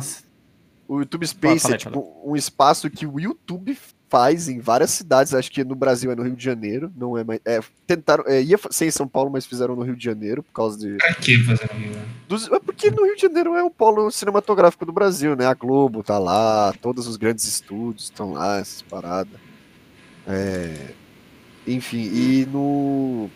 O 0.88 1.00
YouTube 1.00 1.26
Space 1.28 1.60
Fala, 1.64 1.76
é 1.76 1.80
fala, 1.80 1.96
tipo 1.96 2.22
um 2.24 2.36
espaço 2.36 2.90
que 2.90 3.06
o 3.06 3.20
YouTube 3.20 3.76
faz 4.14 4.47
em 4.47 4.59
várias 4.59 4.91
cidades, 4.91 5.34
acho 5.34 5.51
que 5.51 5.64
no 5.64 5.74
Brasil 5.74 6.11
é 6.11 6.16
no 6.16 6.22
Rio 6.22 6.36
de 6.36 6.43
Janeiro, 6.45 6.91
não 6.95 7.18
é 7.18 7.24
mais. 7.24 7.39
É, 7.43 7.59
tentaram, 7.88 8.24
é, 8.28 8.43
ia 8.43 8.59
ser 8.70 8.86
em 8.86 8.91
São 8.91 9.07
Paulo, 9.07 9.32
mas 9.32 9.43
fizeram 9.43 9.76
no 9.76 9.82
Rio 9.82 9.95
de 9.95 10.03
Janeiro, 10.05 10.43
por 10.43 10.51
causa 10.53 10.78
de. 10.78 10.97
Pra 10.97 11.16
que 11.16 11.39
fazer 11.43 11.68
no 11.74 11.80
Rio? 11.80 11.91
né? 11.93 12.05
Dos, 12.30 12.47
é 12.51 12.59
porque 12.59 12.91
no 12.91 13.05
Rio 13.05 13.16
de 13.16 13.24
Janeiro 13.24 13.55
é 13.55 13.64
o 13.64 13.72
polo 13.72 14.11
cinematográfico 14.11 14.86
do 14.86 14.91
Brasil, 14.91 15.36
né? 15.36 15.47
A 15.47 15.55
Globo 15.55 16.03
tá 16.03 16.20
lá, 16.20 16.72
todos 16.80 17.07
os 17.07 17.18
grandes 17.18 17.45
estúdios 17.45 18.03
estão 18.03 18.34
lá, 18.34 18.59
essas 18.59 18.84
paradas. 18.84 19.34
É, 20.28 20.91
enfim, 21.66 22.03
e 22.14 22.47
no. 22.51 23.30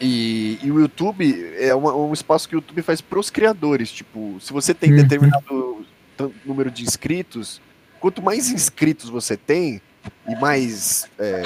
E, 0.00 0.58
e 0.62 0.70
o 0.70 0.78
YouTube 0.80 1.54
é 1.58 1.74
uma- 1.74 1.94
um 1.94 2.12
espaço 2.12 2.48
que 2.48 2.54
o 2.54 2.58
YouTube 2.58 2.82
faz 2.82 3.00
pros 3.00 3.30
criadores. 3.30 3.90
Tipo, 3.90 4.38
se 4.40 4.52
você 4.52 4.72
tem 4.72 4.90
Uhum. 4.92 4.96
determinado 4.96 5.84
número 6.46 6.70
de 6.70 6.84
inscritos, 6.84 7.60
quanto 8.00 8.22
mais 8.22 8.50
inscritos 8.50 9.08
você 9.08 9.36
tem, 9.36 9.80
e 10.26 10.34
mais 10.36 11.08
é, 11.18 11.42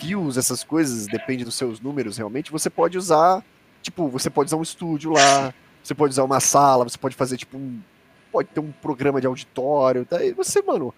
views, 0.00 0.36
essas 0.36 0.64
coisas, 0.64 1.06
depende 1.06 1.44
dos 1.44 1.54
seus 1.54 1.80
números 1.80 2.16
realmente, 2.16 2.50
você 2.50 2.68
pode 2.68 2.98
usar. 2.98 3.44
Tipo, 3.82 4.08
você 4.08 4.28
pode 4.28 4.48
usar 4.48 4.56
um 4.56 4.62
estúdio 4.62 5.12
lá, 5.12 5.54
você 5.82 5.94
pode 5.94 6.10
usar 6.10 6.24
uma 6.24 6.40
sala, 6.40 6.84
você 6.84 6.98
pode 6.98 7.14
fazer, 7.14 7.36
tipo, 7.36 7.56
um. 7.56 7.80
Pode 8.32 8.48
ter 8.48 8.60
um 8.60 8.72
programa 8.72 9.20
de 9.20 9.26
auditório. 9.26 10.06
Daí 10.10 10.32
você, 10.32 10.60
mano, 10.60 10.92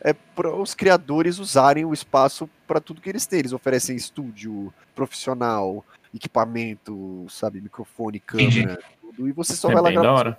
é 0.00 0.12
para 0.12 0.54
os 0.54 0.74
criadores 0.74 1.38
usarem 1.38 1.84
o 1.84 1.94
espaço 1.94 2.48
para 2.66 2.80
tudo 2.80 3.00
que 3.00 3.08
eles 3.08 3.26
têm. 3.26 3.40
Eles 3.40 3.52
oferecem 3.52 3.96
estúdio 3.96 4.72
profissional, 4.94 5.84
equipamento, 6.14 7.26
sabe, 7.30 7.60
microfone, 7.60 8.20
câmera, 8.20 8.78
tudo, 9.00 9.28
e 9.28 9.32
você 9.32 9.56
só 9.56 9.70
É 9.70 9.74
vai 9.74 9.82
lá 9.82 9.90
gravar. 9.90 10.38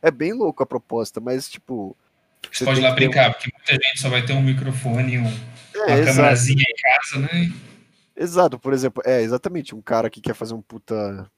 É 0.00 0.10
bem 0.10 0.32
louco 0.32 0.62
a 0.62 0.66
proposta, 0.66 1.20
mas 1.20 1.48
tipo. 1.48 1.96
Você 2.52 2.64
pode 2.64 2.80
ir 2.80 2.82
lá 2.82 2.88
ter 2.88 2.92
um- 2.92 2.96
brincar, 2.96 3.34
porque 3.34 3.50
muita 3.52 3.72
gente 3.72 4.00
só 4.00 4.08
vai 4.08 4.24
ter 4.24 4.32
um 4.32 4.42
microfone, 4.42 5.18
um, 5.18 5.26
É, 5.26 5.28
uma 5.78 5.90
exato, 5.98 6.04
câmerazinha 6.16 6.62
em 6.66 6.82
casa, 6.82 7.18
né? 7.20 7.52
exato, 8.16 8.58
por 8.58 8.72
exemplo, 8.72 9.02
é 9.06 9.20
exatamente 9.22 9.74
um 9.74 9.82
cara 9.82 10.08
que 10.10 10.20
quer 10.20 10.34
fazer 10.34 10.54
um 10.54 10.62
puta 10.62 11.30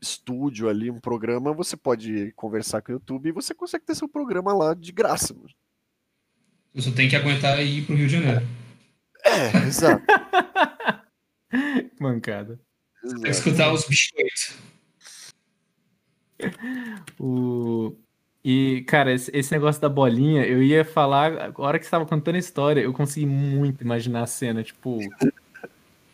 estúdio 0.00 0.68
ali, 0.68 0.90
um 0.90 1.00
programa, 1.00 1.52
você 1.52 1.76
pode 1.76 2.32
conversar 2.36 2.82
com 2.82 2.92
o 2.92 2.94
YouTube 2.94 3.28
e 3.28 3.32
você 3.32 3.52
consegue 3.54 3.84
ter 3.84 3.94
seu 3.96 4.08
programa 4.08 4.52
lá 4.54 4.74
de 4.74 4.92
graça. 4.92 5.34
mano. 5.34 5.48
Você 6.74 6.90
só 6.90 6.94
tem 6.94 7.08
que 7.08 7.16
aguentar 7.16 7.58
ir 7.60 7.84
pro 7.86 7.96
Rio 7.96 8.06
de 8.06 8.12
Janeiro. 8.12 8.46
É, 9.24 9.66
exato. 9.66 10.04
Mancada. 11.98 12.60
Tem 13.02 13.10
que 13.10 13.28
exato. 13.28 13.48
escutar 13.48 13.72
os 13.72 13.86
biscoitos. 13.88 14.56
O... 17.18 17.96
E, 18.44 18.82
cara, 18.86 19.12
esse, 19.12 19.30
esse 19.34 19.52
negócio 19.52 19.80
da 19.82 19.88
bolinha, 19.88 20.44
eu 20.46 20.62
ia 20.62 20.84
falar, 20.84 21.52
a 21.56 21.62
hora 21.62 21.78
que 21.78 21.84
você 21.84 21.90
tava 21.90 22.06
contando 22.06 22.36
a 22.36 22.38
história, 22.38 22.80
eu 22.80 22.92
consegui 22.92 23.26
muito 23.26 23.82
imaginar 23.82 24.22
a 24.22 24.26
cena, 24.26 24.62
tipo, 24.62 24.98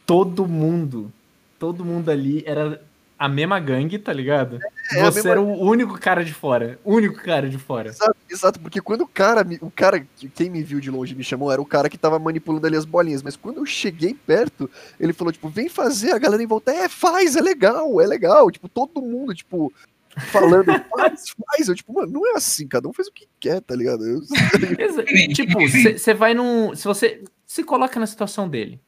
todo 0.06 0.46
mundo, 0.46 1.12
todo 1.58 1.84
mundo 1.84 2.10
ali 2.10 2.42
era 2.46 2.80
a 3.18 3.28
mesma 3.28 3.60
gangue, 3.60 3.98
tá 3.98 4.12
ligado? 4.12 4.58
É, 4.92 5.00
a 5.02 5.04
Você 5.04 5.16
mesma- 5.18 5.30
era 5.30 5.40
o 5.40 5.60
único 5.62 5.98
cara 5.98 6.24
de 6.24 6.34
fora, 6.34 6.78
único 6.84 7.22
cara 7.22 7.48
de 7.48 7.58
fora. 7.58 7.90
Exato, 7.90 8.16
exato, 8.28 8.60
porque 8.60 8.80
quando 8.80 9.02
o 9.02 9.06
cara, 9.06 9.46
o 9.60 9.70
cara, 9.70 10.00
que- 10.16 10.28
quem 10.28 10.50
me 10.50 10.62
viu 10.62 10.80
de 10.80 10.90
longe 10.90 11.14
e 11.14 11.16
me 11.16 11.22
chamou 11.24 11.52
era 11.52 11.60
o 11.62 11.66
cara 11.66 11.88
que 11.88 11.96
tava 11.96 12.18
manipulando 12.18 12.66
ali 12.66 12.76
as 12.76 12.84
bolinhas, 12.84 13.22
mas 13.22 13.36
quando 13.36 13.58
eu 13.58 13.66
cheguei 13.66 14.14
perto, 14.14 14.68
ele 14.98 15.12
falou, 15.12 15.32
tipo, 15.32 15.48
vem 15.48 15.68
fazer, 15.68 16.12
a 16.12 16.18
galera 16.18 16.42
em 16.42 16.46
volta, 16.46 16.72
é, 16.72 16.88
faz, 16.88 17.36
é 17.36 17.40
legal, 17.40 18.00
é 18.00 18.06
legal, 18.06 18.50
tipo, 18.50 18.68
todo 18.68 19.00
mundo, 19.00 19.34
tipo, 19.34 19.72
falando, 20.30 20.66
faz, 20.96 21.24
faz, 21.46 21.68
eu, 21.68 21.74
tipo, 21.74 21.92
mano, 21.92 22.12
não 22.12 22.26
é 22.26 22.32
assim, 22.36 22.66
cada 22.68 22.88
um 22.88 22.92
faz 22.92 23.08
o 23.08 23.12
que 23.12 23.26
quer, 23.40 23.60
tá 23.60 23.74
ligado? 23.74 24.04
Eu- 24.06 24.20
Exa- 24.78 25.04
tipo, 25.34 25.58
você 25.68 26.14
vai 26.14 26.34
num. 26.34 26.74
Se 26.74 26.84
você 26.84 27.22
se 27.46 27.62
coloca 27.64 27.98
na 28.00 28.06
situação 28.06 28.48
dele, 28.48 28.80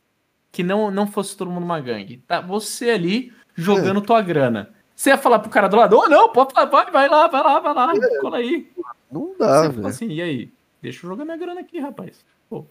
que 0.53 0.63
não, 0.63 0.91
não 0.91 1.07
fosse 1.07 1.37
todo 1.37 1.51
mundo 1.51 1.65
uma 1.65 1.81
gangue, 1.81 2.19
tá? 2.27 2.41
Você 2.41 2.91
ali 2.91 3.33
jogando 3.55 4.01
tua 4.01 4.21
grana. 4.23 4.71
Você 4.95 5.11
ia 5.11 5.19
falar 5.19 5.41
pro 5.41 5.51
cara 5.51 5.69
do 5.69 5.77
lado, 5.77 5.97
ô 5.99 6.09
não, 6.09 6.33
pode, 6.33 6.55
vai, 6.55 6.91
vai 6.91 7.09
lá, 7.09 7.27
vai 7.29 7.43
lá, 7.43 7.61
vai 7.61 7.75
lá, 7.75 7.93
cola 8.23 8.39
aí. 8.39 8.67
não 9.13 9.35
dá, 9.39 9.63
você 9.63 9.69
velho. 9.69 9.87
assim, 9.87 10.09
e 10.09 10.23
aí? 10.23 10.51
Deixa 10.81 11.05
eu 11.05 11.11
jogar 11.11 11.25
minha 11.27 11.37
grana 11.37 11.61
aqui, 11.61 11.79
rapaz. 11.79 12.25
Pô, 12.49 12.65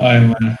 Ai, 0.00 0.20
mano. 0.20 0.58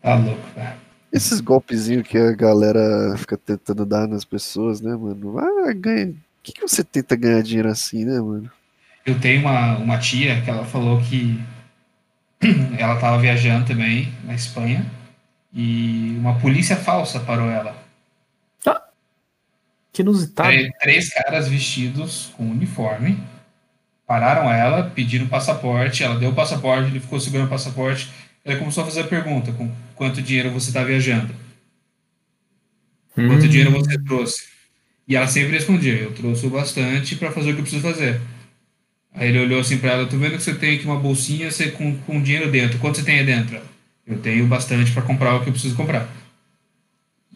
Tá 0.00 0.14
louco, 0.16 0.40
velho. 0.54 0.83
Esses 1.14 1.40
golpezinhos 1.40 2.08
que 2.08 2.18
a 2.18 2.32
galera 2.32 3.16
fica 3.16 3.38
tentando 3.38 3.86
dar 3.86 4.08
nas 4.08 4.24
pessoas, 4.24 4.80
né, 4.80 4.96
mano? 4.96 5.38
Ah, 5.38 5.72
ganha. 5.72 6.10
O 6.10 6.14
que, 6.42 6.52
que 6.52 6.60
você 6.60 6.82
tenta 6.82 7.14
ganhar 7.14 7.40
dinheiro 7.40 7.68
assim, 7.68 8.04
né, 8.04 8.20
mano? 8.20 8.50
Eu 9.06 9.20
tenho 9.20 9.42
uma, 9.42 9.76
uma 9.76 9.98
tia 9.98 10.42
que 10.42 10.50
ela 10.50 10.64
falou 10.64 11.00
que 11.00 11.40
ela 12.76 12.96
tava 12.96 13.20
viajando 13.20 13.64
também 13.64 14.12
na 14.24 14.34
Espanha 14.34 14.90
e 15.52 16.16
uma 16.18 16.40
polícia 16.40 16.74
falsa 16.74 17.20
parou 17.20 17.48
ela. 17.48 17.76
que 19.92 20.02
inusitado. 20.02 20.48
Três, 20.48 20.72
três 20.80 21.14
caras 21.14 21.46
vestidos 21.46 22.32
com 22.36 22.50
uniforme 22.50 23.22
pararam 24.04 24.50
ela, 24.50 24.90
pediram 24.90 25.28
passaporte, 25.28 26.02
ela 26.02 26.18
deu 26.18 26.30
o 26.30 26.34
passaporte, 26.34 26.90
ele 26.90 26.98
ficou 26.98 27.20
segurando 27.20 27.46
o 27.46 27.50
passaporte, 27.50 28.10
ele 28.44 28.58
começou 28.58 28.82
a 28.82 28.86
fazer 28.86 29.00
a 29.00 29.06
pergunta, 29.06 29.52
com 29.52 29.70
quanto 29.94 30.20
dinheiro 30.22 30.50
você 30.50 30.68
está 30.70 30.82
viajando? 30.84 31.34
Quanto 33.14 33.44
Hum. 33.44 33.48
dinheiro 33.48 33.70
você 33.70 33.98
trouxe? 34.02 34.44
E 35.06 35.14
ela 35.16 35.26
sempre 35.26 35.52
respondia, 35.52 35.94
eu 35.94 36.12
trouxe 36.12 36.46
o 36.46 36.50
bastante 36.50 37.16
para 37.16 37.30
fazer 37.30 37.50
o 37.50 37.54
que 37.54 37.60
eu 37.60 37.64
preciso 37.64 37.82
fazer. 37.82 38.20
Aí 39.12 39.28
ele 39.28 39.38
olhou 39.38 39.60
assim 39.60 39.78
para 39.78 39.92
ela, 39.92 40.06
tô 40.06 40.16
vendo 40.16 40.36
que 40.36 40.42
você 40.42 40.54
tem 40.54 40.76
aqui 40.76 40.84
uma 40.84 40.98
bolsinha 40.98 41.50
você, 41.50 41.70
com, 41.70 41.96
com 42.00 42.22
dinheiro 42.22 42.50
dentro, 42.50 42.78
quanto 42.78 42.98
você 42.98 43.04
tem 43.04 43.20
aí 43.20 43.26
dentro? 43.26 43.56
Ela, 43.56 43.64
Eu 44.06 44.18
tenho 44.18 44.46
bastante 44.46 44.90
para 44.92 45.02
comprar 45.02 45.36
o 45.36 45.42
que 45.42 45.48
eu 45.48 45.52
preciso 45.52 45.76
comprar. 45.76 46.08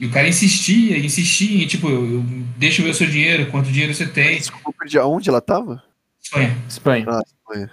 E 0.01 0.07
o 0.07 0.11
cara 0.11 0.29
insistia, 0.29 0.99
insistia, 0.99 1.63
em, 1.65 1.67
tipo, 1.67 1.89
eu, 1.89 2.05
eu, 2.15 2.23
deixa 2.57 2.81
eu 2.81 2.85
ver 2.87 2.91
o 2.93 2.95
seu 2.95 3.07
dinheiro, 3.09 3.51
quanto 3.51 3.71
dinheiro 3.71 3.93
você 3.95 4.07
tem. 4.07 4.39
Desculpa, 4.39 4.71
eu 4.71 4.73
perdi 4.73 4.99
aonde 4.99 5.29
ela 5.29 5.41
tava? 5.41 5.83
Espanha. 6.23 6.57
Espanha. 6.69 7.05
Ah, 7.09 7.23
Espanha. 7.27 7.71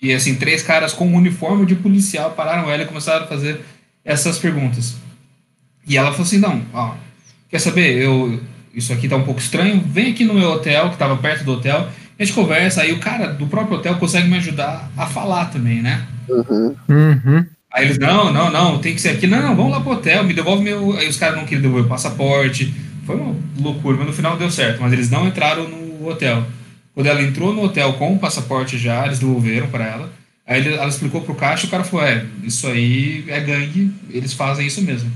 E 0.00 0.12
assim, 0.12 0.34
três 0.36 0.62
caras 0.62 0.92
com 0.92 1.06
um 1.06 1.14
uniforme 1.14 1.66
de 1.66 1.74
policial 1.74 2.30
pararam 2.30 2.70
ela 2.70 2.82
e 2.82 2.86
começaram 2.86 3.24
a 3.24 3.28
fazer 3.28 3.60
essas 4.04 4.38
perguntas. 4.38 4.96
E 5.86 5.96
ela 5.96 6.10
falou 6.10 6.26
assim: 6.26 6.38
não, 6.38 6.62
ó, 6.72 6.94
quer 7.48 7.58
saber? 7.58 8.02
Eu, 8.02 8.40
isso 8.74 8.92
aqui 8.92 9.08
tá 9.08 9.16
um 9.16 9.24
pouco 9.24 9.40
estranho. 9.40 9.82
Vem 9.86 10.12
aqui 10.12 10.24
no 10.24 10.34
meu 10.34 10.50
hotel, 10.50 10.90
que 10.90 10.96
tava 10.96 11.16
perto 11.16 11.44
do 11.44 11.52
hotel, 11.52 11.88
a 12.18 12.24
gente 12.24 12.34
conversa. 12.34 12.82
Aí 12.82 12.92
o 12.92 13.00
cara 13.00 13.28
do 13.28 13.46
próprio 13.46 13.78
hotel 13.78 13.96
consegue 13.96 14.28
me 14.28 14.36
ajudar 14.36 14.90
a 14.96 15.06
falar 15.06 15.46
também, 15.46 15.82
né? 15.82 16.06
Uhum. 16.28 16.76
Uhum. 16.88 17.46
Aí 17.72 17.84
eles, 17.84 17.98
não, 17.98 18.32
não, 18.32 18.50
não, 18.50 18.78
tem 18.78 18.94
que 18.94 19.00
ser 19.00 19.10
aqui. 19.10 19.26
Não, 19.26 19.40
não, 19.40 19.54
vamos 19.54 19.72
lá 19.72 19.80
pro 19.80 19.92
hotel, 19.92 20.24
me 20.24 20.34
devolve 20.34 20.62
meu. 20.62 20.96
Aí 20.96 21.08
os 21.08 21.16
caras 21.16 21.36
não 21.36 21.44
queriam 21.44 21.62
devolver 21.62 21.86
o 21.86 21.88
passaporte. 21.88 22.74
Foi 23.06 23.16
uma 23.16 23.34
loucura, 23.60 23.98
mas 23.98 24.06
no 24.06 24.12
final 24.12 24.36
deu 24.36 24.50
certo. 24.50 24.80
Mas 24.80 24.92
eles 24.92 25.10
não 25.10 25.26
entraram 25.26 25.68
no 25.68 26.08
hotel. 26.08 26.44
Quando 26.94 27.06
ela 27.06 27.22
entrou 27.22 27.52
no 27.54 27.62
hotel 27.62 27.94
com 27.98 28.14
o 28.14 28.18
passaporte 28.18 28.76
já, 28.78 29.06
eles 29.06 29.18
devolveram 29.18 29.70
para 29.70 29.84
ela. 29.86 30.12
Aí 30.46 30.60
ele- 30.60 30.74
ela 30.74 30.88
explicou 30.88 31.22
pro 31.22 31.34
caixa 31.34 31.64
e 31.64 31.68
o 31.68 31.70
cara 31.70 31.84
falou: 31.84 32.04
é, 32.04 32.24
isso 32.42 32.66
aí 32.66 33.24
é 33.30 33.40
gangue, 33.40 33.94
eles 34.10 34.32
fazem 34.32 34.66
isso 34.66 34.82
mesmo. 34.82 35.10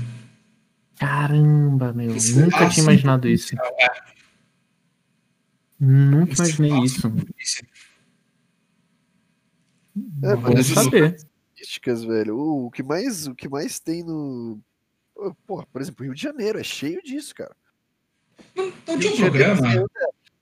Caramba, 0.97 1.91
meu. 1.91 2.13
Nunca 2.35 2.63
é 2.65 2.69
tinha 2.69 2.83
imaginado 2.83 3.27
isso. 3.27 3.53
É, 3.55 3.91
Nunca 5.79 6.31
isso 6.33 6.41
imaginei 6.61 6.71
é 6.71 6.85
isso. 6.85 7.07
isso. 7.37 7.61
É, 10.23 10.35
Bom 10.35 10.53
mas 10.53 10.65
saber. 10.67 11.15
estatísticas, 11.55 12.03
velho. 12.03 12.37
O, 12.37 12.67
o 12.67 12.71
que 12.71 12.83
mais, 12.83 13.27
o 13.27 13.35
que 13.35 13.47
mais 13.49 13.79
tem 13.79 14.03
no. 14.03 14.59
Porra, 15.47 15.65
por 15.71 15.81
exemplo, 15.81 16.03
Rio 16.05 16.13
de 16.15 16.21
Janeiro 16.21 16.59
é 16.59 16.63
cheio 16.63 17.01
disso, 17.03 17.33
cara. 17.35 17.55
Não, 18.55 18.65
não 18.87 18.99
tinha 18.99 19.13
um 19.13 19.15
Janeiro, 19.15 19.31
programa? 19.55 19.67
anda- 19.83 19.87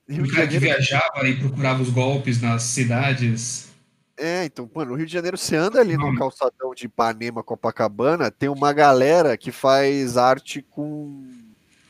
Rio 0.07 0.23
de 0.23 0.31
cara 0.31 0.47
que 0.47 0.53
Janeiro. 0.53 0.75
viajava 0.75 1.27
e 1.27 1.37
procurava 1.37 1.81
os 1.81 1.89
golpes 1.89 2.41
nas 2.41 2.63
cidades. 2.63 3.69
É, 4.17 4.45
então, 4.45 4.69
mano, 4.73 4.91
no 4.91 4.97
Rio 4.97 5.07
de 5.07 5.13
Janeiro 5.13 5.37
você 5.37 5.55
anda 5.55 5.79
ali 5.79 5.97
no 5.97 6.15
calçadão 6.15 6.73
de 6.75 6.85
Ipanema, 6.85 7.41
Copacabana, 7.41 8.29
tem 8.29 8.47
uma 8.47 8.71
galera 8.71 9.35
que 9.37 9.51
faz 9.51 10.17
arte 10.17 10.61
com. 10.61 11.27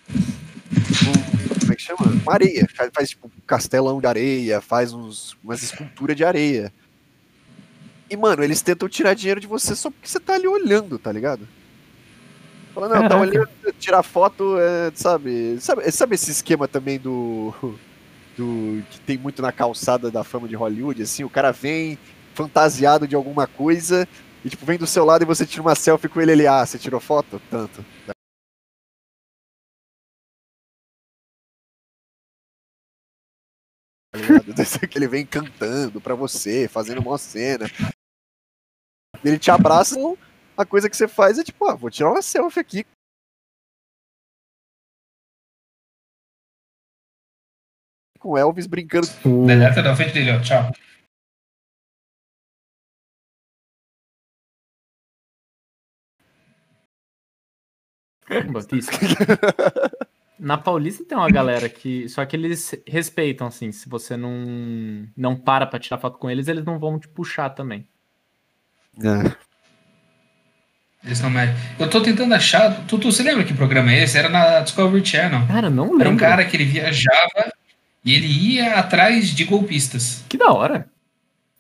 com 0.08 1.60
como 1.60 1.74
é 1.74 1.76
que 1.76 1.82
chama? 1.82 2.22
Com 2.24 2.32
areia. 2.32 2.68
Faz, 2.74 2.92
faz, 2.94 3.10
tipo 3.10 3.32
castelão 3.46 4.00
de 4.00 4.08
areia, 4.08 4.62
faz 4.62 4.94
uns, 4.94 5.36
umas 5.44 5.62
esculturas 5.64 6.16
de 6.16 6.24
areia. 6.24 6.72
E, 8.10 8.16
mano, 8.16 8.44
eles 8.44 8.62
tentam 8.62 8.88
tirar 8.88 9.16
dinheiro 9.16 9.42
de 9.42 9.48
você 9.48 9.76
só 9.76 9.90
porque 9.90 10.08
você 10.08 10.20
tá 10.20 10.36
ali 10.36 10.48
olhando, 10.48 11.00
tá 11.00 11.12
ligado? 11.12 11.48
Fala, 12.74 12.88
não, 12.88 13.08
tá 13.08 13.20
olhando, 13.20 13.50
tirar 13.80 14.02
foto, 14.02 14.58
é, 14.60 14.92
sabe, 14.96 15.58
sabe? 15.60 15.92
Sabe 15.92 16.16
esse 16.16 16.32
esquema 16.32 16.68
também 16.68 17.00
do. 17.00 17.54
Do 18.38 18.84
que 18.90 19.00
tem 19.02 19.18
muito 19.18 19.42
na 19.42 19.52
calçada 19.52 20.10
da 20.12 20.24
fama 20.24 20.48
de 20.48 20.56
Hollywood, 20.56 21.02
assim, 21.02 21.24
o 21.24 21.30
cara 21.30 21.52
vem 21.52 21.98
fantasiado 22.34 23.08
de 23.08 23.16
alguma 23.16 23.48
coisa 23.48 24.08
e 24.44 24.50
tipo 24.50 24.66
vem 24.66 24.78
do 24.78 24.88
seu 24.88 25.06
lado 25.06 25.24
e 25.24 25.26
você 25.26 25.46
tira 25.46 25.62
uma 25.62 25.76
selfie 25.76 26.10
com 26.10 26.20
ele, 26.22 26.32
ele 26.32 26.48
ah, 26.48 26.66
você 26.66 26.78
tirou 26.78 27.00
foto? 27.00 27.42
Tanto. 27.50 27.84
Tá 28.08 28.14
ele 34.96 35.08
vem 35.08 35.26
cantando 35.26 36.00
pra 36.00 36.16
você, 36.16 36.68
fazendo 36.68 37.02
uma 37.02 37.18
cena. 37.18 37.66
Ele 39.24 39.40
te 39.40 39.50
abraça, 39.50 39.96
a 40.58 40.66
coisa 40.66 40.90
que 40.90 40.96
você 40.96 41.08
faz 41.08 41.40
é 41.40 41.44
tipo, 41.44 41.66
ah, 41.66 41.76
vou 41.76 41.90
tirar 41.90 42.12
uma 42.12 42.22
selfie 42.22 42.60
aqui. 42.60 42.86
Com 48.24 48.38
Elvis 48.38 48.68
brincando. 48.68 49.06
Deleta 49.46 49.84
da 49.84 49.94
frente 49.98 50.14
dele, 50.14 50.32
ó. 50.32 50.40
Tchau. 50.40 50.72
Batista. 58.50 58.94
Na 60.40 60.58
Paulista 60.58 61.04
tem 61.04 61.18
uma 61.18 61.30
galera 61.30 61.68
que. 61.68 62.08
Só 62.08 62.26
que 62.26 62.38
eles 62.38 62.74
respeitam, 62.88 63.46
assim. 63.46 63.74
Se 63.74 63.90
você 63.90 64.16
não, 64.16 65.06
não 65.18 65.36
para 65.36 65.68
pra 65.68 65.78
tirar 65.78 65.98
foto 65.98 66.18
com 66.18 66.30
eles, 66.32 66.48
eles 66.48 66.64
não 66.64 66.80
vão 66.80 66.98
te 66.98 67.10
puxar 67.10 67.50
também. 67.50 67.86
É. 69.04 69.36
Eles 71.04 71.20
não. 71.20 71.30
Eu 71.78 71.90
tô 71.90 72.02
tentando 72.02 72.34
achar. 72.34 72.88
Tu, 72.88 72.98
tu, 72.98 73.12
você 73.12 73.22
lembra 73.22 73.44
que 73.44 73.54
programa 73.54 73.92
é 73.92 74.04
esse? 74.04 74.18
Era 74.18 74.30
na 74.30 74.62
Discovery 74.62 75.06
Channel. 75.06 75.46
Cara, 75.46 75.70
não 75.70 75.92
lembro. 75.92 76.02
Era 76.02 76.10
um 76.10 76.18
cara 76.18 76.46
que 76.46 76.56
ele 76.56 76.64
viajava 76.64 77.52
e 78.04 78.14
ele 78.14 78.28
ia 78.28 78.76
atrás 78.76 79.30
de 79.30 79.44
golpistas. 79.46 80.24
Que 80.28 80.38
da 80.38 80.52
hora. 80.52 80.88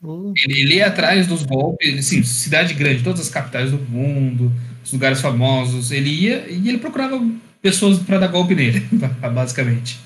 Ele, 0.03 0.59
ele 0.59 0.75
ia 0.75 0.87
atrás 0.87 1.27
dos 1.27 1.43
golpes, 1.43 1.97
assim, 1.99 2.23
cidade 2.23 2.73
grande, 2.73 3.03
todas 3.03 3.21
as 3.21 3.29
capitais 3.29 3.71
do 3.71 3.77
mundo, 3.77 4.51
os 4.83 4.91
lugares 4.91 5.21
famosos. 5.21 5.91
Ele 5.91 6.09
ia 6.09 6.45
e 6.49 6.67
ele 6.67 6.77
procurava 6.77 7.25
pessoas 7.61 7.99
para 7.99 8.19
dar 8.19 8.27
golpe 8.27 8.53
nele, 8.53 8.81
basicamente. 9.33 9.99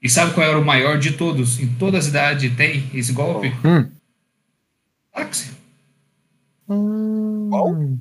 E 0.00 0.08
sabe 0.08 0.32
qual 0.34 0.46
era 0.46 0.58
o 0.58 0.64
maior 0.64 0.98
de 0.98 1.12
todos? 1.12 1.58
Em 1.60 1.66
toda 1.74 1.98
a 1.98 2.02
cidade 2.02 2.50
tem 2.50 2.88
esse 2.94 3.12
golpe? 3.12 3.52
Hum. 3.64 3.88
Táxi. 5.12 5.50
Qual? 6.66 7.98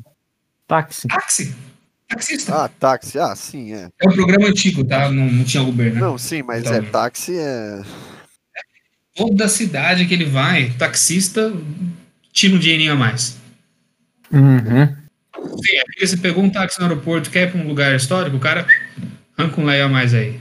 Táxi. 0.68 1.08
Táxi. 1.08 1.56
Taxista. 2.12 2.66
Ah, 2.66 2.68
táxi. 2.68 3.18
Ah, 3.20 3.36
sim, 3.36 3.74
é. 3.74 3.90
É 4.02 4.10
um 4.10 4.14
programa 4.14 4.48
antigo, 4.48 4.84
tá? 4.84 5.10
Não, 5.10 5.26
não 5.32 5.44
tinha 5.44 5.64
Uber, 5.64 5.94
né? 5.94 6.00
Não, 6.00 6.18
sim, 6.18 6.44
mas 6.44 6.62
Então- 6.62 6.74
é 6.74 6.82
táxi 6.82 7.38
é. 7.38 7.82
Toda 9.16 9.48
cidade 9.48 10.06
que 10.06 10.14
ele 10.14 10.26
vai, 10.26 10.70
taxista 10.78 11.54
tira 12.32 12.56
um 12.56 12.60
dinheirinho 12.60 12.94
a 12.94 12.96
mais. 12.96 13.38
Uhum. 14.32 14.86
Sim, 15.58 15.76
é 15.76 15.84
porque 15.86 16.08
você 16.08 16.18
pegou 16.18 16.44
um 16.44 16.50
táxi 16.50 16.80
no 16.80 16.86
aeroporto, 16.88 17.30
quer 17.30 17.48
ir 17.48 17.52
pra 17.52 17.60
um 17.62 17.68
lugar 17.68 17.94
histórico, 17.96 18.38
o 18.38 18.40
cara 18.40 18.66
arranca 19.38 19.60
um 19.60 19.66
lei 19.66 19.82
a 19.82 19.90
mais 19.90 20.14
aí. 20.14 20.40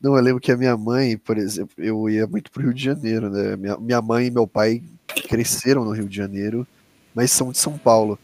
Não, 0.00 0.14
eu 0.14 0.22
lembro 0.22 0.40
que 0.40 0.52
a 0.52 0.56
minha 0.56 0.76
mãe, 0.76 1.16
por 1.16 1.38
exemplo, 1.38 1.72
eu 1.78 2.08
ia 2.08 2.26
muito 2.26 2.50
pro 2.50 2.62
Rio 2.62 2.74
de 2.74 2.84
Janeiro, 2.84 3.30
né? 3.30 3.56
Minha, 3.56 3.76
minha 3.78 4.02
mãe 4.02 4.26
e 4.26 4.30
meu 4.30 4.46
pai 4.46 4.82
cresceram 5.28 5.84
no 5.84 5.92
Rio 5.92 6.08
de 6.08 6.16
Janeiro, 6.16 6.66
mas 7.14 7.30
são 7.32 7.50
de 7.50 7.58
São 7.58 7.78
Paulo. 7.78 8.18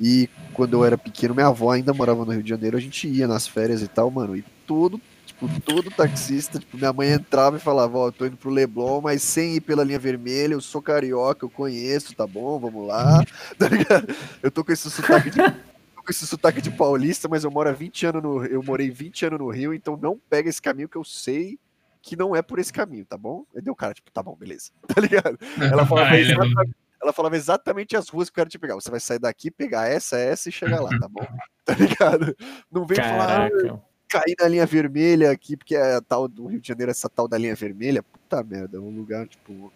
E 0.00 0.28
quando 0.54 0.74
eu 0.74 0.84
era 0.84 0.96
pequeno, 0.96 1.34
minha 1.34 1.48
avó 1.48 1.70
ainda 1.70 1.92
morava 1.92 2.24
no 2.24 2.32
Rio 2.32 2.42
de 2.42 2.48
Janeiro, 2.48 2.76
a 2.76 2.80
gente 2.80 3.08
ia 3.08 3.26
nas 3.26 3.46
férias 3.46 3.82
e 3.82 3.88
tal, 3.88 4.10
mano. 4.10 4.36
E 4.36 4.44
todo, 4.66 5.00
tipo, 5.26 5.48
todo 5.60 5.90
taxista, 5.90 6.58
tipo, 6.58 6.78
minha 6.78 6.92
mãe 6.92 7.10
entrava 7.10 7.56
e 7.56 7.60
falava, 7.60 7.98
ó, 7.98 8.08
eu 8.08 8.12
tô 8.12 8.24
indo 8.24 8.36
pro 8.36 8.50
Leblon, 8.50 9.00
mas 9.02 9.22
sem 9.22 9.56
ir 9.56 9.60
pela 9.60 9.84
linha 9.84 9.98
vermelha, 9.98 10.54
eu 10.54 10.60
sou 10.60 10.80
carioca, 10.80 11.44
eu 11.44 11.50
conheço, 11.50 12.14
tá 12.14 12.26
bom, 12.26 12.58
vamos 12.58 12.86
lá. 12.86 13.22
Tá 13.58 13.68
ligado? 13.68 14.14
Eu 14.42 14.50
tô 14.50 14.64
com 14.64 14.72
esse 14.72 14.90
sotaque 14.90 15.30
de. 15.30 15.38
Com 15.38 16.10
esse 16.10 16.26
sotaque 16.26 16.60
de 16.60 16.70
paulista, 16.70 17.28
mas 17.28 17.44
eu 17.44 17.50
moro 17.50 17.68
há 17.68 17.72
20 17.72 18.06
anos 18.06 18.22
no. 18.22 18.44
Eu 18.44 18.62
morei 18.62 18.90
20 18.90 19.26
anos 19.26 19.38
no 19.38 19.50
Rio, 19.50 19.74
então 19.74 19.98
não 20.00 20.18
pega 20.28 20.48
esse 20.48 20.60
caminho 20.60 20.88
que 20.88 20.96
eu 20.96 21.04
sei 21.04 21.58
que 22.04 22.16
não 22.16 22.36
é 22.36 22.42
por 22.42 22.58
esse 22.58 22.72
caminho, 22.72 23.06
tá 23.06 23.16
bom? 23.16 23.44
Aí 23.56 23.62
deu 23.62 23.72
o 23.72 23.76
cara, 23.76 23.94
tipo, 23.94 24.10
tá 24.10 24.22
bom, 24.22 24.36
beleza. 24.36 24.70
Tá 24.86 25.00
ligado? 25.00 25.38
Ela 25.58 25.86
falava, 25.86 26.10
Ah, 26.10 26.16
é 26.16 26.20
exatamente, 26.20 26.74
ela 27.04 27.12
falava 27.12 27.36
exatamente 27.36 27.96
as 27.96 28.08
ruas 28.08 28.28
que 28.28 28.32
eu 28.32 28.42
quero 28.42 28.50
te 28.50 28.58
pegar. 28.58 28.74
Você 28.74 28.90
vai 28.90 28.98
sair 29.00 29.18
daqui, 29.18 29.50
pegar 29.50 29.86
essa, 29.88 30.16
essa 30.18 30.48
e 30.48 30.52
chegar 30.52 30.80
lá, 30.80 30.90
tá 30.98 31.08
bom? 31.08 31.24
Tá 31.64 31.74
ligado? 31.74 32.36
Não 32.70 32.84
vem 32.84 32.98
falar, 32.98 33.46
ah, 33.46 33.50
Caraca. 33.50 33.82
cair 34.06 34.34
na 34.38 34.48
linha 34.48 34.66
vermelha 34.66 35.30
aqui, 35.30 35.56
porque 35.56 35.74
é 35.74 35.94
a 35.96 36.00
tal 36.02 36.28
do 36.28 36.44
Rio 36.46 36.60
de 36.60 36.68
Janeiro, 36.68 36.90
essa 36.90 37.08
tal 37.08 37.26
da 37.26 37.38
linha 37.38 37.54
vermelha. 37.54 38.02
Puta 38.02 38.42
merda, 38.42 38.76
é 38.76 38.80
um 38.80 38.90
lugar, 38.94 39.26
tipo, 39.26 39.72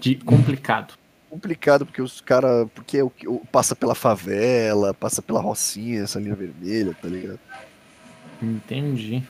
De 0.00 0.16
complicado. 0.16 0.94
complicado, 1.28 1.84
porque 1.84 2.00
os 2.00 2.20
caras. 2.20 2.66
Porque 2.74 3.02
o 3.02 3.12
o- 3.26 3.46
passa 3.52 3.76
pela 3.76 3.94
favela, 3.94 4.94
passa 4.94 5.20
pela 5.20 5.40
Rocinha, 5.40 6.02
essa 6.02 6.18
linha 6.18 6.34
vermelha, 6.34 6.96
tá 7.00 7.06
ligado? 7.08 7.38
Entendi. 8.42 9.22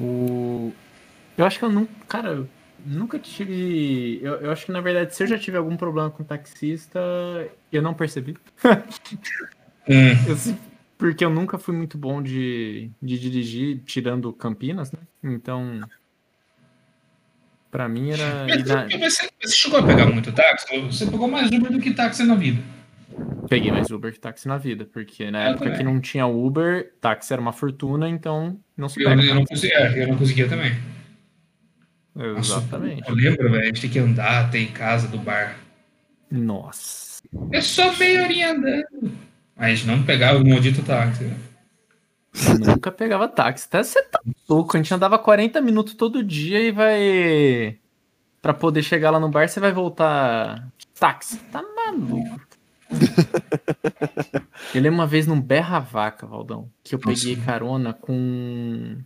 O... 0.00 0.72
Eu 1.36 1.44
acho 1.44 1.58
que 1.58 1.64
eu 1.66 1.70
nunca. 1.70 1.92
Cara, 2.08 2.46
nunca 2.88 3.18
tive. 3.18 4.18
Eu, 4.22 4.34
eu 4.40 4.50
acho 4.50 4.66
que 4.66 4.72
na 4.72 4.80
verdade, 4.80 5.14
se 5.14 5.22
eu 5.22 5.26
já 5.26 5.38
tive 5.38 5.56
algum 5.56 5.76
problema 5.76 6.10
com 6.10 6.24
taxista, 6.24 6.98
eu 7.70 7.82
não 7.82 7.94
percebi. 7.94 8.36
Hum, 9.88 10.12
Eu 10.26 10.36
porque 10.98 11.24
eu 11.24 11.30
nunca 11.30 11.58
fui 11.58 11.74
muito 11.76 11.96
bom 11.96 12.20
de, 12.20 12.90
de 13.00 13.18
dirigir, 13.18 13.82
tirando 13.84 14.32
Campinas, 14.32 14.90
né? 14.90 14.98
Então. 15.22 15.80
Pra 17.70 17.88
mim 17.88 18.10
era. 18.10 18.46
na- 18.46 18.86
Mas 18.98 19.14
você, 19.14 19.28
você 19.40 19.54
chegou 19.54 19.78
a 19.78 19.82
pegar 19.86 20.06
muito 20.06 20.32
táxi? 20.32 20.66
Você 20.80 21.06
pegou 21.06 21.28
mais 21.28 21.48
Uber 21.50 21.70
do 21.70 21.78
que 21.78 21.92
táxi 21.92 22.24
na 22.24 22.34
vida. 22.34 22.60
Peguei 23.48 23.70
mais 23.70 23.90
Uber 23.90 24.12
que 24.12 24.18
táxi 24.18 24.48
na 24.48 24.58
vida, 24.58 24.86
porque 24.92 25.30
na 25.30 25.44
Eu 25.44 25.50
época 25.52 25.70
que 25.70 25.78
também. 25.78 25.94
não 25.94 26.00
tinha 26.00 26.26
Uber, 26.26 26.92
táxi 27.00 27.32
era 27.32 27.40
uma 27.40 27.52
fortuna, 27.52 28.08
então 28.08 28.58
não 28.76 28.88
se 28.88 29.00
Eu, 29.00 29.08
pega. 29.08 29.22
eu, 29.22 29.34
não, 29.34 29.44
conseguia, 29.44 29.78
é, 29.78 30.02
eu 30.02 30.08
não 30.08 30.16
conseguia 30.18 30.48
também. 30.48 30.72
Nossa, 32.18 32.56
Exatamente. 32.58 33.08
Eu 33.08 33.14
lembro, 33.14 33.50
velho, 33.50 33.62
a 33.62 33.66
gente 33.66 33.80
tem 33.82 33.90
que 33.90 33.98
andar 33.98 34.46
até 34.46 34.58
em 34.58 34.72
casa 34.72 35.06
do 35.06 35.18
bar. 35.18 35.56
Nossa. 36.30 37.22
É 37.52 37.60
só 37.60 37.92
meia 37.96 38.22
horinha 38.24 38.50
andando. 38.52 39.12
Mas 39.56 39.64
a 39.66 39.74
gente 39.74 39.86
não 39.86 40.02
pegava 40.02 40.38
o 40.38 40.46
maldito 40.48 40.82
táxi. 40.82 41.24
né? 41.24 41.36
Nunca 42.58 42.90
pegava 42.90 43.28
táxi. 43.28 43.66
Até 43.68 43.82
você 43.82 44.02
tá 44.02 44.20
louco. 44.48 44.76
A 44.76 44.80
gente 44.80 44.92
andava 44.92 45.18
40 45.18 45.60
minutos 45.60 45.94
todo 45.94 46.22
dia 46.22 46.60
e 46.60 46.70
vai. 46.72 47.78
Pra 48.42 48.52
poder 48.54 48.82
chegar 48.82 49.10
lá 49.10 49.18
no 49.20 49.28
bar, 49.30 49.48
você 49.48 49.60
vai 49.60 49.72
voltar. 49.72 50.68
Táxi. 50.98 51.38
Tá 51.52 51.62
maluco. 51.62 52.40
Eu 54.74 54.82
lembro 54.82 54.98
uma 54.98 55.06
vez 55.06 55.26
num 55.26 55.40
Berra 55.40 55.78
Vaca, 55.78 56.26
Valdão, 56.26 56.70
que 56.82 56.94
eu 56.94 57.00
Nossa. 57.04 57.20
peguei 57.20 57.36
carona 57.44 57.92
com. 57.92 58.98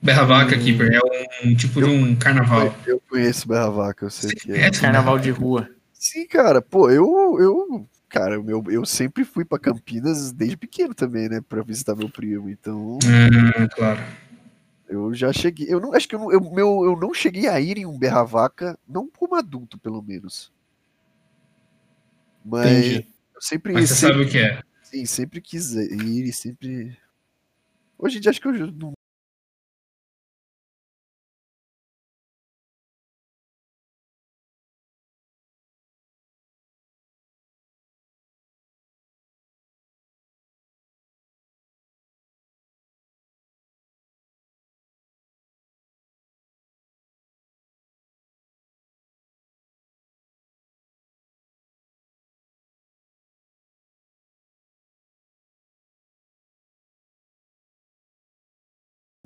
Berra 0.00 0.24
Vaca 0.24 0.56
Hum. 0.56 0.60
Keeper 0.64 0.92
é 0.92 1.46
um 1.46 1.54
tipo 1.54 1.80
de 1.82 1.84
um 1.88 2.14
carnaval. 2.16 2.74
Eu 2.86 3.00
conheço 3.08 3.48
Berra 3.48 3.70
Vaca, 3.70 4.06
eu 4.06 4.10
sei 4.10 4.30
que 4.30 4.52
é. 4.52 4.66
É, 4.66 4.70
Carnaval 4.70 5.18
de 5.18 5.30
rua. 5.30 5.68
Sim, 5.92 6.26
cara, 6.26 6.62
pô, 6.62 6.88
eu. 6.90 7.36
eu 7.40 7.88
cara, 8.08 8.40
o 8.40 8.44
meu, 8.44 8.62
eu 8.68 8.86
sempre 8.86 9.24
fui 9.24 9.44
pra 9.44 9.58
Campinas 9.58 10.30
desde 10.32 10.56
pequeno 10.56 10.94
também, 10.94 11.28
né? 11.28 11.40
Pra 11.46 11.62
visitar 11.62 11.96
meu 11.96 12.08
primo. 12.08 12.48
Então, 12.48 12.98
Hum, 13.04 13.68
claro. 13.74 14.00
eu 14.88 15.12
já 15.12 15.32
cheguei. 15.32 15.66
Eu 15.68 15.80
não 15.80 15.92
acho 15.92 16.08
que 16.08 16.14
eu 16.14 16.20
não, 16.20 16.32
eu, 16.32 16.40
meu, 16.40 16.84
eu 16.84 16.96
não 16.96 17.12
cheguei 17.12 17.48
a 17.48 17.60
ir 17.60 17.78
em 17.78 17.84
um 17.86 17.98
Berra 17.98 18.22
Vaca, 18.22 18.78
não 18.88 19.08
como 19.10 19.34
adulto, 19.34 19.76
pelo 19.78 20.00
menos. 20.00 20.52
Mas 22.44 22.66
Entendi. 22.86 23.06
eu 23.34 23.42
sempre, 23.42 23.72
Mas 23.72 23.88
você 23.90 23.94
sempre, 23.96 24.14
sabe 24.14 24.28
o 24.28 24.30
que 24.30 24.38
é. 24.38 24.62
sim, 24.84 25.04
sempre 25.04 25.40
quis 25.40 25.72
ir 25.72 26.24
e 26.24 26.32
sempre. 26.32 26.96
Hoje 27.98 28.18
em 28.18 28.20
dia 28.20 28.30
acho 28.30 28.40
que 28.40 28.46
eu 28.46 28.52
não. 28.72 28.92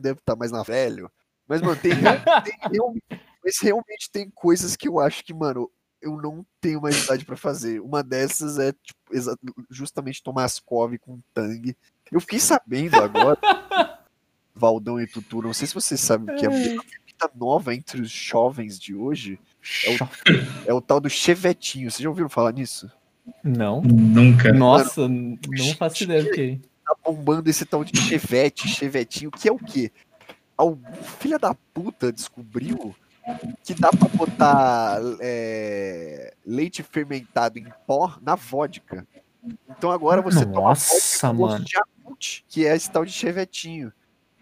Deve 0.03 0.19
estar 0.19 0.37
mais 0.37 0.51
na 0.51 0.63
velho. 0.63 1.11
Mas, 1.49 1.61
mano, 1.61 1.77
tem, 1.77 1.93
tem 1.93 2.03
realmente, 2.73 3.05
mas 3.45 3.59
realmente 3.61 4.11
tem 4.11 4.31
coisas 4.31 4.77
que 4.77 4.89
eu 4.89 5.01
acho 5.01 5.25
que, 5.25 5.35
mano, 5.35 5.71
eu 6.01 6.17
não 6.17 6.45
tenho 6.61 6.81
mais 6.81 7.05
idade 7.05 7.25
pra 7.25 7.37
fazer. 7.37 7.81
Uma 7.81 8.03
dessas 8.03 8.59
é 8.59 8.73
tipo, 8.73 9.67
justamente 9.71 10.23
tomar 10.23 10.45
Ascov 10.45 10.97
com 10.99 11.21
Tang. 11.33 11.77
Eu 12.11 12.21
fiquei 12.21 12.39
sabendo 12.39 12.97
agora, 12.97 13.39
Valdão 14.55 15.01
e 15.01 15.07
Tutu, 15.07 15.41
não 15.41 15.55
sei 15.55 15.67
se 15.67 15.75
vocês 15.75 16.01
sabem 16.01 16.35
o 16.35 16.39
que 16.39 16.45
é 16.45 16.49
a 16.49 16.51
bebida 16.51 17.31
nova 17.35 17.75
entre 17.75 18.03
os 18.03 18.11
jovens 18.11 18.79
de 18.79 18.95
hoje 18.95 19.39
é 20.67 20.73
o 20.73 20.81
tal 20.81 21.01
do 21.01 21.09
chevetinho. 21.09 21.91
Vocês 21.91 22.03
já 22.03 22.09
ouviram 22.09 22.29
falar 22.29 22.53
nisso? 22.53 22.91
Não. 23.43 23.81
Nunca. 23.83 24.53
Nossa, 24.53 25.09
não 25.09 25.75
faço 25.79 26.03
ideia 26.03 26.25
do 26.25 26.31
que. 26.31 26.61
Bombando 27.05 27.49
esse 27.51 27.65
tal 27.65 27.85
de 27.85 27.99
chevette, 28.01 28.69
chevetinho, 28.69 29.31
que 29.31 29.49
é 29.49 29.53
o 29.53 29.59
quê? 29.59 29.91
algum 30.57 30.93
filho 31.19 31.39
da 31.39 31.55
puta 31.75 32.13
descobriu 32.13 32.95
que 33.65 33.75
dá 33.75 33.91
pra 33.91 34.09
botar 34.09 34.99
é, 35.21 36.35
leite 36.45 36.83
fermentado 36.83 37.59
em 37.59 37.67
pó 37.87 38.17
na 38.21 38.35
vodka. 38.35 39.07
Então 39.71 39.91
agora 39.91 40.21
você 40.21 40.45
toma 40.45 40.69
Nossa, 40.69 40.93
vodka 40.95 41.29
com 41.31 41.37
gosto 41.37 41.53
mano. 41.53 41.65
de 41.65 41.77
Yakult, 41.77 42.41
que 42.49 42.67
é 42.67 42.75
esse 42.77 42.91
tal 42.91 43.05
de 43.05 43.13
chevetinho. 43.13 43.93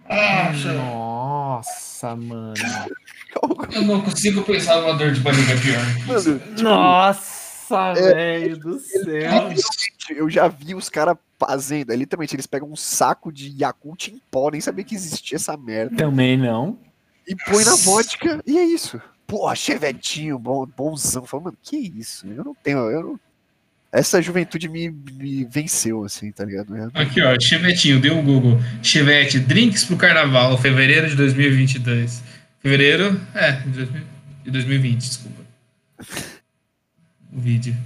Nossa, 0.08 0.72
Nossa, 0.72 2.16
mano. 2.16 2.54
eu 3.72 3.82
não 3.82 4.02
consigo 4.02 4.42
pensar 4.42 4.80
numa 4.80 4.94
dor 4.94 5.12
de 5.12 5.20
barriga 5.20 5.54
pior. 5.60 6.06
Mano, 6.06 6.38
tipo, 6.40 6.62
Nossa, 6.62 7.92
É, 7.96 8.14
velho 8.14 8.58
do 8.58 8.78
céu. 8.78 9.50
Literalmente, 10.10 10.18
eu 10.18 10.30
já 10.30 10.48
vi 10.48 10.74
os 10.74 10.88
caras 10.88 11.16
fazendo. 11.38 11.92
É, 11.92 11.96
literalmente, 11.96 12.34
eles 12.34 12.46
pegam 12.46 12.70
um 12.70 12.76
saco 12.76 13.32
de 13.32 13.54
Yakult 13.60 14.08
em 14.08 14.20
pó, 14.30 14.50
nem 14.50 14.60
sabia 14.60 14.84
que 14.84 14.94
existia 14.94 15.36
essa 15.36 15.56
merda. 15.56 15.96
Também 15.96 16.36
não. 16.36 16.78
E 17.26 17.34
põe 17.36 17.64
na 17.64 17.74
vodka, 17.76 18.42
e 18.46 18.58
é 18.58 18.64
isso. 18.64 19.00
Pô, 19.26 19.54
chevetinho, 19.54 20.38
bom, 20.38 20.66
bonzão. 20.66 21.24
Fala, 21.24 21.44
mano, 21.44 21.58
que 21.62 21.76
isso? 21.76 22.26
Eu 22.26 22.44
não 22.44 22.54
tenho. 22.54 22.78
Eu 22.90 23.02
não... 23.02 23.20
Essa 23.92 24.22
juventude 24.22 24.68
me, 24.68 24.88
me 24.90 25.44
venceu, 25.44 26.04
assim, 26.04 26.30
tá 26.30 26.44
ligado? 26.44 26.76
Eu- 26.76 26.90
Aqui, 26.94 27.20
ó, 27.22 27.38
Chevetinho, 27.40 28.00
deu 28.00 28.16
um 28.16 28.24
Google. 28.24 28.58
Chevette, 28.82 29.38
drinks 29.40 29.84
pro 29.84 29.96
carnaval, 29.96 30.56
fevereiro 30.58 31.08
de 31.08 31.16
2022. 31.16 32.22
Fevereiro, 32.60 33.20
é, 33.34 33.52
de 33.52 33.70
2000 33.70 34.02
de 34.42 34.50
2020, 34.50 34.98
desculpa. 34.98 35.42
O 37.32 37.38
vídeo. 37.38 37.76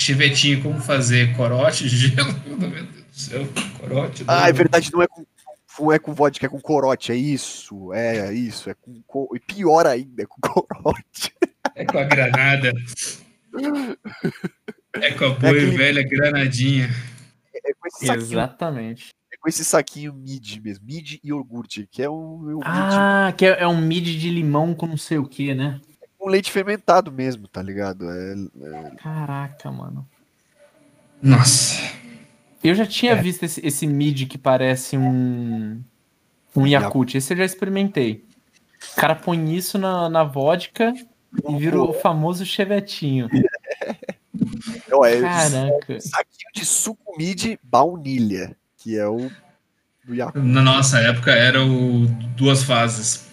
Chevetinho, 0.00 0.62
como 0.62 0.80
fazer 0.80 1.34
corote 1.36 1.88
de 1.88 1.96
gelo? 2.08 2.32
Meu 2.46 2.70
Deus 2.70 2.86
do 2.86 3.04
céu, 3.12 3.48
corote. 3.80 4.22
Ah, 4.28 4.48
é 4.48 4.52
verdade, 4.52 4.90
não 4.92 5.02
é 5.02 5.08
com, 5.08 5.26
não 5.80 5.92
é 5.92 5.98
com 5.98 6.14
vodka, 6.14 6.46
é 6.46 6.48
com 6.48 6.60
corote, 6.60 7.10
é 7.10 7.16
isso. 7.16 7.92
É 7.92 8.32
isso, 8.32 8.70
é 8.70 8.74
com. 8.74 9.02
co- 9.04 9.28
E 9.34 9.40
pior 9.40 9.86
ainda, 9.88 10.22
é 10.22 10.26
com 10.26 10.38
corote. 10.40 11.34
É 11.74 11.84
com 11.84 11.98
a 11.98 12.04
granada. 12.04 12.72
É 14.94 15.10
com 15.12 15.24
a 15.24 15.28
boa 15.30 15.52
e 15.52 15.56
aquele- 15.56 15.76
velha 15.76 16.02
granadinha. 16.08 16.88
É 17.64 17.72
com 17.74 17.88
esse 17.88 18.06
saquinho, 18.06 18.24
Exatamente. 18.32 19.08
é 19.32 19.36
com 19.36 19.48
esse 19.48 19.64
saquinho 19.64 20.14
mid 20.14 20.58
mesmo. 20.62 20.84
Mid 20.86 21.14
e 21.14 21.20
iogurte, 21.24 21.88
que 21.90 22.02
é 22.02 22.08
um, 22.08 22.56
um 22.58 22.60
Ah, 22.62 23.34
que 23.36 23.44
é, 23.44 23.62
é 23.62 23.66
um 23.66 23.80
mid 23.80 24.04
de 24.04 24.30
limão 24.30 24.74
com 24.74 24.86
não 24.86 24.96
sei 24.96 25.18
o 25.18 25.26
que, 25.26 25.54
né? 25.54 25.80
Com 26.28 26.32
leite 26.32 26.52
fermentado 26.52 27.10
mesmo, 27.10 27.48
tá 27.48 27.62
ligado? 27.62 28.04
É, 28.10 28.34
Caraca, 29.02 29.72
mano. 29.72 30.06
Nossa. 31.22 31.80
Eu 32.62 32.74
já 32.74 32.84
tinha 32.86 33.12
É. 33.12 33.22
visto 33.22 33.44
esse, 33.44 33.66
esse 33.66 33.86
mid 33.86 34.28
que 34.28 34.36
parece 34.36 34.96
um. 34.98 35.82
Um 36.54 36.66
Yakult. 36.66 37.14
Esse 37.14 37.32
eu 37.32 37.38
já 37.38 37.44
experimentei. 37.44 38.24
O 38.92 39.00
cara 39.00 39.14
põe 39.14 39.54
isso 39.54 39.78
na, 39.78 40.08
na 40.08 40.22
vodka 40.24 40.92
e 41.48 41.56
vira 41.56 41.80
o 41.80 41.92
famoso 41.94 42.44
chevetinho. 42.44 43.28
ó, 44.92 45.04
é 45.06 45.20
Caraca. 45.20 46.00
saquinho 46.00 46.50
de 46.54 46.64
suco 46.64 47.16
mid 47.16 47.56
baunilha, 47.62 48.56
que 48.76 48.98
é 48.98 49.06
o 49.06 49.30
do 50.04 50.14
Yakult. 50.14 50.44
Na 50.44 50.62
nossa 50.62 50.98
época 51.00 51.30
era 51.32 51.64
o 51.64 52.06
duas 52.36 52.62
fases. 52.64 53.27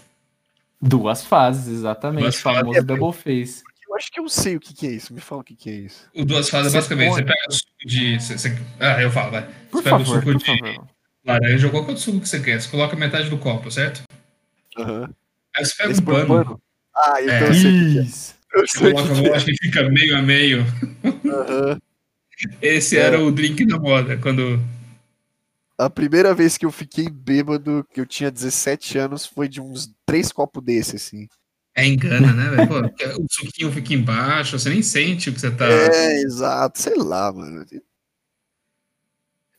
Duas 0.88 1.26
fases, 1.26 1.68
exatamente. 1.80 2.22
Duas 2.22 2.36
o 2.36 2.42
famoso 2.42 2.66
fases. 2.74 2.84
double 2.86 3.14
face. 3.14 3.64
Eu 3.88 3.96
acho 3.96 4.12
que 4.12 4.20
eu 4.20 4.28
sei 4.30 4.56
o 4.56 4.60
que, 4.60 4.74
que 4.74 4.88
é 4.88 4.92
isso. 4.92 5.14
Me 5.14 5.22
fala 5.22 5.42
o 5.42 5.44
que, 5.44 5.56
que 5.56 5.70
é 5.70 5.74
isso. 5.74 6.08
O 6.16 6.26
duas 6.26 6.50
fases 6.50 6.72
Você 6.72 6.78
basicamente. 6.78 7.10
põe- 7.10 7.16
Você 7.22 7.24
pega 7.24 7.48
o 7.50 7.54
suco 7.54 7.72
de. 7.86 8.20
você- 8.20 8.38
você- 8.38 8.58
ah, 8.80 9.02
eu 9.02 9.12
falo, 9.12 9.32
vai. 9.32 9.44
Por 9.72 9.82
Você 9.82 9.84
pega 9.84 9.96
o 9.96 10.00
favor, 10.06 10.20
suco 10.24 10.38
de 10.38 10.46
favor. 10.46 10.88
laranja 11.26 11.66
ou 11.68 11.72
qualquer 11.72 11.90
outro 11.92 12.04
suco 12.04 12.20
que 12.20 12.30
você 12.30 12.40
quer. 12.42 12.62
Você 12.62 12.70
coloca 12.70 12.96
metade 12.96 13.30
do 13.30 13.38
copo, 13.38 13.72
certo? 13.72 14.04
Aham. 14.78 15.10
Aí 15.56 15.66
você 15.66 15.76
pega 15.78 15.92
Esse 15.92 16.02
um 16.02 16.06
põe 16.06 16.26
pano, 16.28 16.62
Ah, 16.98 17.22
então 17.22 17.34
É. 17.36 17.50
eu 17.50 17.54
sei 17.54 17.70
o 17.72 17.74
que, 17.86 17.92
que 17.94 18.00
é. 18.00 18.02
Isso. 18.04 18.36
Eu 18.54 18.64
o 18.64 18.80
coloca 18.80 19.14
que, 19.16 19.22
que 19.22 19.28
eu 19.28 19.36
acho 19.36 19.46
que 19.46 19.58
fica 19.58 19.90
meio 19.90 20.18
a 20.18 20.22
meio. 20.22 20.66
é. 21.04 21.30
Aham. 21.30 21.82
Esse 22.62 22.98
É. 22.98 23.02
era 23.02 23.20
o 23.24 23.32
drink 23.32 23.66
da 23.66 23.80
moda. 23.80 24.18
Quando. 24.18 24.60
A 25.78 25.90
primeira 25.90 26.34
vez 26.34 26.58
que 26.58 26.66
eu 26.66 26.72
fiquei 26.72 27.10
bêbado, 27.10 27.86
que 27.94 28.00
eu 28.00 28.06
tinha 28.06 28.32
17 28.32 28.98
anos, 28.98 29.26
foi 29.26 29.50
de 29.50 29.60
uns 29.60 29.94
três 30.06 30.32
copos 30.32 30.64
desse, 30.64 30.96
assim. 30.96 31.28
É 31.76 31.86
engana, 31.86 32.32
né, 32.32 32.50
velho? 32.50 32.68
Pô, 32.70 33.22
O 33.22 33.26
suquinho 33.30 33.70
fica 33.72 33.94
embaixo, 33.94 34.58
você 34.58 34.70
nem 34.70 34.82
sente 34.82 35.30
o 35.30 35.34
que 35.34 35.42
você 35.42 35.52
tá. 35.52 35.68
É, 35.68 36.22
exato. 36.22 36.80
Sei 36.80 36.96
lá, 36.96 37.34
mano. 37.34 37.66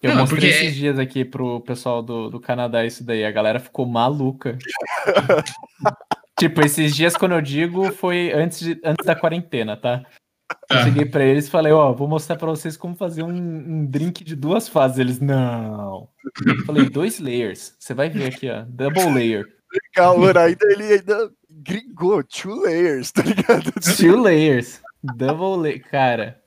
Eu 0.03 0.11
Não, 0.11 0.21
mostrei 0.21 0.41
porque 0.41 0.47
esses 0.47 0.75
dias 0.75 0.99
aqui 0.99 1.25
pro 1.27 1.61
pessoal 1.61 2.03
do, 2.03 2.31
do 2.31 2.41
Canadá 2.41 2.87
isso 2.87 3.05
daí. 3.05 3.23
A 3.23 3.31
galera 3.31 3.61
ficou 3.61 3.85
maluca. 3.85 4.57
tipo, 6.39 6.63
esses 6.63 6.97
dias, 6.97 7.15
quando 7.15 7.33
eu 7.33 7.43
digo, 7.43 7.93
foi 7.93 8.33
antes, 8.33 8.61
de, 8.61 8.81
antes 8.83 9.05
da 9.05 9.15
quarentena, 9.15 9.77
tá? 9.77 10.03
Eu 10.49 10.77
Tá. 10.77 10.85
cheguei 10.85 11.05
pra 11.05 11.25
eles 11.25 11.47
e 11.47 11.51
falei, 11.51 11.73
ó, 11.73 11.93
vou 11.93 12.07
mostrar 12.09 12.37
pra 12.37 12.49
vocês 12.49 12.77
como 12.77 12.95
fazer 12.95 13.23
um, 13.23 13.31
um 13.31 13.87
drink 13.87 14.23
de 14.23 14.37
duas 14.37 14.69
fases. 14.69 14.99
Eles, 14.99 15.21
não. 15.21 16.09
Eu 16.47 16.65
falei, 16.65 16.89
dois 16.89 17.19
layers. 17.19 17.75
Você 17.79 17.93
vai 17.95 18.09
ver 18.09 18.27
aqui, 18.33 18.49
ó. 18.49 18.65
Double 18.69 19.13
layer. 19.13 19.45
Legal, 19.73 20.19
mano. 20.19 20.39
Ainda 20.39 20.67
ele 20.73 20.85
ainda 20.85 21.31
gringou, 21.51 22.23
two 22.23 22.55
layers, 22.63 23.11
tá 23.11 23.23
ligado? 23.23 23.73
Two 23.97 24.21
layers. 24.21 24.81
Double 25.03 25.61
layer. 25.63 25.85
Cara, 25.91 26.41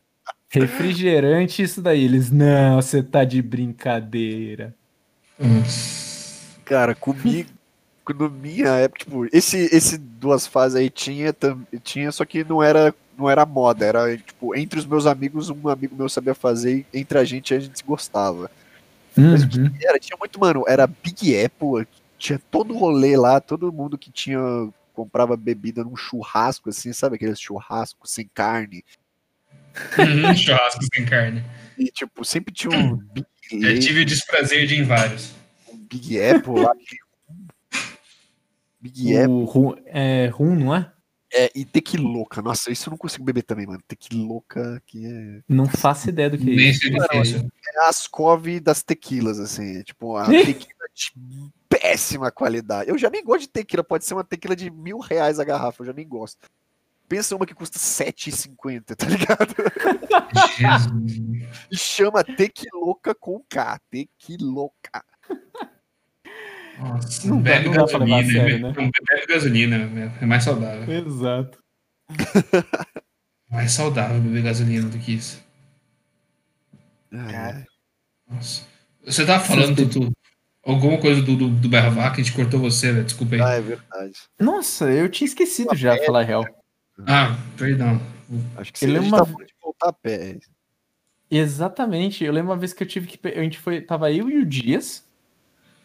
refrigerante 0.50 1.62
isso 1.64 1.82
daí. 1.82 2.04
Eles, 2.06 2.32
não, 2.32 2.82
você 2.82 3.04
tá 3.04 3.24
de 3.26 3.42
brincadeira. 3.42 4.74
Cara, 6.66 6.96
comigo. 6.96 7.50
No 8.18 8.28
minha 8.28 8.70
época, 8.70 9.06
tipo, 9.06 9.28
esse, 9.32 9.70
esse 9.72 9.96
duas 9.96 10.48
fases 10.48 10.76
aí 10.76 10.90
tinha, 10.90 11.32
tam- 11.32 11.64
tinha, 11.84 12.12
só 12.12 12.26
que 12.26 12.44
não 12.44 12.62
era, 12.64 12.92
não 13.20 13.30
era 13.30 13.46
moda, 13.46 13.86
era 13.86 14.18
tipo, 14.18 14.56
entre 14.56 14.80
os 14.80 14.86
meus 14.86 15.06
amigos, 15.06 15.50
um 15.50 15.68
amigo 15.68 15.96
meu 15.96 16.08
sabia 16.10 16.34
fazer, 16.34 16.86
e 16.94 17.00
entre 17.00 17.18
a 17.20 17.24
gente 17.24 17.54
a 17.54 17.60
gente 17.60 17.78
se 17.78 17.84
gostava. 17.84 18.50
Mas 19.16 19.44
o 19.44 19.50
que 19.50 19.60
Uhum. 19.60 19.72
era, 19.82 20.00
tinha 20.00 20.18
muito, 20.18 20.40
mano, 20.40 20.64
era 20.68 20.88
Big 20.88 21.44
Apple, 21.44 21.86
tinha 22.18 22.40
todo 22.50 22.74
rolê 22.78 23.18
lá, 23.18 23.42
todo 23.42 23.72
mundo 23.74 23.98
que 23.98 24.12
tinha, 24.12 24.40
comprava 24.94 25.36
bebida 25.36 25.84
num 25.84 25.96
churrasco, 25.96 26.70
assim, 26.70 26.94
sabe 26.94 27.16
aqueles 27.16 27.40
churrascos 27.40 28.12
sem 28.12 28.30
carne? 28.34 28.84
Uhum, 29.98 30.36
churrasco 30.36 30.82
sem 30.94 31.06
carne. 31.06 31.44
E, 31.78 31.86
tipo, 31.92 32.24
sempre 32.24 32.54
tinha 32.54 32.72
um 32.72 32.96
Big, 33.14 33.26
Eu 33.52 33.80
tive 33.80 34.02
o 34.02 34.06
desprazer 34.06 34.66
de 34.68 34.76
ir 34.76 34.80
em 34.80 34.84
vários. 34.84 35.34
um 35.72 35.78
Big 35.78 36.22
Apple 36.22 36.62
lá. 36.62 36.72
Big 38.82 39.18
Apple 39.18 39.34
O 39.34 39.44
rum, 39.44 39.76
é, 39.86 40.28
rum, 40.28 40.56
não 40.56 40.76
é? 40.76 40.92
É, 41.34 41.52
e 41.56 41.64
tequiloca. 41.66 42.42
Nossa, 42.42 42.72
isso 42.72 42.90
eu 42.90 42.92
não 42.92 42.98
consigo 42.98 43.24
beber 43.24 43.44
também, 43.44 43.68
mano. 43.68 43.82
Tequiloca 43.88 44.82
que 44.86 45.06
é, 45.06 45.42
Não 45.48 45.68
faço 45.68 46.10
ideia 46.10 46.30
do 46.30 46.38
que 46.38 46.50
é 46.50 46.54
isso. 46.70 46.88
é 47.38 47.80
a 47.86 47.90
Ascov 47.90 48.60
das 48.60 48.82
tequilas, 48.84 49.40
assim. 49.40 49.78
é 49.78 49.84
Tipo, 49.84 50.16
uma 50.18 50.26
tequila 50.30 50.90
de 50.94 51.14
péssima 51.70 52.32
qualidade. 52.32 52.90
Eu 52.90 52.98
já 52.98 53.10
nem 53.10 53.24
gosto 53.24 53.42
de 53.42 53.50
tequila, 53.50 53.84
pode 53.84 54.06
ser 54.06 54.16
uma 54.16 54.24
tequila 54.24 54.56
de 54.56 54.70
mil 54.72 54.98
reais 55.00 55.40
a 55.40 55.44
garrafa, 55.44 55.82
eu 55.84 55.88
já 55.88 55.94
nem 55.94 56.08
gosto. 56.08 56.48
Pensa 57.08 57.36
uma 57.36 57.46
que 57.46 57.56
custa 57.56 57.80
R$7,50, 57.80 58.96
tá 58.96 59.06
ligado? 59.08 59.56
Jesus. 60.58 61.20
E 61.72 61.78
chama 61.78 62.24
Tequiloca 62.24 63.16
com 63.16 63.44
K. 63.50 63.80
Tequiloca. 63.90 65.04
Nossa, 66.80 67.28
Não 67.28 67.42
bebe 67.42 67.70
gasolina. 67.70 68.32
sério, 68.32 68.60
né? 68.60 68.74
Não 68.76 68.90
bebe 68.92 69.28
gasolina, 69.28 70.12
é 70.22 70.26
mais 70.26 70.44
saudável. 70.44 70.92
Exato. 70.92 71.60
Mais 73.52 73.72
saudável 73.72 74.22
beber 74.22 74.44
gasolina 74.44 74.88
do 74.88 74.98
que 75.00 75.14
isso. 75.16 75.44
É. 77.12 77.64
Nossa. 78.30 78.64
Você 79.04 79.26
tava 79.26 79.44
falando, 79.44 79.76
Tutu, 79.76 80.12
alguma 80.64 81.00
coisa 81.00 81.22
do, 81.24 81.36
do, 81.36 81.50
do 81.50 81.68
Berra 81.70 81.90
Vaca, 81.90 82.22
a 82.22 82.24
gente 82.24 82.34
cortou 82.36 82.60
você, 82.60 82.92
velho. 82.92 83.06
Desculpa 83.06 83.36
aí. 83.36 83.42
Ah, 83.42 83.54
é 83.54 83.62
verdade. 83.62 84.14
Nossa, 84.40 84.86
eu 84.92 85.10
tinha 85.10 85.28
esquecido 85.28 85.76
já, 85.76 85.96
pra 85.96 86.06
falar 86.06 86.20
a 86.20 86.24
real. 86.24 86.46
Ah, 87.08 87.36
perdão. 87.58 88.00
Acho 88.58 88.72
que 88.72 88.78
você 88.80 88.86
é 88.86 88.90
a 88.90 89.02
gente 89.02 89.08
uma- 89.08 89.18
tá 89.18 89.26
falando 89.26 89.48
de 89.48 89.54
voltar 89.62 89.90
a 89.90 89.94
pé. 89.94 90.38
Exatamente. 91.32 92.24
Eu 92.24 92.32
lembro 92.34 92.52
uma 92.52 92.58
vez 92.58 92.72
que 92.74 92.84
eu 92.84 92.88
tive 92.88 93.08
que. 93.08 93.28
A 93.28 93.42
gente 93.42 93.58
foi. 93.58 93.82
Tava 93.82 94.12
eu 94.12 94.30
e 94.30 94.38
o 94.38 94.46
Dias 94.46 95.04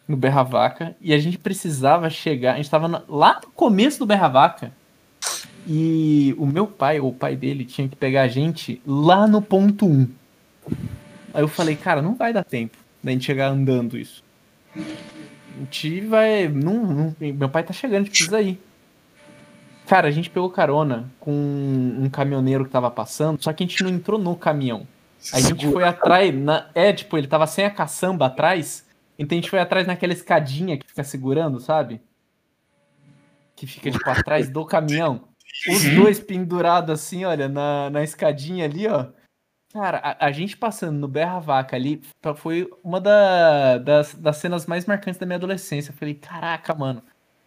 no 0.06 0.16
Berra 0.16 0.42
Vaca 0.42 0.96
e 1.00 1.12
a 1.14 1.18
gente 1.18 1.38
precisava 1.38 2.10
chegar. 2.10 2.54
A 2.54 2.56
gente 2.56 2.70
tava 2.70 2.88
na- 2.88 3.02
lá 3.08 3.40
no 3.42 3.50
começo 3.52 3.98
do 3.98 4.06
Berra 4.06 4.28
Vaca. 4.28 4.72
E 5.66 6.34
o 6.38 6.44
meu 6.46 6.66
pai, 6.66 7.00
ou 7.00 7.08
o 7.08 7.14
pai 7.14 7.34
dele, 7.34 7.64
tinha 7.64 7.88
que 7.88 7.96
pegar 7.96 8.22
a 8.22 8.28
gente 8.28 8.82
lá 8.86 9.26
no 9.26 9.40
ponto 9.40 9.86
1. 9.86 10.08
Aí 11.32 11.42
eu 11.42 11.48
falei, 11.48 11.74
cara, 11.74 12.02
não 12.02 12.14
vai 12.14 12.32
dar 12.32 12.44
tempo 12.44 12.76
da 13.02 13.10
gente 13.10 13.24
chegar 13.24 13.48
andando 13.48 13.96
isso. 13.96 14.22
A 14.76 14.80
gente 15.60 16.00
vai. 16.02 16.48
Não, 16.48 16.84
não- 16.84 17.16
meu 17.18 17.48
pai 17.48 17.62
tá 17.62 17.72
chegando, 17.72 18.02
a 18.02 18.04
gente 18.04 18.10
precisa 18.10 18.42
ir. 18.42 18.60
Cara, 19.86 20.08
a 20.08 20.10
gente 20.10 20.30
pegou 20.30 20.48
carona 20.50 21.10
com 21.20 21.30
um 21.32 22.08
caminhoneiro 22.10 22.64
que 22.64 22.70
tava 22.70 22.90
passando, 22.90 23.42
só 23.42 23.52
que 23.52 23.62
a 23.62 23.66
gente 23.66 23.82
não 23.82 23.90
entrou 23.90 24.18
no 24.18 24.34
caminhão. 24.34 24.86
A 25.32 25.40
gente 25.40 25.70
foi 25.70 25.84
atrás, 25.84 26.34
na... 26.34 26.66
é, 26.74 26.92
tipo, 26.92 27.16
ele 27.16 27.26
tava 27.26 27.46
sem 27.46 27.64
a 27.64 27.70
caçamba 27.70 28.26
atrás, 28.26 28.83
então 29.18 29.36
a 29.36 29.40
gente 29.40 29.50
foi 29.50 29.58
atrás 29.60 29.86
naquela 29.86 30.12
escadinha 30.12 30.76
que 30.78 30.86
fica 30.86 31.04
segurando, 31.04 31.60
sabe? 31.60 32.00
que 33.56 33.66
fica 33.66 33.88
tipo 33.90 34.10
atrás 34.10 34.48
do 34.50 34.64
caminhão. 34.66 35.28
Os 35.70 35.84
Uhum. 35.84 35.94
dois 35.94 36.18
pendurados 36.18 36.90
assim, 36.90 37.24
olha, 37.24 37.48
na, 37.48 37.88
na 37.88 38.02
escadinha 38.02 38.64
ali, 38.64 38.88
ó. 38.88 39.06
Cara, 39.72 39.98
a, 39.98 40.26
a 40.26 40.32
gente 40.32 40.56
passando 40.56 40.98
no 40.98 41.06
Berra 41.06 41.38
Vaca 41.38 41.76
ali 41.76 42.02
foi 42.36 42.68
uma 42.82 43.00
da- 43.00 43.78
das, 43.78 44.12
das 44.14 44.36
cenas 44.38 44.66
mais 44.66 44.86
marcantes 44.86 45.18
da 45.20 45.26
minha 45.26 45.36
adolescência. 45.36 45.92
Eu 45.92 45.96
falei, 45.96 46.14
caraca, 46.14 46.74
mano, 46.74 47.00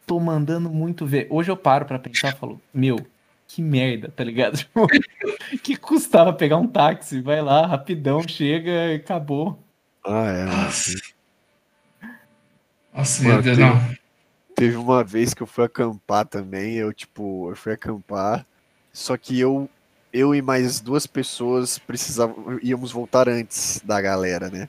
tô 0.06 0.18
mandando 0.20 0.70
muito 0.70 1.06
ver. 1.06 1.28
Hoje 1.30 1.52
eu 1.52 1.58
paro 1.58 1.86
pra 1.86 2.00
pensar 2.00 2.30
e 2.30 2.38
falo, 2.38 2.62
meu, 2.74 3.06
que 3.46 3.62
merda, 3.62 4.10
tá 4.16 4.24
ligado? 4.24 4.66
Que 5.64 5.76
custava 5.76 6.32
pegar 6.34 6.58
um 6.58 6.68
táxi? 6.68 7.22
Vai 7.22 7.42
lá, 7.42 7.66
rapidão, 7.66 8.22
chega 8.28 8.94
e 8.94 8.96
acabou. 8.96 9.60
Ah, 10.06 10.26
é. 10.32 10.46
Nossa. 10.46 10.92
Nossa, 12.98 13.22
Mano, 13.24 13.34
meu 13.36 13.44
Deus, 13.44 13.58
tem- 13.58 13.66
não. 13.68 13.98
Teve 14.56 14.76
uma 14.76 15.04
vez 15.04 15.34
que 15.36 15.44
eu 15.44 15.48
fui 15.48 15.64
acampar 15.66 16.26
também, 16.26 16.74
eu 16.74 16.92
tipo, 16.92 17.52
eu 17.52 17.56
fui 17.56 17.72
acampar, 17.74 18.44
só 18.92 19.16
que 19.16 19.40
eu 19.40 19.70
eu 20.12 20.34
e 20.34 20.42
mais 20.42 20.80
duas 20.80 21.06
pessoas 21.06 21.78
precisavam 21.78 22.58
íamos 22.64 22.92
voltar 22.92 23.30
antes 23.30 23.80
da 23.86 24.02
galera, 24.02 24.50
né? 24.50 24.68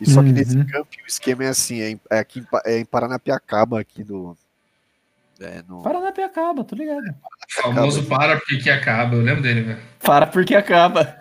E 0.00 0.08
só 0.08 0.22
que 0.22 0.30
nesse 0.30 0.56
Uhum. 0.56 0.66
camping 0.66 1.02
o 1.02 1.06
esquema 1.06 1.44
é 1.44 1.48
assim, 1.48 1.80
é, 1.80 1.90
em, 1.90 2.00
é 2.10 2.18
aqui 2.18 2.40
em, 2.40 2.46
é 2.64 2.78
em 2.78 2.84
Paranapiacaba 2.84 3.80
aqui 3.80 4.04
no 4.04 4.36
é, 5.40 5.62
no 5.68 5.82
Paranapiacaba, 5.82 6.62
tô 6.62 6.76
ligado. 6.76 7.02
O 7.58 7.62
famoso 7.62 8.04
para 8.06 8.38
porque 8.38 8.70
acaba. 8.70 9.16
Eu 9.16 9.22
lembro 9.22 9.42
dele, 9.42 9.62
velho. 9.62 9.80
Para 9.98 10.28
porque 10.28 10.54
acaba. 10.54 11.18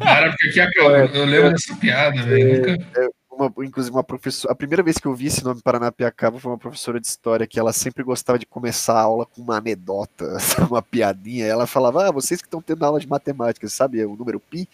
Para 0.00 0.34
porque 0.36 0.60
acaba. 0.60 0.98
Eu 1.14 1.24
lembro 1.24 1.50
dessa 1.52 1.76
piada, 1.76 2.20
velho. 2.22 2.66
Nunca. 2.66 3.10
Uma, 3.34 3.52
inclusive 3.64 3.94
uma 3.94 4.04
professora, 4.04 4.52
a 4.52 4.56
primeira 4.56 4.82
vez 4.82 4.98
que 4.98 5.06
eu 5.06 5.14
vi 5.14 5.26
esse 5.26 5.44
nome 5.44 5.62
Paranapiacaba 5.62 6.38
foi 6.38 6.50
uma 6.50 6.58
professora 6.58 7.00
de 7.00 7.06
história 7.06 7.46
que 7.46 7.58
ela 7.58 7.72
sempre 7.72 8.02
gostava 8.02 8.38
de 8.38 8.46
começar 8.46 8.94
a 8.94 9.02
aula 9.02 9.26
com 9.26 9.42
uma 9.42 9.56
anedota, 9.56 10.36
uma 10.70 10.82
piadinha. 10.82 11.46
Ela 11.46 11.66
falava: 11.66 12.08
"Ah, 12.08 12.12
vocês 12.12 12.40
que 12.40 12.46
estão 12.46 12.62
tendo 12.62 12.84
aula 12.84 13.00
de 13.00 13.08
matemática, 13.08 13.68
sabe 13.68 14.04
o 14.04 14.16
número 14.16 14.40
pi?" 14.40 14.68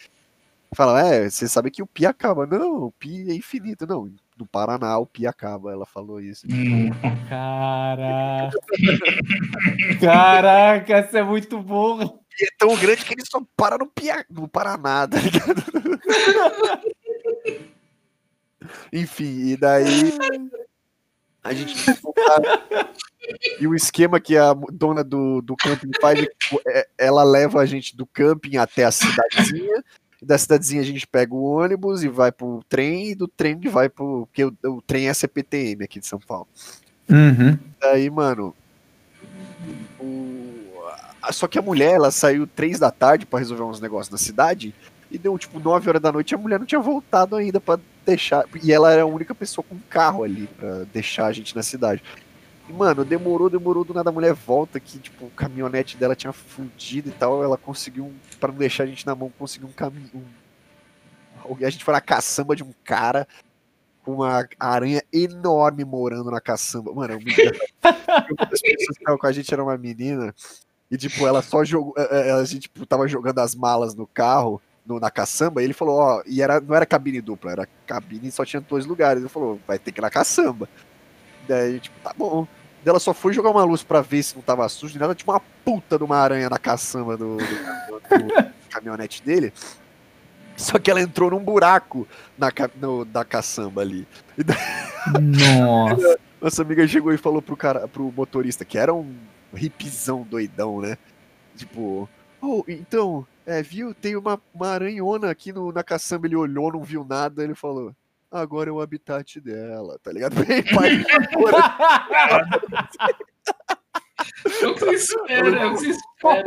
Fala: 0.75 1.01
"É, 1.03 1.29
você 1.29 1.49
sabe 1.49 1.71
que 1.71 1.83
o 1.83 1.87
pi 1.87 2.07
acaba". 2.07 2.47
Não, 2.47 2.85
o 2.85 2.93
pi 2.93 3.31
é 3.31 3.35
infinito. 3.35 3.87
Não, 3.87 4.11
no 4.39 4.47
Paraná 4.47 4.99
o 4.99 5.07
pi 5.07 5.27
acaba. 5.27 5.73
Ela 5.73 5.87
falou 5.87 6.21
isso. 6.21 6.47
Hum. 6.51 6.91
Caraca. 7.29 8.59
Caraca, 10.01 10.95
essa 10.95 11.19
é 11.19 11.23
muito 11.23 11.61
burro. 11.61 12.21
E 12.41 12.45
é 12.45 12.49
tão 12.59 12.75
grande 12.77 13.05
que 13.05 13.13
ele 13.13 13.25
só 13.25 13.43
para 13.57 13.77
no 13.77 13.87
pi, 13.87 14.09
no 14.31 14.49
Paraná, 14.49 15.07
tá 15.07 15.19
ligado? 15.19 15.63
Enfim, 18.93 19.49
e 19.51 19.57
daí 19.57 20.13
a 21.43 21.53
gente 21.55 21.75
e 23.61 23.67
o 23.67 23.75
esquema 23.75 24.19
que 24.21 24.37
a 24.37 24.53
dona 24.73 25.03
do, 25.05 25.41
do 25.43 25.57
camping 25.57 25.91
faz 26.01 26.19
é, 26.21 26.27
é- 26.69 26.89
ela 26.99 27.23
leva 27.23 27.61
a 27.61 27.67
gente 27.67 27.97
do 27.97 28.05
camping 28.07 28.57
até 28.57 28.85
a 28.85 28.91
cidadezinha. 28.91 29.83
Da 30.23 30.37
cidadezinha 30.37 30.83
a 30.83 30.85
gente 30.85 31.07
pega 31.07 31.35
o 31.35 31.43
ônibus 31.43 32.03
e 32.03 32.09
vai 32.09 32.31
pro 32.31 32.61
trem, 32.69 33.11
e 33.11 33.15
do 33.15 33.27
trem 33.27 33.59
vai 33.61 33.89
pro. 33.89 34.27
Porque 34.27 34.45
o, 34.45 34.55
o 34.67 34.83
trem 34.83 35.09
é 35.09 35.15
CPTM 35.15 35.85
aqui 35.85 35.99
de 36.01 36.07
São 36.07 36.19
Paulo. 36.19 36.47
Uhum. 37.09 37.59
Daí, 37.81 38.11
mano. 38.11 38.55
o- 39.99 40.83
Só 41.33 41.47
que 41.47 41.59
a 41.59 41.63
mulher, 41.63 41.93
ela 41.95 42.11
saiu 42.11 42.47
três 42.47 42.79
da 42.79 42.91
tarde 42.91 43.25
pra 43.27 43.39
resolver 43.39 43.63
uns 43.63 43.81
negócios 43.81 44.11
na 44.11 44.19
cidade. 44.19 44.75
E 45.11 45.19
deu 45.19 45.37
tipo 45.39 45.59
9 45.59 45.89
horas 45.89 46.01
da 46.01 46.13
noite 46.13 46.33
e 46.33 46.35
a 46.35 46.39
mulher 46.39 46.59
não 46.59 46.67
tinha 46.67 46.81
voltado 46.81 47.37
ainda 47.37 47.61
pra 47.61 47.79
deixar. 48.07 48.45
E 48.63 48.73
ela 48.73 48.93
era 48.93 49.03
a 49.03 49.07
única 49.07 49.35
pessoa 49.35 49.65
com 49.69 49.77
carro 49.89 50.23
ali 50.23 50.47
pra 50.47 50.85
deixar 50.93 51.27
a 51.27 51.33
gente 51.33 51.55
na 51.57 51.63
cidade. 51.63 52.03
E, 52.69 52.73
mano, 52.73 53.05
demorou, 53.05 53.51
demorou, 53.51 53.85
do 53.85 53.93
nada 53.93 54.11
a 54.11 54.13
mulher 54.13 54.33
volta 54.33 54.79
que, 54.79 54.99
tipo, 55.01 55.27
o 55.27 55.31
caminhonete 55.31 55.97
dela 55.97 56.15
tinha 56.15 56.33
fundido 56.33 57.09
e 57.09 57.13
tal. 57.13 57.43
Ela 57.43 57.57
conseguiu, 57.57 58.13
pra 58.39 58.53
não 58.53 58.59
deixar 58.59 58.85
a 58.85 58.87
gente 58.87 59.05
na 59.05 59.15
mão, 59.15 59.33
conseguiu 59.37 59.69
um 59.69 59.73
caminho. 59.73 60.09
Um... 60.15 61.57
A 61.65 61.71
gente 61.71 61.85
foi 61.85 61.93
na 61.93 62.01
caçamba 62.01 62.55
de 62.55 62.63
um 62.63 62.73
cara 62.85 63.27
com 64.05 64.15
uma 64.15 64.49
aranha 64.59 65.03
enorme 65.13 65.85
morando 65.85 66.31
na 66.31 66.41
caçamba. 66.41 66.93
Mano, 66.95 67.15
é 67.15 67.17
uma 67.17 68.47
das 68.49 68.61
pessoas 68.61 68.97
que 68.97 69.01
estavam 69.01 69.19
com 69.19 69.27
a 69.27 69.33
gente 69.33 69.53
era 69.53 69.63
uma 69.63 69.77
menina. 69.77 70.33
E, 70.91 70.97
tipo, 70.97 71.27
ela 71.27 71.43
só 71.43 71.65
jogou. 71.65 71.95
eh, 71.97 72.29
eh, 72.29 72.33
A 72.33 72.45
gente 72.45 72.63
tipo, 72.63 72.87
tava 72.87 73.09
jogando 73.09 73.39
as 73.41 73.55
malas 73.55 73.95
no 73.95 74.07
carro, 74.07 74.61
no- 74.91 75.01
na 75.01 75.11
caçamba, 75.11 75.63
ele 75.63 75.73
falou, 75.73 75.99
ó, 75.99 76.23
e 76.27 76.43
era, 76.43 76.61
não 76.61 76.75
era 76.75 76.85
cabine 76.85 77.21
dupla, 77.21 77.53
era 77.53 77.69
cabine 77.87 78.29
e 78.29 78.33
só 78.33 78.45
tinha 78.45 78.61
dois 78.61 78.85
lugares. 78.87 79.21
Ele 79.23 79.29
falou, 79.29 79.59
vai 79.67 79.79
ter 79.79 79.93
que 79.93 80.01
ir 80.01 80.03
na 80.03 80.11
caçamba. 80.11 80.69
Daí, 81.49 81.81
tipo, 81.81 81.99
tá 82.01 82.13
bom. 82.17 82.47
Daí 82.85 82.91
Ela 82.91 82.99
só 83.01 83.13
foi 83.15 83.33
jogar 83.33 83.51
uma 83.51 83.65
luz 83.65 83.83
pra 83.83 84.01
ver 84.01 84.23
se 84.23 84.35
não 84.35 84.43
tava 84.43 84.69
sujo, 84.69 84.99
nada, 84.99 85.15
tinha 85.15 85.33
uma 85.33 85.41
puta 85.65 85.97
de 85.99 86.05
uma 86.05 86.17
aranha 86.17 86.49
na 86.51 86.59
caçamba 86.59 87.17
do, 87.17 87.37
do- 87.37 87.45
do 87.45 88.51
caminhonete 88.71 89.23
dele. 89.23 89.53
Só 90.57 90.79
que 90.79 90.91
ela 90.91 91.01
entrou 91.01 91.31
num 91.31 91.43
buraco 91.43 92.07
na, 92.37 92.49
no- 92.81 93.05
da 93.05 93.25
caçamba 93.25 93.81
ali. 93.81 94.07
Nossa. 95.21 96.19
Nossa 96.41 96.63
amiga 96.63 96.87
chegou 96.89 97.13
e 97.13 97.19
falou 97.19 97.43
pro 97.43 97.55
cara, 97.57 97.87
pro 97.87 98.11
motorista, 98.17 98.65
que 98.65 98.79
era 98.79 98.95
um 98.95 99.15
hipzão 99.55 100.23
doidão, 100.23 100.81
né? 100.81 100.97
Tipo, 101.55 102.09
oh, 102.41 102.65
então, 102.67 103.27
é, 103.51 103.63
viu? 103.63 103.93
Tem 103.93 104.15
uma, 104.15 104.41
uma 104.55 104.69
aranhona 104.69 105.29
aqui 105.29 105.53
no, 105.53 105.73
na 105.73 105.83
caçamba. 105.83 106.27
Ele 106.29 106.37
olhou, 106.37 106.73
não 106.73 106.85
viu 106.85 107.05
nada, 107.05 107.43
ele 107.43 107.55
falou. 107.55 107.93
Agora 108.31 108.71
é 108.71 108.73
o 108.73 108.81
habitat 108.81 109.41
dela, 109.41 109.99
tá 110.01 110.13
ligado? 110.13 110.35
Bem, 110.47 110.63
pai, 110.63 111.05
É 114.63 114.67
o 114.69 114.75
que 114.75 114.81
você 114.85 114.95
espera, 114.95 115.49
é 115.49 115.67
o 115.67 115.75
que 115.75 115.79
você 115.81 115.91
espera. 115.91 116.43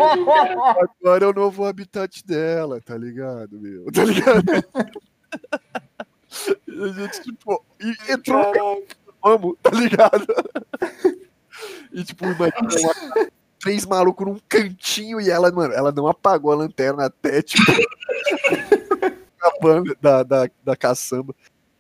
agora 1.02 1.26
é 1.26 1.28
o 1.28 1.34
novo 1.34 1.66
habitat 1.66 2.26
dela, 2.26 2.80
tá 2.80 2.98
ligado, 2.98 3.60
meu? 3.60 3.92
Tá 3.92 4.04
ligado? 4.06 4.44
E 6.68 6.84
a 6.84 6.88
gente, 6.94 7.22
tipo, 7.22 7.64
e 7.82 8.12
entrou 8.12 8.86
vamos, 9.22 9.58
tá 9.62 9.70
ligado? 9.72 10.26
E, 11.92 12.04
tipo, 12.04 12.26
imagina 12.26 12.62
uma- 12.62 13.30
três 13.64 13.86
malucos 13.86 14.28
num 14.28 14.38
cantinho 14.50 15.22
e 15.22 15.30
ela, 15.30 15.50
mano, 15.50 15.74
ela 15.74 15.90
não 15.90 16.06
apagou 16.06 16.52
a 16.52 16.56
lanterna 16.56 17.06
até, 17.06 17.42
tipo, 17.42 17.64
a 19.42 19.52
banda 19.62 19.96
da, 20.02 20.22
da, 20.22 20.50
da 20.62 20.76
caçamba. 20.76 21.34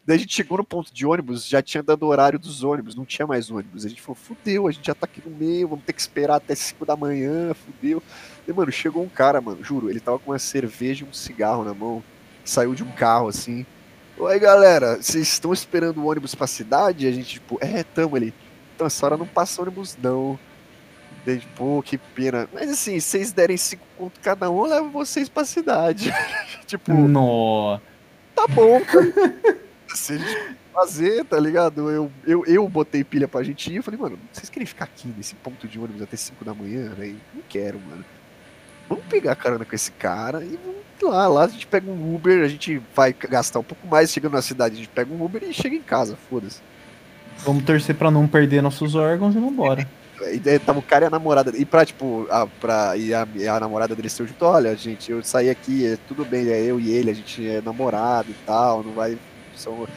Daí 0.05 0.15
a 0.15 0.19
gente 0.19 0.33
chegou 0.33 0.57
no 0.57 0.63
ponto 0.63 0.93
de 0.93 1.05
ônibus, 1.05 1.45
já 1.45 1.61
tinha 1.61 1.83
dado 1.83 2.03
o 2.03 2.07
horário 2.07 2.39
dos 2.39 2.63
ônibus, 2.63 2.95
não 2.95 3.03
tinha 3.03 3.27
mais 3.27 3.51
ônibus. 3.51 3.85
A 3.85 3.89
gente 3.89 4.01
falou, 4.01 4.15
fudeu, 4.15 4.65
a 4.65 4.71
gente 4.71 4.87
já 4.87 4.95
tá 4.95 5.03
aqui 5.03 5.21
no 5.25 5.35
meio, 5.35 5.67
vamos 5.67 5.83
ter 5.83 5.91
que 5.91 5.99
esperar 5.99 6.37
até 6.37 6.55
5 6.55 6.85
da 6.85 6.95
manhã, 6.95 7.53
fudeu. 7.53 8.01
E, 8.47 8.53
mano, 8.53 8.71
chegou 8.71 9.03
um 9.03 9.09
cara, 9.09 9.41
mano, 9.41 9.61
juro, 9.61 9.89
ele 9.89 9.99
tava 9.99 10.19
com 10.19 10.31
uma 10.31 10.39
cerveja 10.39 11.03
e 11.03 11.07
um 11.07 11.11
cigarro 11.11 11.65
na 11.65 11.73
mão, 11.73 12.01
saiu 12.45 12.73
de 12.73 12.83
um 12.83 12.91
carro, 12.91 13.27
assim. 13.27 13.65
Oi, 14.17 14.39
galera, 14.39 15.01
vocês 15.01 15.27
estão 15.27 15.51
esperando 15.51 15.97
o 15.97 16.05
ônibus 16.05 16.33
pra 16.33 16.47
cidade? 16.47 17.05
E 17.05 17.09
a 17.09 17.11
gente, 17.11 17.27
tipo, 17.27 17.57
é, 17.59 17.83
tamo 17.83 18.15
ali. 18.15 18.33
Então, 18.73 18.87
essa 18.87 19.05
hora 19.05 19.17
não 19.17 19.27
passa 19.27 19.61
ônibus, 19.61 19.97
não. 20.01 20.39
Pô, 21.55 21.81
que 21.81 21.97
pena. 21.97 22.49
Mas 22.53 22.69
assim, 22.69 22.99
se 22.99 23.09
vocês 23.09 23.31
derem 23.31 23.55
cinco 23.57 23.85
conto 23.97 24.19
cada 24.19 24.49
um, 24.51 24.65
eu 24.65 24.71
levo 24.71 24.89
vocês 24.89 25.29
pra 25.29 25.45
cidade. 25.45 26.13
tipo, 26.67 26.93
Nossa. 26.93 27.81
tá 28.35 28.47
bom, 28.47 28.81
cara. 28.81 29.33
Se 29.93 30.13
a 30.13 30.17
gente 30.17 30.57
fazer, 30.73 31.23
tá 31.25 31.39
ligado? 31.39 31.89
Eu, 31.89 32.11
eu, 32.25 32.43
eu 32.45 32.67
botei 32.67 33.03
pilha 33.03 33.27
pra 33.27 33.43
gente 33.43 33.71
ir. 33.71 33.75
Eu 33.75 33.83
falei, 33.83 33.99
mano, 33.99 34.19
vocês 34.31 34.49
querem 34.49 34.65
ficar 34.65 34.85
aqui 34.85 35.07
nesse 35.15 35.35
ponto 35.35 35.67
de 35.67 35.79
ônibus 35.79 36.01
até 36.01 36.17
5 36.17 36.43
da 36.43 36.53
manhã, 36.53 36.89
velho? 36.89 37.15
Não 37.33 37.43
quero, 37.47 37.79
mano. 37.79 38.03
Vamos 38.89 39.05
pegar 39.05 39.35
carona 39.35 39.63
com 39.63 39.75
esse 39.75 39.91
cara 39.91 40.43
e 40.43 40.57
vamos 40.57 41.13
lá. 41.13 41.27
Lá 41.27 41.43
a 41.45 41.47
gente 41.47 41.67
pega 41.67 41.89
um 41.89 42.15
Uber, 42.15 42.43
a 42.43 42.47
gente 42.47 42.81
vai 42.95 43.13
gastar 43.13 43.59
um 43.59 43.63
pouco 43.63 43.87
mais. 43.87 44.11
Chegando 44.11 44.33
na 44.33 44.41
cidade, 44.41 44.75
a 44.75 44.77
gente 44.77 44.89
pega 44.89 45.13
um 45.13 45.23
Uber 45.23 45.43
e 45.43 45.53
chega 45.53 45.75
em 45.75 45.81
casa, 45.81 46.17
foda-se. 46.29 46.59
Vamos 47.39 47.63
torcer 47.63 47.95
pra 47.95 48.09
não 48.09 48.27
perder 48.27 48.61
nossos 48.61 48.95
órgãos 48.95 49.35
e 49.35 49.39
vambora. 49.39 49.87
E 50.31 50.39
daí 50.39 50.59
tava 50.59 50.79
o 50.79 50.83
cara 50.83 51.05
e 51.05 51.07
a 51.07 51.09
namorada. 51.09 51.51
E 51.57 51.65
pra, 51.65 51.85
tipo, 51.85 52.27
a, 52.29 52.45
pra, 52.47 52.95
e 52.95 53.13
a, 53.13 53.27
e 53.35 53.47
a 53.47 53.59
namorada 53.59 53.95
dele 53.95 54.09
saiu 54.09 54.27
junto, 54.27 54.45
olha, 54.45 54.75
gente, 54.75 55.11
eu 55.11 55.23
saí 55.23 55.49
aqui, 55.49 55.85
é 55.85 55.97
tudo 56.07 56.23
bem, 56.23 56.47
é 56.49 56.61
eu 56.61 56.79
e 56.79 56.91
ele, 56.91 57.11
a 57.11 57.13
gente 57.13 57.47
é 57.47 57.61
namorado 57.61 58.31
e 58.31 58.35
tal, 58.45 58.83
não 58.83 58.93
vai. 58.93 59.17
São... 59.55 59.87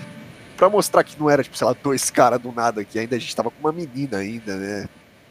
Pra 0.56 0.70
mostrar 0.70 1.04
que 1.04 1.18
não 1.20 1.28
era, 1.28 1.42
tipo, 1.42 1.56
sei 1.56 1.66
lá, 1.66 1.76
dois 1.82 2.10
caras 2.10 2.40
do 2.40 2.50
nada 2.50 2.80
aqui, 2.80 2.98
ainda 2.98 3.14
a 3.16 3.18
gente 3.18 3.36
tava 3.36 3.50
com 3.50 3.60
uma 3.60 3.72
menina 3.72 4.18
ainda, 4.18 4.56
né? 4.56 4.88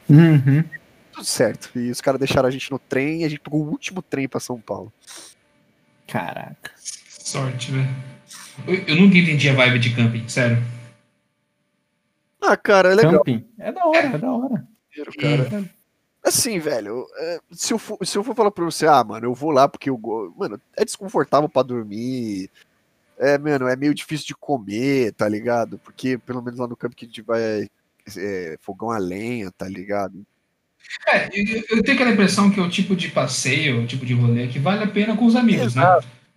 Uhum. 0.07 0.63
Tudo 1.11 1.25
certo. 1.25 1.71
E 1.75 1.89
os 1.89 1.99
caras 2.01 2.19
deixaram 2.19 2.47
a 2.47 2.51
gente 2.51 2.69
no 2.69 2.77
trem 2.77 3.21
e 3.21 3.25
a 3.25 3.29
gente 3.29 3.39
pegou 3.39 3.63
o 3.63 3.69
último 3.69 4.01
trem 4.01 4.27
pra 4.27 4.39
São 4.39 4.59
Paulo. 4.59 4.93
Caraca. 6.07 6.71
Sorte, 6.77 7.71
velho. 7.71 7.89
Eu, 8.67 8.75
eu 8.87 8.95
nunca 8.95 9.17
entendi 9.17 9.49
a 9.49 9.53
vibe 9.53 9.79
de 9.79 9.95
camping, 9.95 10.27
sério. 10.27 10.63
Ah, 12.41 12.55
cara, 12.55 12.91
é 12.91 12.95
legal, 12.95 13.13
Camping. 13.13 13.45
É 13.57 13.71
da 13.71 13.85
hora, 13.85 14.07
é 14.07 14.17
da 14.17 14.31
hora. 14.31 14.67
Cara. 15.19 15.69
Assim, 16.23 16.57
velho, 16.57 17.05
é, 17.17 17.39
se, 17.51 17.71
eu 17.71 17.77
for, 17.77 18.03
se 18.03 18.17
eu 18.17 18.23
for 18.23 18.35
falar 18.35 18.49
pra 18.49 18.65
você, 18.65 18.87
ah, 18.87 19.03
mano, 19.03 19.27
eu 19.27 19.33
vou 19.33 19.51
lá 19.51 19.67
porque 19.67 19.89
eu 19.89 19.97
gosto. 19.97 20.35
Mano, 20.35 20.59
é 20.75 20.83
desconfortável 20.83 21.47
pra 21.47 21.61
dormir. 21.61 22.49
É, 23.17 23.37
mano, 23.37 23.67
é 23.67 23.75
meio 23.75 23.93
difícil 23.93 24.25
de 24.27 24.35
comer, 24.35 25.13
tá 25.13 25.29
ligado? 25.29 25.77
Porque 25.77 26.17
pelo 26.17 26.41
menos 26.41 26.59
lá 26.59 26.67
no 26.67 26.75
campo 26.75 26.95
que 26.95 27.05
a 27.05 27.07
gente 27.07 27.21
vai 27.21 27.69
é, 28.17 28.57
fogão 28.59 28.89
a 28.89 28.97
lenha, 28.97 29.51
tá 29.51 29.67
ligado? 29.67 30.25
É, 31.07 31.27
eu, 31.27 31.63
eu 31.77 31.83
tenho 31.83 31.95
aquela 31.95 32.11
impressão 32.11 32.49
que 32.49 32.59
é 32.59 32.63
o 32.63 32.69
tipo 32.69 32.95
de 32.95 33.09
passeio, 33.09 33.81
o 33.81 33.87
tipo 33.87 34.05
de 34.05 34.13
rolê 34.13 34.47
que 34.47 34.59
vale 34.59 34.83
a 34.83 34.87
pena 34.87 35.15
com 35.15 35.25
os 35.25 35.35
amigos, 35.35 35.75
né? 35.75 35.83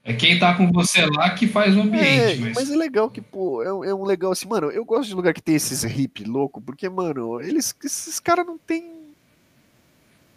É 0.09 0.15
quem 0.15 0.39
tá 0.39 0.55
com 0.55 0.73
você 0.73 1.05
lá 1.05 1.29
que 1.31 1.47
faz 1.47 1.77
o 1.77 1.81
É, 1.81 1.83
ambiente. 1.83 2.41
mas... 2.41 2.55
mas 2.55 2.71
é 2.71 2.77
legal 2.77 3.11
que, 3.11 3.21
pô, 3.21 3.63
é, 3.63 3.71
um- 3.73 3.85
é 3.85 3.95
um 3.95 4.05
legal 4.05 4.33
assim, 4.33 4.49
mano. 4.49 4.71
Eu 4.71 4.83
gosto 4.83 5.07
de 5.11 5.15
lugar 5.15 5.35
que 5.35 5.43
tem 5.43 5.55
esses 5.55 5.85
hip 5.85 6.25
louco, 6.25 6.63
porque, 6.63 6.89
mano, 6.89 7.41
eles, 7.43 7.75
esses 7.85 8.19
caras 8.19 8.47
não 8.47 8.57
tem. 8.57 8.97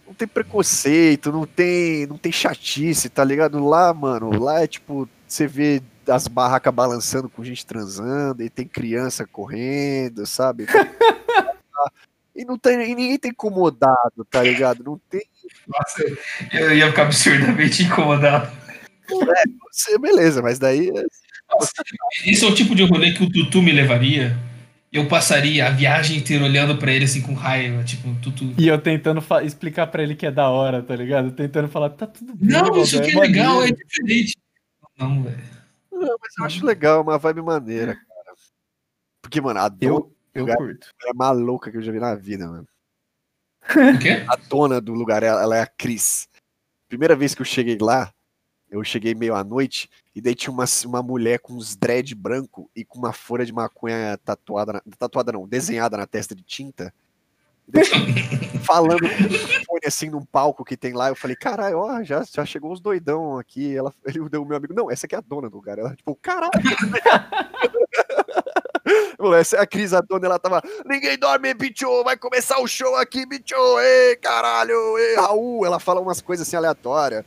Não 0.05 0.13
tem 0.13 0.27
preconceito, 0.27 1.31
não 1.31 1.45
tem, 1.45 2.05
não 2.05 2.17
tem 2.17 2.33
chatice, 2.33 3.07
tá 3.07 3.23
ligado? 3.23 3.65
Lá, 3.65 3.93
mano, 3.93 4.37
lá 4.43 4.61
é 4.61 4.67
tipo, 4.67 5.07
você 5.25 5.47
vê 5.47 5.81
as 6.05 6.27
barracas 6.27 6.73
balançando 6.73 7.29
com 7.29 7.41
gente 7.41 7.65
transando, 7.65 8.43
e 8.43 8.49
tem 8.49 8.67
criança 8.67 9.25
correndo, 9.25 10.25
sabe? 10.25 10.65
E 12.33 12.45
não 12.45 12.57
tem, 12.57 12.75
e 12.89 12.95
ninguém 12.95 13.19
tá 13.19 13.27
incomodado, 13.27 14.25
tá 14.29 14.41
ligado? 14.41 14.81
Não 14.85 14.97
tem. 15.09 15.21
Nossa, 15.67 16.01
eu 16.53 16.73
ia 16.73 16.87
ficar 16.87 17.03
absurdamente 17.03 17.83
incomodado. 17.83 18.49
Você, 19.71 19.97
beleza, 19.99 20.41
mas 20.41 20.59
daí. 20.59 20.89
é- 20.89 21.05
Esse 22.25 22.45
é 22.45 22.47
o 22.47 22.53
tipo 22.55 22.73
de 22.75 22.83
rolê 22.83 23.13
que 23.13 23.23
o 23.23 23.29
Tutu 23.31 23.61
me 23.61 23.71
levaria. 23.71 24.35
Eu 24.91 25.07
passaria 25.07 25.67
a 25.67 25.69
viagem 25.69 26.17
inteira 26.17 26.43
olhando 26.43 26.77
pra 26.77 26.91
ele 26.91 27.05
assim 27.05 27.21
com 27.21 27.33
raiva, 27.33 27.81
tipo, 27.83 28.13
Tutu. 28.21 28.53
E 28.57 28.67
eu 28.67 28.77
tentando 28.81 29.23
explicar 29.43 29.87
pra 29.87 30.03
ele 30.03 30.15
que 30.15 30.25
é 30.25 30.31
da 30.31 30.49
hora, 30.49 30.83
tá 30.83 30.95
ligado? 30.95 31.31
Tentando 31.31 31.69
falar, 31.69 31.91
tá 31.91 32.05
tudo 32.07 32.35
bem. 32.35 32.49
Não, 32.49 32.81
isso 32.81 32.99
aqui 32.99 33.11
é 33.17 33.19
legal, 33.19 33.53
é 33.63 33.69
maneiro." 33.69 33.77
diferente. 33.87 34.37
Não, 34.97 35.23
velho. 35.23 35.43
Não, 35.91 36.17
mas 36.19 36.33
eu 36.39 36.45
acho 36.45 36.65
legal, 36.65 37.01
uma 37.03 37.17
vibe 37.17 37.41
maneira, 37.41 37.93
cara. 37.95 38.35
Porque, 39.21 39.39
mano, 39.39 39.59
a 39.61 39.69
dona 39.69 39.93
Eu, 39.93 40.15
eu 40.33 40.41
Lugar- 40.41 40.57
curto. 40.57 40.87
é 41.05 41.13
maluca 41.13 41.71
que 41.71 41.77
eu 41.77 41.81
já 41.81 41.91
vi 41.91 41.99
na 41.99 42.15
vida, 42.15 42.47
mano. 42.47 42.67
O 43.95 43.99
quê? 43.99 44.25
A 44.27 44.35
dona 44.35 44.81
do 44.81 44.93
lugar, 44.93 45.21
ela, 45.23 45.41
ela 45.41 45.55
é 45.55 45.61
a 45.61 45.67
Cris. 45.67 46.27
Primeira 46.89 47.15
vez 47.15 47.33
que 47.35 47.41
eu 47.41 47.45
cheguei 47.45 47.77
lá, 47.79 48.11
eu 48.71 48.83
cheguei 48.85 49.13
meio 49.13 49.35
à 49.35 49.43
noite, 49.43 49.89
e 50.15 50.21
daí 50.21 50.33
tinha 50.33 50.51
uma, 50.51 50.63
uma 50.85 51.03
mulher 51.03 51.39
com 51.39 51.53
uns 51.53 51.75
dread 51.75 52.15
branco 52.15 52.71
e 52.73 52.85
com 52.85 52.97
uma 52.97 53.11
folha 53.11 53.45
de 53.45 53.51
maconha 53.51 54.17
tatuada, 54.23 54.73
na- 54.73 54.81
tatuada 54.97 55.31
não, 55.33 55.45
desenhada 55.45 55.97
na 55.97 56.07
testa 56.07 56.33
de 56.33 56.41
tinta. 56.41 56.93
Falando 58.65 59.07
assim 59.85 60.09
num 60.09 60.25
palco 60.25 60.63
que 60.63 60.77
tem 60.77 60.93
lá, 60.93 61.09
eu 61.09 61.15
falei, 61.15 61.35
caralho, 61.35 61.79
ó, 61.79 62.03
já, 62.03 62.23
já 62.23 62.45
chegou 62.45 62.71
os 62.71 62.79
doidão 62.79 63.37
aqui. 63.37 63.75
Ela, 63.75 63.93
ele 64.05 64.27
deu 64.29 64.43
o 64.43 64.45
meu 64.45 64.57
amigo, 64.57 64.73
não, 64.73 64.89
essa 64.89 65.05
aqui 65.05 65.15
é 65.15 65.17
a 65.17 65.21
dona 65.21 65.49
do 65.49 65.57
lugar. 65.57 65.77
Ela, 65.77 65.95
tipo, 65.95 66.15
caralho. 66.15 66.51
Essa 69.39 69.57
é 69.57 69.59
a 69.59 69.67
Cris, 69.67 69.93
a 69.93 70.01
dona, 70.01 70.25
ela 70.25 70.39
tava. 70.39 70.61
Ninguém 70.85 71.17
dorme, 71.17 71.53
bicho! 71.53 72.03
Vai 72.03 72.17
começar 72.17 72.59
o 72.59 72.67
show 72.67 72.95
aqui, 72.95 73.25
bicho! 73.25 73.55
Ei, 73.79 74.15
caralho! 74.17 74.97
Ei, 74.97 75.15
Raul! 75.15 75.65
Ela 75.65 75.79
fala 75.79 76.01
umas 76.01 76.19
coisas 76.21 76.47
assim 76.47 76.57
aleatórias. 76.57 77.23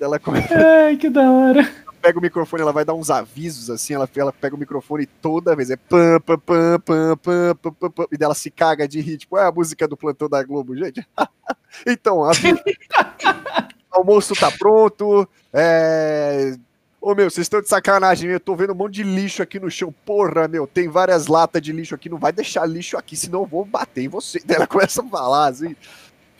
Ela 0.00 0.18
come- 0.18 0.40
Ai, 0.50 0.96
que 0.96 1.10
da 1.10 1.30
hora. 1.30 1.70
pega 2.00 2.18
o 2.18 2.22
microfone, 2.22 2.62
ela 2.62 2.72
vai 2.72 2.84
dar 2.84 2.94
uns 2.94 3.10
avisos 3.10 3.68
assim, 3.68 3.92
ela, 3.94 4.08
ela 4.16 4.32
pega 4.32 4.56
o 4.56 4.58
microfone 4.58 5.04
toda 5.04 5.54
vez, 5.54 5.70
é 5.70 5.76
pam, 5.76 6.18
pam, 6.20 6.38
pam, 6.38 6.80
pam, 6.80 7.16
pam, 7.16 7.56
pam, 7.56 7.74
pam, 7.74 7.90
pam, 7.90 8.06
e 8.10 8.16
dela 8.16 8.34
se 8.34 8.50
caga 8.50 8.88
de 8.88 9.00
rir, 9.00 9.18
tipo, 9.18 9.36
é 9.36 9.46
a 9.46 9.52
música 9.52 9.86
do 9.86 9.96
plantão 9.96 10.28
da 10.28 10.42
Globo, 10.42 10.74
gente. 10.74 11.06
então, 11.86 12.24
a 12.24 12.30
o 12.30 12.32
almoço 14.00 14.34
tá 14.34 14.50
pronto, 14.50 15.28
é... 15.52 16.54
Ô 17.02 17.14
meu, 17.14 17.30
vocês 17.30 17.46
estão 17.46 17.62
de 17.62 17.68
sacanagem, 17.68 18.28
eu 18.30 18.38
tô 18.38 18.54
vendo 18.54 18.74
um 18.74 18.76
monte 18.76 18.96
de 18.96 19.02
lixo 19.02 19.42
aqui 19.42 19.58
no 19.58 19.70
chão. 19.70 19.92
Porra, 20.04 20.46
meu, 20.46 20.66
tem 20.66 20.86
várias 20.86 21.28
latas 21.28 21.62
de 21.62 21.72
lixo 21.72 21.94
aqui, 21.94 22.10
não 22.10 22.18
vai 22.18 22.30
deixar 22.30 22.66
lixo 22.66 22.94
aqui, 22.98 23.16
senão 23.16 23.40
eu 23.40 23.46
vou 23.46 23.64
bater 23.64 24.04
em 24.04 24.08
você. 24.08 24.38
Daí 24.44 24.56
ela 24.58 24.66
começa 24.66 25.00
a 25.00 25.06
falar 25.06 25.48
assim, 25.48 25.74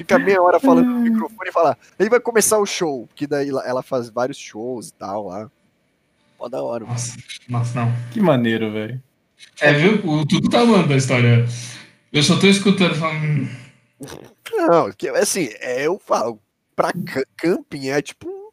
fica 0.02 0.18
meia 0.18 0.40
hora 0.42 0.58
falando 0.58 0.88
no 0.88 1.00
microfone 1.00 1.48
e 1.50 1.52
fala, 1.52 1.76
aí 1.98 2.08
vai 2.08 2.18
começar 2.20 2.58
o 2.58 2.64
show, 2.66 3.08
que 3.14 3.26
daí 3.26 3.48
ela- 3.50 3.82
faz 3.82 4.08
vários 4.08 4.38
shows 4.38 4.88
e 4.88 4.92
tal 4.94 5.26
lá. 5.28 5.50
Pô, 6.38 6.48
da 6.48 6.62
hora. 6.62 6.84
mano. 6.84 6.94
Nossa, 6.94 7.16
nossa, 7.48 7.80
não. 7.84 7.92
Que 8.10 8.20
maneiro, 8.20 8.72
velho. 8.72 9.02
É, 9.60 9.72
viu? 9.74 10.00
O 10.10 10.24
Tutu 10.26 10.48
tá 10.48 10.60
amando 10.60 10.92
a 10.92 10.96
história. 10.96 11.44
Eu 12.12 12.22
só 12.22 12.38
tô 12.38 12.46
escutando 12.46 12.94
falando. 12.94 13.24
"Hum, 13.24 13.48
Não, 14.56 14.90
que, 14.92 15.08
assim, 15.10 15.48
é, 15.60 15.86
eu 15.86 15.98
falo, 16.04 16.40
pra 16.74 16.92
ca- 16.92 17.24
camping 17.36 17.88
é 17.90 18.00
tipo 18.02 18.26
um, 18.28 18.48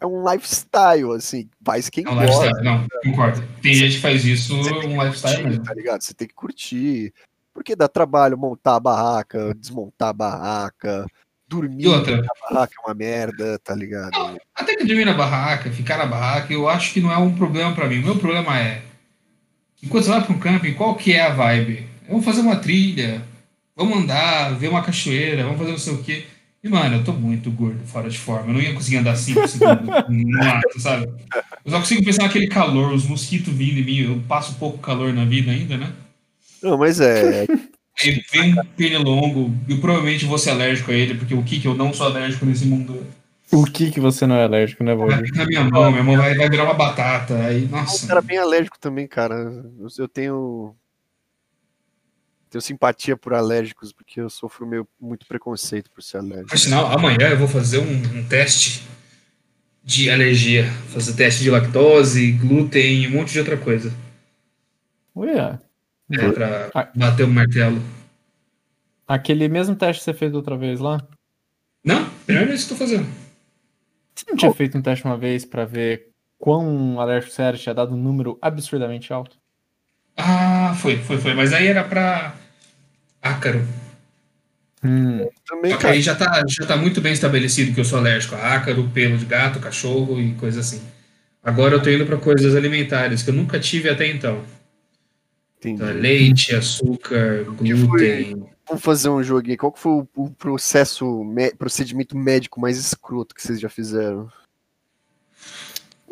é 0.00 0.06
um 0.06 0.28
lifestyle, 0.28 1.12
assim, 1.16 1.48
faz 1.64 1.88
quem 1.88 2.04
É 2.04 2.10
um 2.10 2.14
gosta. 2.16 2.46
lifestyle. 2.46 2.64
Não, 2.64 2.86
concordo. 3.04 3.42
Tem 3.62 3.74
gente 3.74 3.94
que 3.96 4.02
faz 4.02 4.24
isso 4.24 4.54
um 4.54 5.02
lifestyle 5.02 5.36
curtir, 5.36 5.48
mesmo. 5.48 5.64
tá 5.64 5.74
ligado? 5.74 6.02
Você 6.02 6.12
tem 6.14 6.26
que 6.28 6.34
curtir. 6.34 7.12
Porque 7.54 7.76
dá 7.76 7.88
trabalho 7.88 8.36
montar 8.36 8.74
a 8.74 8.80
barraca, 8.80 9.54
desmontar 9.54 10.08
a 10.08 10.12
barraca, 10.12 11.06
dormir 11.46 11.86
outra, 11.86 12.16
na 12.16 12.28
barraca 12.50 12.74
é 12.76 12.86
uma 12.86 12.94
merda, 12.94 13.58
tá 13.60 13.74
ligado? 13.74 14.38
até 14.54 14.74
que 14.74 14.84
dormir 14.84 15.04
na 15.04 15.14
barraca, 15.14 15.70
ficar 15.70 15.96
na 15.96 16.06
barraca, 16.06 16.52
eu 16.52 16.68
acho 16.68 16.92
que 16.92 17.00
não 17.00 17.12
é 17.12 17.16
um 17.16 17.34
problema 17.34 17.72
pra 17.72 17.88
mim. 17.88 18.00
O 18.00 18.04
meu 18.04 18.16
problema 18.16 18.58
é, 18.58 18.82
enquanto 19.82 20.04
você 20.04 20.10
vai 20.10 20.20
um 20.28 20.38
camping, 20.38 20.74
qual 20.74 20.96
que 20.96 21.12
é 21.12 21.22
a 21.22 21.30
vibe? 21.30 21.86
Vamos 22.08 22.24
fazer 22.24 22.40
uma 22.40 22.56
trilha, 22.56 23.22
vamos 23.76 23.98
andar, 23.98 24.54
ver 24.54 24.68
uma 24.68 24.82
cachoeira, 24.82 25.44
vamos 25.44 25.58
fazer 25.58 25.70
não 25.70 25.78
sei 25.78 25.94
o 25.94 26.02
quê. 26.02 26.26
E, 26.62 26.68
mano, 26.68 26.96
eu 26.96 27.04
tô 27.04 27.12
muito 27.12 27.50
gordo, 27.50 27.86
fora 27.86 28.08
de 28.08 28.18
forma. 28.18 28.48
Eu 28.48 28.54
não 28.54 28.60
ia 28.60 28.72
conseguir 28.72 28.96
andar 28.96 29.16
5 29.16 29.46
segundos 29.48 29.86
no 30.08 30.38
mato, 30.38 30.80
sabe? 30.80 31.06
Eu 31.62 31.70
só 31.70 31.78
consigo 31.78 32.02
pensar 32.02 32.22
naquele 32.22 32.48
calor, 32.48 32.90
os 32.92 33.04
mosquitos 33.06 33.52
vindo 33.52 33.78
em 33.78 33.84
mim. 33.84 33.98
Eu 33.98 34.22
passo 34.26 34.54
pouco 34.54 34.78
calor 34.78 35.12
na 35.12 35.26
vida 35.26 35.50
ainda, 35.50 35.76
né? 35.76 35.92
Não, 36.64 36.78
mas 36.78 36.98
é. 37.00 37.46
Aí 38.02 38.24
vem 38.32 38.58
um 38.58 38.64
pernilongo, 38.76 39.54
eu 39.68 39.78
provavelmente 39.78 40.24
vou 40.24 40.36
ser 40.36 40.50
alérgico 40.50 40.90
a 40.90 40.94
ele, 40.94 41.14
porque 41.14 41.34
o 41.34 41.44
que 41.44 41.60
que 41.60 41.68
eu 41.68 41.74
não 41.74 41.92
sou 41.92 42.06
alérgico 42.06 42.44
nesse 42.44 42.66
mundo? 42.66 43.06
O 43.52 43.64
que 43.64 43.92
que 43.92 44.00
você 44.00 44.26
não 44.26 44.34
é 44.34 44.42
alérgico, 44.42 44.82
né, 44.82 44.96
Vai 44.96 45.10
Valdir? 45.10 45.26
ficar 45.26 45.42
na 45.42 45.46
minha 45.46 45.64
mão, 45.64 45.92
minha 45.92 46.02
mão 46.02 46.16
vai, 46.16 46.34
vai 46.34 46.48
virar 46.50 46.64
uma 46.64 46.74
batata. 46.74 47.36
Aí, 47.36 47.62
Eu 47.62 47.68
um 47.68 47.70
nossa. 47.70 48.06
cara 48.06 48.20
bem 48.20 48.38
alérgico 48.38 48.76
também, 48.80 49.06
cara. 49.06 49.36
Eu, 49.78 49.86
eu 49.96 50.08
tenho. 50.08 50.74
Tenho 52.50 52.62
simpatia 52.62 53.16
por 53.16 53.34
alérgicos, 53.34 53.92
porque 53.92 54.20
eu 54.20 54.30
sofro 54.30 54.66
meio, 54.66 54.88
muito 55.00 55.26
preconceito 55.26 55.90
por 55.90 56.02
ser 56.02 56.18
alérgico. 56.18 56.48
Por 56.50 56.58
sinal, 56.58 56.86
amanhã 56.86 57.28
eu 57.30 57.38
vou 57.38 57.48
fazer 57.48 57.78
um, 57.78 58.18
um 58.18 58.24
teste 58.24 58.82
de 59.84 60.10
alergia. 60.10 60.64
Fazer 60.88 61.12
teste 61.12 61.42
de 61.42 61.50
lactose, 61.50 62.32
glúten 62.32 63.02
e 63.02 63.06
um 63.06 63.10
monte 63.12 63.32
de 63.32 63.38
outra 63.38 63.56
coisa. 63.56 63.92
Ué, 65.14 65.58
É, 66.10 66.30
pra 66.32 66.70
Ah. 66.74 66.88
bater 66.94 67.24
o 67.24 67.28
martelo. 67.28 67.80
aquele 69.06 69.48
mesmo 69.48 69.74
teste 69.76 70.00
que 70.00 70.04
você 70.04 70.14
fez 70.14 70.34
outra 70.34 70.56
vez 70.56 70.80
lá? 70.80 71.00
Não, 71.84 72.08
primeira 72.26 72.48
vez 72.48 72.64
que 72.64 72.72
eu 72.72 72.78
tô 72.78 72.84
fazendo. 72.84 73.06
Você 74.14 74.24
não 74.30 74.36
tinha 74.36 74.52
feito 74.52 74.78
um 74.78 74.82
teste 74.82 75.04
uma 75.04 75.16
vez 75.16 75.44
pra 75.44 75.64
ver 75.64 76.08
quão 76.38 77.00
alérgico 77.00 77.32
você 77.34 77.42
era? 77.42 77.56
Tinha 77.56 77.74
dado 77.74 77.94
um 77.94 77.98
número 78.02 78.38
absurdamente 78.40 79.12
alto? 79.12 79.36
Ah, 80.16 80.74
foi, 80.80 80.96
foi, 80.98 81.18
foi. 81.18 81.34
Mas 81.34 81.52
aí 81.52 81.66
era 81.66 81.82
pra 81.84 82.34
ácaro. 83.20 83.66
Hum, 84.82 85.26
Também, 85.46 85.72
aí 85.82 86.00
já 86.02 86.14
tá, 86.14 86.42
já 86.46 86.66
tá 86.66 86.76
muito 86.76 87.00
bem 87.00 87.12
estabelecido 87.12 87.74
que 87.74 87.80
eu 87.80 87.84
sou 87.84 87.98
alérgico 87.98 88.34
a 88.34 88.54
ácaro, 88.54 88.88
pelo 88.90 89.16
de 89.16 89.24
gato, 89.24 89.58
cachorro 89.58 90.20
e 90.20 90.34
coisa 90.34 90.60
assim. 90.60 90.80
Agora 91.42 91.74
eu 91.74 91.82
tô 91.82 91.90
indo 91.90 92.06
pra 92.06 92.16
coisas 92.18 92.54
alimentares 92.54 93.22
que 93.22 93.30
eu 93.30 93.34
nunca 93.34 93.58
tive 93.58 93.88
até 93.88 94.06
então. 94.06 94.42
Então, 95.68 95.92
leite, 95.92 96.54
açúcar, 96.54 97.44
glúten. 97.44 98.46
Vamos 98.66 98.82
fazer 98.82 99.08
um 99.08 99.22
joguinho. 99.22 99.58
Qual 99.58 99.72
que 99.72 99.78
foi 99.78 99.92
o, 99.92 100.08
o 100.16 100.30
processo, 100.30 101.22
procedimento 101.58 102.16
médico 102.16 102.60
mais 102.60 102.78
escroto 102.78 103.34
que 103.34 103.42
vocês 103.42 103.60
já 103.60 103.68
fizeram? 103.68 104.30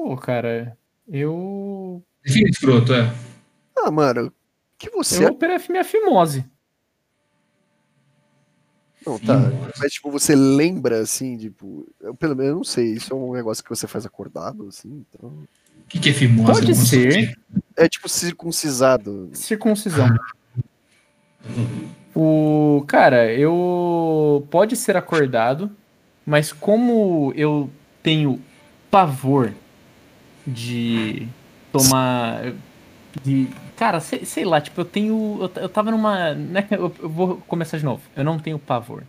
pô, 0.02 0.16
cara, 0.16 0.76
eu. 1.08 2.02
Define 2.24 2.50
escroto, 2.50 2.92
é. 2.92 3.14
Ah, 3.78 3.90
mano, 3.90 4.32
que 4.76 4.90
você. 4.90 5.24
Eu 5.24 5.30
operei 5.30 5.58
minha 5.70 5.84
fimose. 5.84 6.44
Não, 9.06 9.18
tá. 9.18 9.40
Fimose. 9.40 9.72
Mas, 9.78 9.92
tipo, 9.92 10.10
você 10.10 10.34
lembra, 10.34 11.00
assim, 11.00 11.36
tipo. 11.36 11.88
Eu, 12.00 12.14
pelo 12.14 12.34
menos, 12.34 12.50
eu 12.50 12.56
não 12.56 12.64
sei. 12.64 12.92
Isso 12.92 13.12
é 13.12 13.16
um 13.16 13.32
negócio 13.32 13.62
que 13.62 13.70
você 13.70 13.86
faz 13.86 14.04
acordado, 14.04 14.66
assim. 14.68 15.04
Então... 15.08 15.44
O 15.92 15.94
que, 15.94 16.00
que 16.00 16.08
é 16.08 16.12
fimose? 16.14 16.52
Pode 16.52 16.74
ser. 16.74 17.38
É 17.76 17.86
tipo 17.86 18.08
circuncisado. 18.08 19.28
Circuncisão. 19.34 20.08
O 22.14 22.82
cara, 22.88 23.30
eu 23.30 24.46
pode 24.50 24.74
ser 24.74 24.96
acordado, 24.96 25.70
mas 26.24 26.50
como 26.50 27.30
eu 27.36 27.70
tenho 28.02 28.40
pavor 28.90 29.52
de 30.46 31.28
tomar 31.70 32.54
de 33.22 33.48
cara, 33.76 34.00
sei, 34.00 34.24
sei 34.24 34.44
lá, 34.46 34.60
tipo, 34.62 34.80
eu 34.80 34.84
tenho 34.86 35.38
eu, 35.42 35.62
eu 35.62 35.68
tava 35.68 35.90
numa, 35.90 36.32
né, 36.34 36.66
eu, 36.70 36.94
eu 37.00 37.08
vou 37.08 37.36
começar 37.46 37.76
de 37.76 37.84
novo. 37.84 38.02
Eu 38.16 38.24
não 38.24 38.38
tenho 38.38 38.58
pavor, 38.58 39.04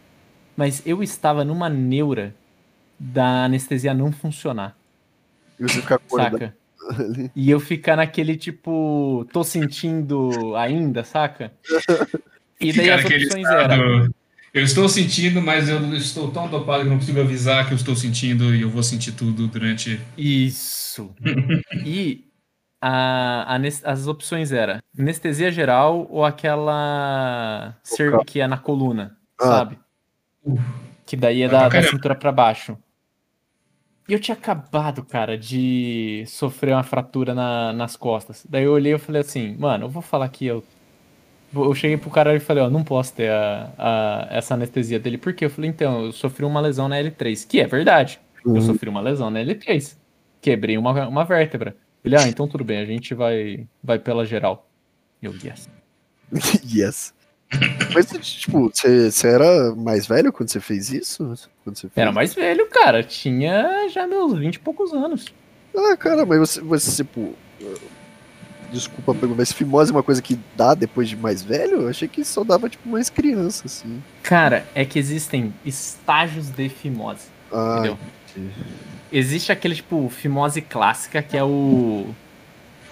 mas 0.57 0.81
eu 0.85 1.01
estava 1.01 1.45
numa 1.45 1.69
neura 1.69 2.35
da 2.99 3.45
anestesia 3.45 3.93
não 3.93 4.11
funcionar, 4.11 4.75
E 5.57 5.63
você 5.63 5.79
fica 5.79 5.95
acordado 5.95 6.33
saca? 6.33 6.62
Ali. 6.89 7.31
E 7.35 7.49
eu 7.49 7.59
ficar 7.59 7.95
naquele 7.95 8.35
tipo, 8.35 9.27
tô 9.31 9.43
sentindo 9.43 10.55
ainda, 10.55 11.03
saca? 11.03 11.51
E 12.59 12.71
daí 12.71 12.85
Ficar 12.85 12.95
as 12.95 13.05
opções 13.05 13.45
estado 13.45 13.73
eram. 13.73 14.13
Eu 14.53 14.63
estou 14.63 14.87
sentindo, 14.87 15.41
mas 15.41 15.67
eu 15.67 15.79
não 15.79 15.95
estou 15.95 16.29
tão 16.29 16.47
dopado 16.47 16.83
que 16.83 16.89
não 16.89 16.99
consigo 16.99 17.19
avisar 17.19 17.65
que 17.65 17.73
eu 17.73 17.75
estou 17.75 17.95
sentindo 17.95 18.53
e 18.53 18.61
eu 18.61 18.69
vou 18.69 18.83
sentir 18.83 19.13
tudo 19.13 19.47
durante. 19.47 19.99
Isso. 20.15 21.11
e 21.83 22.27
a, 22.79 23.55
a, 23.55 23.91
as 23.91 24.05
opções 24.05 24.51
eram 24.51 24.79
anestesia 24.97 25.51
geral 25.51 26.05
ou 26.07 26.23
aquela 26.23 27.75
cerviquia 27.81 28.47
na 28.47 28.57
coluna, 28.57 29.17
ah. 29.41 29.45
sabe? 29.45 29.79
Que 31.03 31.17
daí 31.17 31.41
é 31.41 31.49
da, 31.49 31.67
da 31.67 31.81
cintura 31.81 32.13
para 32.13 32.31
baixo. 32.31 32.77
E 34.07 34.13
eu 34.13 34.19
tinha 34.19 34.35
acabado, 34.35 35.03
cara, 35.03 35.37
de 35.37 36.23
sofrer 36.27 36.73
uma 36.73 36.83
fratura 36.83 37.33
na, 37.33 37.71
nas 37.71 37.95
costas. 37.95 38.45
Daí 38.49 38.63
eu 38.65 38.73
olhei 38.73 38.93
e 38.93 38.97
falei 38.97 39.21
assim, 39.21 39.55
mano, 39.57 39.85
eu 39.85 39.89
vou 39.89 40.01
falar 40.01 40.27
que 40.29 40.45
eu 40.45 40.63
eu 41.55 41.75
cheguei 41.75 41.97
pro 41.97 42.09
cara 42.09 42.35
e 42.35 42.39
falei, 42.39 42.63
ó, 42.63 42.69
não 42.69 42.83
posso 42.83 43.13
ter 43.13 43.29
a, 43.29 43.71
a, 43.77 44.27
essa 44.31 44.55
anestesia 44.55 44.99
dele. 44.99 45.17
Por 45.17 45.33
quê? 45.33 45.45
Eu 45.45 45.49
falei, 45.49 45.69
então, 45.69 46.05
eu 46.05 46.11
sofri 46.11 46.43
uma 46.43 46.59
lesão 46.59 46.87
na 46.87 46.95
L3, 46.95 47.47
que 47.47 47.59
é 47.59 47.67
verdade. 47.67 48.19
Uhum. 48.43 48.55
Eu 48.55 48.61
sofri 48.61 48.89
uma 48.89 49.01
lesão 49.01 49.29
na 49.29 49.39
L3. 49.39 49.95
Quebrei 50.41 50.77
uma, 50.77 51.07
uma 51.07 51.23
vértebra. 51.23 51.75
Ele, 52.03 52.17
ah, 52.17 52.27
então 52.27 52.47
tudo 52.47 52.63
bem, 52.63 52.79
a 52.79 52.85
gente 52.85 53.13
vai, 53.13 53.67
vai 53.83 53.99
pela 53.99 54.25
geral. 54.25 54.67
Eu, 55.21 55.33
yes. 55.33 55.69
yes. 56.65 57.13
Mas, 57.93 58.07
tipo, 58.07 58.69
você, 58.69 59.11
você 59.11 59.27
era 59.27 59.75
mais 59.75 60.07
velho 60.07 60.33
quando 60.33 60.49
você 60.49 60.59
fez 60.59 60.91
isso? 60.91 61.23
Quando 61.63 61.75
você 61.77 61.87
fez? 61.87 61.97
Era 61.97 62.11
mais 62.11 62.33
velho, 62.33 62.67
cara. 62.69 63.03
Tinha 63.03 63.87
já 63.89 64.07
meus 64.07 64.37
20 64.37 64.55
e 64.55 64.59
poucos 64.59 64.93
anos. 64.93 65.33
Ah, 65.75 65.95
cara, 65.95 66.25
mas 66.25 66.39
você, 66.39 66.61
você 66.61 67.03
tipo, 67.03 67.35
desculpa 68.71 69.15
se 69.45 69.53
fimose 69.53 69.91
é 69.91 69.95
uma 69.95 70.03
coisa 70.03 70.21
que 70.21 70.39
dá 70.55 70.73
depois 70.73 71.07
de 71.07 71.15
mais 71.15 71.41
velho? 71.41 71.83
Eu 71.83 71.89
achei 71.89 72.07
que 72.07 72.25
só 72.25 72.43
dava, 72.43 72.67
tipo, 72.67 72.89
mais 72.89 73.09
criança, 73.09 73.63
assim. 73.65 74.01
Cara, 74.23 74.65
é 74.73 74.83
que 74.83 74.97
existem 74.97 75.53
estágios 75.63 76.49
de 76.49 76.69
fimose. 76.69 77.27
Ah, 77.51 77.75
entendeu? 77.77 77.97
Entendi. 78.31 78.53
Existe 79.11 79.51
aquele, 79.51 79.75
tipo, 79.75 80.09
fimose 80.09 80.61
clássica, 80.61 81.21
que 81.21 81.37
é 81.37 81.43
o. 81.43 82.07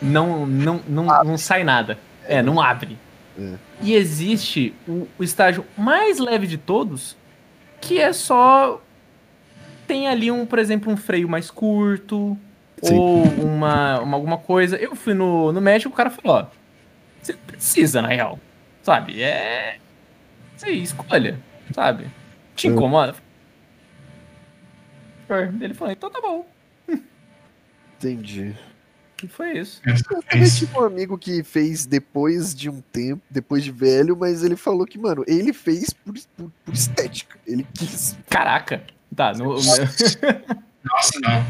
Não, 0.01 0.45
não, 0.45 0.81
não, 0.87 1.23
não 1.23 1.37
sai 1.37 1.63
nada. 1.63 1.97
É 2.27 2.41
não 2.41 2.61
abre. 2.61 2.97
É. 3.41 3.57
E 3.81 3.93
existe 3.95 4.73
o, 4.87 5.07
o 5.17 5.23
estágio 5.23 5.65
mais 5.77 6.19
leve 6.19 6.45
de 6.45 6.57
todos, 6.57 7.17
que 7.79 7.99
é 7.99 8.13
só. 8.13 8.81
Tem 9.87 10.07
ali 10.07 10.31
um, 10.31 10.45
por 10.45 10.59
exemplo, 10.59 10.91
um 10.91 10.95
freio 10.95 11.27
mais 11.27 11.49
curto, 11.49 12.37
Sim. 12.81 12.97
ou 12.97 13.23
uma, 13.23 13.99
uma, 13.99 14.17
alguma 14.17 14.37
coisa. 14.37 14.77
Eu 14.77 14.95
fui 14.95 15.13
no, 15.13 15.51
no 15.51 15.59
médico, 15.59 15.93
o 15.93 15.97
cara 15.97 16.09
falou, 16.09 16.37
ó, 16.37 16.45
você 17.21 17.33
precisa, 17.33 18.01
na 18.01 18.07
real. 18.07 18.39
Sabe? 18.83 19.21
É. 19.21 19.77
Você 20.55 20.71
escolha, 20.71 21.39
sabe? 21.73 22.07
Te 22.55 22.67
incomoda? 22.67 23.15
Ele 25.59 25.73
falou, 25.73 25.91
então 25.91 26.09
tá 26.09 26.21
bom. 26.21 26.45
Entendi. 27.97 28.55
E 29.23 29.27
foi 29.27 29.59
isso. 29.59 29.81
Eu 29.85 30.23
também 30.23 30.49
tive 30.49 30.77
um 30.77 30.83
amigo 30.83 31.17
que 31.17 31.43
fez 31.43 31.85
depois 31.85 32.55
de 32.55 32.69
um 32.69 32.81
tempo, 32.81 33.21
depois 33.29 33.63
de 33.63 33.71
velho, 33.71 34.17
mas 34.17 34.43
ele 34.43 34.55
falou 34.55 34.85
que, 34.85 34.97
mano, 34.97 35.23
ele 35.27 35.53
fez 35.53 35.93
por, 35.93 36.13
por, 36.35 36.51
por 36.65 36.73
estética. 36.73 37.37
Ele 37.45 37.65
quis. 37.73 38.17
Caraca! 38.29 38.83
Tá, 39.15 39.33
no. 39.33 39.55
Nossa, 40.83 41.19
não. 41.19 41.45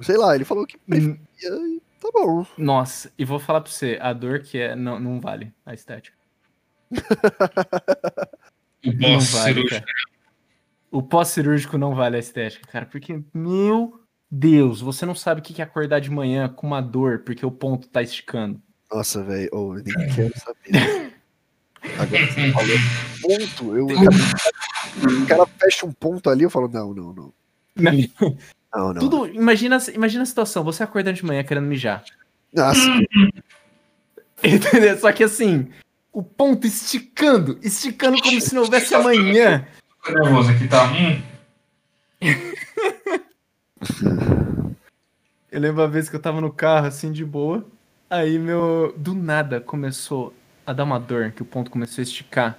Sei 0.00 0.16
lá, 0.16 0.34
ele 0.34 0.44
falou 0.44 0.66
que 0.66 0.78
preferia 0.78 1.18
e 1.40 1.80
tá 2.00 2.08
bom. 2.12 2.46
Nossa, 2.56 3.12
e 3.18 3.24
vou 3.24 3.38
falar 3.38 3.60
pra 3.60 3.70
você, 3.70 3.98
a 4.00 4.12
dor 4.12 4.40
que 4.40 4.58
é, 4.58 4.76
não, 4.76 5.00
não 5.00 5.20
vale 5.20 5.52
a 5.64 5.74
estética. 5.74 6.16
o 8.84 8.98
pós-cirúrgico. 8.98 9.86
o 10.90 11.02
pós-cirúrgico 11.02 11.78
não 11.78 11.94
vale 11.94 12.16
a 12.16 12.20
estética, 12.20 12.66
cara, 12.70 12.86
porque, 12.86 13.22
meu 13.32 14.01
Deus, 14.34 14.80
você 14.80 15.04
não 15.04 15.14
sabe 15.14 15.42
o 15.42 15.44
que 15.44 15.60
é 15.60 15.64
acordar 15.64 16.00
de 16.00 16.10
manhã 16.10 16.48
com 16.48 16.66
uma 16.66 16.80
dor 16.80 17.18
porque 17.18 17.44
o 17.44 17.50
ponto 17.50 17.86
tá 17.86 18.00
esticando. 18.00 18.58
Nossa, 18.90 19.22
velho, 19.22 19.50
oh, 19.52 19.76
eu 19.76 19.84
nem 19.84 20.14
quero 20.14 20.32
saber. 20.38 21.12
Agora 21.98 22.26
você 22.26 22.50
falou 22.50 22.76
ponto, 23.20 23.76
eu 23.76 23.86
o 25.22 25.26
cara 25.26 25.46
fecha 25.46 25.84
um 25.84 25.92
ponto 25.92 26.30
ali, 26.30 26.44
eu 26.44 26.50
falo, 26.50 26.66
não, 26.66 26.94
não, 26.94 27.12
não. 27.12 27.34
Não. 27.76 27.92
Não, 28.74 28.90
não. 28.94 29.00
Tudo, 29.00 29.26
imagina, 29.26 29.76
imagina 29.94 30.22
a 30.22 30.26
situação, 30.26 30.64
você 30.64 30.82
acordando 30.82 31.14
de 31.14 31.26
manhã 31.26 31.44
querendo 31.44 31.66
mijar. 31.66 32.02
Nossa. 32.54 32.80
Entendeu? 34.42 34.98
Só 34.98 35.12
que 35.12 35.22
assim, 35.22 35.68
o 36.10 36.22
ponto 36.22 36.66
esticando, 36.66 37.58
esticando 37.62 38.16
como 38.22 38.40
se 38.40 38.54
não 38.54 38.62
houvesse 38.62 38.94
amanhã. 38.94 39.68
Tô 40.02 40.12
nervoso 40.14 40.50
aqui, 40.52 40.66
tá? 40.68 40.90
Hum. 40.90 41.22
Eu 45.50 45.60
lembro 45.60 45.82
a 45.82 45.86
vez 45.86 46.08
que 46.08 46.16
eu 46.16 46.20
tava 46.20 46.40
no 46.40 46.52
carro, 46.52 46.86
assim, 46.86 47.12
de 47.12 47.24
boa. 47.24 47.66
Aí 48.08 48.38
meu. 48.38 48.94
Do 48.96 49.14
nada 49.14 49.60
começou 49.60 50.34
a 50.66 50.72
dar 50.72 50.84
uma 50.84 50.98
dor, 50.98 51.32
que 51.32 51.42
o 51.42 51.46
ponto 51.46 51.70
começou 51.70 52.02
a 52.02 52.04
esticar. 52.04 52.58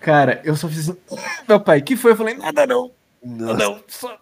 Cara, 0.00 0.40
eu 0.44 0.54
só 0.56 0.68
fiz 0.68 0.88
assim. 0.90 0.98
Meu 1.48 1.60
pai, 1.60 1.82
que 1.82 1.96
foi? 1.96 2.12
Eu 2.12 2.16
falei, 2.16 2.34
nada 2.34 2.66
não. 2.66 2.92
Nossa. 3.22 3.54
Não, 3.54 3.82
só 3.88 4.18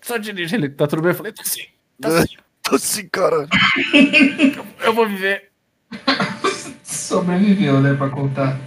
só 0.00 0.16
dirige 0.16 0.56
ele. 0.56 0.68
Tá 0.68 0.86
tudo 0.86 1.02
bem? 1.02 1.10
Eu 1.10 1.16
falei, 1.16 1.32
tá 1.32 1.44
sim. 1.44 1.66
Tá 2.00 2.22
sim. 2.22 2.36
Tô 2.62 2.78
sim, 2.78 3.08
cara. 3.08 3.48
Eu, 4.56 4.86
eu 4.86 4.94
vou 4.94 5.06
viver. 5.06 5.50
Sobreviveu, 6.82 7.80
né, 7.80 7.94
pra 7.94 8.08
contar. 8.08 8.58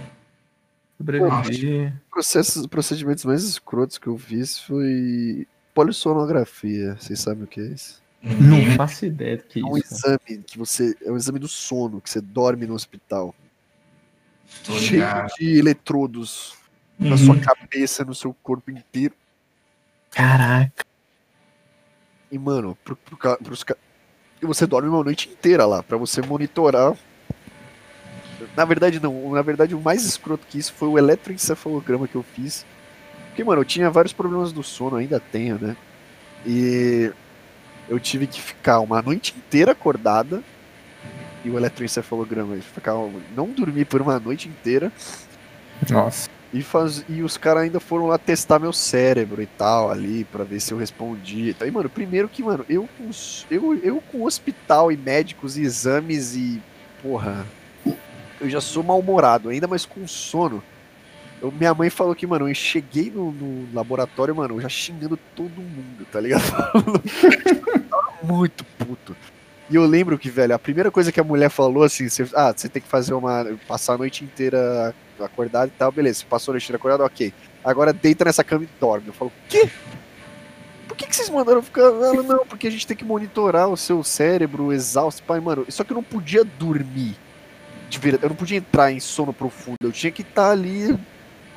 Sobrevivi. 0.96 1.92
Processos, 2.10 2.66
procedimentos 2.66 3.24
mais 3.24 3.44
escrotos 3.44 3.98
que 3.98 4.06
eu 4.06 4.16
fiz 4.16 4.58
foi 4.58 5.46
polissonografia. 5.74 6.96
Vocês 6.98 7.20
sabem 7.20 7.44
o 7.44 7.46
que 7.46 7.60
é 7.60 7.64
isso? 7.64 8.02
Não 8.22 8.74
faço 8.76 9.04
ideia 9.04 9.36
do 9.36 9.42
que 9.42 9.58
é, 9.58 9.62
é 9.62 9.64
um 9.66 9.76
isso. 9.76 9.94
exame 9.94 10.42
que 10.46 10.56
você. 10.56 10.96
É 11.04 11.12
um 11.12 11.16
exame 11.16 11.38
do 11.38 11.48
sono, 11.48 12.00
que 12.00 12.08
você 12.08 12.20
dorme 12.20 12.66
no 12.66 12.74
hospital. 12.74 13.34
Tô 14.64 14.72
cheio 14.78 15.00
ligado. 15.00 15.32
de 15.38 15.58
eletrodos 15.58 16.54
uhum. 16.98 17.10
na 17.10 17.18
sua 17.18 17.38
cabeça, 17.38 18.04
no 18.04 18.14
seu 18.14 18.34
corpo 18.42 18.70
inteiro. 18.70 19.14
Caraca. 20.10 20.84
E, 22.30 22.38
mano, 22.38 22.78
pro, 22.82 22.96
pro, 22.96 23.16
pros 23.16 23.64
E 24.40 24.46
você 24.46 24.66
dorme 24.66 24.88
uma 24.88 25.04
noite 25.04 25.28
inteira 25.28 25.66
lá, 25.66 25.82
para 25.82 25.96
você 25.96 26.22
monitorar. 26.22 26.96
Na 28.56 28.64
verdade, 28.64 29.00
não. 29.00 29.32
Na 29.32 29.42
verdade, 29.42 29.74
o 29.74 29.80
mais 29.80 30.04
escroto 30.04 30.46
que 30.46 30.58
isso 30.58 30.72
foi 30.72 30.88
o 30.88 30.98
eletroencefalograma 30.98 32.08
que 32.08 32.14
eu 32.14 32.22
fiz. 32.22 32.64
Porque, 33.34 33.42
mano, 33.42 33.62
eu 33.62 33.64
tinha 33.64 33.90
vários 33.90 34.12
problemas 34.12 34.52
do 34.52 34.62
sono, 34.62 34.94
ainda 34.94 35.18
tenho, 35.18 35.58
né? 35.60 35.76
E 36.46 37.10
eu 37.88 37.98
tive 37.98 38.28
que 38.28 38.40
ficar 38.40 38.78
uma 38.78 39.02
noite 39.02 39.34
inteira 39.36 39.72
acordada. 39.72 40.40
E 41.44 41.50
o 41.50 41.58
eletroencefalograma, 41.58 42.56
ficar, 42.58 42.92
não 43.34 43.48
dormir 43.48 43.86
por 43.86 44.00
uma 44.00 44.20
noite 44.20 44.48
inteira. 44.48 44.92
Nossa. 45.90 46.30
E, 46.52 46.62
faz, 46.62 47.04
e 47.08 47.22
os 47.22 47.36
caras 47.36 47.64
ainda 47.64 47.80
foram 47.80 48.06
lá 48.06 48.16
testar 48.18 48.60
meu 48.60 48.72
cérebro 48.72 49.42
e 49.42 49.46
tal, 49.46 49.90
ali, 49.90 50.22
para 50.22 50.44
ver 50.44 50.60
se 50.60 50.72
eu 50.72 50.78
respondia. 50.78 51.50
Então, 51.50 51.66
e, 51.66 51.72
mano, 51.72 51.90
primeiro 51.90 52.28
que, 52.28 52.40
mano, 52.40 52.64
eu 52.68 52.88
com, 52.96 53.10
eu, 53.50 53.74
eu 53.82 54.00
com 54.12 54.22
hospital 54.22 54.92
e 54.92 54.96
médicos 54.96 55.58
e 55.58 55.62
exames 55.62 56.36
e. 56.36 56.62
Porra. 57.02 57.44
Eu 58.40 58.48
já 58.48 58.60
sou 58.60 58.84
mal-humorado, 58.84 59.48
ainda 59.48 59.66
mais 59.66 59.84
com 59.84 60.06
sono. 60.06 60.62
Eu, 61.42 61.52
minha 61.52 61.74
mãe 61.74 61.90
falou 61.90 62.14
que, 62.14 62.26
mano, 62.26 62.48
eu 62.48 62.54
cheguei 62.54 63.10
no, 63.10 63.30
no 63.30 63.74
laboratório, 63.74 64.34
mano, 64.34 64.60
já 64.60 64.68
xingando 64.68 65.18
todo 65.34 65.60
mundo, 65.60 66.06
tá 66.10 66.20
ligado? 66.20 66.42
muito 68.22 68.64
puto. 68.78 69.16
E 69.70 69.76
eu 69.76 69.86
lembro 69.86 70.18
que, 70.18 70.28
velho, 70.28 70.54
a 70.54 70.58
primeira 70.58 70.90
coisa 70.90 71.10
que 71.10 71.20
a 71.20 71.24
mulher 71.24 71.48
falou 71.50 71.82
assim, 71.82 72.08
você, 72.08 72.28
ah, 72.34 72.52
você 72.54 72.68
tem 72.68 72.82
que 72.82 72.88
fazer 72.88 73.14
uma. 73.14 73.46
passar 73.66 73.94
a 73.94 73.98
noite 73.98 74.24
inteira 74.24 74.94
acordado 75.18 75.68
e 75.68 75.72
tal, 75.72 75.90
beleza. 75.90 76.20
Você 76.20 76.26
passou 76.26 76.52
a 76.52 76.54
noite 76.54 76.64
inteira 76.64 76.76
acordado, 76.76 77.02
ok. 77.02 77.32
Agora 77.64 77.92
deita 77.92 78.24
nessa 78.24 78.44
cama 78.44 78.64
e 78.64 78.68
dorme. 78.78 79.08
Eu 79.08 79.14
falo, 79.14 79.32
quê? 79.48 79.68
Por 80.86 80.96
que, 80.96 81.06
que 81.06 81.16
vocês 81.16 81.30
mandaram 81.30 81.62
ficar. 81.62 81.80
Ela, 81.80 82.22
não, 82.22 82.46
porque 82.46 82.66
a 82.66 82.70
gente 82.70 82.86
tem 82.86 82.96
que 82.96 83.04
monitorar 83.04 83.68
o 83.68 83.76
seu 83.76 84.04
cérebro 84.04 84.72
exausto. 84.72 85.22
Pai, 85.22 85.40
mano, 85.40 85.64
só 85.68 85.82
que 85.82 85.92
eu 85.92 85.96
não 85.96 86.02
podia 86.02 86.44
dormir. 86.44 87.16
De 87.88 87.98
verdade, 87.98 88.24
eu 88.24 88.28
não 88.28 88.36
podia 88.36 88.58
entrar 88.58 88.92
em 88.92 89.00
sono 89.00 89.32
profundo. 89.32 89.78
Eu 89.82 89.92
tinha 89.92 90.12
que 90.12 90.22
estar 90.22 90.46
tá 90.46 90.50
ali 90.50 90.98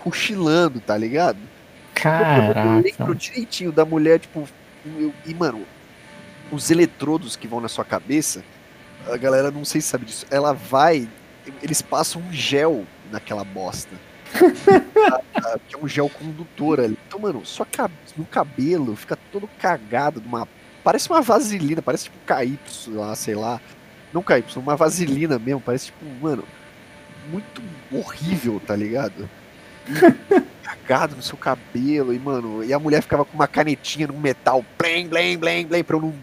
cochilando, 0.04 0.80
tá 0.80 0.98
ligado? 0.98 1.40
Caraca. 1.94 2.60
Eu 2.60 2.82
lembro 2.82 3.16
direitinho 3.16 3.72
da 3.72 3.86
mulher, 3.86 4.20
tipo. 4.20 4.48
Eu, 4.86 5.14
e, 5.26 5.34
mano, 5.34 5.66
os 6.52 6.72
eletrodos 6.72 7.36
que 7.36 7.48
vão 7.48 7.60
na 7.60 7.68
sua 7.68 7.84
cabeça, 7.84 8.44
a 9.12 9.18
galera 9.18 9.52
não 9.52 9.66
sei 9.66 9.82
se 9.82 9.88
sabe 9.88 10.06
disso, 10.06 10.26
ela 10.30 10.54
vai, 10.54 11.08
eles 11.62 11.82
passam 11.82 12.22
um 12.22 12.32
gel 12.32 12.86
naquela 13.12 13.44
bosta. 13.44 13.96
que 15.68 15.76
é 15.76 15.78
um 15.78 15.88
gel 15.88 16.10
condutor 16.10 16.80
ali. 16.80 16.98
Então, 17.08 17.20
mano, 17.20 17.46
só 17.46 17.66
no 18.16 18.26
cabelo 18.26 18.96
fica 18.96 19.18
todo 19.32 19.50
cagado 19.60 20.20
de 20.20 20.28
uma. 20.28 20.48
Parece 20.84 21.10
uma 21.10 21.22
vaselina, 21.22 21.82
parece 21.82 22.06
tipo 22.06 22.18
KY 22.26 22.60
lá, 22.94 23.16
sei 23.16 23.36
lá. 23.36 23.60
Não 24.14 24.22
KY, 24.22 24.44
uma 24.58 24.76
vaselina 24.76 25.38
mesmo, 25.40 25.62
parece 25.62 25.88
tipo, 25.88 26.06
mano, 26.22 26.44
muito 27.30 27.62
horrível, 27.92 28.62
tá 28.66 28.76
ligado? 28.76 29.30
Cagado 30.64 31.16
no 31.16 31.22
seu 31.22 31.38
cabelo, 31.38 32.14
e, 32.14 32.20
mano, 32.20 32.64
e 32.64 32.74
a 32.74 32.80
mulher 32.80 33.02
ficava 33.02 33.26
com 33.26 33.34
uma 33.34 33.48
canetinha 33.48 34.08
no 34.08 34.18
metal, 34.18 34.64
blém, 34.78 35.08
blém, 35.08 35.38
blém, 35.38 35.66
blém, 35.66 35.84
pra 35.84 35.98
eu 35.98 36.02
não 36.02 36.14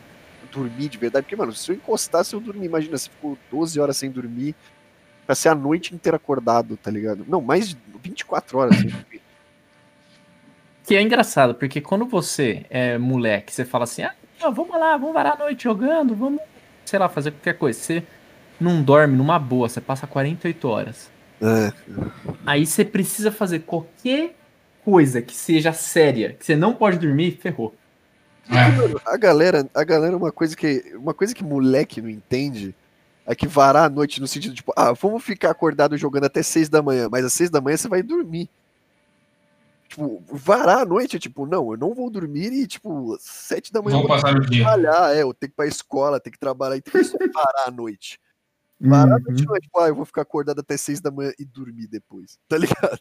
dormir 0.51 0.89
de 0.89 0.99
verdade. 0.99 1.25
Porque, 1.25 1.37
mano, 1.37 1.53
se 1.53 1.71
eu 1.71 1.77
encostasse, 1.77 2.35
eu 2.35 2.41
dormir. 2.41 2.67
Imagina, 2.67 2.97
você 2.97 3.11
ficou 3.11 3.37
12 3.51 3.81
horas 3.81 3.97
sem 3.97 4.11
dormir, 4.11 4.55
pra 5.27 5.35
ser 5.35 5.49
a 5.49 5.55
noite 5.55 5.95
inteira 5.95 6.17
acordado, 6.17 6.77
tá 6.77 6.91
ligado? 6.91 7.25
Não, 7.29 7.41
mais 7.41 7.71
de 7.71 7.79
24 8.03 8.59
horas 8.59 8.77
sem 8.77 8.89
dormir. 8.89 9.21
Que 10.87 10.97
é 10.97 11.03
engraçado, 11.03 11.55
porque 11.55 11.81
quando 11.81 12.05
você 12.05 12.67
é 12.69 12.99
moleque, 12.99 13.53
você 13.53 13.65
fala 13.65 13.85
assim, 13.85 14.03
ah, 14.03 14.15
vamos 14.51 14.79
lá, 14.79 14.97
vamos 14.99 15.15
varar 15.15 15.33
a 15.33 15.39
noite 15.39 15.65
jogando, 15.65 16.15
vamos, 16.15 16.41
sei 16.85 16.99
lá, 16.99 17.09
fazer 17.09 17.31
qualquer 17.31 17.57
coisa. 17.57 17.79
Você 17.79 18.03
não 18.61 18.83
dorme 18.83 19.17
numa 19.17 19.39
boa, 19.39 19.69
você 19.69 19.81
passa 19.81 20.07
48 20.07 20.69
horas. 20.69 21.11
É. 21.45 21.73
Aí 22.47 22.67
você 22.67 22.85
precisa 22.85 23.31
fazer 23.31 23.61
qualquer 23.61 24.35
coisa 24.83 25.21
que 25.21 25.35
seja 25.35 25.73
séria, 25.73 26.33
que 26.33 26.45
você 26.45 26.57
não 26.57 26.75
pode 26.75 26.99
dormir, 26.99 27.39
ferrou. 27.41 27.75
É. 28.51 29.11
A 29.11 29.17
galera, 29.17 29.69
a 29.75 29.85
galera, 29.85 30.17
uma 30.17 30.33
coisa 30.33 30.57
que, 30.57 30.93
uma 30.97 31.13
coisa 31.13 31.35
que 31.35 31.45
moleque 31.45 32.01
não 32.01 32.09
entende 32.09 32.75
é 33.27 33.35
que 33.35 33.47
varar 33.47 33.85
a 33.85 33.89
noite 33.89 34.21
no 34.21 34.27
sentido 34.27 34.55
tipo, 34.55 34.73
ah, 34.77 34.93
vamos 34.93 35.23
ficar 35.23 35.51
acordado 35.51 35.97
jogando 35.97 36.25
até 36.25 36.43
seis 36.43 36.69
da 36.69 36.83
manhã, 36.83 37.09
mas 37.11 37.25
às 37.25 37.33
seis 37.33 37.51
da 37.51 37.61
manhã 37.61 37.77
você 37.77 37.89
vai 37.89 38.03
dormir. 38.03 38.49
Tipo, 39.89 40.23
varar 40.31 40.79
a 40.79 40.85
noite 40.85 41.17
é 41.17 41.19
tipo, 41.19 41.47
não, 41.47 41.73
eu 41.73 41.79
não 41.79 41.95
vou 41.95 42.11
dormir 42.11 42.53
e 42.53 42.67
tipo, 42.67 43.17
sete 43.21 43.73
da 43.73 43.81
manhã 43.81 43.97
Vou 43.97 44.05
eu 44.05 44.09
vou 44.09 44.17
passar 44.17 44.37
o 44.37 44.41
dia. 44.41 44.63
trabalhar, 44.63 45.17
é, 45.17 45.23
eu 45.23 45.33
tenho 45.33 45.51
que 45.51 45.55
ir 45.55 45.57
pra 45.57 45.67
escola, 45.67 46.21
tenho 46.21 46.33
que 46.33 46.39
trabalhar, 46.39 46.77
então 46.77 47.01
isso 47.01 47.17
é 47.21 47.29
varar 47.29 47.69
a 47.69 47.71
noite. 47.71 48.21
Noite 48.81 49.47
Uhum. 49.47 49.57
é 49.57 49.61
tipo, 49.61 49.79
ah, 49.81 49.89
eu 49.89 49.95
vou 49.95 50.05
ficar 50.05 50.23
acordado 50.23 50.61
até 50.61 50.77
seis 50.77 51.01
da 51.01 51.11
manhã 51.11 51.33
e 51.39 51.45
dormir 51.45 51.87
depois, 51.87 52.39
tá 52.49 52.59
ligado? 52.59 53.01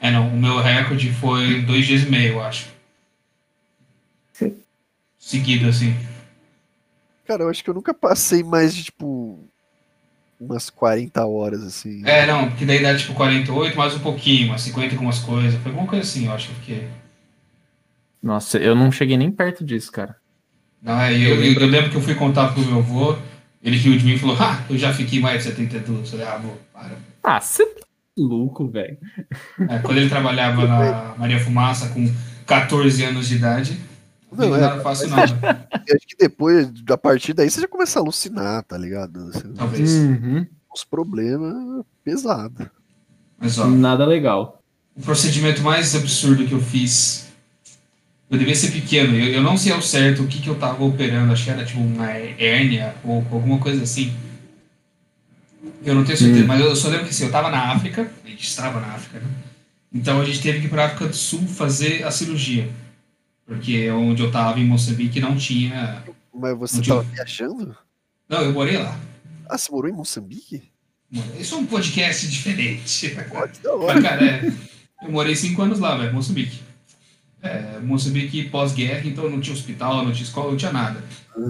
É, 0.00 0.10
não, 0.10 0.28
o 0.28 0.36
meu 0.36 0.58
recorde 0.60 1.12
foi 1.12 1.62
dois 1.62 1.86
dias 1.86 2.02
e 2.02 2.10
meio, 2.10 2.34
eu 2.34 2.42
acho. 2.42 2.74
Seguido, 5.18 5.68
assim. 5.68 5.92
Cara, 7.26 7.42
eu 7.42 7.48
acho 7.48 7.64
que 7.64 7.68
eu 7.70 7.74
nunca 7.74 7.92
passei 7.92 8.44
mais 8.44 8.72
de 8.74 8.84
tipo 8.84 9.40
umas 10.38 10.70
40 10.70 11.26
horas 11.26 11.64
assim. 11.64 12.06
É, 12.06 12.26
não, 12.26 12.48
porque 12.50 12.64
daí 12.64 12.80
dá 12.80 12.96
tipo 12.96 13.14
48, 13.14 13.76
mais 13.76 13.94
um 13.96 13.98
pouquinho, 13.98 14.48
umas 14.50 14.60
50 14.62 14.94
com 14.94 15.02
umas 15.02 15.18
coisas. 15.18 15.60
Foi 15.60 15.72
alguma 15.72 15.88
coisa 15.88 16.04
assim, 16.04 16.26
eu 16.26 16.32
acho 16.32 16.46
que 16.46 16.52
eu 16.52 16.58
fiquei. 16.60 16.88
Nossa, 18.22 18.58
eu 18.58 18.76
não 18.76 18.92
cheguei 18.92 19.16
nem 19.16 19.32
perto 19.32 19.64
disso, 19.64 19.90
cara. 19.90 20.16
Não, 20.80 21.00
é, 21.00 21.12
eu, 21.14 21.42
eu, 21.42 21.52
eu 21.54 21.66
lembro 21.66 21.90
que 21.90 21.96
eu 21.96 22.02
fui 22.02 22.14
contar 22.14 22.52
pro 22.52 22.64
meu 22.64 22.78
avô, 22.78 23.16
ele 23.66 23.76
riu 23.76 23.98
de 23.98 24.04
mim 24.04 24.12
e 24.14 24.18
falou, 24.18 24.36
ah, 24.40 24.62
eu 24.70 24.78
já 24.78 24.92
fiquei 24.94 25.20
mais 25.20 25.38
de 25.42 25.50
72. 25.50 25.98
Eu 26.00 26.06
falei, 26.06 26.26
ah, 26.26 26.34
avô, 26.34 26.52
para. 26.72 26.92
Ah, 27.22 27.40
você 27.40 27.66
tá 27.66 27.80
louco, 28.16 28.68
velho. 28.68 28.96
É, 29.68 29.78
quando 29.80 29.98
ele 29.98 30.08
trabalhava 30.08 30.66
na 30.66 31.14
Maria 31.18 31.40
Fumaça 31.40 31.88
com 31.88 32.10
14 32.46 33.04
anos 33.04 33.26
de 33.28 33.34
idade, 33.36 33.80
Não, 34.32 34.48
não 34.50 34.56
é, 34.56 34.62
era 34.62 34.80
fácil 34.80 35.08
não, 35.08 35.16
né? 35.16 35.66
Eu 35.86 35.96
acho 35.96 36.06
que 36.06 36.16
depois, 36.18 36.70
a 36.88 36.96
partir 36.96 37.32
daí, 37.32 37.50
você 37.50 37.60
já 37.60 37.68
começa 37.68 37.98
a 37.98 38.02
alucinar, 38.02 38.62
tá 38.62 38.78
ligado? 38.78 39.26
Você- 39.32 39.48
Talvez. 39.48 39.90
Uhum. 39.94 40.46
Uns 40.72 40.84
problemas 40.84 41.84
pesados. 42.04 42.66
Mas 43.38 43.58
ó, 43.58 43.66
Nada 43.66 44.06
legal. 44.06 44.62
o 44.96 45.02
procedimento 45.02 45.60
mais 45.62 45.94
absurdo 45.94 46.46
que 46.46 46.52
eu 46.52 46.60
fiz. 46.60 47.25
Eu 48.28 48.38
devia 48.38 48.54
ser 48.56 48.72
pequeno, 48.72 49.14
eu, 49.16 49.34
eu 49.34 49.42
não 49.42 49.56
sei 49.56 49.72
ao 49.72 49.80
certo 49.80 50.22
o 50.24 50.26
que, 50.26 50.40
que 50.40 50.48
eu 50.48 50.56
tava 50.56 50.82
operando, 50.84 51.32
acho 51.32 51.44
que 51.44 51.50
era 51.50 51.64
tipo 51.64 51.80
uma 51.80 52.10
hérnia 52.10 52.94
ou 53.04 53.18
alguma 53.30 53.58
coisa 53.58 53.82
assim. 53.84 54.12
Eu 55.84 55.94
não 55.94 56.04
tenho 56.04 56.18
certeza, 56.18 56.42
Hum. 56.44 56.46
mas 56.46 56.60
eu 56.60 56.74
só 56.74 56.88
lembro 56.88 57.04
que 57.04 57.10
assim, 57.10 57.24
eu 57.24 57.30
tava 57.30 57.50
na 57.50 57.72
África, 57.72 58.10
a 58.24 58.28
gente 58.28 58.42
estava 58.44 58.80
na 58.80 58.88
África, 58.88 59.20
né? 59.20 59.26
Então 59.92 60.20
a 60.20 60.24
gente 60.24 60.40
teve 60.42 60.60
que 60.60 60.66
ir 60.66 60.68
pra 60.68 60.86
África 60.86 61.06
do 61.06 61.14
Sul 61.16 61.46
fazer 61.46 62.02
a 62.04 62.10
cirurgia. 62.10 62.68
Porque 63.46 63.88
onde 63.90 64.22
eu 64.22 64.30
tava, 64.32 64.58
em 64.58 64.64
Moçambique, 64.66 65.20
não 65.20 65.36
tinha. 65.36 66.02
Mas 66.34 66.58
você 66.58 66.76
Não 66.78 66.82
tava 66.84 67.02
tinha- 67.04 67.14
viajando? 67.14 67.76
Não, 68.28 68.40
eu 68.42 68.52
morei 68.52 68.76
lá. 68.76 68.98
Ah, 69.48 69.56
você 69.56 69.70
morou 69.70 69.88
em 69.88 69.94
Moçambique? 69.94 70.64
Isso 71.38 71.54
é 71.54 71.58
um 71.58 71.64
podcast 71.66 72.26
diferente. 72.28 73.08
Que 73.10 73.14
da 73.14 73.76
Mas, 73.86 74.02
cara, 74.02 74.24
é, 74.24 74.52
eu 75.02 75.10
morei 75.12 75.36
cinco 75.36 75.62
anos 75.62 75.78
lá, 75.78 75.96
velho, 75.96 76.12
Moçambique. 76.12 76.58
É, 77.42 77.78
Moçambique 77.82 78.44
pós-guerra, 78.44 79.02
então 79.04 79.30
não 79.30 79.40
tinha 79.40 79.54
hospital, 79.54 80.04
não 80.04 80.12
tinha 80.12 80.24
escola, 80.24 80.50
não 80.50 80.56
tinha 80.56 80.72
nada. 80.72 81.02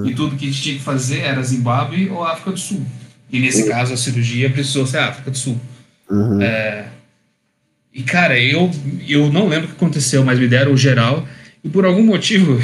E 0.04 0.14
tudo 0.14 0.36
que 0.36 0.44
a 0.44 0.48
gente 0.48 0.62
tinha 0.62 0.74
que 0.76 0.82
fazer 0.82 1.20
era 1.20 1.42
Zimbábue 1.42 2.10
ou 2.10 2.24
África 2.24 2.50
do 2.50 2.58
Sul. 2.58 2.84
E 3.30 3.38
nesse 3.38 3.68
caso 3.68 3.94
a 3.94 3.96
cirurgia 3.96 4.50
precisou 4.50 4.86
ser 4.86 4.98
África 4.98 5.30
do 5.30 5.38
Sul. 5.38 5.60
Uhum. 6.10 6.38
E 7.94 8.02
cara, 8.02 8.38
eu, 8.38 8.70
eu 9.08 9.32
não 9.32 9.48
lembro 9.48 9.66
o 9.66 9.68
que 9.70 9.76
aconteceu, 9.76 10.24
mas 10.24 10.38
me 10.38 10.46
deram 10.46 10.72
o 10.72 10.76
geral. 10.76 11.26
E 11.64 11.68
por 11.68 11.84
algum 11.84 12.02
motivo, 12.02 12.60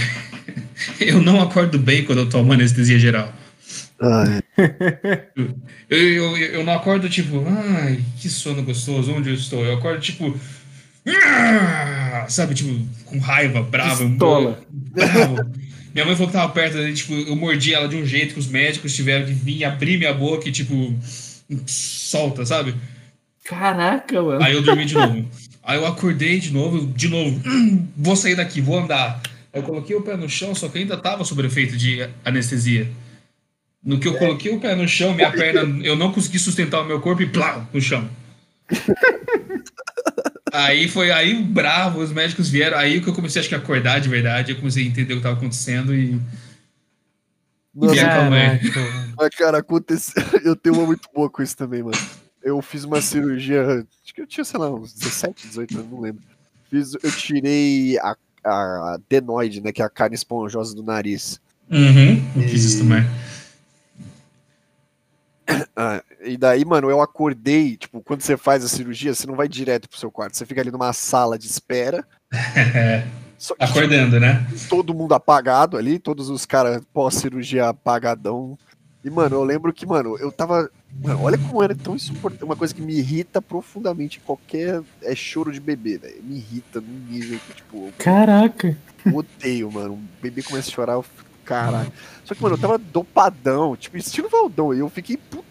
eu 1.00 1.22
não 1.22 1.40
acordo 1.40 1.78
bem 1.78 2.04
quando 2.04 2.18
eu 2.18 2.28
tomo 2.28 2.52
anestesia 2.52 2.98
geral. 2.98 3.32
É. 4.00 4.42
Eu, 5.88 5.98
eu, 5.98 6.36
eu 6.38 6.64
não 6.64 6.72
acordo 6.72 7.06
tipo, 7.06 7.44
ai, 7.46 8.02
que 8.18 8.26
sono 8.26 8.62
gostoso, 8.62 9.12
onde 9.12 9.28
eu 9.28 9.34
estou? 9.34 9.62
Eu 9.62 9.74
acordo 9.74 10.00
tipo, 10.00 10.34
"Ah", 11.06 12.24
sabe, 12.30 12.54
tipo, 12.54 12.70
com 13.12 13.18
raiva, 13.18 13.62
bravo. 13.62 14.08
Pistola. 14.08 14.60
bravo. 14.70 15.50
Minha 15.94 16.06
mãe 16.06 16.14
falou 16.14 16.28
que 16.28 16.32
tava 16.32 16.52
perto, 16.52 16.74
daí, 16.78 16.94
tipo, 16.94 17.12
eu 17.12 17.36
mordi 17.36 17.74
ela 17.74 17.86
de 17.86 17.96
um 17.96 18.06
jeito 18.06 18.32
que 18.32 18.40
os 18.40 18.46
médicos 18.46 18.94
tiveram 18.94 19.26
que 19.26 19.32
vir 19.32 19.64
abrir 19.64 19.98
minha 19.98 20.14
boca 20.14 20.48
e, 20.48 20.52
tipo, 20.52 20.94
solta, 21.66 22.46
sabe? 22.46 22.74
Caraca, 23.44 24.22
mano. 24.22 24.42
Aí 24.42 24.54
eu 24.54 24.62
dormi 24.62 24.86
de 24.86 24.94
novo. 24.94 25.28
Aí 25.62 25.76
eu 25.78 25.86
acordei 25.86 26.40
de 26.40 26.50
novo, 26.52 26.86
de 26.86 27.08
novo, 27.08 27.40
"Hum, 27.46 27.86
vou 27.96 28.16
sair 28.16 28.34
daqui, 28.34 28.60
vou 28.60 28.78
andar. 28.78 29.20
Aí 29.52 29.60
eu 29.60 29.64
coloquei 29.64 29.94
o 29.94 30.00
pé 30.02 30.16
no 30.16 30.28
chão, 30.28 30.54
só 30.54 30.68
que 30.68 30.78
ainda 30.78 30.96
tava 30.96 31.24
sob 31.24 31.44
efeito 31.46 31.76
de 31.76 32.08
anestesia. 32.24 32.90
No 33.84 33.98
que 33.98 34.08
eu 34.08 34.14
coloquei 34.14 34.54
o 34.54 34.60
pé 34.60 34.74
no 34.74 34.88
chão, 34.88 35.12
minha 35.12 35.30
perna, 35.30 35.84
eu 35.84 35.94
não 35.94 36.10
consegui 36.12 36.38
sustentar 36.38 36.80
o 36.80 36.86
meu 36.86 37.00
corpo 37.00 37.22
e 37.22 37.26
plau, 37.26 37.68
no 37.72 37.80
chão. 37.80 38.08
Aí 40.52 40.86
foi 40.86 41.10
aí 41.10 41.42
bravo, 41.42 42.00
os 42.00 42.12
médicos 42.12 42.50
vieram, 42.50 42.76
aí 42.76 43.00
que 43.00 43.08
eu 43.08 43.14
comecei 43.14 43.40
acho 43.40 43.48
que 43.48 43.54
a 43.54 43.58
acordar 43.58 44.00
de 44.00 44.08
verdade, 44.10 44.52
eu 44.52 44.56
comecei 44.56 44.84
a 44.84 44.86
entender 44.86 45.14
o 45.14 45.16
que 45.16 45.22
tava 45.22 45.36
acontecendo 45.36 45.94
e 45.94 46.20
mano. 48.28 49.14
mas, 49.16 49.34
cara, 49.34 49.58
aconteceu. 49.58 50.22
Eu 50.44 50.54
tenho 50.54 50.74
uma 50.76 50.86
muito 50.86 51.08
boa 51.14 51.30
com 51.30 51.42
isso 51.42 51.56
também, 51.56 51.82
mano. 51.82 51.96
Eu 52.42 52.60
fiz 52.60 52.84
uma 52.84 53.00
cirurgia. 53.00 53.86
Acho 54.04 54.14
que 54.14 54.20
eu 54.20 54.26
tinha, 54.26 54.44
sei 54.44 54.60
lá, 54.60 54.70
uns 54.70 54.92
17, 54.92 55.48
18 55.48 55.78
anos, 55.78 55.90
não 55.90 56.00
lembro. 56.00 56.22
Fiz, 56.68 56.92
eu 57.02 57.10
tirei 57.12 57.98
a, 57.98 58.16
a 58.44 58.94
adenoide, 58.94 59.62
né? 59.62 59.72
Que 59.72 59.80
é 59.80 59.84
a 59.84 59.88
carne 59.88 60.16
esponjosa 60.16 60.74
do 60.74 60.82
nariz. 60.82 61.40
Uhum, 61.70 62.22
eu 62.36 62.42
fiz 62.48 62.64
isso 62.64 62.78
também. 62.82 63.02
Ah, 65.76 66.02
e 66.24 66.36
daí, 66.36 66.64
mano, 66.64 66.88
eu 66.90 67.00
acordei, 67.00 67.76
tipo, 67.76 68.00
quando 68.02 68.20
você 68.22 68.36
faz 68.36 68.64
a 68.64 68.68
cirurgia, 68.68 69.14
você 69.14 69.26
não 69.26 69.34
vai 69.36 69.48
direto 69.48 69.88
pro 69.88 69.98
seu 69.98 70.10
quarto, 70.10 70.36
você 70.36 70.46
fica 70.46 70.60
ali 70.60 70.70
numa 70.70 70.92
sala 70.92 71.38
de 71.38 71.46
espera. 71.46 72.06
Só 73.38 73.56
que 73.56 73.64
Acordando, 73.64 74.20
né? 74.20 74.46
todo 74.68 74.94
mundo 74.94 75.14
apagado 75.14 75.76
ali, 75.76 75.98
todos 75.98 76.28
os 76.30 76.46
caras 76.46 76.80
pós-cirurgia 76.92 77.68
apagadão. 77.68 78.56
E, 79.04 79.10
mano, 79.10 79.34
eu 79.34 79.42
lembro 79.42 79.72
que, 79.72 79.84
mano, 79.84 80.16
eu 80.18 80.30
tava. 80.30 80.70
Mano, 81.02 81.22
olha 81.24 81.36
como 81.36 81.60
era 81.60 81.74
tão 81.74 81.96
insuportável. 81.96 82.46
Uma 82.46 82.54
coisa 82.54 82.72
que 82.72 82.80
me 82.80 82.94
irrita 82.94 83.42
profundamente 83.42 84.20
qualquer. 84.20 84.80
É 85.02 85.12
choro 85.16 85.50
de 85.50 85.58
bebê, 85.58 85.98
velho. 85.98 86.22
Me 86.22 86.36
irrita 86.36 86.80
num 86.80 87.00
nível 87.10 87.40
que, 87.48 87.54
tipo, 87.54 87.90
Caraca. 87.98 88.76
eu 89.04 89.16
odeio, 89.16 89.72
mano. 89.72 89.94
Um 89.94 90.06
bebê 90.22 90.40
começa 90.40 90.70
a 90.70 90.72
chorar, 90.72 90.92
eu 90.92 91.02
fico, 91.02 91.28
caralho. 91.44 91.92
Só 92.24 92.32
que, 92.36 92.40
mano, 92.40 92.54
eu 92.54 92.60
tava 92.60 92.78
dopadão, 92.78 93.74
tipo, 93.74 93.96
estilo 93.96 94.28
Valdão. 94.28 94.72
E 94.72 94.78
eu 94.78 94.88
fiquei 94.88 95.16
pu- 95.16 95.44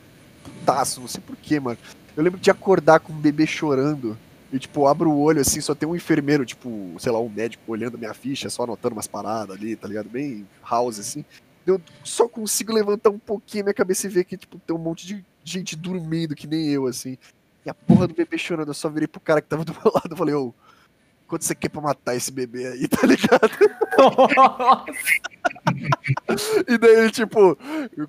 putaço, 0.62 1.02
não 1.02 1.08
sei 1.08 1.22
porquê, 1.22 1.60
mano. 1.60 1.78
Eu 2.16 2.24
lembro 2.24 2.40
de 2.40 2.52
acordar 2.52 3.00
com 3.00 3.12
um 3.12 3.20
bebê 3.20 3.46
chorando. 3.48 4.18
E, 4.52 4.60
tipo, 4.60 4.86
abro 4.86 5.10
o 5.10 5.22
olho 5.22 5.40
assim, 5.40 5.62
só 5.62 5.74
tem 5.74 5.88
um 5.88 5.96
enfermeiro, 5.96 6.46
tipo, 6.46 6.94
sei 7.00 7.12
lá, 7.12 7.20
um 7.20 7.30
médico 7.30 7.72
olhando 7.72 7.96
a 7.96 7.98
minha 7.98 8.14
ficha, 8.14 8.50
só 8.50 8.64
anotando 8.64 8.96
umas 8.96 9.08
paradas 9.08 9.56
ali, 9.56 9.76
tá 9.78 9.88
ligado? 9.88 10.10
Bem 10.10 10.46
house, 10.70 11.00
assim. 11.00 11.24
Eu 11.66 11.82
só 12.04 12.28
consigo 12.28 12.74
levantar 12.74 13.12
um 13.12 13.20
pouquinho 13.20 13.66
minha 13.66 13.74
cabeça 13.74 14.08
e 14.08 14.10
ver 14.10 14.26
que, 14.26 14.36
tipo, 14.36 14.60
tem 14.60 14.76
um 14.76 14.80
monte 14.80 15.08
de 15.08 15.26
gente 15.44 15.76
dormindo, 15.76 16.36
que 16.36 16.48
nem 16.48 16.68
eu, 16.68 16.86
assim. 16.86 17.18
E 17.66 17.70
a 17.70 17.74
porra 17.74 18.08
do 18.08 18.14
bebê 18.14 18.38
chorando, 18.38 18.70
eu 18.70 18.74
só 18.74 18.90
virei 18.90 19.08
pro 19.08 19.22
cara 19.22 19.42
que 19.42 19.48
tava 19.48 19.64
do 19.64 19.72
meu 19.82 19.94
lado 19.94 20.14
e 20.14 20.18
falei, 20.18 20.36
ô, 20.36 20.54
quanto 21.28 21.46
você 21.46 21.56
quer 21.56 21.70
pra 21.70 21.82
matar 21.82 22.16
esse 22.16 22.32
bebê 22.32 22.68
aí, 22.68 22.88
tá 22.90 23.08
ligado? 23.08 23.50
E 26.68 26.78
daí, 26.78 27.12
tipo, 27.12 27.58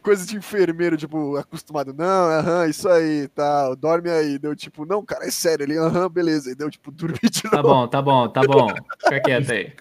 coisa 0.03 0.25
de 0.27 0.37
enfermeiro, 0.37 0.97
tipo, 0.97 1.37
acostumado, 1.37 1.93
não, 1.93 2.31
aham, 2.31 2.67
isso 2.69 2.89
aí, 2.89 3.29
tal, 3.35 3.75
dorme 3.77 4.11
aí. 4.11 4.39
Deu, 4.39 4.55
tipo, 4.55 4.85
não, 4.87 5.05
cara, 5.05 5.27
é 5.27 5.31
sério, 5.31 5.65
ele, 5.65 5.77
aham, 5.79 6.09
beleza. 6.09 6.51
E 6.51 6.55
deu, 6.55 6.71
tipo, 6.71 6.91
dormi 6.91 7.19
de 7.23 7.43
Tá 7.43 7.57
novo. 7.63 7.69
bom, 7.69 7.89
tá 7.89 8.03
bom, 8.03 8.29
tá 8.29 8.41
bom. 8.43 8.69
Fica 9.03 9.21
quieto 9.21 9.51
aí. 9.53 9.73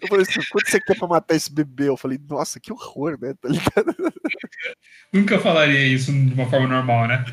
Eu 0.00 0.08
falei 0.08 0.22
assim, 0.22 0.40
quanto 0.50 0.68
você 0.70 0.80
quer 0.80 0.96
pra 0.98 1.08
matar 1.08 1.34
esse 1.34 1.52
bebê? 1.52 1.88
Eu 1.88 1.96
falei, 1.96 2.18
nossa, 2.28 2.58
que 2.60 2.72
horror, 2.72 3.18
né, 3.20 3.34
tá 3.40 3.48
ligado? 3.48 3.94
Nunca 5.12 5.38
falaria 5.38 5.86
isso 5.86 6.12
de 6.12 6.34
uma 6.34 6.48
forma 6.48 6.66
normal, 6.66 7.06
né? 7.08 7.24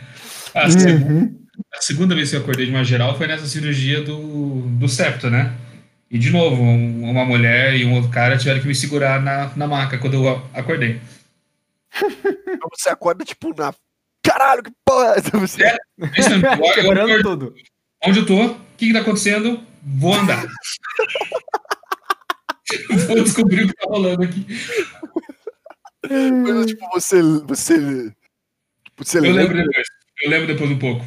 Você- 0.65 0.91
Uhum. 0.93 1.39
a 1.73 1.81
segunda 1.81 2.15
vez 2.15 2.29
que 2.29 2.35
eu 2.35 2.41
acordei 2.41 2.65
de 2.65 2.71
uma 2.71 2.83
geral 2.83 3.17
foi 3.17 3.27
nessa 3.27 3.45
cirurgia 3.45 4.01
do, 4.03 4.61
do 4.61 4.87
septo, 4.87 5.29
né? 5.29 5.55
E 6.11 6.17
de 6.17 6.31
novo, 6.31 6.61
um- 6.61 7.09
uma 7.09 7.23
mulher 7.25 7.75
e 7.75 7.85
um 7.85 7.93
outro 7.95 8.09
cara 8.09 8.37
tiveram 8.37 8.59
que 8.61 8.67
me 8.67 8.73
segurar 8.75 9.21
na, 9.21 9.55
na 9.55 9.67
maca 9.67 9.97
quando 9.97 10.15
eu 10.15 10.27
acordei. 10.53 10.99
Então 12.47 12.69
você 12.75 12.89
acorda, 12.89 13.23
tipo, 13.23 13.53
na. 13.55 13.73
Caralho, 14.23 14.63
que 14.63 14.71
porra! 14.85 15.15
é? 15.17 15.21
Você... 15.37 15.63
É. 15.63 15.77
Isso 16.17 16.29
mesmo, 16.31 16.47
eu- 16.65 16.65
eu 16.65 16.73
Quebrando 16.73 17.21
tudo. 17.23 17.55
onde 18.05 18.19
eu 18.19 18.25
tô? 18.25 18.45
O 18.45 18.55
que, 18.77 18.87
que 18.87 18.93
tá 18.93 18.99
acontecendo? 19.01 19.61
Vou 19.83 20.13
andar. 20.13 20.45
Vou 23.07 23.23
descobrir 23.23 23.63
o 23.63 23.67
que 23.67 23.73
tá 23.73 23.85
rolando 23.87 24.23
aqui. 24.23 24.45
Mas, 26.09 26.65
tipo, 26.67 26.87
você. 26.91 27.21
Você. 27.21 27.75
tipo, 28.83 29.03
Você 29.05 29.17
Eu 29.17 29.21
lembro 29.23 29.39
lembra? 29.55 29.63
depois. 29.63 29.87
Eu 30.21 30.29
lembro 30.29 30.47
depois 30.47 30.71
um 30.71 30.79
pouco. 30.79 31.05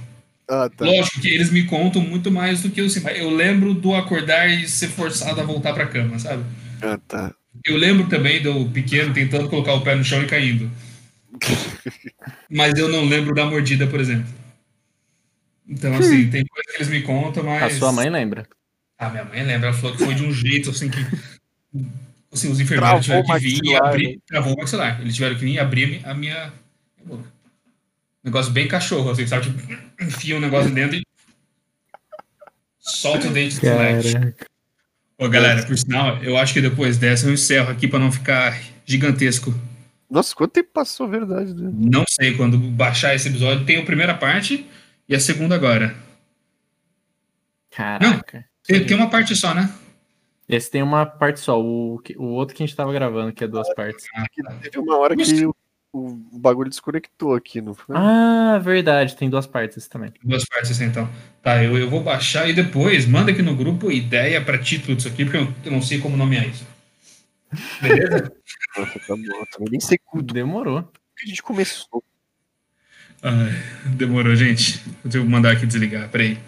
Ah, 0.48 0.68
tá. 0.68 0.84
Lógico 0.84 1.20
que 1.20 1.28
eles 1.28 1.50
me 1.50 1.64
contam 1.64 2.02
muito 2.02 2.30
mais 2.30 2.62
do 2.62 2.70
que 2.70 2.80
eu 2.80 2.90
sei. 2.90 3.02
mas 3.02 3.18
Eu 3.18 3.30
lembro 3.30 3.72
do 3.74 3.94
acordar 3.94 4.48
e 4.50 4.68
ser 4.68 4.88
forçado 4.88 5.40
a 5.40 5.44
voltar 5.44 5.72
pra 5.72 5.86
cama, 5.86 6.18
sabe? 6.18 6.44
Ah, 6.82 6.98
tá. 7.08 7.34
Eu 7.64 7.76
lembro 7.76 8.08
também 8.08 8.42
do 8.42 8.66
pequeno 8.70 9.12
tentando 9.14 9.48
colocar 9.48 9.74
o 9.74 9.82
pé 9.82 9.94
no 9.94 10.02
chão 10.04 10.22
e 10.22 10.26
caindo. 10.26 10.70
Mas 12.50 12.74
eu 12.78 12.88
não 12.88 13.04
lembro 13.04 13.34
da 13.34 13.46
mordida, 13.46 13.86
por 13.86 14.00
exemplo. 14.00 14.26
Então, 15.68 15.94
assim, 15.94 16.28
tem 16.28 16.44
coisas 16.44 16.70
que 16.72 16.78
eles 16.82 16.88
me 16.88 17.02
contam, 17.02 17.42
A 17.50 17.60
mas. 17.60 17.74
sua 17.74 17.92
mãe 17.92 18.10
lembra. 18.10 18.46
Ah, 18.98 19.08
minha 19.08 19.24
mãe 19.24 19.42
lembra. 19.42 19.68
Ela 19.68 19.76
falou 19.76 19.96
que 19.96 20.04
foi 20.04 20.14
de 20.14 20.22
um 20.24 20.32
jeito, 20.32 20.70
assim, 20.70 20.90
que. 20.90 20.98
Assim, 22.32 22.50
os 22.50 22.58
Travou 22.58 22.98
enfermeiros 22.98 23.04
tiveram 23.04 23.22
o 23.22 23.26
que 23.26 23.38
vir 23.38 23.60
e 23.64 23.74
abrir. 23.76 24.08
né? 24.08 24.16
Travou 24.26 24.54
o 24.54 24.56
maxilar. 24.58 25.00
Eles 25.00 25.14
tiveram 25.14 25.34
que 25.36 25.44
vir 25.44 25.52
e 25.52 25.58
abrir 25.58 25.84
a 25.84 25.86
minha, 25.88 26.10
a 26.10 26.14
minha 26.14 26.52
boca. 27.04 27.24
Negócio 28.22 28.52
bem 28.52 28.68
cachorro, 28.68 29.10
assim, 29.10 29.26
sabe? 29.26 29.46
Tipo, 29.46 30.04
enfia 30.04 30.36
um 30.36 30.40
negócio 30.40 30.70
dentro 30.70 30.96
e. 30.96 31.02
Solta 32.78 33.28
o 33.28 33.30
dente 33.30 33.60
do 33.60 33.66
moleque. 33.66 34.44
Ô, 35.18 35.28
galera, 35.28 35.64
por 35.64 35.76
sinal, 35.76 36.22
eu 36.22 36.36
acho 36.36 36.52
que 36.52 36.60
depois 36.60 36.98
dessa 36.98 37.26
eu 37.26 37.32
encerro 37.32 37.70
aqui 37.70 37.86
pra 37.86 37.98
não 37.98 38.10
ficar 38.10 38.60
gigantesco. 38.84 39.54
Nossa, 40.10 40.34
quanto 40.34 40.52
tempo 40.52 40.70
passou, 40.72 41.08
verdade, 41.08 41.54
né? 41.54 41.70
Não 41.72 42.04
sei 42.08 42.36
quando 42.36 42.58
baixar 42.58 43.14
esse 43.14 43.28
episódio. 43.28 43.64
Tem 43.64 43.78
a 43.78 43.84
primeira 43.84 44.14
parte 44.14 44.68
e 45.08 45.14
a 45.14 45.20
segunda 45.20 45.54
agora. 45.54 45.94
Caraca. 47.70 48.44
Tem, 48.66 48.84
tem 48.84 48.96
uma 48.96 49.08
parte 49.08 49.34
só, 49.34 49.54
né? 49.54 49.72
Esse 50.48 50.70
tem 50.70 50.82
uma 50.82 51.06
parte 51.06 51.40
só. 51.40 51.60
O, 51.60 52.02
o 52.16 52.24
outro 52.26 52.54
que 52.54 52.62
a 52.62 52.66
gente 52.66 52.76
tava 52.76 52.92
gravando, 52.92 53.32
que 53.32 53.42
é 53.42 53.48
duas 53.48 53.72
partes. 53.74 54.04
Que 54.32 54.42
teve 54.60 54.78
uma 54.78 54.98
hora 54.98 55.16
que 55.16 55.46
o, 55.46 55.56
o 55.92 56.38
bagulho 56.38 56.70
desconectou 56.70 57.34
aqui, 57.34 57.60
não 57.60 57.74
foi? 57.74 57.94
Ah, 57.96 58.58
verdade. 58.62 59.14
Tem 59.16 59.28
duas 59.28 59.46
partes 59.46 59.76
esse 59.76 59.90
também. 59.90 60.12
Duas 60.24 60.44
partes 60.44 60.70
assim, 60.70 60.84
então. 60.84 61.08
Tá, 61.42 61.62
eu, 61.62 61.76
eu 61.76 61.90
vou 61.90 62.02
baixar 62.02 62.48
e 62.48 62.52
depois 62.52 63.06
manda 63.06 63.30
aqui 63.30 63.42
no 63.42 63.54
grupo 63.54 63.90
ideia 63.90 64.42
pra 64.42 64.58
título 64.58 64.96
disso 64.96 65.08
aqui, 65.08 65.24
porque 65.24 65.38
eu, 65.38 65.54
eu 65.64 65.72
não 65.72 65.82
sei 65.82 65.98
como 65.98 66.16
nomear 66.16 66.48
isso. 66.48 66.66
Beleza? 67.82 68.32
Nossa, 68.76 68.98
tá 69.00 69.14
bom. 69.16 69.44
Também 69.52 69.70
nem 69.72 69.80
sei 69.80 69.98
como 70.04 70.22
Demorou. 70.22 70.82
que 71.16 71.24
a 71.24 71.28
gente 71.28 71.42
começou. 71.42 72.02
Ai, 73.22 73.52
demorou, 73.94 74.34
gente. 74.34 74.82
Eu 75.04 75.20
vou 75.20 75.30
mandar 75.30 75.52
aqui 75.52 75.64
desligar, 75.66 76.08
peraí. 76.08 76.38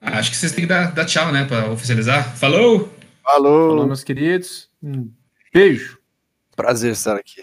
Ah, 0.00 0.18
acho 0.18 0.30
que 0.30 0.36
vocês 0.36 0.52
têm 0.52 0.64
que 0.64 0.68
dar, 0.68 0.92
dar 0.92 1.06
tchau, 1.06 1.32
né, 1.32 1.44
pra 1.44 1.70
oficializar. 1.70 2.36
Falou! 2.36 2.92
Falou! 3.22 3.70
Falou, 3.70 3.86
meus 3.86 4.04
queridos. 4.04 4.68
Um 4.82 5.10
beijo. 5.52 5.98
Prazer 6.54 6.92
estar 6.92 7.16
aqui. 7.16 7.42